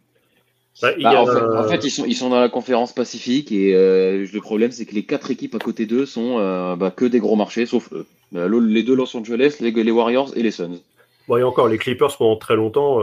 Bah, 0.82 0.92
bah, 1.02 1.24
en, 1.24 1.68
fait, 1.70 1.86
ils, 1.86 1.90
sont, 1.90 2.06
ils 2.06 2.16
sont 2.16 2.30
dans 2.30 2.40
la 2.40 2.50
conférence 2.50 2.94
Pacifique 2.94 3.52
et 3.52 3.74
euh, 3.74 4.26
le 4.32 4.42
problème 4.42 4.72
c'est 4.72 4.86
que 4.86 4.94
les 4.94 5.04
quatre 5.04 5.32
équipes 5.32 5.56
à 5.56 5.60
côté 5.60 5.86
d'eux 5.86 6.06
sont 6.06 6.38
euh, 6.40 6.76
bah, 6.76 6.92
que 6.92 7.06
des 7.06 7.20
gros 7.20 7.38
marchés, 7.38 7.66
sauf 7.66 7.90
eux. 7.94 8.06
les 8.34 8.84
deux 8.84 8.96
Los 8.96 9.16
Angeles, 9.16 9.58
les, 9.62 9.72
les, 9.72 9.92
Warriors 9.92 10.32
et 10.36 10.44
les 10.44 10.52
Suns. 10.52 10.82
Bon, 11.28 11.38
et 11.38 11.44
encore, 11.44 11.70
les 11.70 11.78
Clippers 11.78 12.18
pendant 12.18 12.36
très 12.36 12.56
longtemps, 12.56 13.00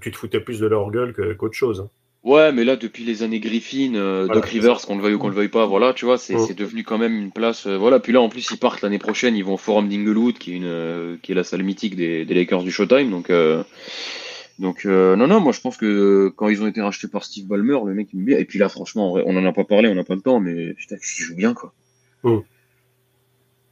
tu 0.00 0.10
te 0.12 0.16
foutais 0.16 0.40
plus 0.40 0.60
de 0.60 0.66
leur 0.66 0.90
gueule 0.90 1.14
qu'autre 1.36 1.54
chose. 1.54 1.80
Hein. 1.80 1.88
Ouais, 2.22 2.52
mais 2.52 2.64
là, 2.64 2.76
depuis 2.76 3.04
les 3.04 3.22
années 3.22 3.40
Griffin, 3.40 3.94
euh, 3.94 4.26
Doc 4.26 4.44
Rivers, 4.44 4.82
qu'on 4.82 4.96
le 4.96 5.02
veuille 5.02 5.14
ou 5.14 5.18
qu'on 5.18 5.28
le 5.28 5.34
veuille 5.34 5.48
pas, 5.48 5.64
voilà, 5.64 5.94
tu 5.94 6.04
vois, 6.04 6.18
c'est 6.18 6.34
mm. 6.34 6.54
devenu 6.54 6.84
quand 6.84 6.98
même 6.98 7.16
une 7.16 7.32
place. 7.32 7.66
Euh, 7.66 7.78
voilà, 7.78 7.98
puis 7.98 8.12
là, 8.12 8.20
en 8.20 8.28
plus, 8.28 8.46
ils 8.50 8.58
partent 8.58 8.82
l'année 8.82 8.98
prochaine, 8.98 9.36
ils 9.36 9.44
vont 9.44 9.54
au 9.54 9.58
Forum 9.58 9.88
d'Inglewood, 9.88 10.36
qui 10.36 10.52
est 10.52 10.56
une, 10.56 10.64
euh, 10.66 11.16
qui 11.22 11.32
est 11.32 11.34
la 11.34 11.44
salle 11.44 11.62
mythique 11.62 11.96
des, 11.96 12.26
des 12.26 12.34
Lakers 12.34 12.62
du 12.62 12.70
Showtime, 12.70 13.10
donc. 13.10 13.32
Donc 14.60 14.84
non, 14.84 15.26
non, 15.26 15.40
moi 15.40 15.52
je 15.52 15.60
pense 15.60 15.76
que 15.76 16.32
quand 16.36 16.48
ils 16.48 16.62
ont 16.62 16.66
été 16.66 16.80
rachetés 16.80 17.08
par 17.08 17.24
Steve 17.24 17.46
Ballmer, 17.46 17.78
le 17.86 17.94
mec 17.94 18.08
il 18.12 18.20
me 18.20 18.24
bien. 18.24 18.38
Et 18.38 18.44
puis 18.44 18.58
là, 18.58 18.68
franchement, 18.68 19.14
on 19.14 19.36
en 19.36 19.44
a 19.44 19.52
pas 19.52 19.64
parlé, 19.64 19.88
on 19.88 19.94
n'a 19.94 20.04
pas 20.04 20.14
le 20.14 20.20
temps, 20.20 20.38
mais 20.38 20.74
putain, 20.74 20.96
il 20.96 21.24
joue 21.24 21.34
bien 21.34 21.54
quoi. 21.54 21.72
Mm. 22.22 22.38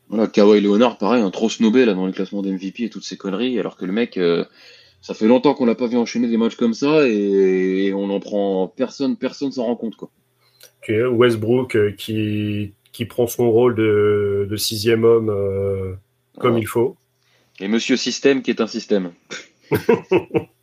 Voilà, 0.09 0.27
Kawhi 0.27 0.61
Leonard, 0.63 0.97
pareil, 0.97 1.23
un 1.23 1.31
trop 1.31 1.51
snobé 1.51 1.85
là 1.85 1.95
dans 1.95 2.07
les 2.07 2.13
classements 2.13 2.41
d'MVP 2.41 2.85
et 2.85 2.91
toutes 2.91 3.05
ces 3.05 3.19
conneries, 3.19 3.61
alors 3.61 3.77
que 3.77 3.85
le 3.85 3.93
mec, 3.93 4.19
ça 5.01 5.15
fait 5.15 5.27
longtemps 5.27 5.55
qu'on 5.55 5.67
n'a 5.67 5.75
pas 5.75 5.87
vu 5.87 5.97
enchaîner 5.97 6.29
des 6.29 6.37
matchs 6.37 6.57
comme 6.57 6.75
ça 6.75 7.09
et, 7.09 7.93
on 7.95 8.11
en 8.11 8.21
prend 8.21 8.69
personne, 8.69 9.17
personne 9.17 9.53
s'en 9.53 9.65
rend 9.65 9.77
compte 9.77 9.97
quoi. 9.97 10.11
Westbrook 10.89 11.77
euh, 11.77 11.93
qui, 11.93 12.73
qui 12.93 13.05
prend 13.05 13.27
son 13.27 13.51
rôle 13.51 13.75
de, 13.75 14.57
sixième 14.57 15.05
homme 15.05 15.29
euh, 15.29 15.95
comme 16.39 16.57
il 16.57 16.67
faut. 16.67 16.97
Et 17.61 17.69
Monsieur 17.69 17.97
Système 17.97 18.41
qui 18.43 18.51
est 18.51 18.61
un 18.61 18.67
système. 18.67 19.13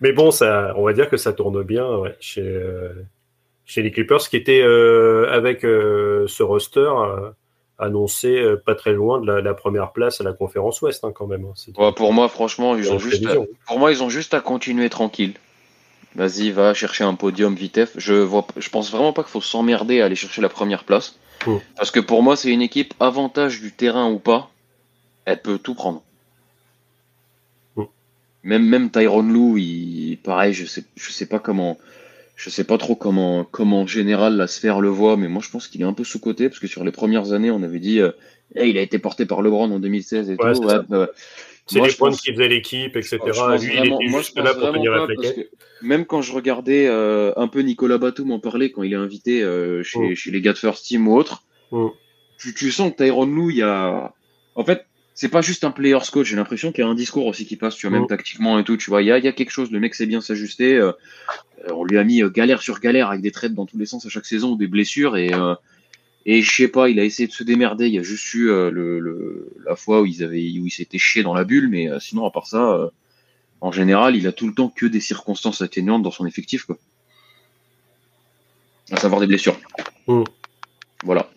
Mais 0.00 0.12
bon, 0.12 0.30
ça, 0.30 0.72
on 0.76 0.84
va 0.84 0.92
dire 0.92 1.08
que 1.08 1.16
ça 1.16 1.32
tourne 1.32 1.62
bien 1.62 1.86
chez, 2.20 2.42
euh, 2.42 2.92
chez 3.64 3.82
les 3.82 3.90
Clippers, 3.90 4.28
qui 4.28 4.36
étaient 4.36 4.62
avec 4.62 5.62
ce 5.62 6.42
roster 6.42 6.90
annoncé 7.78 8.38
euh, 8.38 8.56
pas 8.56 8.74
très 8.74 8.92
loin 8.92 9.20
de 9.20 9.32
la, 9.32 9.54
première 9.54 9.92
place 9.92 10.20
à 10.20 10.24
la 10.24 10.32
conférence 10.32 10.82
Ouest 10.82 11.04
hein, 11.04 11.12
quand 11.14 11.26
même. 11.26 11.46
Hein. 11.46 11.92
pour 11.92 12.12
moi, 12.12 12.28
franchement, 12.28 12.76
ils 12.76 12.92
ont 12.92 12.98
juste 12.98 13.24
à, 13.26 13.34
pour 13.66 13.78
moi, 13.78 13.92
ils 13.92 14.02
ont 14.02 14.08
juste 14.08 14.34
à 14.34 14.40
continuer 14.40 14.90
tranquille. 14.90 15.34
Vas-y, 16.14 16.50
va 16.50 16.74
chercher 16.74 17.04
un 17.04 17.14
podium 17.14 17.54
vitef. 17.54 17.92
Je 17.96 18.14
vois, 18.14 18.46
je 18.56 18.68
pense 18.70 18.90
vraiment 18.90 19.12
pas 19.12 19.22
qu'il 19.22 19.30
faut 19.30 19.40
s'emmerder 19.40 20.00
à 20.00 20.06
aller 20.06 20.16
chercher 20.16 20.42
la 20.42 20.48
première 20.48 20.84
place. 20.84 21.18
Hmm. 21.46 21.58
Parce 21.76 21.90
que 21.90 22.00
pour 22.00 22.22
moi, 22.22 22.34
c'est 22.34 22.50
une 22.50 22.62
équipe 22.62 22.94
avantage 22.98 23.60
du 23.60 23.72
terrain 23.72 24.10
ou 24.10 24.18
pas. 24.18 24.50
Elle 25.24 25.40
peut 25.40 25.58
tout 25.58 25.74
prendre. 25.74 26.02
Même, 28.44 28.64
même 28.64 28.90
Tyrone 28.90 29.32
Lou, 29.32 29.58
il, 29.58 30.18
pareil, 30.22 30.52
je 30.52 30.64
sais, 30.64 30.84
je 30.96 31.10
sais 31.10 31.26
pas 31.26 31.38
comment, 31.38 31.78
je 32.36 32.50
sais 32.50 32.64
pas 32.64 32.78
trop 32.78 32.94
comment, 32.94 33.44
comment 33.44 33.82
en 33.82 33.86
général 33.86 34.36
la 34.36 34.46
sphère 34.46 34.80
le 34.80 34.88
voit, 34.88 35.16
mais 35.16 35.28
moi 35.28 35.42
je 35.44 35.50
pense 35.50 35.66
qu'il 35.66 35.80
est 35.80 35.84
un 35.84 35.92
peu 35.92 36.04
sous-côté, 36.04 36.48
parce 36.48 36.60
que 36.60 36.68
sur 36.68 36.84
les 36.84 36.92
premières 36.92 37.32
années, 37.32 37.50
on 37.50 37.62
avait 37.64 37.80
dit, 37.80 38.00
euh, 38.00 38.12
il 38.54 38.78
a 38.78 38.82
été 38.82 38.98
porté 38.98 39.26
par 39.26 39.42
LeBron 39.42 39.70
en 39.70 39.80
2016 39.80 40.30
et 40.30 40.36
tout. 40.36 40.44
c'est 41.66 41.80
les 41.80 41.92
points 41.94 42.12
qui 42.12 42.32
faisaient 42.32 42.48
l'équipe, 42.48 42.96
etc. 42.96 43.18
Lui, 43.60 43.76
il 43.76 43.92
était 43.92 44.06
juste 44.06 44.38
là 44.38 44.54
pour 44.54 44.72
tenir 44.72 44.92
la 44.92 45.06
Même 45.82 46.06
quand 46.06 46.22
je 46.22 46.32
regardais 46.32 46.86
euh, 46.86 47.32
un 47.36 47.48
peu 47.48 47.60
Nicolas 47.60 47.98
Batum 47.98 48.30
en 48.30 48.38
parler 48.38 48.70
quand 48.70 48.84
il 48.84 48.92
est 48.92 48.96
invité 48.96 49.42
euh, 49.42 49.82
chez, 49.82 49.98
mm. 49.98 50.14
chez, 50.14 50.30
les 50.30 50.40
gars 50.40 50.52
de 50.52 50.58
First 50.58 50.86
Team 50.86 51.08
ou 51.08 51.16
autre, 51.16 51.42
mm. 51.72 51.88
tu, 52.38 52.54
tu, 52.54 52.70
sens 52.70 52.92
que 52.92 53.02
Tyron 53.02 53.26
Lou, 53.26 53.50
il 53.50 53.56
y 53.56 53.62
a. 53.62 54.14
En 54.54 54.64
fait, 54.64 54.86
c'est 55.18 55.28
pas 55.28 55.40
juste 55.40 55.64
un 55.64 55.72
player's 55.72 56.10
coach. 56.10 56.28
J'ai 56.28 56.36
l'impression 56.36 56.70
qu'il 56.70 56.84
y 56.84 56.86
a 56.86 56.88
un 56.88 56.94
discours 56.94 57.26
aussi 57.26 57.44
qui 57.44 57.56
passe, 57.56 57.74
tu 57.74 57.88
vois, 57.88 57.96
même 57.96 58.04
mm. 58.04 58.06
tactiquement 58.06 58.56
et 58.60 58.62
tout. 58.62 58.76
Tu 58.76 58.88
vois, 58.88 59.02
il 59.02 59.06
y 59.06 59.10
a, 59.10 59.18
y 59.18 59.26
a, 59.26 59.32
quelque 59.32 59.50
chose. 59.50 59.72
Le 59.72 59.80
mec 59.80 59.96
sait 59.96 60.06
bien 60.06 60.20
s'ajuster. 60.20 60.76
Euh, 60.76 60.92
on 61.74 61.82
lui 61.82 61.98
a 61.98 62.04
mis 62.04 62.22
euh, 62.22 62.30
galère 62.30 62.62
sur 62.62 62.78
galère 62.78 63.08
avec 63.08 63.20
des 63.20 63.32
traites 63.32 63.52
dans 63.52 63.66
tous 63.66 63.76
les 63.78 63.84
sens 63.84 64.06
à 64.06 64.10
chaque 64.10 64.26
saison 64.26 64.52
ou 64.52 64.56
des 64.56 64.68
blessures 64.68 65.16
et 65.16 65.34
euh, 65.34 65.56
et 66.24 66.40
je 66.40 66.54
sais 66.54 66.68
pas, 66.68 66.88
il 66.88 67.00
a 67.00 67.04
essayé 67.04 67.26
de 67.26 67.32
se 67.32 67.42
démerder. 67.42 67.88
Il 67.88 67.94
y 67.94 67.98
a 67.98 68.02
juste 68.04 68.32
eu 68.32 68.46
le, 68.46 69.50
la 69.66 69.74
fois 69.74 70.02
où 70.02 70.06
ils 70.06 70.22
avaient 70.22 70.38
où 70.60 70.66
il 70.66 70.70
s'était 70.70 70.98
chié 70.98 71.24
dans 71.24 71.34
la 71.34 71.42
bulle, 71.42 71.68
mais 71.68 71.88
sinon 71.98 72.24
à 72.24 72.30
part 72.30 72.46
ça, 72.46 72.90
en 73.60 73.72
général, 73.72 74.14
il 74.14 74.26
a 74.26 74.32
tout 74.32 74.46
le 74.46 74.54
temps 74.54 74.68
que 74.68 74.86
des 74.86 75.00
circonstances 75.00 75.62
atténuantes 75.62 76.02
dans 76.02 76.10
son 76.10 76.26
effectif, 76.26 76.64
quoi. 76.64 76.76
À 78.90 78.98
savoir 78.98 79.20
des 79.22 79.26
blessures. 79.26 79.58
Mm. 80.06 80.24
Voilà. 81.02 81.30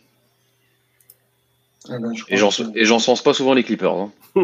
Ah 1.89 1.97
ben, 1.97 2.11
et 2.29 2.85
j'en 2.85 2.99
sens 2.99 3.21
pas 3.21 3.33
souvent 3.33 3.53
les 3.53 3.63
Clippers. 3.63 3.93
Hein. 3.93 4.11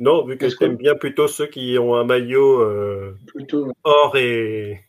Non, 0.00 0.24
vu 0.24 0.38
que 0.38 0.46
tu 0.46 0.64
aimes 0.64 0.76
bien 0.76 0.94
plutôt 0.94 1.26
ceux 1.26 1.46
qui 1.46 1.76
ont 1.76 1.96
un 1.96 2.04
maillot 2.04 2.60
euh, 2.60 3.18
or 3.82 4.16
et, 4.16 4.80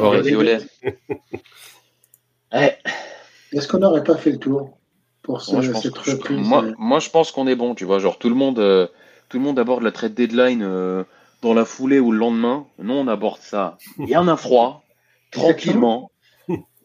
or 0.00 0.16
et 0.16 0.22
violet. 0.22 0.58
Est-ce 2.52 3.68
qu'on 3.68 3.78
n'aurait 3.78 4.02
pas 4.02 4.16
fait 4.16 4.32
le 4.32 4.38
tour 4.38 4.78
pour 5.22 5.42
cette 5.42 5.96
reprise 5.96 6.52
euh 6.52 6.74
moi, 6.76 6.98
je 6.98 7.10
pense 7.10 7.30
qu'on 7.30 7.46
est 7.46 7.54
bon, 7.54 7.76
tu 7.76 7.84
vois. 7.84 8.00
Genre, 8.00 8.18
tout 8.18 8.28
le 8.28 8.34
monde, 8.34 8.58
euh, 8.58 8.88
tout 9.28 9.38
le 9.38 9.44
monde 9.44 9.60
aborde 9.60 9.84
la 9.84 9.92
trade 9.92 10.14
deadline 10.14 11.04
dans 11.42 11.54
la 11.54 11.64
foulée 11.64 12.00
ou 12.00 12.10
le 12.10 12.18
lendemain. 12.18 12.66
Non, 12.80 13.02
on 13.02 13.08
aborde 13.08 13.40
ça 13.40 13.78
bien 13.98 14.26
à 14.26 14.36
froid, 14.36 14.82
tranquillement 15.30 16.10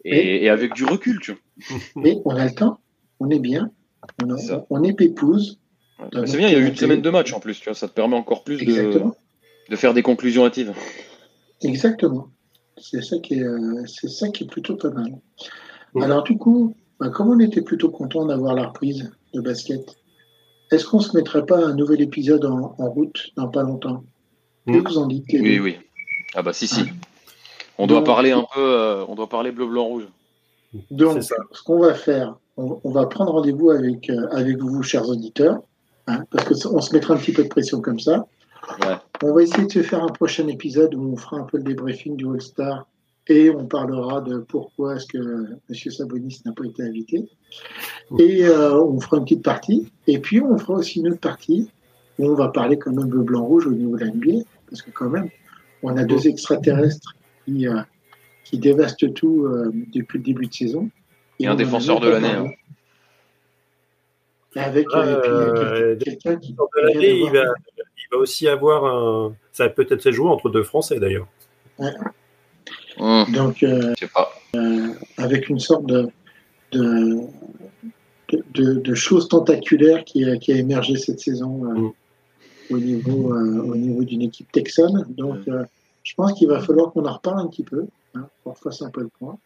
et, 0.05 0.49
avec 0.49 0.73
du 0.73 0.85
recul, 0.85 1.19
tu 1.19 1.31
vois. 1.31 1.41
Mais 1.95 2.17
on 2.25 2.35
a 2.35 2.45
le 2.45 2.53
temps, 2.53 2.79
on 3.19 3.29
est 3.29 3.39
bien, 3.39 3.71
on, 4.23 4.35
on 4.69 4.83
est 4.83 4.93
pépouse 4.93 5.61
c'est 6.25 6.37
bien, 6.37 6.47
il 6.47 6.53
y 6.53 6.55
a 6.55 6.59
eu 6.59 6.67
une 6.67 6.75
semaine 6.75 7.01
de 7.01 7.09
match 7.09 7.33
en 7.33 7.39
plus, 7.39 7.59
tu 7.59 7.65
vois, 7.65 7.75
ça 7.75 7.87
te 7.87 7.93
permet 7.93 8.15
encore 8.15 8.43
plus 8.43 8.63
de, 8.63 9.03
de, 9.69 9.75
faire 9.75 9.93
des 9.93 10.01
conclusions 10.01 10.45
hâtives. 10.45 10.73
Exactement. 11.61 12.29
C'est 12.77 13.03
ça, 13.03 13.19
qui 13.19 13.35
est, 13.35 13.43
euh, 13.43 13.85
c'est 13.85 14.09
ça 14.09 14.29
qui 14.29 14.45
est 14.45 14.47
plutôt 14.47 14.75
pas 14.75 14.89
mal. 14.89 15.19
Alors 16.01 16.23
du 16.23 16.37
coup, 16.37 16.75
bah, 16.99 17.09
comme 17.09 17.29
on 17.29 17.39
était 17.39 17.61
plutôt 17.61 17.89
content 17.89 18.25
d'avoir 18.25 18.55
la 18.55 18.67
reprise 18.67 19.11
de 19.33 19.41
basket, 19.41 19.95
est-ce 20.71 20.85
qu'on 20.85 20.99
se 20.99 21.15
mettrait 21.15 21.45
pas 21.45 21.63
un 21.63 21.75
nouvel 21.75 22.01
épisode 22.01 22.45
en, 22.45 22.73
route 22.77 23.31
dans 23.35 23.49
pas 23.49 23.63
longtemps? 23.63 24.03
Que 24.65 24.71
hmm. 24.71 24.87
vous 24.87 24.97
en 24.97 25.07
dites 25.07 25.25
Oui, 25.33 25.59
oui. 25.59 25.77
Ah 26.33 26.41
bah 26.41 26.53
si, 26.53 26.67
si. 26.67 26.81
Ah. 26.87 26.93
On 27.77 27.87
doit 27.87 28.03
parler 28.03 28.31
un 28.31 28.45
peu, 28.53 28.59
euh, 28.59 29.05
on 29.07 29.15
doit 29.15 29.27
parler 29.27 29.51
bleu, 29.51 29.67
blanc, 29.67 29.85
rouge. 29.85 30.07
Donc, 30.89 31.21
ce 31.23 31.63
qu'on 31.63 31.79
va 31.79 31.93
faire, 31.93 32.37
on, 32.57 32.91
va 32.91 33.05
prendre 33.05 33.31
rendez-vous 33.31 33.71
avec, 33.71 34.09
euh, 34.09 34.27
avec 34.31 34.59
vous, 34.59 34.83
chers 34.83 35.07
auditeurs, 35.07 35.61
Hein, 36.07 36.23
parce 36.31 36.63
qu'on 36.63 36.81
se 36.81 36.93
mettra 36.93 37.13
un 37.13 37.17
petit 37.17 37.31
peu 37.31 37.43
de 37.43 37.47
pression 37.47 37.81
comme 37.81 37.99
ça. 37.99 38.25
On 39.23 39.33
va 39.33 39.43
essayer 39.43 39.65
de 39.65 39.71
se 39.71 39.83
faire 39.83 40.03
un 40.03 40.09
prochain 40.09 40.47
épisode 40.47 40.95
où 40.95 41.13
on 41.13 41.15
fera 41.15 41.37
un 41.37 41.43
peu 41.43 41.57
le 41.57 41.63
débriefing 41.63 42.15
du 42.15 42.27
All-Star 42.27 42.87
et 43.27 43.49
on 43.49 43.65
parlera 43.65 44.21
de 44.21 44.39
pourquoi 44.39 44.95
est-ce 44.95 45.05
que 45.07 45.45
M. 45.69 45.91
Sabonis 45.91 46.41
n'a 46.45 46.53
pas 46.53 46.65
été 46.65 46.83
invité. 46.83 47.29
Et 48.17 48.45
euh, 48.45 48.81
on 48.81 48.99
fera 48.99 49.17
une 49.17 49.23
petite 49.23 49.43
partie. 49.43 49.91
Et 50.07 50.19
puis 50.19 50.41
on 50.41 50.57
fera 50.57 50.73
aussi 50.73 50.99
une 50.99 51.09
autre 51.09 51.19
partie 51.19 51.69
où 52.17 52.27
on 52.27 52.35
va 52.35 52.49
parler 52.49 52.77
quand 52.77 52.91
même 52.91 53.09
de 53.09 53.17
blanc-rouge 53.17 53.67
au 53.67 53.71
niveau 53.71 53.95
de 53.97 54.05
la 54.05 54.11
NBA, 54.11 54.43
parce 54.69 54.81
que 54.81 54.91
quand 54.91 55.09
même, 55.09 55.29
on 55.83 55.95
a 55.97 56.03
deux 56.03 56.27
extraterrestres 56.27 57.15
qui, 57.45 57.67
euh, 57.67 57.81
qui 58.51 58.59
dévastent 58.59 59.13
tout 59.13 59.45
euh, 59.45 59.71
depuis 59.93 60.19
le 60.19 60.23
début 60.23 60.45
de 60.45 60.53
saison. 60.53 60.89
Et, 61.39 61.47
un 61.47 61.55
défenseur 61.55 61.99
de 61.99 62.09
l'année. 62.09 62.27
Hein. 62.27 62.51
Avec 64.55 64.85
euh, 64.93 65.95
quelqu'un 65.97 66.35
qui. 66.35 66.55
il, 66.95 67.31
va, 67.31 67.45
il 67.77 68.07
va 68.11 68.17
aussi 68.17 68.47
avoir 68.47 68.85
un. 68.85 69.33
Ça 69.53 69.63
va 69.63 69.69
peut-être 69.69 70.01
se 70.01 70.11
jouer 70.11 70.29
entre 70.29 70.49
deux 70.49 70.63
Français 70.63 70.99
d'ailleurs. 70.99 71.27
Ouais. 71.79 71.91
Mmh. 72.99 73.31
Donc, 73.33 73.63
euh, 73.63 73.93
euh, 74.55 74.93
avec 75.17 75.49
une 75.49 75.59
sorte 75.59 75.85
de, 75.85 76.09
de, 76.71 77.21
de, 78.53 78.73
de 78.73 78.93
chose 78.93 79.27
tentaculaire 79.27 80.03
qui 80.03 80.25
a, 80.25 80.37
qui 80.37 80.51
a, 80.51 80.55
émergé 80.55 80.97
cette 80.97 81.19
saison 81.19 81.65
euh, 81.65 81.73
mmh. 81.73 81.93
au 82.71 82.77
niveau, 82.77 83.33
euh, 83.33 83.61
au 83.63 83.75
niveau 83.75 84.03
d'une 84.03 84.21
équipe 84.21 84.51
texane. 84.51 85.05
Donc, 85.09 85.39
je 86.03 86.13
pense 86.15 86.33
qu'il 86.33 86.47
va 86.47 86.59
falloir 86.59 86.91
qu'on 86.91 87.05
en 87.05 87.13
reparle 87.13 87.39
un 87.39 87.47
petit 87.47 87.63
peu, 87.63 87.85
pour 88.53 88.73
faire 88.73 88.87
un 88.87 88.91
peu 88.91 89.01
le 89.01 89.09
point. 89.19 89.37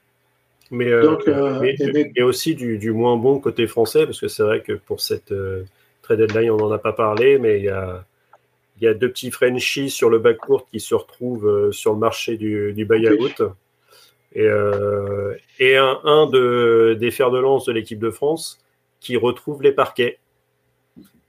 Mais, 0.72 0.88
euh, 0.88 1.16
euh, 1.28 2.26
aussi 2.26 2.56
du, 2.56 2.92
moins 2.92 3.18
bon 3.18 3.40
côté 3.40 3.68
français, 3.68 4.06
parce 4.06 4.20
que 4.20 4.28
c'est 4.28 4.44
vrai 4.44 4.62
que 4.62 4.74
pour 4.74 5.00
cette 5.00 5.32
euh, 5.32 5.64
trade 6.02 6.20
deadline, 6.20 6.52
on 6.52 6.58
n'en 6.58 6.72
a 6.72 6.80
pas 6.80 6.94
parlé, 6.94 7.38
mais 7.38 7.60
il 7.60 7.66
y 7.66 7.70
a, 7.70 8.04
il 8.80 8.86
y 8.86 8.88
a 8.88 8.94
deux 8.94 9.10
petits 9.10 9.32
Frenchies 9.32 9.90
sur 9.90 10.10
le 10.10 10.18
backcourt 10.18 10.68
qui 10.72 10.80
se 10.80 10.96
retrouvent 10.96 11.72
sur 11.72 11.94
le 11.94 12.00
marché 12.00 12.38
du, 12.38 12.74
du 12.74 12.86
buyout. 12.86 13.54
Et, 14.34 14.50
et 15.60 15.78
un, 15.78 16.00
un 16.04 16.26
de, 16.28 16.98
des 17.00 17.10
fers 17.10 17.32
de 17.32 17.40
lance 17.40 17.66
de 17.66 17.72
l'équipe 17.72 18.00
de 18.00 18.10
France 18.10 18.60
qui 19.00 19.16
retrouve 19.16 19.62
les 19.62 19.72
parquets. 19.72 20.18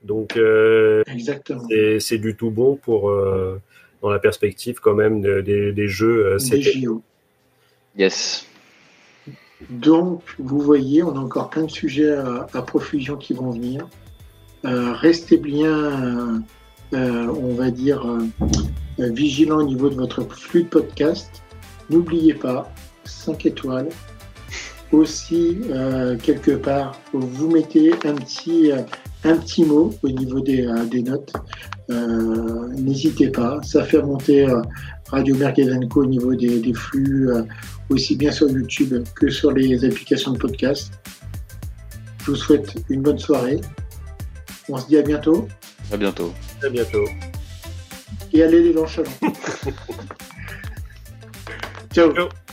Donc, 0.03 0.33
c'est 0.33 2.17
du 2.17 2.35
tout 2.35 2.49
bon 2.49 2.75
pour, 2.75 3.09
dans 4.01 4.09
la 4.09 4.19
perspective 4.19 4.79
quand 4.81 4.95
même 4.95 5.21
des, 5.21 5.71
des 5.71 5.87
jeux. 5.87 6.35
Des 6.49 6.61
JO. 6.61 7.01
Yes. 7.97 8.45
Donc, 9.71 10.21
vous 10.37 10.59
voyez, 10.59 11.01
on 11.01 11.15
a 11.15 11.19
encore 11.19 11.49
plein 11.49 11.63
de 11.63 11.71
sujets 11.71 12.13
à, 12.13 12.61
profusion 12.61 13.17
qui 13.17 13.33
vont 13.33 13.49
venir. 13.49 13.87
Euh, 14.65 14.93
restez 14.93 15.37
bien, 15.37 16.43
euh, 16.93 17.27
on 17.27 17.55
va 17.55 17.71
dire, 17.71 18.05
vigilant 18.99 19.57
au 19.57 19.63
niveau 19.63 19.89
de 19.89 19.95
votre 19.95 20.23
flux 20.23 20.63
de 20.63 20.69
podcast. 20.69 21.41
N'oubliez 21.89 22.35
pas, 22.35 22.71
5 23.05 23.47
étoiles. 23.47 23.89
Aussi, 24.91 25.57
quelque 26.23 26.51
part, 26.51 26.97
vous 27.11 27.49
mettez 27.49 27.93
un 28.05 28.13
petit, 28.13 28.71
un 29.25 29.37
petit 29.37 29.65
mot 29.65 29.93
au 30.03 30.09
niveau 30.09 30.39
des, 30.39 30.65
des 30.89 31.01
notes. 31.01 31.33
N'hésitez 31.89 33.29
pas, 33.29 33.59
ça 33.63 33.83
fait 33.83 34.01
monter 34.01 34.47
Radio 35.09 35.35
Merguez 35.35 35.69
au 35.95 36.05
niveau 36.05 36.35
des, 36.35 36.59
des 36.59 36.73
flux, 36.73 37.29
aussi 37.89 38.15
bien 38.15 38.31
sur 38.31 38.49
YouTube 38.49 39.03
que 39.15 39.29
sur 39.29 39.51
les 39.51 39.83
applications 39.85 40.31
de 40.31 40.37
podcast. 40.37 40.93
Je 42.23 42.31
vous 42.31 42.37
souhaite 42.37 42.75
une 42.89 43.01
bonne 43.01 43.19
soirée. 43.19 43.61
On 44.69 44.77
se 44.77 44.87
dit 44.87 44.97
à 44.97 45.01
bientôt. 45.01 45.47
À 45.91 45.97
bientôt. 45.97 46.33
À 46.61 46.69
bientôt. 46.69 47.05
Et 48.33 48.43
allez 48.43 48.61
les 48.61 48.73
Ciao. 48.77 49.05
Ciao. 51.93 52.13
Ciao. 52.13 52.46